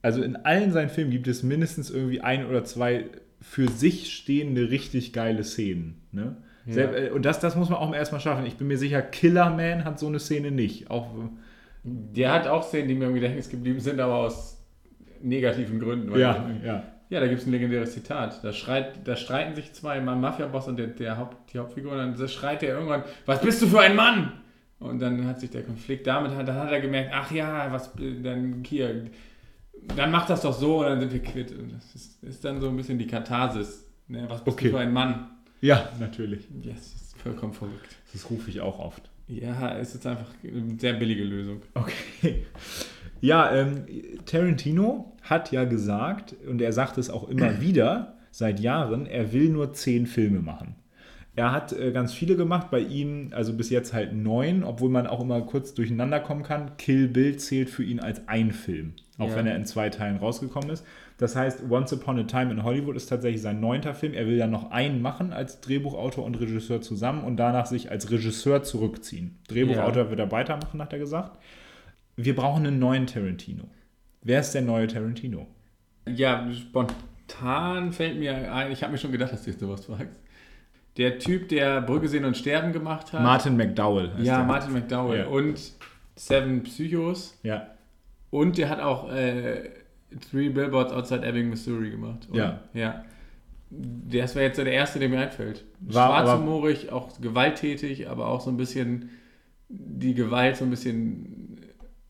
also 0.02 0.22
in 0.22 0.36
allen 0.36 0.70
seinen 0.72 0.90
Filmen 0.90 1.10
gibt 1.10 1.26
es 1.26 1.42
mindestens 1.42 1.90
irgendwie 1.90 2.20
ein 2.20 2.46
oder 2.46 2.64
zwei 2.64 3.06
für 3.40 3.68
sich 3.68 4.12
stehende 4.12 4.70
richtig 4.70 5.14
geile 5.14 5.42
Szenen. 5.42 6.02
Ne? 6.12 6.36
Ja. 6.66 6.92
Äh, 6.92 7.10
Und 7.10 7.24
das, 7.24 7.40
das 7.40 7.56
muss 7.56 7.70
man 7.70 7.78
auch 7.78 7.94
erstmal 7.94 8.20
schaffen. 8.20 8.44
Ich 8.44 8.56
bin 8.56 8.66
mir 8.66 8.76
sicher, 8.76 9.00
Killer 9.00 9.48
Man 9.50 9.84
hat 9.84 9.98
so 9.98 10.06
eine 10.08 10.18
Szene 10.18 10.50
nicht. 10.50 10.90
Auch, 10.90 11.08
Der 11.82 12.32
hat 12.32 12.46
auch 12.46 12.62
Szenen, 12.62 12.88
die 12.88 12.94
mir 12.94 13.06
im 13.06 13.14
Gedächtnis 13.14 13.48
geblieben 13.48 13.80
sind, 13.80 13.98
aber 14.00 14.16
aus 14.16 14.58
negativen 15.22 15.80
Gründen. 15.80 16.14
ja, 16.18 16.50
ja. 16.64 16.82
Ja, 17.10 17.20
da 17.20 17.26
gibt 17.26 17.40
es 17.40 17.46
ein 17.46 17.50
legendäres 17.50 17.92
Zitat. 17.92 18.42
Da, 18.44 18.52
schreit, 18.52 19.06
da 19.06 19.16
streiten 19.16 19.54
sich 19.56 19.72
zwei, 19.72 20.00
mein 20.00 20.20
Mafia-Boss 20.20 20.68
und 20.68 20.76
der, 20.78 20.86
der 20.86 21.18
Haupt, 21.18 21.52
die 21.52 21.58
Hauptfigur, 21.58 21.92
und 21.92 21.98
dann 21.98 22.28
schreit 22.28 22.62
er 22.62 22.74
irgendwann, 22.74 23.02
was 23.26 23.40
bist 23.40 23.60
du 23.60 23.66
für 23.66 23.80
ein 23.80 23.96
Mann? 23.96 24.32
Und 24.78 25.00
dann 25.00 25.26
hat 25.26 25.40
sich 25.40 25.50
der 25.50 25.62
Konflikt 25.64 26.06
damit, 26.06 26.32
dann 26.32 26.54
hat 26.54 26.70
er 26.70 26.80
gemerkt, 26.80 27.10
ach 27.12 27.30
ja, 27.32 27.70
was, 27.70 27.90
dann 28.22 28.62
hier, 28.66 29.10
dann 29.96 30.10
mach 30.10 30.26
das 30.26 30.42
doch 30.42 30.54
so 30.54 30.78
und 30.78 30.86
dann 30.86 31.00
sind 31.00 31.12
wir 31.12 31.22
quitt. 31.22 31.50
Und 31.52 31.72
das 31.72 31.94
ist, 31.94 32.22
ist 32.22 32.44
dann 32.44 32.60
so 32.60 32.68
ein 32.68 32.76
bisschen 32.76 32.98
die 32.98 33.06
Katharsis. 33.06 33.86
Ne? 34.08 34.24
Was 34.28 34.42
bist 34.44 34.56
Okay. 34.56 34.66
du 34.66 34.76
für 34.76 34.80
ein 34.80 34.92
Mann? 34.92 35.30
Ja, 35.60 35.88
natürlich. 35.98 36.46
Das 36.64 36.78
ist 36.94 37.18
vollkommen 37.18 37.52
verrückt. 37.52 37.96
Das 38.12 38.30
rufe 38.30 38.48
ich 38.50 38.60
auch 38.60 38.78
oft. 38.78 39.10
Ja, 39.30 39.78
es 39.78 39.94
ist 39.94 40.06
einfach 40.06 40.32
eine 40.42 40.78
sehr 40.78 40.94
billige 40.94 41.22
Lösung. 41.24 41.62
Okay. 41.74 42.46
Ja, 43.20 43.54
ähm, 43.54 43.84
Tarantino 44.26 45.12
hat 45.22 45.52
ja 45.52 45.64
gesagt, 45.64 46.34
und 46.48 46.60
er 46.62 46.72
sagt 46.72 46.98
es 46.98 47.10
auch 47.10 47.28
immer 47.28 47.60
wieder 47.60 48.14
seit 48.30 48.60
Jahren, 48.60 49.06
er 49.06 49.32
will 49.32 49.50
nur 49.50 49.72
zehn 49.72 50.06
Filme 50.06 50.40
machen. 50.40 50.74
Er 51.36 51.52
hat 51.52 51.72
äh, 51.72 51.92
ganz 51.92 52.12
viele 52.12 52.34
gemacht, 52.36 52.70
bei 52.70 52.80
ihm, 52.80 53.30
also 53.32 53.52
bis 53.52 53.70
jetzt 53.70 53.92
halt 53.92 54.12
neun, 54.14 54.64
obwohl 54.64 54.90
man 54.90 55.06
auch 55.06 55.20
immer 55.20 55.40
kurz 55.42 55.74
durcheinander 55.74 56.18
kommen 56.20 56.42
kann. 56.42 56.76
Kill 56.76 57.08
Bill 57.08 57.36
zählt 57.36 57.70
für 57.70 57.84
ihn 57.84 58.00
als 58.00 58.26
ein 58.26 58.50
Film, 58.50 58.94
auch 59.18 59.28
Ja. 59.30 59.36
wenn 59.36 59.46
er 59.46 59.54
in 59.54 59.64
zwei 59.64 59.90
Teilen 59.90 60.16
rausgekommen 60.16 60.70
ist. 60.70 60.84
Das 61.20 61.36
heißt, 61.36 61.64
Once 61.68 61.92
Upon 61.92 62.18
a 62.18 62.22
Time 62.22 62.50
in 62.50 62.64
Hollywood 62.64 62.96
ist 62.96 63.10
tatsächlich 63.10 63.42
sein 63.42 63.60
neunter 63.60 63.92
Film. 63.92 64.14
Er 64.14 64.26
will 64.26 64.38
dann 64.38 64.50
noch 64.50 64.70
einen 64.70 65.02
machen 65.02 65.34
als 65.34 65.60
Drehbuchautor 65.60 66.24
und 66.24 66.40
Regisseur 66.40 66.80
zusammen 66.80 67.24
und 67.24 67.36
danach 67.36 67.66
sich 67.66 67.90
als 67.90 68.10
Regisseur 68.10 68.62
zurückziehen. 68.62 69.38
Drehbuchautor 69.48 70.08
wird 70.08 70.18
er 70.18 70.32
weitermachen, 70.32 70.80
hat 70.80 70.94
er 70.94 70.98
gesagt. 70.98 71.38
Wir 72.16 72.34
brauchen 72.34 72.66
einen 72.66 72.78
neuen 72.78 73.06
Tarantino. 73.06 73.64
Wer 74.22 74.40
ist 74.40 74.52
der 74.52 74.62
neue 74.62 74.86
Tarantino? 74.86 75.46
Ja, 76.08 76.48
spontan 76.50 77.92
fällt 77.92 78.18
mir 78.18 78.54
ein, 78.54 78.72
ich 78.72 78.82
habe 78.82 78.92
mir 78.92 78.98
schon 78.98 79.12
gedacht, 79.12 79.30
dass 79.30 79.42
du 79.42 79.52
sowas 79.52 79.84
fragst. 79.84 80.18
Der 80.96 81.18
Typ, 81.18 81.50
der 81.50 81.82
Brücke 81.82 82.08
sehen 82.08 82.24
und 82.24 82.34
sterben 82.34 82.72
gemacht 82.72 83.12
hat. 83.12 83.22
Martin 83.22 83.58
McDowell. 83.58 84.10
Ja, 84.22 84.38
der. 84.38 84.44
Martin 84.46 84.72
McDowell. 84.72 85.18
Ja. 85.18 85.26
Und 85.26 85.60
Seven 86.16 86.62
Psychos. 86.62 87.38
Ja, 87.42 87.66
Und 88.30 88.56
der 88.56 88.70
hat 88.70 88.80
auch 88.80 89.12
äh, 89.12 89.68
Three 90.30 90.48
Billboards 90.48 90.92
Outside 90.92 91.26
Ebbing, 91.26 91.48
Missouri 91.50 91.90
gemacht. 91.90 92.28
oder? 92.30 92.64
Ja. 92.74 93.04
Das 93.70 94.34
wäre 94.34 94.46
jetzt 94.46 94.56
so 94.56 94.64
der 94.64 94.72
erste, 94.72 94.98
der 94.98 95.08
mir 95.08 95.20
einfällt. 95.20 95.64
War 95.80 96.24
Schwarzhumorig, 96.24 96.90
auch 96.90 97.20
gewalttätig, 97.20 98.08
aber 98.08 98.26
auch 98.26 98.40
so 98.40 98.50
ein 98.50 98.56
bisschen 98.56 99.10
die 99.68 100.14
Gewalt 100.14 100.56
so 100.56 100.64
ein 100.64 100.70
bisschen 100.70 101.60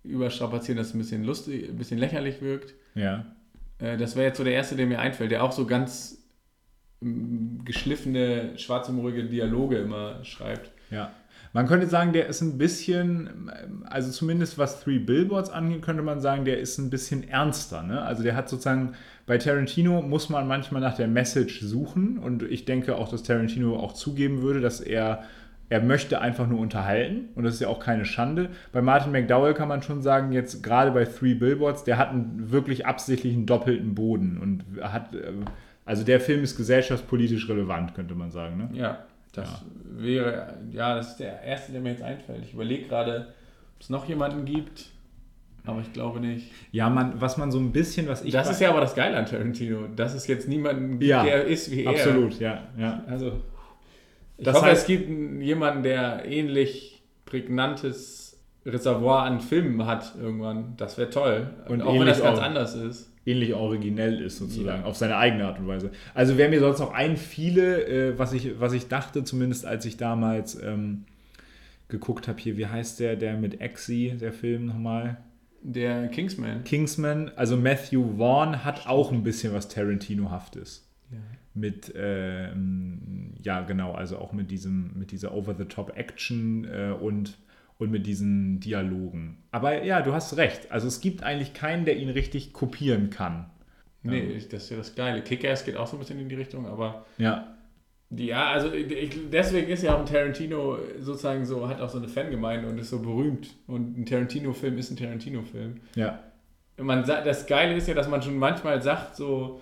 überstrapazieren, 0.02 0.78
dass 0.78 0.88
es 0.88 0.94
ein 0.94 0.98
bisschen 0.98 1.24
lustig, 1.24 1.68
ein 1.68 1.76
bisschen 1.76 1.98
lächerlich 1.98 2.40
wirkt. 2.40 2.74
ja. 2.94 3.26
Äh, 3.78 3.96
das 3.96 4.14
wäre 4.16 4.26
jetzt 4.26 4.38
so 4.38 4.44
der 4.44 4.52
erste, 4.54 4.76
der 4.76 4.86
mir 4.86 4.98
einfällt, 5.00 5.30
der 5.30 5.42
auch 5.44 5.52
so 5.52 5.66
ganz 5.66 6.22
m, 7.02 7.60
geschliffene, 7.64 8.58
schwarzhumorige 8.58 9.24
Dialoge 9.24 9.78
immer 9.78 10.24
schreibt. 10.24 10.70
Ja. 10.90 11.12
Man 11.52 11.66
könnte 11.66 11.88
sagen, 11.88 12.12
der 12.12 12.28
ist 12.28 12.42
ein 12.42 12.58
bisschen, 12.58 13.50
also 13.84 14.10
zumindest 14.12 14.56
was 14.56 14.80
Three 14.82 15.00
Billboards 15.00 15.50
angeht, 15.50 15.82
könnte 15.82 16.02
man 16.02 16.20
sagen, 16.20 16.44
der 16.44 16.60
ist 16.60 16.78
ein 16.78 16.90
bisschen 16.90 17.28
ernster. 17.28 17.82
Ne? 17.82 18.00
Also 18.02 18.22
der 18.22 18.36
hat 18.36 18.48
sozusagen, 18.48 18.92
bei 19.26 19.36
Tarantino 19.36 20.00
muss 20.00 20.28
man 20.28 20.46
manchmal 20.46 20.80
nach 20.80 20.94
der 20.94 21.08
Message 21.08 21.60
suchen 21.60 22.18
und 22.18 22.44
ich 22.44 22.66
denke 22.66 22.96
auch, 22.96 23.08
dass 23.08 23.24
Tarantino 23.24 23.76
auch 23.76 23.94
zugeben 23.94 24.42
würde, 24.42 24.60
dass 24.60 24.80
er, 24.80 25.24
er 25.70 25.82
möchte 25.82 26.20
einfach 26.20 26.46
nur 26.46 26.60
unterhalten 26.60 27.30
und 27.34 27.42
das 27.42 27.54
ist 27.54 27.60
ja 27.60 27.68
auch 27.68 27.80
keine 27.80 28.04
Schande. 28.04 28.50
Bei 28.70 28.80
Martin 28.80 29.10
McDowell 29.10 29.54
kann 29.54 29.68
man 29.68 29.82
schon 29.82 30.02
sagen, 30.02 30.30
jetzt 30.30 30.62
gerade 30.62 30.92
bei 30.92 31.04
Three 31.04 31.34
Billboards, 31.34 31.82
der 31.82 31.98
hat 31.98 32.10
einen 32.10 32.52
wirklich 32.52 32.86
absichtlichen 32.86 33.46
doppelten 33.46 33.96
Boden 33.96 34.38
und 34.40 34.64
hat, 34.82 35.16
äh, 35.16 35.32
also 35.84 36.04
der 36.04 36.20
Film 36.20 36.44
ist 36.44 36.56
gesellschaftspolitisch 36.56 37.48
relevant, 37.48 37.96
könnte 37.96 38.14
man 38.14 38.30
sagen. 38.30 38.56
Ne? 38.56 38.68
Ja, 38.78 38.98
das 39.32 39.62
wäre, 39.84 40.56
ja, 40.72 40.96
das 40.96 41.10
ist 41.12 41.16
der 41.20 41.42
erste, 41.42 41.72
der 41.72 41.80
mir 41.80 41.90
jetzt 41.90 42.02
einfällt. 42.02 42.42
Ich 42.44 42.54
überlege 42.54 42.86
gerade, 42.88 43.28
ob 43.76 43.80
es 43.82 43.90
noch 43.90 44.06
jemanden 44.08 44.44
gibt, 44.44 44.86
aber 45.64 45.80
ich 45.80 45.92
glaube 45.92 46.20
nicht. 46.20 46.50
Ja, 46.72 46.88
man, 46.90 47.20
was 47.20 47.36
man 47.36 47.50
so 47.52 47.58
ein 47.58 47.72
bisschen, 47.72 48.08
was 48.08 48.22
ich. 48.24 48.32
Das 48.32 48.50
ist 48.50 48.60
ja 48.60 48.70
aber 48.70 48.80
das 48.80 48.94
Geile 48.94 49.16
an 49.16 49.26
Tarantino, 49.26 49.86
dass 49.94 50.14
es 50.14 50.26
jetzt 50.26 50.48
niemanden 50.48 50.92
gibt, 50.98 51.04
Ja, 51.04 51.22
der 51.22 51.44
ist 51.44 51.70
wie 51.70 51.84
er. 51.84 51.90
Absolut, 51.90 52.38
ja, 52.40 52.64
ja. 52.78 53.04
Also, 53.06 53.40
ich 54.36 54.44
Das 54.44 54.56
hoffe, 54.56 54.66
heißt- 54.66 54.72
es 54.72 54.86
gibt 54.86 55.08
jemanden, 55.42 55.82
der 55.82 56.24
ähnlich 56.24 57.02
prägnantes 57.26 58.40
Reservoir 58.66 59.22
an 59.22 59.40
Filmen 59.40 59.86
hat 59.86 60.14
irgendwann. 60.20 60.74
Das 60.76 60.98
wäre 60.98 61.10
toll. 61.10 61.50
Und 61.68 61.82
auch 61.82 61.94
wenn 61.98 62.06
das 62.06 62.22
ganz 62.22 62.38
auch. 62.38 62.42
anders 62.42 62.74
ist. 62.74 63.09
Ähnlich 63.26 63.54
originell 63.54 64.20
ist 64.20 64.38
sozusagen, 64.38 64.82
Ja. 64.82 64.86
auf 64.88 64.96
seine 64.96 65.16
eigene 65.16 65.46
Art 65.46 65.58
und 65.58 65.66
Weise. 65.66 65.90
Also 66.14 66.38
wer 66.38 66.48
mir 66.48 66.60
sonst 66.60 66.78
noch 66.78 66.92
einfiele, 66.92 67.84
äh, 67.86 68.18
was, 68.18 68.32
ich, 68.32 68.58
was 68.58 68.72
ich 68.72 68.88
dachte, 68.88 69.24
zumindest 69.24 69.66
als 69.66 69.84
ich 69.84 69.96
damals 69.96 70.60
ähm, 70.62 71.04
geguckt 71.88 72.28
habe, 72.28 72.40
hier, 72.40 72.56
wie 72.56 72.66
heißt 72.66 73.00
der, 73.00 73.16
der 73.16 73.36
mit 73.36 73.60
Exy, 73.60 74.16
der 74.20 74.32
Film 74.32 74.66
nochmal? 74.66 75.18
Der 75.62 76.08
Kingsman. 76.08 76.64
Kingsman, 76.64 77.30
also 77.36 77.56
Matthew 77.56 78.16
Vaughn 78.16 78.64
hat 78.64 78.86
auch 78.86 79.12
ein 79.12 79.22
bisschen 79.22 79.52
was 79.52 79.68
Tarantino-haftes. 79.68 80.86
Mit, 81.52 81.92
ähm, 81.96 83.34
ja 83.42 83.60
genau, 83.62 83.92
also 83.92 84.18
auch 84.18 84.32
mit 84.32 84.50
diesem, 84.52 84.92
mit 84.96 85.10
dieser 85.10 85.34
Over-the-Top-Action 85.34 86.64
äh, 86.64 86.92
und, 86.98 87.36
und 87.80 87.90
mit 87.90 88.06
diesen 88.06 88.60
Dialogen. 88.60 89.38
Aber 89.50 89.82
ja, 89.84 90.02
du 90.02 90.12
hast 90.12 90.36
recht. 90.36 90.70
Also 90.70 90.86
es 90.86 91.00
gibt 91.00 91.22
eigentlich 91.22 91.54
keinen, 91.54 91.84
der 91.84 91.96
ihn 91.96 92.10
richtig 92.10 92.52
kopieren 92.52 93.10
kann. 93.10 93.46
Nee, 94.02 94.20
ich- 94.20 94.48
das 94.48 94.64
ist 94.64 94.70
ja 94.70 94.76
das 94.76 94.94
Geile. 94.94 95.22
Kick-Ass 95.22 95.64
geht 95.64 95.76
auch 95.76 95.86
so 95.86 95.96
ein 95.96 95.98
bisschen 95.98 96.20
in 96.20 96.28
die 96.28 96.34
Richtung, 96.36 96.66
aber 96.66 97.04
Ja, 97.18 97.56
ja, 98.10 98.48
also 98.50 98.72
ich, 98.72 99.16
deswegen 99.30 99.68
ist 99.70 99.82
ja 99.82 99.94
auch 99.94 100.00
ein 100.00 100.06
Tarantino 100.06 100.78
sozusagen 100.98 101.44
so, 101.46 101.68
hat 101.68 101.80
auch 101.80 101.88
so 101.88 101.98
eine 101.98 102.08
Fangemeinde 102.08 102.68
und 102.68 102.78
ist 102.78 102.90
so 102.90 103.00
berühmt. 103.00 103.54
Und 103.66 103.96
ein 103.98 104.04
Tarantino-Film 104.06 104.78
ist 104.78 104.90
ein 104.90 104.96
Tarantino-Film. 104.96 105.76
ja, 105.94 106.18
man 106.76 107.04
das 107.04 107.46
Geile 107.46 107.74
ist 107.74 107.88
ja, 107.88 107.94
dass 107.94 108.08
man 108.08 108.22
schon 108.22 108.38
manchmal 108.38 108.80
sagt, 108.82 109.14
so, 109.16 109.60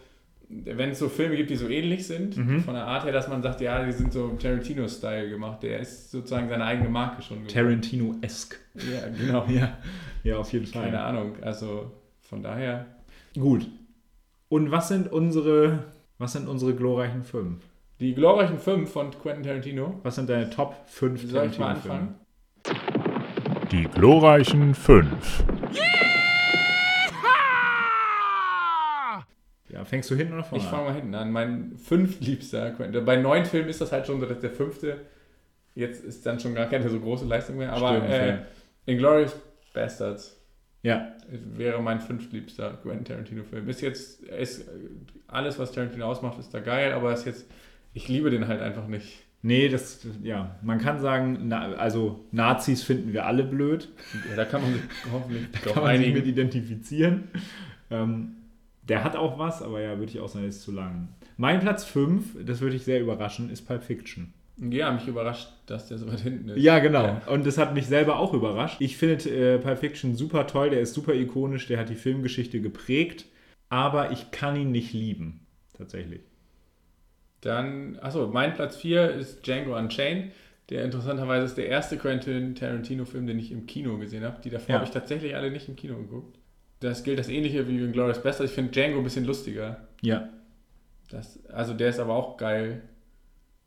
wenn 0.51 0.91
es 0.91 0.99
so 0.99 1.09
Filme 1.09 1.37
gibt, 1.37 1.51
die 1.51 1.57
so 1.57 1.69
ähnlich 1.69 2.07
sind, 2.07 2.37
Mhm. 2.37 2.61
von 2.63 2.75
der 2.75 2.87
Art 2.87 3.05
her, 3.05 3.13
dass 3.13 3.29
man 3.29 3.43
sagt, 3.43 3.61
ja, 3.61 3.85
die 3.85 3.93
sind 3.93 4.13
so 4.13 4.29
im 4.31 4.39
Tarantino-Style 4.39 5.29
gemacht. 5.29 5.63
Der 5.63 5.79
ist 5.81 6.11
sozusagen 6.11 6.49
seine 6.49 6.65
eigene 6.65 6.89
Marke 6.89 7.21
schon. 7.23 7.47
Tarantino-esque. 7.47 8.57
Ja, 8.75 9.09
genau. 9.09 9.45
Ja, 9.49 9.77
ja, 10.25 10.37
auf 10.39 10.53
jeden 10.53 10.67
Fall. 10.67 10.85
Keine 10.85 11.01
Ahnung. 11.03 11.33
Also 11.43 11.91
von 12.23 12.43
daher. 12.43 12.87
Gut. 13.35 13.69
Und 14.49 14.71
was 14.71 14.89
sind 14.89 15.13
unsere, 15.13 15.85
was 16.19 16.33
sind 16.33 16.49
unsere 16.49 16.75
glorreichen 16.75 17.23
fünf? 17.23 17.63
Die 18.01 18.15
glorreichen 18.15 18.59
fünf 18.59 18.91
von 18.91 19.11
Quentin 19.11 19.43
Tarantino. 19.45 20.01
Was 20.03 20.15
sind 20.15 20.31
deine 20.31 20.49
Top 20.51 20.77
5 20.87 21.29
Soll 21.31 21.49
ich 21.51 21.59
mal 21.59 21.73
anfangen? 21.75 22.15
Die 23.73 23.85
glorreichen 23.85 24.75
fünf. 24.75 25.45
Ja, 29.79 29.85
fängst 29.85 30.11
du 30.11 30.17
hinten 30.17 30.35
oder 30.35 30.43
vorne 30.45 30.65
Ich 30.65 30.69
fange 30.69 30.85
mal 30.85 30.95
hinten 30.95 31.15
an. 31.15 31.31
Mein 31.31 31.77
fünftliebster 31.77 32.71
Quentin. 32.77 33.05
Bei 33.05 33.17
neun 33.17 33.45
Filmen 33.45 33.69
ist 33.69 33.81
das 33.81 33.93
halt 33.93 34.07
schon 34.07 34.19
so, 34.19 34.27
dass 34.27 34.41
der 34.41 34.51
fünfte 34.51 35.03
jetzt 35.77 36.05
ist 36.05 36.27
dann 36.27 36.41
schon 36.41 36.55
gar 36.55 36.67
keine 36.67 36.89
so 36.89 36.99
große 36.99 37.25
Leistung 37.25 37.59
mehr. 37.59 37.73
Aber 37.73 37.97
Stimmt, 37.97 38.11
äh, 38.11 38.29
ja. 38.29 38.39
Inglourious 38.87 39.37
Bastards. 39.73 40.35
Ja, 40.83 41.13
wäre 41.29 41.81
mein 41.81 42.01
fünftliebster 42.01 42.79
Quentin 42.83 43.05
Tarantino-Film. 43.05 43.69
Ist 43.69 43.81
jetzt, 43.81 44.23
ist, 44.23 44.69
alles, 45.27 45.59
was 45.59 45.73
Tarantino 45.73 46.07
ausmacht, 46.07 46.39
ist 46.39 46.53
da 46.53 46.61
geil, 46.61 46.93
aber 46.93 47.13
ist 47.13 47.27
jetzt, 47.27 47.47
ich 47.95 48.09
liebe 48.09 48.31
den 48.31 48.49
halt 48.49 48.61
einfach 48.61 48.87
nicht. 48.89 49.25
nee, 49.43 49.69
das, 49.69 50.05
ja, 50.23 50.57
man 50.63 50.79
kann 50.79 51.01
sagen, 51.01 51.41
na, 51.45 51.73
also 51.75 52.25
Nazis 52.33 52.83
finden 52.83 53.13
wir 53.13 53.27
alle 53.27 53.45
blöd. 53.45 53.89
Ja, 54.31 54.37
da 54.37 54.45
kann 54.45 54.63
man 54.63 54.73
sich 54.73 54.83
hoffentlich 55.13 55.53
Kann 55.53 55.63
drauf 55.75 55.85
man 55.85 55.97
sich 55.99 56.07
mit 56.07 56.17
einigen. 56.17 56.29
identifizieren. 56.29 57.29
Ähm, 57.91 58.37
der 58.89 59.05
hat 59.05 59.17
auch 59.17 59.39
was, 59.39 59.63
aber 59.63 59.81
ja, 59.81 59.99
würde 59.99 60.11
ich 60.11 60.21
auch 60.21 60.29
sagen, 60.29 60.47
ist 60.49 60.63
zu 60.63 60.73
lang. 60.73 61.09
Mein 61.37 61.61
Platz 61.61 61.85
5, 61.85 62.45
das 62.45 62.61
würde 62.61 62.77
ich 62.77 62.85
sehr 62.85 63.01
überraschen, 63.01 63.51
ist 63.51 63.63
Pulp 63.67 63.83
Fiction. 63.83 64.33
Ja, 64.57 64.91
mich 64.91 65.07
überrascht, 65.07 65.49
dass 65.67 65.87
der 65.87 65.99
so 65.99 66.11
weit 66.11 66.21
hinten 66.21 66.49
ist. 66.49 66.59
Ja, 66.61 66.81
genau. 66.81 67.05
Ja. 67.05 67.23
Und 67.29 67.47
das 67.47 67.59
hat 67.59 67.75
mich 67.75 67.87
selber 67.87 68.19
auch 68.19 68.35
überrascht. 68.35 68.81
Ich 68.81 68.97
finde 68.97 69.31
äh, 69.31 69.59
Pulp 69.59 69.79
Fiction 69.79 70.17
super 70.17 70.47
toll, 70.49 70.71
der 70.71 70.81
ist 70.81 70.95
super 70.95 71.15
ikonisch, 71.15 71.67
der 71.69 71.79
hat 71.79 71.91
die 71.91 71.95
Filmgeschichte 71.95 72.61
geprägt, 72.61 73.27
aber 73.69 74.11
ich 74.11 74.31
kann 74.33 74.57
ihn 74.57 74.73
nicht 74.73 74.93
lieben, 74.93 75.47
tatsächlich. 75.77 76.23
Dann, 77.41 77.99
achso, 78.01 78.27
mein 78.27 78.55
Platz 78.55 78.77
4 78.79 79.11
ist 79.13 79.47
Django 79.47 79.77
Unchained. 79.77 80.33
Der 80.71 80.85
interessanterweise 80.85 81.47
ist 81.47 81.57
der 81.57 81.69
erste 81.69 81.97
Quentin 81.97 82.55
Tarantino-Film, 82.55 83.27
den 83.27 83.39
ich 83.39 83.53
im 83.53 83.67
Kino 83.67 83.97
gesehen 83.99 84.25
habe. 84.25 84.41
Die 84.43 84.51
davor 84.51 84.69
Ja. 84.69 84.75
habe 84.77 84.85
ich 84.85 84.91
tatsächlich 84.91 85.35
alle 85.35 85.51
nicht 85.51 85.69
im 85.69 85.77
Kino 85.77 85.97
geguckt. 85.97 86.37
Das 86.81 87.03
gilt 87.03 87.19
das 87.19 87.29
ähnliche 87.29 87.67
wie 87.69 87.79
in 87.79 87.93
Glorious 87.93 88.23
Bastards. 88.23 88.51
Ich 88.51 88.55
finde 88.55 88.71
Django 88.73 88.99
ein 88.99 89.05
bisschen 89.05 89.25
lustiger. 89.25 89.89
Ja. 90.01 90.29
Das, 91.11 91.39
also 91.49 91.75
der 91.75 91.89
ist 91.89 91.99
aber 92.01 92.15
auch 92.15 92.37
geil. 92.37 92.83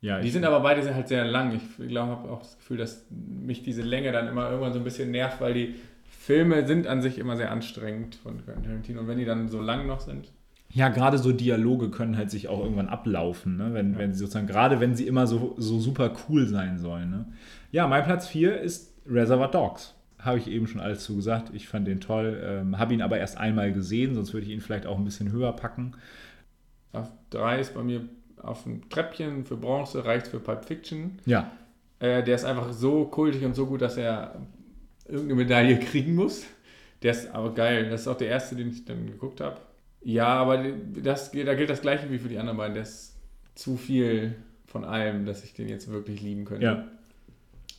ja 0.00 0.20
Die 0.20 0.30
sind 0.30 0.44
aber 0.44 0.60
beide 0.60 0.82
sehr- 0.82 0.94
halt 0.94 1.08
sehr 1.08 1.24
lang. 1.24 1.52
Ich 1.78 1.88
glaube, 1.88 2.10
habe 2.12 2.30
auch 2.30 2.40
das 2.40 2.56
Gefühl, 2.56 2.78
dass 2.78 3.04
mich 3.10 3.62
diese 3.62 3.82
Länge 3.82 4.12
dann 4.12 4.28
immer 4.28 4.48
irgendwann 4.48 4.72
so 4.72 4.78
ein 4.78 4.84
bisschen 4.84 5.10
nervt, 5.10 5.40
weil 5.40 5.52
die 5.54 5.74
Filme 6.04 6.66
sind 6.66 6.86
an 6.86 7.02
sich 7.02 7.18
immer 7.18 7.36
sehr 7.36 7.50
anstrengend 7.50 8.14
von 8.14 8.42
Quentin 8.44 8.64
Tarantino. 8.64 9.00
Und 9.00 9.08
wenn 9.08 9.18
die 9.18 9.24
dann 9.24 9.48
so 9.48 9.60
lang 9.60 9.86
noch 9.86 10.00
sind. 10.00 10.30
Ja, 10.70 10.88
gerade 10.88 11.18
so 11.18 11.32
Dialoge 11.32 11.90
können 11.90 12.16
halt 12.16 12.30
sich 12.30 12.48
auch 12.48 12.60
irgendwann 12.62 12.88
ablaufen, 12.88 13.58
ne? 13.58 13.74
wenn, 13.74 13.98
wenn 13.98 14.14
sie 14.14 14.20
sozusagen, 14.20 14.46
gerade 14.46 14.80
wenn 14.80 14.94
sie 14.94 15.06
immer 15.06 15.26
so, 15.26 15.54
so 15.58 15.78
super 15.78 16.12
cool 16.28 16.46
sein 16.46 16.78
sollen. 16.78 17.10
Ne? 17.10 17.26
Ja, 17.72 17.86
mein 17.88 18.04
Platz 18.04 18.26
4 18.28 18.58
ist 18.60 18.94
Reservoir 19.06 19.50
Dogs. 19.50 19.94
Habe 20.24 20.38
ich 20.38 20.46
eben 20.48 20.66
schon 20.66 20.80
alles 20.80 21.02
zugesagt. 21.04 21.50
Ich 21.52 21.68
fand 21.68 21.86
den 21.86 22.00
toll, 22.00 22.40
ähm, 22.44 22.78
habe 22.78 22.94
ihn 22.94 23.02
aber 23.02 23.18
erst 23.18 23.36
einmal 23.38 23.72
gesehen, 23.72 24.14
sonst 24.14 24.32
würde 24.32 24.46
ich 24.46 24.52
ihn 24.52 24.60
vielleicht 24.60 24.86
auch 24.86 24.96
ein 24.98 25.04
bisschen 25.04 25.32
höher 25.32 25.52
packen. 25.52 25.92
Auf 26.92 27.08
drei 27.30 27.58
ist 27.60 27.74
bei 27.74 27.82
mir 27.82 28.08
auf 28.40 28.62
dem 28.64 28.88
Treppchen 28.88 29.44
für 29.44 29.56
Bronze, 29.56 30.04
reicht 30.04 30.28
für 30.28 30.40
Pulp 30.40 30.64
Fiction. 30.64 31.18
Ja, 31.26 31.50
Äh, 32.00 32.22
der 32.24 32.34
ist 32.34 32.44
einfach 32.44 32.72
so 32.72 33.04
kultig 33.04 33.44
und 33.44 33.54
so 33.54 33.66
gut, 33.66 33.80
dass 33.82 33.96
er 33.96 34.34
irgendeine 35.06 35.34
Medaille 35.42 35.78
kriegen 35.78 36.14
muss. 36.14 36.44
Der 37.02 37.12
ist 37.12 37.32
aber 37.32 37.52
geil. 37.54 37.88
Das 37.90 38.02
ist 38.02 38.08
auch 38.08 38.16
der 38.16 38.28
erste, 38.28 38.54
den 38.56 38.70
ich 38.70 38.84
dann 38.84 39.06
geguckt 39.06 39.40
habe. 39.40 39.56
Ja, 40.02 40.26
aber 40.28 40.64
das, 41.02 41.30
da 41.32 41.54
gilt 41.54 41.70
das 41.70 41.80
gleiche 41.80 42.10
wie 42.10 42.18
für 42.18 42.28
die 42.28 42.38
anderen 42.38 42.58
beiden. 42.58 42.74
Der 42.74 42.82
ist 42.82 43.16
zu 43.54 43.76
viel 43.76 44.34
von 44.66 44.84
allem, 44.84 45.26
dass 45.26 45.44
ich 45.44 45.54
den 45.54 45.68
jetzt 45.68 45.90
wirklich 45.90 46.20
lieben 46.22 46.44
könnte. 46.44 46.64
ja. 46.66 46.84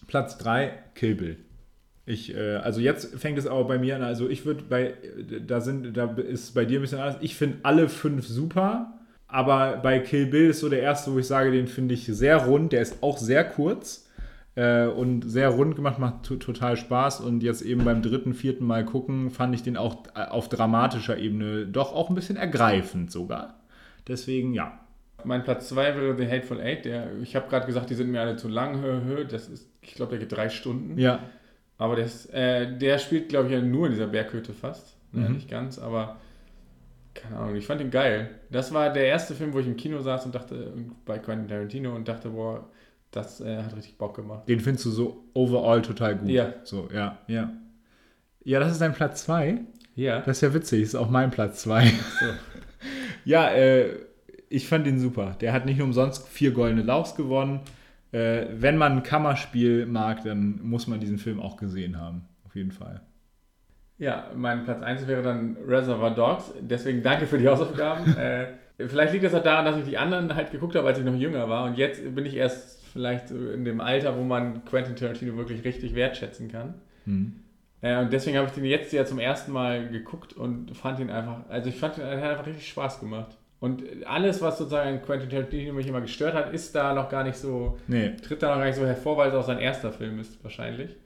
Platz 0.07 0.37
3, 0.37 0.71
Kill 0.95 1.15
Bill. 1.15 1.37
Ich, 2.05 2.35
äh, 2.35 2.55
also 2.57 2.81
jetzt 2.81 3.15
fängt 3.17 3.37
es 3.37 3.47
aber 3.47 3.63
bei 3.65 3.77
mir 3.77 3.95
an, 3.95 4.01
also 4.01 4.27
ich 4.29 4.45
würde 4.45 4.63
bei, 4.69 4.95
da 5.47 5.61
sind, 5.61 5.95
da 5.95 6.05
ist 6.13 6.53
bei 6.53 6.65
dir 6.65 6.79
ein 6.79 6.81
bisschen 6.81 6.99
anders. 6.99 7.17
Ich 7.21 7.35
finde 7.35 7.59
alle 7.63 7.87
fünf 7.87 8.27
super, 8.27 8.93
aber 9.27 9.77
bei 9.77 9.99
Kill 9.99 10.25
Bill 10.25 10.49
ist 10.49 10.59
so 10.59 10.67
der 10.69 10.81
erste, 10.81 11.13
wo 11.13 11.19
ich 11.19 11.27
sage, 11.27 11.51
den 11.51 11.67
finde 11.67 11.93
ich 11.93 12.05
sehr 12.05 12.37
rund. 12.45 12.73
Der 12.73 12.81
ist 12.81 13.01
auch 13.01 13.17
sehr 13.17 13.43
kurz 13.45 14.07
äh, 14.55 14.85
und 14.85 15.21
sehr 15.29 15.49
rund 15.49 15.75
gemacht, 15.77 15.97
macht 15.97 16.23
to- 16.25 16.35
total 16.35 16.75
Spaß. 16.75 17.21
Und 17.21 17.41
jetzt 17.41 17.61
eben 17.61 17.85
beim 17.85 18.01
dritten, 18.01 18.33
vierten 18.33 18.65
Mal 18.65 18.83
gucken, 18.85 19.31
fand 19.31 19.55
ich 19.55 19.63
den 19.63 19.77
auch 19.77 20.03
äh, 20.15 20.25
auf 20.25 20.49
dramatischer 20.49 21.17
Ebene 21.17 21.65
doch 21.65 21.93
auch 21.93 22.09
ein 22.09 22.15
bisschen 22.15 22.35
ergreifend 22.35 23.11
sogar. 23.11 23.61
Deswegen 24.07 24.53
ja. 24.53 24.77
Mein 25.23 25.45
Platz 25.45 25.69
2 25.69 25.95
wäre 25.95 26.17
The 26.17 26.27
Hateful 26.27 26.59
Eight. 26.59 26.83
Der, 26.83 27.07
ich 27.21 27.35
habe 27.37 27.47
gerade 27.49 27.65
gesagt, 27.65 27.89
die 27.89 27.95
sind 27.95 28.11
mir 28.11 28.19
alle 28.19 28.35
zu 28.35 28.49
lang. 28.49 28.83
Das 29.31 29.47
ist, 29.47 29.69
ich 29.81 29.93
glaube, 29.95 30.11
der 30.11 30.19
geht 30.19 30.33
drei 30.35 30.49
Stunden. 30.49 30.97
Ja. 30.99 31.19
Aber 31.83 31.97
das, 31.97 32.27
äh, 32.27 32.77
der 32.77 32.97
spielt, 32.97 33.27
glaube 33.27 33.47
ich, 33.47 33.53
ja 33.53 33.59
nur 33.61 33.87
in 33.87 33.91
dieser 33.91 34.07
Berghütte 34.07 34.53
fast. 34.53 34.95
Ja, 35.11 35.27
Mhm. 35.27 35.33
nicht 35.33 35.49
ganz, 35.49 35.77
aber 35.77 36.15
keine 37.13 37.35
Ahnung, 37.37 37.55
ich 37.57 37.65
fand 37.65 37.81
ihn 37.81 37.91
geil. 37.91 38.29
Das 38.49 38.73
war 38.73 38.91
der 38.93 39.05
erste 39.05 39.35
Film, 39.35 39.51
wo 39.53 39.59
ich 39.59 39.67
im 39.67 39.75
Kino 39.75 39.99
saß 39.99 40.25
und 40.25 40.33
dachte, 40.33 40.71
bei 41.05 41.19
Quentin 41.19 41.49
Tarantino 41.49 41.93
und 41.93 42.07
dachte, 42.07 42.29
boah, 42.29 42.69
das 43.11 43.41
äh, 43.41 43.61
hat 43.61 43.75
richtig 43.75 43.97
Bock 43.97 44.15
gemacht. 44.15 44.47
Den 44.47 44.61
findest 44.61 44.85
du 44.85 44.91
so 44.91 45.25
overall 45.33 45.81
total 45.81 46.15
gut. 46.15 46.29
Ja. 46.29 46.53
So, 46.63 46.87
ja, 46.93 47.17
ja. 47.27 47.51
Ja, 48.45 48.59
das 48.61 48.71
ist 48.71 48.79
dein 48.81 48.93
Platz 48.93 49.25
2. 49.25 49.59
Ja. 49.95 50.19
Das 50.21 50.37
ist 50.37 50.41
ja 50.41 50.53
witzig, 50.53 50.81
ist 50.83 50.95
auch 50.95 51.09
mein 51.09 51.31
Platz 51.31 51.63
2. 51.63 51.85
So. 51.85 52.25
Ja, 53.25 53.49
äh, 53.51 53.89
Ich 54.49 54.67
fand 54.69 54.87
ihn 54.87 54.99
super. 54.99 55.35
Der 55.41 55.51
hat 55.51 55.65
nicht 55.65 55.77
nur 55.79 55.87
umsonst 55.87 56.27
vier 56.29 56.51
goldene 56.51 56.83
Lauchs 56.83 57.15
gewonnen. 57.15 57.59
Äh, 58.13 58.47
wenn 58.53 58.77
man 58.77 58.97
ein 58.97 59.03
Kammerspiel 59.03 59.85
mag, 59.85 60.23
dann 60.23 60.61
muss 60.61 60.87
man 60.87 60.99
diesen 60.99 61.17
Film 61.17 61.39
auch 61.39 61.57
gesehen 61.57 61.99
haben. 61.99 62.21
Auf 62.45 62.55
jeden 62.55 62.71
Fall. 62.71 63.01
Ja, 63.97 64.27
mein 64.35 64.63
Platz 64.63 64.81
1 64.81 65.07
wäre 65.07 65.23
dann 65.23 65.57
Reservoir 65.67 66.13
Dogs. 66.13 66.53
Deswegen 66.61 67.01
danke 67.01 67.25
für 67.25 67.39
die 67.39 67.47
Hausaufgaben. 67.47 68.15
äh, 68.17 68.47
vielleicht 68.77 69.13
liegt 69.13 69.25
das 69.25 69.33
auch 69.33 69.43
daran, 69.43 69.65
dass 69.65 69.77
ich 69.77 69.85
die 69.85 69.97
anderen 69.97 70.33
halt 70.35 70.51
geguckt 70.51 70.75
habe, 70.75 70.87
als 70.87 70.99
ich 70.99 71.05
noch 71.05 71.15
jünger 71.15 71.49
war. 71.49 71.65
Und 71.65 71.77
jetzt 71.77 72.13
bin 72.13 72.25
ich 72.25 72.35
erst 72.35 72.85
vielleicht 72.85 73.31
in 73.31 73.65
dem 73.65 73.81
Alter, 73.81 74.15
wo 74.15 74.23
man 74.23 74.63
Quentin 74.65 74.95
Tarantino 74.95 75.35
wirklich 75.35 75.63
richtig 75.63 75.95
wertschätzen 75.95 76.51
kann. 76.51 76.75
Mhm. 77.05 77.39
Äh, 77.81 77.99
und 77.99 78.13
deswegen 78.13 78.37
habe 78.37 78.47
ich 78.47 78.53
den 78.53 78.65
jetzt 78.65 78.93
ja 78.93 79.05
zum 79.05 79.19
ersten 79.19 79.51
Mal 79.51 79.89
geguckt 79.89 80.33
und 80.33 80.77
fand 80.77 80.99
ihn 80.99 81.09
einfach, 81.09 81.49
also 81.49 81.69
ich 81.69 81.75
fand, 81.75 81.97
er 81.97 82.21
hat 82.21 82.29
einfach 82.31 82.45
richtig 82.45 82.67
Spaß 82.67 82.99
gemacht. 82.99 83.37
Und 83.63 83.81
alles, 84.05 84.41
was 84.41 84.57
sozusagen 84.57 85.01
Quentin 85.01 85.29
Tarantino 85.29 85.71
mich 85.71 85.87
immer 85.87 86.01
gestört 86.01 86.33
hat, 86.33 86.53
ist 86.53 86.75
da 86.75 86.93
noch 86.93 87.07
gar 87.07 87.23
nicht 87.23 87.37
so, 87.37 87.77
Nee. 87.87 88.09
tritt 88.21 88.43
da 88.43 88.49
noch 88.49 88.57
gar 88.57 88.65
nicht 88.65 88.75
so 88.75 88.85
hervor, 88.85 89.15
weil 89.15 89.29
es 89.29 89.35
auch 89.35 89.45
sein 89.45 89.59
erster 89.59 89.93
Film 89.93 90.19
ist, 90.19 90.43
wahrscheinlich. 90.43 90.97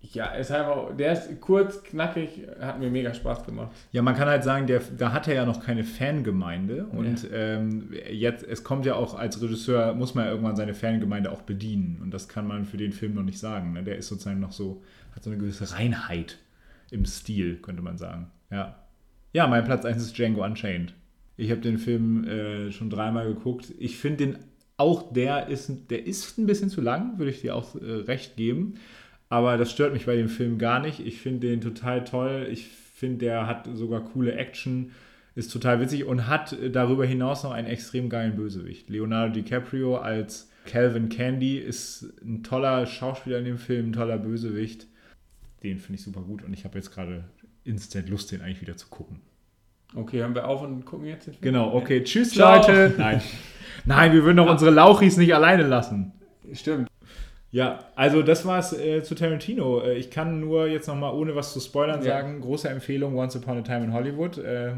Ja, 0.00 0.26
ist 0.26 0.52
einfach, 0.52 0.96
der 0.96 1.14
ist 1.14 1.40
kurz, 1.40 1.82
knackig, 1.82 2.46
hat 2.60 2.78
mir 2.78 2.92
mega 2.92 3.12
Spaß 3.12 3.44
gemacht. 3.44 3.72
Ja, 3.90 4.02
man 4.02 4.14
kann 4.14 4.28
halt 4.28 4.44
sagen, 4.44 4.68
der, 4.68 4.80
da 4.96 5.12
hat 5.12 5.26
er 5.26 5.34
ja 5.34 5.44
noch 5.44 5.64
keine 5.64 5.82
Fangemeinde 5.82 6.84
und 6.84 7.26
ähm, 7.32 7.92
jetzt, 8.08 8.44
es 8.44 8.62
kommt 8.62 8.86
ja 8.86 8.94
auch 8.94 9.18
als 9.18 9.42
Regisseur, 9.42 9.92
muss 9.92 10.14
man 10.14 10.26
ja 10.26 10.30
irgendwann 10.30 10.54
seine 10.54 10.74
Fangemeinde 10.74 11.32
auch 11.32 11.42
bedienen 11.42 11.98
und 12.04 12.14
das 12.14 12.28
kann 12.28 12.46
man 12.46 12.66
für 12.66 12.76
den 12.76 12.92
Film 12.92 13.14
noch 13.14 13.24
nicht 13.24 13.40
sagen. 13.40 13.72
Ne? 13.72 13.82
Der 13.82 13.96
ist 13.96 14.06
sozusagen 14.06 14.38
noch 14.38 14.52
so, 14.52 14.80
hat 15.16 15.24
so 15.24 15.30
eine 15.30 15.40
gewisse 15.40 15.74
Reinheit 15.74 16.38
im 16.92 17.04
Stil, 17.04 17.56
könnte 17.56 17.82
man 17.82 17.98
sagen. 17.98 18.30
Ja, 18.48 18.76
ja 19.32 19.48
mein 19.48 19.64
Platz 19.64 19.84
1 19.84 20.00
ist 20.00 20.16
Django 20.16 20.44
Unchained. 20.44 20.94
Ich 21.40 21.50
habe 21.50 21.62
den 21.62 21.78
Film 21.78 22.24
äh, 22.24 22.70
schon 22.70 22.90
dreimal 22.90 23.26
geguckt. 23.26 23.72
Ich 23.78 23.96
finde 23.96 24.26
den, 24.26 24.38
auch 24.76 25.10
der 25.10 25.48
ist, 25.48 25.90
der 25.90 26.06
ist 26.06 26.36
ein 26.36 26.44
bisschen 26.44 26.68
zu 26.68 26.82
lang, 26.82 27.18
würde 27.18 27.30
ich 27.30 27.40
dir 27.40 27.56
auch 27.56 27.74
äh, 27.76 27.92
recht 27.92 28.36
geben. 28.36 28.74
Aber 29.30 29.56
das 29.56 29.70
stört 29.70 29.94
mich 29.94 30.04
bei 30.04 30.16
dem 30.16 30.28
Film 30.28 30.58
gar 30.58 30.80
nicht. 30.80 31.00
Ich 31.00 31.18
finde 31.18 31.48
den 31.48 31.62
total 31.62 32.04
toll. 32.04 32.46
Ich 32.50 32.68
finde, 32.68 33.24
der 33.24 33.46
hat 33.46 33.66
sogar 33.72 34.04
coole 34.04 34.34
Action, 34.34 34.90
ist 35.34 35.50
total 35.50 35.80
witzig 35.80 36.04
und 36.04 36.26
hat 36.26 36.54
darüber 36.72 37.06
hinaus 37.06 37.42
noch 37.42 37.52
einen 37.52 37.68
extrem 37.68 38.10
geilen 38.10 38.36
Bösewicht. 38.36 38.90
Leonardo 38.90 39.32
DiCaprio 39.32 39.96
als 39.96 40.50
Calvin 40.66 41.08
Candy 41.08 41.56
ist 41.56 42.02
ein 42.22 42.42
toller 42.42 42.84
Schauspieler 42.84 43.38
in 43.38 43.46
dem 43.46 43.58
Film, 43.58 43.90
ein 43.90 43.92
toller 43.94 44.18
Bösewicht. 44.18 44.88
Den 45.62 45.78
finde 45.78 45.98
ich 45.98 46.04
super 46.04 46.20
gut 46.20 46.44
und 46.44 46.52
ich 46.52 46.66
habe 46.66 46.76
jetzt 46.76 46.92
gerade 46.92 47.24
instant 47.64 48.10
Lust, 48.10 48.30
den 48.30 48.42
eigentlich 48.42 48.60
wieder 48.60 48.76
zu 48.76 48.88
gucken. 48.88 49.20
Okay, 49.96 50.18
hören 50.18 50.34
wir 50.34 50.46
auf 50.46 50.62
und 50.62 50.84
gucken 50.84 51.06
jetzt 51.06 51.26
den 51.26 51.34
Film? 51.34 51.42
Genau, 51.42 51.74
okay, 51.74 52.02
tschüss 52.04 52.30
Ciao. 52.32 52.56
Leute. 52.56 52.94
Nein. 52.96 53.20
Nein, 53.84 54.12
wir 54.12 54.22
würden 54.24 54.36
doch 54.36 54.50
unsere 54.50 54.70
Lauchis 54.70 55.16
nicht 55.16 55.34
alleine 55.34 55.64
lassen. 55.64 56.12
Stimmt. 56.52 56.88
Ja, 57.50 57.80
also 57.96 58.22
das 58.22 58.46
war's 58.46 58.72
äh, 58.72 59.02
zu 59.02 59.14
Tarantino. 59.16 59.80
Äh, 59.82 59.94
ich 59.94 60.10
kann 60.10 60.38
nur 60.40 60.68
jetzt 60.68 60.86
nochmal, 60.86 61.12
ohne 61.14 61.34
was 61.34 61.52
zu 61.52 61.58
spoilern, 61.60 61.98
Ja. 62.02 62.20
sagen, 62.20 62.40
große 62.40 62.68
Empfehlung, 62.68 63.16
Once 63.16 63.34
Upon 63.36 63.58
a 63.58 63.62
Time 63.62 63.84
in 63.84 63.92
Hollywood. 63.92 64.38
Äh, 64.38 64.74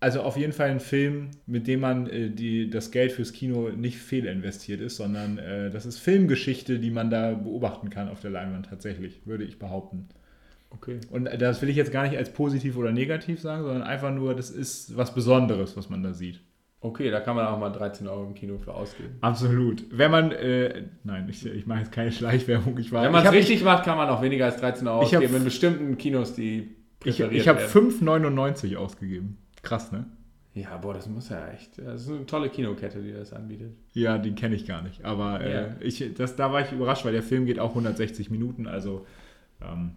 also 0.00 0.22
auf 0.22 0.36
jeden 0.38 0.52
Fall 0.52 0.70
ein 0.70 0.80
Film, 0.80 1.30
mit 1.46 1.66
dem 1.66 1.80
man 1.80 2.06
äh, 2.08 2.30
die, 2.30 2.70
das 2.70 2.90
Geld 2.90 3.12
fürs 3.12 3.32
Kino 3.32 3.68
nicht 3.70 3.98
fehlinvestiert 3.98 4.80
ist, 4.80 4.96
sondern 4.96 5.36
äh, 5.38 5.70
das 5.70 5.84
ist 5.84 5.98
Filmgeschichte, 5.98 6.78
die 6.78 6.90
man 6.90 7.10
da 7.10 7.32
beobachten 7.34 7.90
kann 7.90 8.08
auf 8.08 8.20
der 8.20 8.30
Leinwand 8.30 8.66
tatsächlich, 8.70 9.20
würde 9.26 9.44
ich 9.44 9.58
behaupten. 9.58 10.08
Okay. 10.74 11.00
Und 11.10 11.24
das 11.38 11.62
will 11.62 11.68
ich 11.68 11.76
jetzt 11.76 11.92
gar 11.92 12.02
nicht 12.06 12.16
als 12.16 12.32
positiv 12.32 12.76
oder 12.76 12.92
negativ 12.92 13.40
sagen, 13.40 13.62
sondern 13.62 13.82
einfach 13.82 14.12
nur, 14.12 14.34
das 14.34 14.50
ist 14.50 14.96
was 14.96 15.14
Besonderes, 15.14 15.76
was 15.76 15.88
man 15.88 16.02
da 16.02 16.12
sieht. 16.12 16.40
Okay, 16.80 17.10
da 17.10 17.20
kann 17.20 17.34
man 17.34 17.46
auch 17.46 17.58
mal 17.58 17.70
13 17.70 18.06
Euro 18.08 18.24
im 18.26 18.34
Kino 18.34 18.58
für 18.58 18.74
ausgeben. 18.74 19.16
Absolut. 19.22 19.86
Wenn 19.90 20.10
man, 20.10 20.32
äh, 20.32 20.82
nein, 21.02 21.26
ich, 21.30 21.46
ich 21.46 21.66
mache 21.66 21.78
jetzt 21.80 21.92
keine 21.92 22.12
Schleichwerbung. 22.12 22.76
Ich 22.78 22.92
war, 22.92 23.04
Wenn 23.04 23.12
man 23.12 23.22
ich 23.22 23.28
es 23.28 23.34
richtig 23.34 23.64
macht, 23.64 23.84
kann 23.84 23.96
man 23.96 24.08
auch 24.10 24.20
weniger 24.20 24.44
als 24.44 24.58
13 24.58 24.86
Euro 24.86 25.02
Ich 25.02 25.16
ausgeben 25.16 25.36
in 25.36 25.44
bestimmten 25.44 25.96
Kinos, 25.96 26.34
die 26.34 26.58
Ich, 27.04 27.16
präferiert 27.16 27.40
ich 27.40 27.48
habe 27.48 27.60
werden. 27.60 27.90
5,99 27.90 28.76
ausgegeben. 28.76 29.38
Krass, 29.62 29.92
ne? 29.92 30.04
Ja, 30.52 30.76
boah, 30.76 30.92
das 30.94 31.08
muss 31.08 31.30
ja 31.30 31.48
echt. 31.48 31.78
Das 31.78 32.02
ist 32.02 32.10
eine 32.10 32.26
tolle 32.26 32.50
Kinokette, 32.50 33.00
die 33.02 33.12
das 33.12 33.32
anbietet. 33.32 33.72
Ja, 33.94 34.18
die 34.18 34.34
kenne 34.34 34.54
ich 34.54 34.66
gar 34.66 34.82
nicht. 34.82 35.04
Aber 35.04 35.40
äh, 35.40 35.52
Ja. 35.54 35.68
ich, 35.80 36.04
das, 36.16 36.36
da 36.36 36.52
war 36.52 36.60
ich 36.60 36.70
überrascht, 36.70 37.04
weil 37.06 37.12
der 37.12 37.22
Film 37.22 37.46
geht 37.46 37.58
auch 37.58 37.70
160 37.70 38.30
Minuten. 38.30 38.66
Also, 38.66 39.06
ähm, 39.62 39.92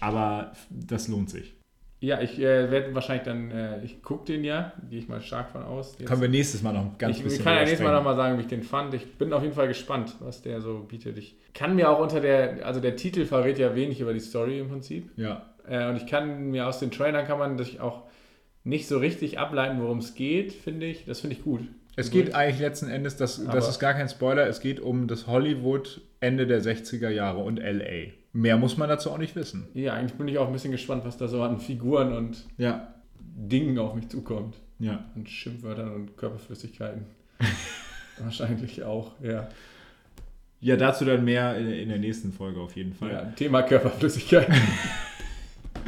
aber 0.00 0.52
das 0.70 1.08
lohnt 1.08 1.30
sich. 1.30 1.54
Ja, 2.00 2.20
ich 2.20 2.38
äh, 2.38 2.70
werde 2.70 2.94
wahrscheinlich 2.94 3.24
dann, 3.24 3.50
äh, 3.50 3.82
ich 3.84 4.02
gucke 4.02 4.24
den 4.26 4.44
ja, 4.44 4.72
gehe 4.88 5.00
ich 5.00 5.08
mal 5.08 5.20
stark 5.20 5.50
von 5.50 5.64
aus. 5.64 5.96
Jetzt- 5.98 6.06
Können 6.08 6.20
wir 6.22 6.28
nächstes 6.28 6.62
Mal 6.62 6.72
noch 6.72 6.96
ganz 6.96 7.16
ich, 7.16 7.24
bisschen 7.24 7.40
ich 7.40 7.44
kann 7.44 7.54
ja 7.56 7.60
nächstes 7.64 7.80
Mal 7.82 7.92
nochmal 7.92 8.14
sagen, 8.14 8.38
wie 8.38 8.42
ich 8.42 8.46
den 8.46 8.62
fand. 8.62 8.94
Ich 8.94 9.14
bin 9.18 9.32
auf 9.32 9.42
jeden 9.42 9.54
Fall 9.54 9.66
gespannt, 9.66 10.14
was 10.20 10.40
der 10.42 10.60
so 10.60 10.84
bietet. 10.88 11.18
Ich 11.18 11.36
kann 11.54 11.74
mir 11.74 11.90
auch 11.90 11.98
unter 11.98 12.20
der, 12.20 12.64
also 12.64 12.78
der 12.78 12.94
Titel 12.94 13.24
verrät 13.24 13.58
ja 13.58 13.74
wenig 13.74 14.00
über 14.00 14.12
die 14.12 14.20
Story 14.20 14.60
im 14.60 14.68
Prinzip. 14.68 15.10
Ja, 15.16 15.46
Äh, 15.68 15.88
und 15.88 15.96
ich 15.96 16.06
kann 16.06 16.50
mir 16.50 16.68
aus 16.68 16.78
den 16.78 16.92
Trailern 16.92 17.26
kann 17.26 17.38
man 17.38 17.58
sich 17.58 17.80
auch 17.80 18.04
nicht 18.64 18.86
so 18.86 18.98
richtig 18.98 19.38
ableiten, 19.40 19.80
worum 19.82 19.98
es 19.98 20.14
geht, 20.14 20.52
finde 20.52 20.86
ich. 20.86 21.04
Das 21.04 21.20
finde 21.20 21.34
ich 21.36 21.42
gut. 21.42 21.62
es 21.96 22.12
geht 22.12 22.32
eigentlich 22.32 22.60
letzten 22.60 22.88
Endes, 22.88 23.16
das, 23.16 23.44
Aber- 23.44 23.54
das 23.54 23.68
ist 23.68 23.80
gar 23.80 23.92
kein 23.94 24.08
Spoiler, 24.08 24.46
es 24.46 24.60
geht 24.60 24.78
um 24.78 25.08
das 25.08 25.26
Hollywood 25.26 26.00
Ende 26.20 26.46
der 26.46 26.62
60er 26.62 27.08
Jahre 27.10 27.40
und 27.40 27.58
L.A. 27.58 28.12
Mehr 28.38 28.56
muss 28.56 28.76
man 28.76 28.88
dazu 28.88 29.10
auch 29.10 29.18
nicht 29.18 29.34
wissen. 29.34 29.66
Ja, 29.74 29.94
eigentlich 29.94 30.16
bin 30.16 30.28
ich 30.28 30.38
auch 30.38 30.46
ein 30.46 30.52
bisschen 30.52 30.70
gespannt, 30.70 31.04
was 31.04 31.16
da 31.16 31.26
so 31.26 31.42
an 31.42 31.58
Figuren 31.58 32.12
und 32.12 32.44
Ja, 32.56 32.94
Dingen 33.18 33.76
auf 33.80 33.94
mich 33.94 34.08
zukommt. 34.08 34.54
ja. 34.78 35.04
An 35.16 35.26
Schimpfwörtern 35.26 35.92
und 35.92 36.16
Körperflüssigkeiten. 36.16 37.04
Wahrscheinlich 38.18 38.84
auch, 38.84 39.12
ja. 39.20 39.48
Ja, 40.60 40.76
dazu 40.76 41.04
dann 41.04 41.24
mehr 41.24 41.56
in, 41.56 41.68
in 41.68 41.88
der 41.88 41.98
nächsten 41.98 42.32
Folge 42.32 42.60
auf 42.60 42.76
jeden 42.76 42.92
Fall. 42.94 43.10
ja. 43.10 43.22
Thema 43.36 43.62
Körperflüssigkeiten. 43.62 44.54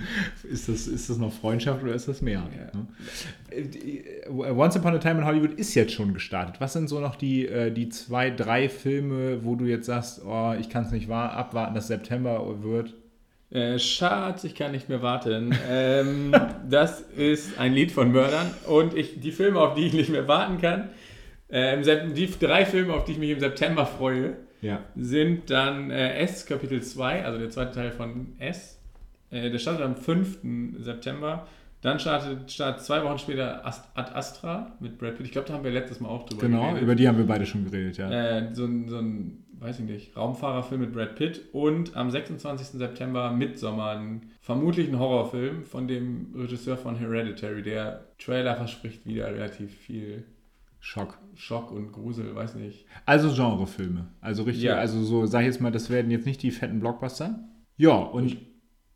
Ist, 0.51 0.69
das, 0.69 0.87
ist 0.87 1.11
das 1.11 1.19
noch 1.19 1.33
Freundschaft 1.33 1.83
oder 1.83 1.95
ist 1.95 2.09
das 2.09 2.21
mehr? 2.23 2.43
Ja. 2.57 2.79
Ne? 2.79 2.87
Äh, 3.51 3.61
äh, 4.27 4.31
Once 4.31 4.77
Upon 4.77 4.95
a 4.95 4.99
Time 4.99 5.21
in 5.21 5.25
Hollywood 5.25 5.55
ist 5.55 5.75
jetzt 5.75 5.93
schon 5.93 6.15
gestartet. 6.15 6.57
Was 6.61 6.73
sind 6.73 6.89
so 6.89 7.01
noch 7.01 7.17
die, 7.17 7.47
äh, 7.47 7.71
die 7.71 7.89
zwei, 7.89 8.31
drei 8.31 8.69
Filme, 8.69 9.45
wo 9.45 9.55
du 9.57 9.65
jetzt 9.67 9.87
sagst, 9.87 10.23
oh, 10.25 10.55
ich 10.59 10.69
kann 10.71 10.85
es 10.85 10.91
nicht 10.93 11.09
wahr, 11.09 11.33
abwarten, 11.33 11.75
dass 11.75 11.89
September 11.89 12.63
wird? 12.63 12.95
Äh, 13.51 13.79
Schatz, 13.79 14.45
ich 14.45 14.55
kann 14.55 14.73
nicht 14.73 14.89
mehr 14.89 15.03
warten. 15.03 15.55
Ähm, 15.69 16.33
das 16.71 17.01
ist 17.01 17.59
ein 17.59 17.73
Lied 17.73 17.91
von 17.93 18.13
Mördern 18.13 18.51
und 18.67 18.95
ich, 18.95 19.21
die 19.21 19.33
Filme, 19.33 19.61
auf 19.61 19.75
die 19.75 19.87
ich 19.87 19.93
nicht 19.93 20.11
mehr 20.11 20.29
warten 20.29 20.61
kann, 20.61 20.91
äh, 21.49 21.81
die 22.13 22.29
drei 22.39 22.65
Filme, 22.65 22.95
auf 22.95 23.05
die 23.05 23.13
ich 23.13 23.19
mich 23.19 23.31
im 23.31 23.41
September 23.41 23.87
freue, 23.87 24.37
Ja. 24.63 24.85
sind 24.95 25.51
dann 25.51 25.91
äh, 25.91 26.19
S 26.19 26.47
Kapitel 26.47 26.81
2, 26.83 27.25
also 27.25 27.39
der 27.39 27.51
zweite 27.51 27.73
Teil 27.73 27.91
von 27.91 28.35
S. 28.39 28.80
Äh, 29.31 29.51
der 29.51 29.59
startet 29.59 29.83
am 29.85 29.97
5. 29.97 30.39
September. 30.79 31.47
Dann 31.83 31.99
startet, 31.99 32.51
startet 32.53 32.85
zwei 32.85 33.03
Wochen 33.05 33.19
später 33.19 33.65
Ast 33.67 33.89
Ad 33.97 34.13
Astra 34.15 34.77
mit 34.81 34.99
Brad 34.99 35.17
Pitt. 35.17 35.25
Ich 35.27 35.33
glaube, 35.33 35.49
da 35.49 35.55
haben 35.55 35.65
wir 35.65 35.71
letztes 35.71 35.99
Mal 36.01 36.09
auch 36.11 36.27
drüber 36.27 36.43
Genau, 36.43 36.63
geredet. 36.65 36.83
über 36.83 36.95
die 36.95 37.09
haben 37.09 37.17
wir 37.17 37.27
beide 37.27 37.47
schon 37.47 37.65
geredet, 37.65 37.97
ja. 37.97 38.11
Äh, 38.11 38.55
so, 38.55 38.67
ein, 38.67 38.87
so 38.89 38.99
ein, 38.99 39.45
weiß 39.59 39.79
ich 39.79 39.87
nicht, 39.87 40.15
Raumfahrerfilm 40.15 40.83
mit 40.83 40.93
Brad 40.93 41.15
Pitt 41.17 41.41
und 41.53 41.97
am 41.97 42.11
26. 42.11 42.67
September 42.79 43.31
Midsommar, 43.33 43.97
ein, 43.97 44.31
vermutlich 44.43 44.89
ein 44.89 44.99
Horrorfilm 44.99 45.65
von 45.65 45.89
dem 45.89 46.35
Regisseur 46.37 46.77
von 46.77 46.97
Hereditary. 46.97 47.63
Der 47.63 48.05
Trailer 48.19 48.57
verspricht 48.57 49.07
wieder 49.07 49.29
relativ 49.33 49.75
viel 49.75 50.25
Schock. 50.81 51.19
Schock 51.35 51.73
und 51.73 51.93
Grusel, 51.93 52.35
weiß 52.35 52.57
nicht. 52.57 52.85
Also 53.07 53.33
Genrefilme. 53.35 54.09
Also 54.21 54.43
richtig, 54.43 54.65
Ja. 54.65 54.75
also 54.77 55.03
so, 55.03 55.25
sag 55.25 55.41
ich 55.41 55.47
jetzt 55.47 55.61
mal, 55.63 55.73
das 55.73 55.89
werden 55.89 56.11
jetzt 56.11 56.27
nicht 56.27 56.43
die 56.43 56.51
fetten 56.51 56.81
Blockbuster. 56.81 57.39
Ja, 57.79 57.95
und 57.97 58.27
Ich 58.27 58.50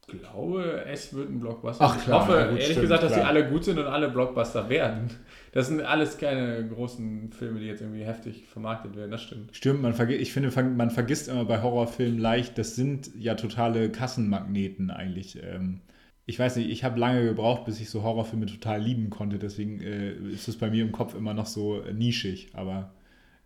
glaube, 0.06 0.84
es 0.86 1.14
wird 1.14 1.30
ein 1.30 1.40
Blockbuster. 1.40 1.84
Ach, 1.84 1.96
ich 1.96 2.04
klar, 2.04 2.20
hoffe, 2.20 2.32
ja 2.32 2.42
gut, 2.44 2.52
ehrlich 2.52 2.66
stimmt, 2.66 2.82
gesagt, 2.82 3.02
dass 3.02 3.14
sie 3.14 3.20
klar. 3.20 3.30
alle 3.30 3.48
gut 3.48 3.64
sind 3.64 3.78
und 3.78 3.86
alle 3.86 4.08
Blockbuster 4.08 4.68
werden. 4.68 5.10
Das 5.52 5.68
sind 5.68 5.80
alles 5.80 6.18
keine 6.18 6.66
großen 6.68 7.32
Filme, 7.32 7.60
die 7.60 7.66
jetzt 7.66 7.80
irgendwie 7.80 8.04
heftig 8.04 8.46
vermarktet 8.46 8.96
werden, 8.96 9.10
das 9.10 9.22
stimmt. 9.22 9.54
Stimmt, 9.54 9.82
man 9.82 9.94
ich 10.10 10.32
finde, 10.32 10.50
man 10.62 10.90
vergisst 10.90 11.28
immer 11.28 11.44
bei 11.44 11.62
Horrorfilmen 11.62 12.18
leicht, 12.18 12.58
das 12.58 12.74
sind 12.74 13.10
ja 13.18 13.34
totale 13.34 13.90
Kassenmagneten 13.90 14.90
eigentlich. 14.90 15.38
Ähm, 15.42 15.80
ich 16.26 16.38
weiß 16.38 16.56
nicht, 16.56 16.70
ich 16.70 16.84
habe 16.84 16.98
lange 16.98 17.24
gebraucht, 17.24 17.66
bis 17.66 17.80
ich 17.80 17.90
so 17.90 18.02
Horrorfilme 18.02 18.46
total 18.46 18.80
lieben 18.80 19.10
konnte, 19.10 19.38
deswegen 19.38 19.80
äh, 19.80 20.12
ist 20.32 20.48
es 20.48 20.56
bei 20.56 20.70
mir 20.70 20.82
im 20.82 20.92
Kopf 20.92 21.14
immer 21.14 21.34
noch 21.34 21.46
so 21.46 21.82
äh, 21.82 21.92
nischig, 21.92 22.48
aber 22.54 22.92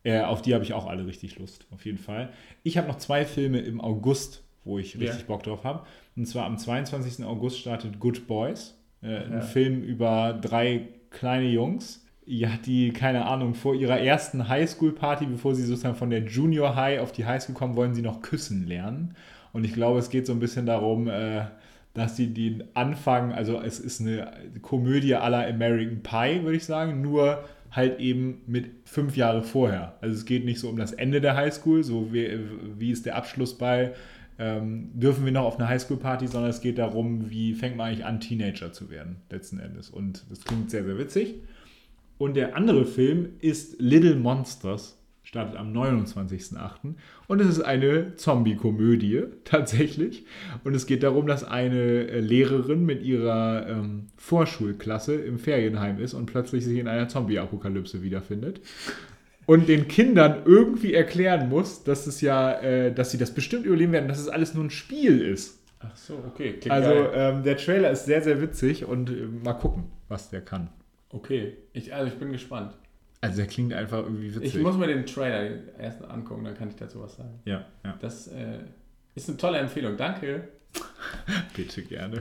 äh, 0.04 0.20
auf 0.22 0.42
die 0.42 0.54
habe 0.54 0.64
ich 0.64 0.72
auch 0.72 0.86
alle 0.86 1.06
richtig 1.06 1.38
Lust, 1.38 1.66
auf 1.70 1.84
jeden 1.84 1.98
Fall. 1.98 2.30
Ich 2.62 2.78
habe 2.78 2.88
noch 2.88 2.98
zwei 2.98 3.24
Filme 3.24 3.58
im 3.58 3.80
August, 3.80 4.44
wo 4.64 4.78
ich 4.78 4.98
richtig 4.98 5.20
Ja. 5.20 5.26
Bock 5.26 5.42
drauf 5.42 5.64
habe. 5.64 5.84
Und 6.18 6.26
zwar 6.26 6.46
am 6.46 6.58
22. 6.58 7.24
August 7.24 7.60
startet 7.60 8.00
Good 8.00 8.26
Boys, 8.26 8.76
äh, 9.02 9.18
ein 9.18 9.32
Ja. 9.34 9.40
Film 9.40 9.82
über 9.82 10.36
drei 10.42 10.88
kleine 11.10 11.46
Jungs, 11.48 12.04
ja, 12.26 12.50
die, 12.66 12.90
keine 12.92 13.24
Ahnung, 13.24 13.54
vor 13.54 13.74
ihrer 13.74 14.00
ersten 14.00 14.48
Highschool-Party, 14.48 15.26
bevor 15.26 15.54
sie 15.54 15.62
sozusagen 15.62 15.94
von 15.94 16.10
der 16.10 16.24
Junior 16.24 16.74
High 16.76 17.00
auf 17.00 17.12
die 17.12 17.24
Highschool 17.24 17.54
kommen, 17.54 17.76
wollen 17.76 17.94
sie 17.94 18.02
noch 18.02 18.20
küssen 18.20 18.66
lernen. 18.66 19.14
Und 19.52 19.64
ich 19.64 19.72
glaube, 19.72 20.00
es 20.00 20.10
geht 20.10 20.26
so 20.26 20.32
ein 20.32 20.40
bisschen 20.40 20.66
darum, 20.66 21.08
äh, 21.08 21.44
dass 21.94 22.16
sie 22.16 22.34
den 22.34 22.64
Anfang, 22.74 23.32
also 23.32 23.60
es 23.60 23.78
ist 23.80 24.00
eine 24.00 24.30
Komödie 24.60 25.10
la 25.10 25.46
American 25.46 26.02
Pie, 26.02 26.42
würde 26.42 26.56
ich 26.56 26.64
sagen, 26.64 27.00
nur 27.00 27.44
halt 27.70 28.00
eben 28.00 28.42
mit 28.46 28.70
fünf 28.84 29.16
Jahre 29.16 29.42
vorher. 29.42 29.94
Also 30.00 30.16
es 30.16 30.24
geht 30.24 30.44
nicht 30.44 30.58
so 30.58 30.68
um 30.68 30.76
das 30.76 30.92
Ende 30.92 31.20
der 31.20 31.36
Highschool, 31.36 31.84
so 31.84 32.12
wie, 32.12 32.28
wie 32.76 32.90
ist 32.90 33.06
der 33.06 33.16
Abschluss 33.16 33.56
bei, 33.56 33.92
ähm, 34.38 34.90
dürfen 34.94 35.24
wir 35.24 35.32
noch 35.32 35.44
auf 35.44 35.58
eine 35.58 35.68
Highschool-Party, 35.68 36.28
sondern 36.28 36.50
es 36.50 36.60
geht 36.60 36.78
darum, 36.78 37.30
wie 37.30 37.54
fängt 37.54 37.76
man 37.76 37.88
eigentlich 37.88 38.04
an, 38.04 38.20
Teenager 38.20 38.72
zu 38.72 38.90
werden, 38.90 39.16
letzten 39.30 39.58
Endes. 39.58 39.90
Und 39.90 40.24
das 40.30 40.44
klingt 40.44 40.70
sehr, 40.70 40.84
sehr 40.84 40.98
witzig. 40.98 41.34
Und 42.18 42.34
der 42.34 42.56
andere 42.56 42.84
Film 42.84 43.30
ist 43.40 43.80
Little 43.80 44.16
Monsters, 44.16 44.96
startet 45.22 45.56
am 45.56 45.72
29.08. 45.72 46.94
Und 47.26 47.40
es 47.40 47.48
ist 47.48 47.60
eine 47.60 48.14
Zombie-Komödie, 48.16 49.24
tatsächlich. 49.44 50.24
Und 50.64 50.74
es 50.74 50.86
geht 50.86 51.02
darum, 51.02 51.26
dass 51.26 51.44
eine 51.44 52.08
äh, 52.08 52.20
Lehrerin 52.20 52.86
mit 52.86 53.02
ihrer 53.02 53.66
ähm, 53.68 54.06
Vorschulklasse 54.16 55.16
im 55.16 55.38
Ferienheim 55.38 55.98
ist 55.98 56.14
und 56.14 56.26
plötzlich 56.26 56.64
sich 56.64 56.78
in 56.78 56.88
einer 56.88 57.08
Zombie-Apokalypse 57.08 58.02
wiederfindet. 58.02 58.60
Und 59.48 59.66
den 59.66 59.88
Kindern 59.88 60.42
irgendwie 60.44 60.92
erklären 60.92 61.48
muss, 61.48 61.82
dass 61.82 62.06
es 62.06 62.20
ja, 62.20 62.60
äh, 62.60 62.92
dass 62.92 63.12
sie 63.12 63.16
das 63.16 63.32
bestimmt 63.32 63.64
überleben 63.64 63.92
werden, 63.92 64.06
dass 64.06 64.18
es 64.18 64.28
alles 64.28 64.52
nur 64.52 64.62
ein 64.62 64.68
Spiel 64.68 65.22
ist. 65.22 65.58
Ach 65.78 65.96
so, 65.96 66.22
okay. 66.26 66.58
Klingt 66.60 66.70
Also 66.70 66.90
ähm, 67.14 67.44
der 67.44 67.56
Trailer 67.56 67.90
ist 67.90 68.04
sehr, 68.04 68.20
sehr 68.20 68.42
witzig 68.42 68.84
und 68.84 69.08
äh, 69.08 69.14
mal 69.42 69.54
gucken, 69.54 69.84
was 70.08 70.28
der 70.28 70.42
kann. 70.42 70.68
Okay. 71.08 71.56
Ich, 71.72 71.94
also 71.94 72.08
ich 72.08 72.18
bin 72.18 72.30
gespannt. 72.30 72.74
Also 73.22 73.38
der 73.38 73.46
klingt 73.46 73.72
einfach 73.72 74.02
irgendwie 74.02 74.34
witzig. 74.34 74.56
Ich 74.56 74.60
muss 74.60 74.76
mir 74.76 74.86
den 74.86 75.06
Trailer 75.06 75.78
erst 75.78 76.04
angucken, 76.04 76.44
dann 76.44 76.54
kann 76.54 76.68
ich 76.68 76.76
dazu 76.76 77.00
was 77.00 77.16
sagen. 77.16 77.40
ja, 77.46 77.64
ja. 77.86 77.96
Das 78.02 78.28
äh, 78.28 78.58
ist 79.14 79.30
eine 79.30 79.38
tolle 79.38 79.56
Empfehlung. 79.60 79.96
Danke. 79.96 80.48
Bitte 81.56 81.84
gerne. 81.84 82.20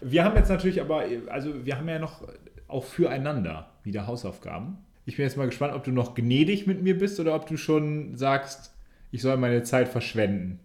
Wir 0.00 0.24
haben 0.24 0.34
jetzt 0.34 0.48
natürlich 0.48 0.80
aber, 0.80 1.04
also 1.28 1.64
wir 1.64 1.78
haben 1.78 1.88
ja 1.88 2.00
noch 2.00 2.26
auch 2.66 2.84
füreinander 2.84 3.70
wieder 3.84 4.08
Hausaufgaben. 4.08 4.78
Ich 5.06 5.16
bin 5.16 5.24
jetzt 5.24 5.36
mal 5.36 5.46
gespannt, 5.46 5.74
ob 5.74 5.84
du 5.84 5.90
noch 5.90 6.14
gnädig 6.14 6.66
mit 6.66 6.82
mir 6.82 6.96
bist 6.96 7.20
oder 7.20 7.34
ob 7.34 7.46
du 7.46 7.56
schon 7.56 8.16
sagst, 8.16 8.72
ich 9.10 9.22
soll 9.22 9.36
meine 9.36 9.62
Zeit 9.62 9.88
verschwenden. 9.88 10.60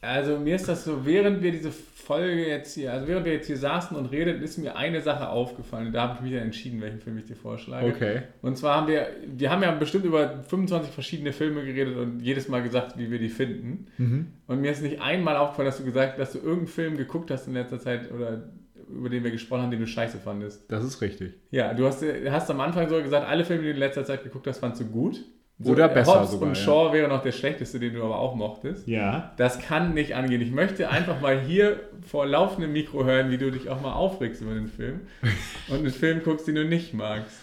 Also 0.00 0.38
mir 0.38 0.56
ist 0.56 0.68
das 0.68 0.84
so, 0.84 1.04
während 1.04 1.42
wir 1.42 1.52
diese 1.52 1.70
Folge 1.70 2.48
jetzt 2.48 2.74
hier, 2.74 2.92
also 2.92 3.06
während 3.06 3.26
wir 3.26 3.34
jetzt 3.34 3.46
hier 3.46 3.56
saßen 3.56 3.96
und 3.96 4.06
redeten, 4.06 4.42
ist 4.42 4.58
mir 4.58 4.74
eine 4.74 5.00
Sache 5.00 5.28
aufgefallen. 5.28 5.92
Da 5.92 6.02
habe 6.02 6.14
ich 6.16 6.20
mich 6.22 6.32
dann 6.32 6.42
entschieden, 6.42 6.80
welchen 6.80 6.98
Film 6.98 7.18
ich 7.18 7.26
dir 7.26 7.36
vorschlage. 7.36 7.86
Okay. 7.86 8.22
Und 8.42 8.56
zwar 8.56 8.76
haben 8.76 8.88
wir, 8.88 9.08
wir 9.26 9.50
haben 9.50 9.62
ja 9.62 9.70
bestimmt 9.70 10.06
über 10.06 10.42
25 10.42 10.90
verschiedene 10.90 11.32
Filme 11.32 11.64
geredet 11.64 11.96
und 11.98 12.20
jedes 12.20 12.48
Mal 12.48 12.62
gesagt, 12.62 12.98
wie 12.98 13.10
wir 13.10 13.18
die 13.18 13.28
finden. 13.28 13.86
Mhm. 13.98 14.26
Und 14.48 14.60
mir 14.60 14.72
ist 14.72 14.82
nicht 14.82 15.00
einmal 15.00 15.36
aufgefallen, 15.36 15.66
dass 15.66 15.78
du 15.78 15.84
gesagt 15.84 16.12
hast, 16.12 16.18
dass 16.18 16.32
du 16.32 16.38
irgendeinen 16.38 16.66
Film 16.66 16.96
geguckt 16.96 17.30
hast 17.30 17.46
in 17.46 17.52
letzter 17.52 17.78
Zeit 17.78 18.10
oder 18.10 18.48
über 18.94 19.08
den 19.08 19.24
wir 19.24 19.30
gesprochen 19.30 19.62
haben, 19.62 19.70
den 19.70 19.80
du 19.80 19.86
scheiße 19.86 20.18
fandest. 20.18 20.70
Das 20.70 20.84
ist 20.84 21.00
richtig. 21.00 21.34
Ja, 21.50 21.74
du 21.74 21.86
hast, 21.86 22.04
hast 22.30 22.50
am 22.50 22.60
Anfang 22.60 22.88
sogar 22.88 23.02
gesagt, 23.02 23.26
alle 23.26 23.44
Filme, 23.44 23.62
die 23.62 23.68
du 23.68 23.74
in 23.74 23.80
letzter 23.80 24.04
Zeit 24.04 24.22
geguckt 24.24 24.46
hast, 24.46 24.58
fandst 24.58 24.80
du 24.80 24.86
gut. 24.86 25.24
Oder 25.62 25.88
besser 25.88 26.20
Hobbs 26.20 26.30
sogar, 26.30 26.48
und 26.48 26.56
ja. 26.56 26.62
Shaw 26.62 26.92
wäre 26.92 27.08
noch 27.08 27.22
der 27.22 27.32
schlechteste, 27.32 27.78
den 27.78 27.94
du 27.94 28.02
aber 28.02 28.18
auch 28.18 28.34
mochtest. 28.34 28.88
Ja. 28.88 29.32
Das 29.36 29.58
kann 29.58 29.92
nicht 29.92 30.14
angehen. 30.14 30.40
Ich 30.40 30.50
möchte 30.50 30.88
einfach 30.88 31.20
mal 31.20 31.38
hier 31.38 31.80
vor 32.06 32.26
laufendem 32.26 32.72
Mikro 32.72 33.04
hören, 33.04 33.30
wie 33.30 33.36
du 33.36 33.50
dich 33.50 33.68
auch 33.68 33.80
mal 33.82 33.92
aufregst 33.92 34.40
über 34.40 34.54
den 34.54 34.68
Film 34.68 35.00
und 35.68 35.80
einen 35.80 35.90
Film 35.90 36.22
guckst, 36.24 36.48
den 36.48 36.54
du 36.54 36.64
nicht 36.64 36.94
magst. 36.94 37.38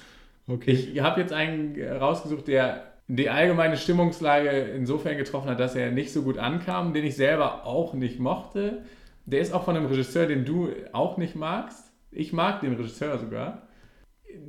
Okay. 0.48 0.72
Ich 0.72 1.00
habe 1.02 1.22
jetzt 1.22 1.34
einen 1.34 1.80
rausgesucht, 1.80 2.48
der 2.48 2.86
die 3.08 3.30
allgemeine 3.30 3.78
Stimmungslage 3.78 4.50
insofern 4.50 5.18
getroffen 5.18 5.50
hat, 5.50 5.60
dass 5.60 5.76
er 5.76 5.92
nicht 5.92 6.12
so 6.12 6.24
gut 6.24 6.38
ankam, 6.38 6.94
den 6.94 7.06
ich 7.06 7.16
selber 7.16 7.66
auch 7.66 7.94
nicht 7.94 8.20
mochte. 8.20 8.82
Der 9.28 9.42
ist 9.42 9.54
auch 9.54 9.66
von 9.66 9.76
einem 9.76 9.86
Regisseur, 9.86 10.26
den 10.26 10.46
du 10.46 10.70
auch 10.94 11.18
nicht 11.18 11.36
magst. 11.36 11.92
Ich 12.12 12.32
mag 12.32 12.62
den 12.62 12.74
Regisseur 12.74 13.20
sogar. 13.20 13.68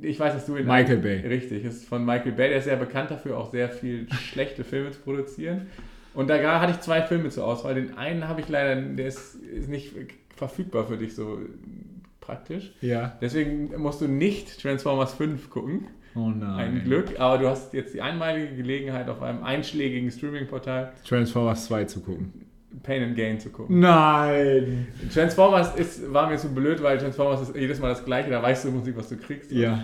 Ich 0.01 0.19
weiß, 0.19 0.33
dass 0.33 0.45
du 0.45 0.55
ihn 0.55 0.65
Michael 0.65 0.97
Bay. 0.97 1.19
Richtig, 1.27 1.65
ist 1.65 1.85
von 1.85 2.05
Michael 2.05 2.31
Bay. 2.31 2.49
Der 2.49 2.59
ist 2.59 2.63
sehr 2.63 2.77
bekannt 2.77 3.11
dafür, 3.11 3.37
auch 3.37 3.51
sehr 3.51 3.69
viel 3.69 4.07
schlechte 4.13 4.63
Filme 4.63 4.91
zu 4.91 5.01
produzieren. 5.01 5.67
Und 6.13 6.29
da 6.29 6.61
hatte 6.61 6.71
ich 6.71 6.79
zwei 6.79 7.01
Filme 7.01 7.29
zur 7.29 7.45
Auswahl. 7.45 7.75
Den 7.75 7.97
einen 7.97 8.27
habe 8.27 8.39
ich 8.39 8.47
leider, 8.47 8.81
der 8.81 9.07
ist, 9.07 9.35
ist 9.35 9.69
nicht 9.69 9.93
verfügbar 10.35 10.87
für 10.87 10.97
dich 10.97 11.13
so 11.13 11.39
praktisch. 12.21 12.71
ja. 12.81 13.17
Deswegen 13.21 13.77
musst 13.77 13.99
du 14.01 14.07
nicht 14.07 14.61
Transformers 14.61 15.13
5 15.13 15.49
gucken. 15.49 15.87
Oh 16.15 16.29
nein. 16.29 16.77
Ein 16.77 16.83
Glück, 16.85 17.19
aber 17.19 17.37
du 17.37 17.49
hast 17.49 17.73
jetzt 17.73 17.93
die 17.93 18.01
einmalige 18.01 18.55
Gelegenheit, 18.55 19.09
auf 19.09 19.21
einem 19.21 19.43
einschlägigen 19.43 20.09
Streaming-Portal 20.09 20.93
Transformers 21.05 21.65
2 21.65 21.83
zu 21.85 22.01
gucken. 22.01 22.48
Pain 22.83 23.03
and 23.03 23.15
Gain 23.15 23.39
zu 23.39 23.49
gucken. 23.49 23.79
Nein. 23.79 24.87
Transformers 25.13 25.75
ist, 25.75 26.13
war 26.13 26.29
mir 26.29 26.37
zu 26.37 26.53
blöd, 26.53 26.81
weil 26.83 26.97
Transformers 26.97 27.41
ist 27.41 27.55
jedes 27.55 27.79
Mal 27.79 27.89
das 27.89 28.05
gleiche, 28.05 28.29
da 28.29 28.41
weißt 28.41 28.63
du 28.63 28.69
im 28.69 28.75
Prinzip, 28.75 28.97
was 28.97 29.09
du 29.09 29.17
kriegst. 29.17 29.51
Ja. 29.51 29.83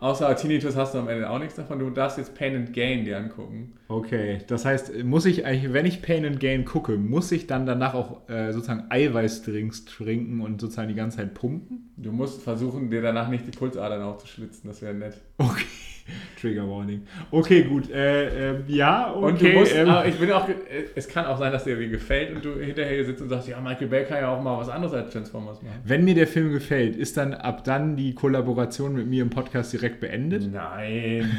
Außer 0.00 0.34
Tinnitus 0.36 0.76
hast 0.76 0.94
du 0.94 0.98
am 0.98 1.08
Ende 1.08 1.28
auch 1.28 1.38
nichts 1.38 1.54
davon. 1.54 1.78
Du 1.78 1.90
darfst 1.90 2.18
jetzt 2.18 2.34
Pain 2.34 2.56
and 2.56 2.72
Gain 2.72 3.04
dir 3.04 3.18
angucken. 3.18 3.74
Okay, 3.90 4.38
das 4.46 4.64
heißt, 4.64 5.02
muss 5.02 5.26
ich 5.26 5.44
eigentlich, 5.44 5.72
wenn 5.72 5.84
ich 5.84 6.00
Pain 6.00 6.24
and 6.24 6.38
Gain 6.38 6.64
gucke, 6.64 6.92
muss 6.92 7.32
ich 7.32 7.48
dann 7.48 7.66
danach 7.66 7.94
auch 7.94 8.28
äh, 8.28 8.52
sozusagen 8.52 8.84
Eiweißdrinks 8.88 9.84
trinken 9.84 10.42
und 10.42 10.60
sozusagen 10.60 10.88
die 10.88 10.94
ganze 10.94 11.16
Zeit 11.16 11.34
pumpen? 11.34 11.90
Du 11.96 12.12
musst 12.12 12.40
versuchen, 12.40 12.88
dir 12.88 13.02
danach 13.02 13.28
nicht 13.28 13.48
die 13.48 13.50
Pulsadern 13.50 14.00
aufzuschlitzen, 14.02 14.70
das 14.70 14.80
wäre 14.80 14.94
nett. 14.94 15.20
Okay. 15.38 15.64
Trigger 16.40 16.68
Warning. 16.68 17.02
Okay, 17.30 17.64
gut. 17.64 17.90
Äh, 17.90 18.50
ähm, 18.50 18.64
ja, 18.68 19.12
okay. 19.12 19.24
Und 19.24 19.40
du 19.40 19.48
musst, 19.48 19.74
ähm, 19.74 19.88
aber 19.88 20.06
ich 20.06 20.16
bin 20.16 20.30
auch, 20.32 20.48
äh, 20.48 20.54
es 20.94 21.08
kann 21.08 21.26
auch 21.26 21.38
sein, 21.38 21.52
dass 21.52 21.64
dir 21.64 21.78
wie 21.78 21.88
gefällt 21.88 22.34
und 22.34 22.44
du 22.44 22.58
hinterher 22.58 22.94
hier 22.94 23.04
sitzt 23.04 23.22
und 23.22 23.28
sagst, 23.28 23.48
ja, 23.48 23.60
Michael 23.60 23.88
Bay 23.88 24.04
kann 24.04 24.18
ja 24.18 24.28
auch 24.28 24.42
mal 24.42 24.58
was 24.58 24.68
anderes 24.68 24.94
als 24.94 25.12
Transformers 25.12 25.62
machen. 25.62 25.80
wenn 25.84 26.04
mir 26.04 26.14
der 26.14 26.26
Film 26.26 26.52
gefällt, 26.52 26.96
ist 26.96 27.16
dann 27.16 27.34
ab 27.34 27.64
dann 27.64 27.96
die 27.96 28.14
Kollaboration 28.14 28.94
mit 28.94 29.06
mir 29.06 29.22
im 29.22 29.30
Podcast 29.30 29.72
direkt 29.72 30.00
beendet? 30.00 30.50
Nein. 30.52 31.30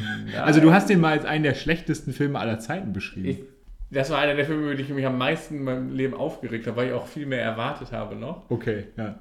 Also 0.42 0.60
du 0.60 0.74
hast 0.74 0.90
den 0.90 1.00
mal 1.00 1.14
als 1.14 1.26
einen 1.26 1.44
der 1.44 1.56
schlechtesten 1.56 2.14
Filme 2.14 2.40
aller 2.42 2.60
Zeiten 2.60 2.94
beschrieben. 2.94 3.28
Ich, 3.28 3.40
das 3.90 4.10
war 4.10 4.20
einer 4.20 4.36
der 4.36 4.46
Filme, 4.46 4.64
über 4.64 4.76
die 4.76 4.84
ich 4.84 4.90
mich 4.90 5.06
am 5.06 5.18
meisten 5.18 5.58
in 5.58 5.64
meinem 5.64 5.96
Leben 5.96 6.14
aufgeregt 6.14 6.68
habe, 6.68 6.78
weil 6.78 6.88
ich 6.88 6.94
auch 6.94 7.08
viel 7.08 7.26
mehr 7.26 7.42
erwartet 7.42 7.92
habe 7.92 8.16
noch. 8.16 8.50
okay, 8.50 8.86
ja. 8.98 9.20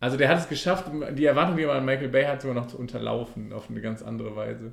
Also 0.00 0.16
der 0.16 0.28
hat 0.28 0.38
es 0.38 0.48
geschafft, 0.48 0.84
die 1.16 1.24
Erwartung, 1.24 1.56
die 1.56 1.66
man 1.66 1.78
an 1.78 1.84
Michael 1.84 2.08
Bay 2.08 2.24
hat, 2.24 2.40
sogar 2.40 2.54
noch 2.54 2.68
zu 2.68 2.78
unterlaufen, 2.78 3.52
auf 3.52 3.68
eine 3.68 3.80
ganz 3.80 4.00
andere 4.00 4.36
Weise. 4.36 4.72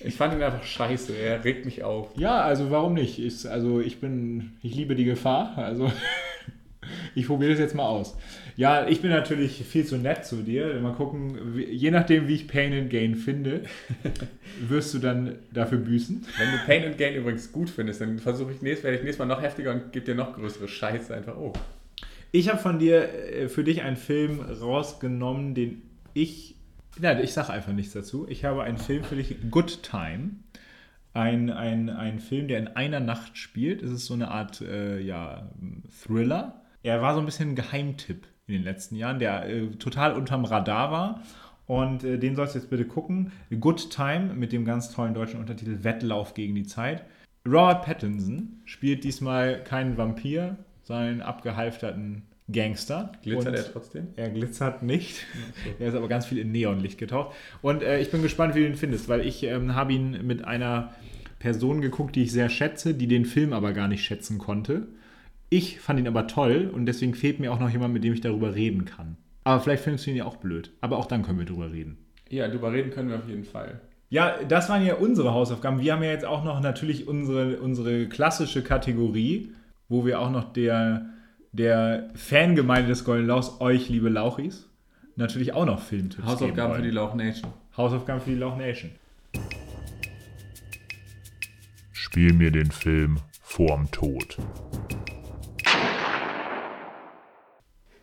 Ich 0.00 0.14
fand 0.14 0.34
ihn 0.34 0.42
einfach 0.42 0.62
scheiße, 0.62 1.16
er 1.16 1.42
regt 1.42 1.64
mich 1.64 1.84
auf. 1.84 2.10
Ja, 2.16 2.42
also 2.42 2.70
warum 2.70 2.92
nicht? 2.92 3.18
Ist, 3.18 3.46
also 3.46 3.80
ich 3.80 3.98
bin, 3.98 4.58
ich 4.62 4.74
liebe 4.74 4.94
die 4.94 5.06
Gefahr. 5.06 5.56
Also 5.56 5.90
ich 7.14 7.26
probiere 7.26 7.52
das 7.52 7.60
jetzt 7.60 7.74
mal 7.74 7.86
aus. 7.86 8.16
Ja, 8.56 8.88
ich 8.88 9.00
bin 9.00 9.10
natürlich 9.10 9.64
viel 9.64 9.84
zu 9.84 9.96
nett 9.96 10.24
zu 10.24 10.42
dir. 10.42 10.80
Mal 10.80 10.92
gucken, 10.92 11.56
je 11.56 11.90
nachdem, 11.90 12.26
wie 12.26 12.34
ich 12.34 12.48
Pain 12.48 12.72
and 12.72 12.90
Gain 12.90 13.14
finde, 13.14 13.62
wirst 14.60 14.92
du 14.94 14.98
dann 14.98 15.36
dafür 15.52 15.78
büßen. 15.78 16.26
Wenn 16.38 16.50
du 16.50 16.58
Pain 16.66 16.84
and 16.84 16.98
Gain 16.98 17.14
übrigens 17.14 17.52
gut 17.52 17.70
findest, 17.70 18.00
dann 18.00 18.18
versuche 18.18 18.52
ich 18.52 18.60
nächstes, 18.62 18.84
werde 18.84 18.96
ich 18.98 19.04
nächstes 19.04 19.24
Mal 19.24 19.32
noch 19.32 19.42
heftiger 19.42 19.72
und 19.72 19.92
gebe 19.92 20.04
dir 20.04 20.14
noch 20.14 20.34
größere 20.34 20.66
Scheiße 20.66 21.14
einfach. 21.14 21.36
Oh. 21.36 21.52
Ich 22.30 22.48
habe 22.48 22.58
von 22.58 22.78
dir 22.78 23.08
äh, 23.08 23.48
für 23.48 23.64
dich 23.64 23.82
einen 23.82 23.96
Film 23.96 24.40
rausgenommen, 24.40 25.54
den 25.54 25.82
ich. 26.14 26.56
Ja, 27.00 27.18
ich 27.18 27.32
sage 27.32 27.52
einfach 27.52 27.72
nichts 27.72 27.92
dazu. 27.92 28.26
Ich 28.28 28.44
habe 28.44 28.64
einen 28.64 28.78
Film 28.78 29.04
für 29.04 29.14
dich, 29.16 29.36
Good 29.50 29.82
Time. 29.82 30.30
Ein, 31.14 31.50
ein, 31.50 31.90
ein 31.90 32.18
Film, 32.18 32.48
der 32.48 32.58
in 32.58 32.68
einer 32.68 33.00
Nacht 33.00 33.38
spielt. 33.38 33.82
Es 33.82 33.90
ist 33.90 34.06
so 34.06 34.14
eine 34.14 34.32
Art 34.32 34.60
äh, 34.60 35.00
ja, 35.00 35.48
Thriller. 36.02 36.57
Er 36.82 37.02
war 37.02 37.14
so 37.14 37.20
ein 37.20 37.26
bisschen 37.26 37.50
ein 37.50 37.54
Geheimtipp 37.56 38.26
in 38.46 38.54
den 38.54 38.62
letzten 38.62 38.96
Jahren, 38.96 39.18
der 39.18 39.48
äh, 39.48 39.66
total 39.76 40.14
unterm 40.14 40.44
Radar 40.44 40.90
war. 40.90 41.22
Und 41.66 42.02
äh, 42.02 42.18
den 42.18 42.34
sollst 42.34 42.54
du 42.54 42.60
jetzt 42.60 42.70
bitte 42.70 42.86
gucken. 42.86 43.32
Good 43.60 43.90
Time 43.90 44.34
mit 44.34 44.52
dem 44.52 44.64
ganz 44.64 44.90
tollen 44.90 45.14
deutschen 45.14 45.38
Untertitel 45.38 45.84
Wettlauf 45.84 46.34
gegen 46.34 46.54
die 46.54 46.66
Zeit. 46.66 47.04
Robert 47.46 47.84
Pattinson 47.84 48.60
spielt 48.64 49.04
diesmal 49.04 49.62
keinen 49.62 49.96
Vampir, 49.96 50.56
sondern 50.82 51.06
einen 51.06 51.22
abgehalfterten 51.22 52.22
Gangster. 52.50 53.12
Glitzert 53.22 53.54
er 53.54 53.72
trotzdem? 53.72 54.08
er 54.16 54.30
glitzert 54.30 54.82
nicht. 54.82 55.26
Er 55.78 55.88
ist 55.88 55.94
aber 55.94 56.08
ganz 56.08 56.24
viel 56.26 56.38
in 56.38 56.50
Neonlicht 56.50 56.98
getaucht. 56.98 57.34
Und 57.60 57.82
äh, 57.82 58.00
ich 58.00 58.10
bin 58.10 58.22
gespannt, 58.22 58.54
wie 58.54 58.60
du 58.60 58.66
ihn 58.66 58.76
findest, 58.76 59.08
weil 59.08 59.26
ich 59.26 59.42
ähm, 59.42 59.74
habe 59.74 59.92
ihn 59.92 60.26
mit 60.26 60.44
einer 60.44 60.94
Person 61.38 61.82
geguckt, 61.82 62.16
die 62.16 62.22
ich 62.22 62.32
sehr 62.32 62.48
schätze, 62.48 62.94
die 62.94 63.06
den 63.06 63.26
Film 63.26 63.52
aber 63.52 63.72
gar 63.72 63.88
nicht 63.88 64.02
schätzen 64.02 64.38
konnte. 64.38 64.88
Ich 65.50 65.80
fand 65.80 65.98
ihn 65.98 66.06
aber 66.06 66.26
toll 66.26 66.70
und 66.72 66.86
deswegen 66.86 67.14
fehlt 67.14 67.40
mir 67.40 67.52
auch 67.52 67.60
noch 67.60 67.70
jemand, 67.70 67.94
mit 67.94 68.04
dem 68.04 68.12
ich 68.12 68.20
darüber 68.20 68.54
reden 68.54 68.84
kann. 68.84 69.16
Aber 69.44 69.60
vielleicht 69.60 69.82
findest 69.82 70.06
du 70.06 70.10
ihn 70.10 70.16
ja 70.16 70.26
auch 70.26 70.36
blöd. 70.36 70.72
Aber 70.82 70.98
auch 70.98 71.06
dann 71.06 71.22
können 71.22 71.38
wir 71.38 71.46
drüber 71.46 71.72
reden. 71.72 71.96
Ja, 72.28 72.48
drüber 72.48 72.72
reden 72.72 72.90
können 72.90 73.08
wir 73.08 73.16
auf 73.16 73.28
jeden 73.28 73.44
Fall. 73.44 73.80
Ja, 74.10 74.42
das 74.46 74.68
waren 74.68 74.84
ja 74.84 74.94
unsere 74.94 75.32
Hausaufgaben. 75.32 75.80
Wir 75.80 75.94
haben 75.94 76.02
ja 76.02 76.10
jetzt 76.10 76.26
auch 76.26 76.44
noch 76.44 76.60
natürlich 76.60 77.08
unsere, 77.08 77.60
unsere 77.60 78.08
klassische 78.08 78.62
Kategorie, 78.62 79.52
wo 79.88 80.04
wir 80.04 80.20
auch 80.20 80.30
noch 80.30 80.52
der, 80.52 81.06
der 81.52 82.10
Fangemeinde 82.14 82.88
des 82.88 83.04
Golden 83.04 83.26
Lauchs, 83.26 83.60
euch, 83.60 83.88
liebe 83.88 84.10
Lauchis, 84.10 84.68
natürlich 85.16 85.54
auch 85.54 85.64
noch 85.64 85.80
Filmtipps 85.80 86.26
Hausaufgaben 86.26 86.72
geben 86.72 86.74
für 86.74 86.82
die. 86.82 86.94
Lauch 86.94 87.14
Nation. 87.14 87.52
Hausaufgaben 87.76 88.20
für 88.20 88.30
die 88.30 88.36
Lauch 88.36 88.56
Nation. 88.56 88.90
Spiel 91.92 92.34
mir 92.34 92.50
den 92.50 92.70
Film 92.70 93.18
Vorm 93.42 93.90
Tod. 93.90 94.38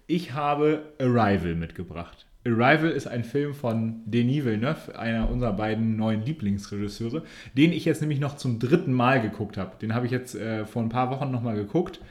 Ich 0.08 0.34
habe 0.34 0.94
Arrival 1.00 1.56
mitgebracht. 1.56 2.28
Arrival 2.46 2.92
ist 2.92 3.08
ein 3.08 3.24
Film 3.24 3.56
von 3.56 4.02
Denis 4.06 4.46
Villeneuve, 4.46 5.00
einer 5.00 5.32
unserer 5.32 5.54
beiden 5.54 5.96
neuen 5.96 6.24
Lieblingsregisseure, 6.24 7.24
den 7.58 7.74
ich 7.74 7.86
jetzt 7.86 8.02
nämlich 8.02 8.20
noch 8.20 8.38
zum 8.38 8.60
dritten 8.60 8.94
Mal 8.94 9.20
geguckt 9.20 9.58
habe. 9.58 9.78
Den 9.82 9.96
habe 9.96 10.06
ich 10.06 10.12
jetzt 10.12 10.36
äh, 10.36 10.66
vor 10.68 10.84
ein 10.84 10.90
paar 10.90 11.10
Wochen 11.10 11.32
nochmal 11.32 11.56
geguckt 11.56 12.02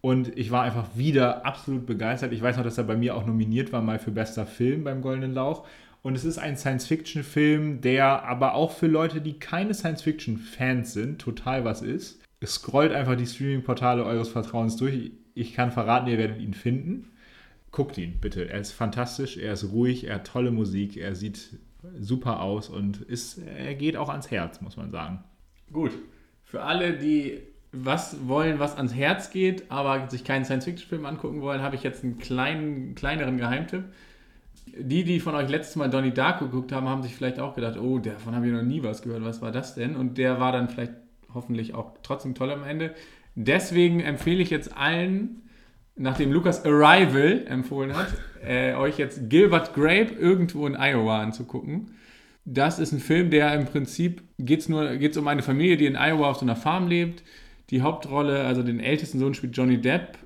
und 0.00 0.36
ich 0.38 0.50
war 0.50 0.62
einfach 0.62 0.96
wieder 0.96 1.44
absolut 1.44 1.84
begeistert. 1.84 2.32
Ich 2.32 2.40
weiß 2.40 2.56
noch, 2.56 2.64
dass 2.64 2.78
er 2.78 2.84
bei 2.84 2.96
mir 2.96 3.14
auch 3.14 3.26
nominiert 3.26 3.70
war 3.70 3.82
mal 3.82 3.98
für 3.98 4.12
bester 4.12 4.46
Film 4.46 4.82
beim 4.84 5.02
Goldenen 5.02 5.34
Lauch. 5.34 5.66
Und 6.00 6.16
es 6.16 6.24
ist 6.24 6.38
ein 6.38 6.56
Science-Fiction-Film, 6.56 7.82
der 7.82 8.24
aber 8.24 8.54
auch 8.54 8.72
für 8.72 8.86
Leute, 8.86 9.20
die 9.20 9.34
keine 9.34 9.74
Science-Fiction-Fans 9.74 10.94
sind, 10.94 11.20
total 11.20 11.66
was 11.66 11.82
ist. 11.82 12.22
Scrollt 12.44 12.92
einfach 12.92 13.14
die 13.14 13.26
Streaming-Portale 13.26 14.04
eures 14.04 14.30
Vertrauens 14.30 14.76
durch. 14.76 15.12
Ich 15.34 15.52
kann 15.52 15.70
verraten, 15.70 16.08
ihr 16.08 16.18
werdet 16.18 16.40
ihn 16.40 16.54
finden. 16.54 17.11
Guckt 17.72 17.98
ihn 17.98 18.18
bitte. 18.20 18.48
Er 18.48 18.60
ist 18.60 18.72
fantastisch, 18.72 19.38
er 19.38 19.54
ist 19.54 19.72
ruhig, 19.72 20.04
er 20.04 20.16
hat 20.16 20.26
tolle 20.26 20.50
Musik, 20.50 20.96
er 20.96 21.14
sieht 21.14 21.58
super 21.98 22.40
aus 22.40 22.68
und 22.68 23.00
ist, 23.00 23.38
er 23.38 23.74
geht 23.74 23.96
auch 23.96 24.08
ans 24.08 24.30
Herz, 24.30 24.60
muss 24.60 24.76
man 24.76 24.90
sagen. 24.90 25.24
Gut. 25.72 25.92
Für 26.44 26.62
alle, 26.62 26.98
die 26.98 27.40
was 27.72 28.28
wollen, 28.28 28.58
was 28.58 28.76
ans 28.76 28.94
Herz 28.94 29.30
geht, 29.30 29.70
aber 29.70 30.10
sich 30.10 30.24
keinen 30.24 30.44
Science-Fiction-Film 30.44 31.06
angucken 31.06 31.40
wollen, 31.40 31.62
habe 31.62 31.74
ich 31.74 31.82
jetzt 31.82 32.04
einen 32.04 32.18
kleinen, 32.18 32.94
kleineren 32.94 33.38
Geheimtipp. 33.38 33.84
Die, 34.66 35.04
die 35.04 35.20
von 35.20 35.34
euch 35.34 35.48
letztes 35.48 35.76
Mal 35.76 35.88
Donnie 35.88 36.12
Darko 36.12 36.44
geguckt 36.44 36.72
haben, 36.72 36.88
haben 36.88 37.02
sich 37.02 37.14
vielleicht 37.14 37.40
auch 37.40 37.54
gedacht, 37.54 37.78
oh, 37.78 37.98
davon 37.98 38.34
habe 38.34 38.46
ich 38.46 38.52
noch 38.52 38.62
nie 38.62 38.82
was 38.82 39.00
gehört, 39.00 39.24
was 39.24 39.40
war 39.40 39.50
das 39.50 39.74
denn? 39.74 39.96
Und 39.96 40.18
der 40.18 40.38
war 40.38 40.52
dann 40.52 40.68
vielleicht 40.68 40.92
hoffentlich 41.32 41.74
auch 41.74 41.94
trotzdem 42.02 42.34
toll 42.34 42.50
am 42.50 42.64
Ende. 42.64 42.94
Deswegen 43.34 44.00
empfehle 44.00 44.42
ich 44.42 44.50
jetzt 44.50 44.76
allen, 44.76 45.42
nachdem 45.96 46.32
Lukas 46.32 46.64
Arrival 46.64 47.44
empfohlen 47.46 47.94
hat, 47.96 48.08
äh, 48.44 48.74
euch 48.74 48.98
jetzt 48.98 49.28
Gilbert 49.28 49.74
Grape 49.74 50.12
irgendwo 50.18 50.66
in 50.66 50.74
Iowa 50.74 51.22
anzugucken. 51.22 51.92
Das 52.44 52.78
ist 52.78 52.92
ein 52.92 52.98
Film, 52.98 53.30
der 53.30 53.54
im 53.54 53.66
Prinzip 53.66 54.22
geht 54.38 54.60
es 54.60 55.16
um 55.16 55.28
eine 55.28 55.42
Familie, 55.42 55.76
die 55.76 55.86
in 55.86 55.96
Iowa 55.96 56.30
auf 56.30 56.38
so 56.38 56.44
einer 56.44 56.56
Farm 56.56 56.88
lebt. 56.88 57.22
Die 57.70 57.82
Hauptrolle, 57.82 58.44
also 58.44 58.62
den 58.62 58.80
ältesten 58.80 59.18
Sohn 59.18 59.34
spielt 59.34 59.56
Johnny 59.56 59.80
Depp, 59.80 60.18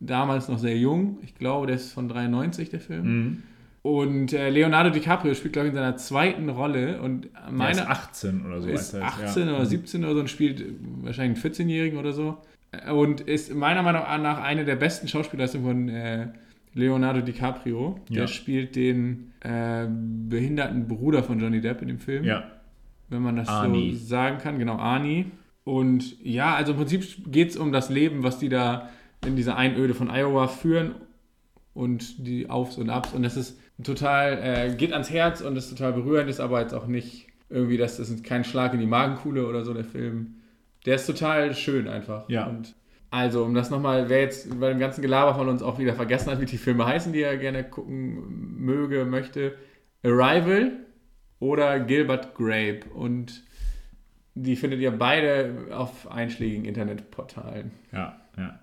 damals 0.00 0.48
noch 0.48 0.58
sehr 0.58 0.76
jung. 0.76 1.18
Ich 1.22 1.34
glaube, 1.34 1.66
der 1.66 1.76
ist 1.76 1.92
von 1.92 2.08
93, 2.08 2.70
der 2.70 2.80
Film. 2.80 3.04
Mhm. 3.04 3.42
Und 3.82 4.32
äh, 4.32 4.50
Leonardo 4.50 4.90
DiCaprio 4.90 5.34
spielt, 5.34 5.52
glaube 5.52 5.68
ich, 5.68 5.72
in 5.72 5.76
seiner 5.76 5.96
zweiten 5.96 6.48
Rolle. 6.48 7.00
Und 7.00 7.28
meine 7.50 7.80
er 7.80 7.84
ist 7.84 7.90
18 7.90 8.46
oder 8.46 8.60
so. 8.60 8.68
ist 8.68 8.94
als 8.94 9.18
er 9.18 9.28
18 9.28 9.48
ja. 9.48 9.54
oder 9.54 9.66
17 9.66 10.04
oder 10.04 10.14
so 10.14 10.20
und 10.20 10.30
spielt 10.30 10.64
wahrscheinlich 11.02 11.44
einen 11.44 11.54
14-Jährigen 11.54 11.98
oder 11.98 12.12
so. 12.12 12.38
Und 12.92 13.22
ist 13.22 13.54
meiner 13.54 13.82
Meinung 13.82 14.02
nach 14.22 14.42
eine 14.42 14.64
der 14.64 14.76
besten 14.76 15.08
Schauspielleistungen 15.08 15.66
von 15.66 15.88
äh, 15.88 16.28
Leonardo 16.74 17.20
DiCaprio. 17.22 17.98
Der 18.10 18.16
Ja. 18.22 18.26
spielt 18.28 18.76
den 18.76 19.32
äh, 19.40 19.86
behinderten 19.88 20.86
Bruder 20.86 21.22
von 21.22 21.40
Johnny 21.40 21.60
Depp 21.60 21.80
in 21.82 21.88
dem 21.88 21.98
Film. 21.98 22.24
Ja, 22.24 22.44
Wenn 23.08 23.22
man 23.22 23.36
das 23.36 23.48
Arnie. 23.48 23.94
so 23.94 24.06
sagen 24.06 24.38
kann. 24.38 24.58
Genau, 24.58 24.76
Arnie. 24.76 25.26
Und 25.64 26.22
ja, 26.22 26.54
also 26.54 26.72
im 26.72 26.78
Prinzip 26.78 27.32
geht 27.32 27.50
es 27.50 27.56
um 27.56 27.72
das 27.72 27.88
Leben, 27.90 28.22
was 28.22 28.38
die 28.38 28.48
da 28.48 28.88
in 29.26 29.34
dieser 29.36 29.56
Einöde 29.56 29.94
von 29.94 30.10
Iowa 30.10 30.46
führen 30.48 30.94
und 31.74 32.26
die 32.26 32.48
Aufs 32.50 32.76
und 32.78 32.90
Abs. 32.90 33.12
Und 33.14 33.22
das 33.22 33.36
ist 33.36 33.58
total, 33.82 34.38
äh, 34.42 34.74
geht 34.76 34.92
ans 34.92 35.10
Herz 35.10 35.40
und 35.40 35.56
ist 35.56 35.70
total 35.70 35.92
berührend, 35.94 36.28
ist 36.28 36.40
aber 36.40 36.60
jetzt 36.60 36.74
auch 36.74 36.86
nicht 36.86 37.28
irgendwie, 37.50 37.76
das 37.78 37.98
ist 37.98 38.24
kein 38.24 38.44
Schlag 38.44 38.74
in 38.74 38.80
die 38.80 38.86
Magenkuhle 38.86 39.46
oder 39.46 39.64
so, 39.64 39.72
der 39.74 39.84
Film. 39.84 40.34
Der 40.86 40.94
ist 40.96 41.06
total 41.06 41.54
schön 41.54 41.88
einfach. 41.88 42.28
Ja. 42.28 42.46
Und 42.46 42.74
also, 43.10 43.44
um 43.44 43.54
das 43.54 43.70
nochmal, 43.70 44.08
wer 44.08 44.20
jetzt 44.20 44.60
bei 44.60 44.68
dem 44.68 44.78
ganzen 44.78 45.00
Gelaber 45.00 45.34
von 45.34 45.48
uns 45.48 45.62
auch 45.62 45.78
wieder 45.78 45.94
vergessen 45.94 46.30
hat, 46.30 46.40
wie 46.40 46.46
die 46.46 46.58
Filme 46.58 46.84
heißen, 46.84 47.12
die 47.12 47.22
er 47.22 47.38
gerne 47.38 47.64
gucken 47.64 48.58
möge, 48.58 49.04
möchte, 49.06 49.54
Arrival 50.02 50.72
oder 51.38 51.80
Gilbert 51.80 52.34
Grape. 52.34 52.80
Und 52.92 53.44
die 54.34 54.56
findet 54.56 54.80
ihr 54.80 54.90
beide 54.90 55.68
auf 55.70 56.10
einschlägigen 56.10 56.64
Internetportalen. 56.64 57.72
ja, 57.92 58.20
ja. 58.36 58.60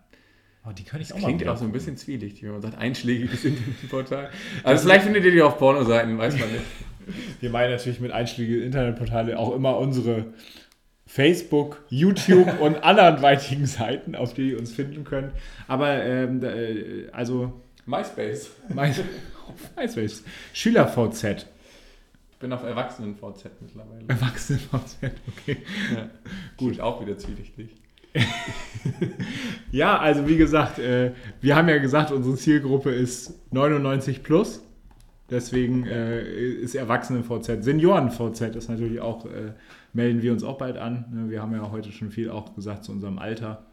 Oh, 0.68 0.72
die 0.72 0.84
kann 0.84 1.00
ich 1.00 1.14
auch 1.14 1.20
Klingt 1.20 1.48
auch 1.48 1.58
so 1.58 1.66
ein 1.66 1.72
bisschen 1.72 1.96
zwielichtig, 1.96 2.44
wenn 2.44 2.54
man 2.54 2.62
sagt, 2.62 2.78
einschlägiges 2.78 3.46
Internetportal. 3.46 4.32
Also 4.64 4.84
vielleicht 4.84 5.04
findet 5.06 5.24
ihr 5.24 5.32
die 5.32 5.42
auf 5.42 5.60
Pornoseiten, 5.60 6.18
weiß 6.18 6.40
man 6.40 6.52
nicht. 6.52 6.64
Wir 7.40 7.52
meinen 7.52 7.70
natürlich 7.70 8.00
mit 8.00 8.12
einschlägigen 8.12 8.64
Internetportale 8.64 9.38
auch 9.38 9.54
immer 9.56 9.78
unsere 9.78 10.34
Facebook, 11.06 11.84
YouTube 11.90 12.60
und 12.60 12.84
anderweitigen 12.84 13.66
Seiten, 13.66 14.16
auf 14.16 14.34
die 14.34 14.52
ihr 14.52 14.60
uns 14.60 14.72
finden 14.72 15.04
könnt. 15.04 15.32
Aber 15.68 16.04
ähm, 16.04 16.44
äh, 16.44 17.10
also 17.12 17.54
MySpace. 17.86 18.50
mein, 18.74 18.94
MySpace, 19.78 20.24
SchülerVZ, 20.54 21.46
Ich 22.32 22.38
bin 22.40 22.52
auf 22.52 22.64
Erwachsenen-VZ 22.64 23.62
mittlerweile. 23.62 24.06
ErwachsenenVZ, 24.08 24.98
okay. 25.28 25.58
Ja. 25.94 26.10
Gut, 26.58 26.80
auch 26.80 27.02
wieder 27.02 27.18
zwielichtig. 27.18 27.70
Ja, 29.72 29.98
also 30.00 30.26
wie 30.26 30.38
gesagt, 30.38 30.80
äh, 30.80 31.12
wir 31.42 31.56
haben 31.58 31.68
ja 31.68 31.80
gesagt, 31.80 32.12
unsere 32.12 32.36
Zielgruppe 32.38 32.92
ist 32.92 33.34
99 33.52 34.24
plus. 34.24 34.62
Deswegen 35.30 35.86
äh, 35.86 36.22
ist 36.22 36.76
Erwachsenen-VZ. 36.76 37.64
Senioren-VZ 37.64 38.56
ist 38.56 38.70
natürlich 38.70 39.02
auch, 39.02 39.26
äh, 39.26 39.52
melden 39.96 40.22
wir 40.22 40.32
uns 40.34 40.44
auch 40.44 40.58
bald 40.58 40.78
an. 40.78 41.06
Ne, 41.12 41.30
Wir 41.32 41.42
haben 41.42 41.54
ja 41.54 41.72
heute 41.72 41.92
schon 41.92 42.12
viel 42.12 42.30
auch 42.30 42.54
gesagt 42.54 42.84
zu 42.84 42.92
unserem 42.92 43.18
Alter. 43.18 43.66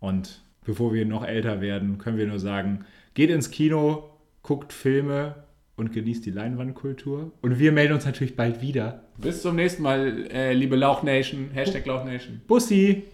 Und 0.00 0.42
bevor 0.64 0.92
wir 0.92 1.04
noch 1.04 1.24
älter 1.24 1.60
werden, 1.60 1.98
können 1.98 2.16
wir 2.18 2.26
nur 2.26 2.38
sagen, 2.38 2.84
geht 3.14 3.30
ins 3.30 3.50
Kino, 3.50 4.10
guckt 4.42 4.72
Filme 4.72 5.44
und 5.76 5.92
genießt 5.92 6.24
die 6.24 6.30
Leinwandkultur. 6.30 7.32
Und 7.42 7.58
wir 7.58 7.72
melden 7.72 7.94
uns 7.94 8.06
natürlich 8.06 8.36
bald 8.36 8.62
wieder. 8.62 9.04
Bis 9.18 9.42
zum 9.42 9.56
nächsten 9.56 9.82
Mal, 9.82 10.26
äh, 10.30 10.52
liebe 10.54 10.76
Lauch 10.76 11.02
Nation. 11.02 11.50
Hashtag 11.52 11.86
Lauch 11.86 12.04
Nation. 12.04 12.40
Bussi! 12.46 13.04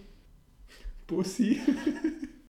Bussi. 1.05 1.59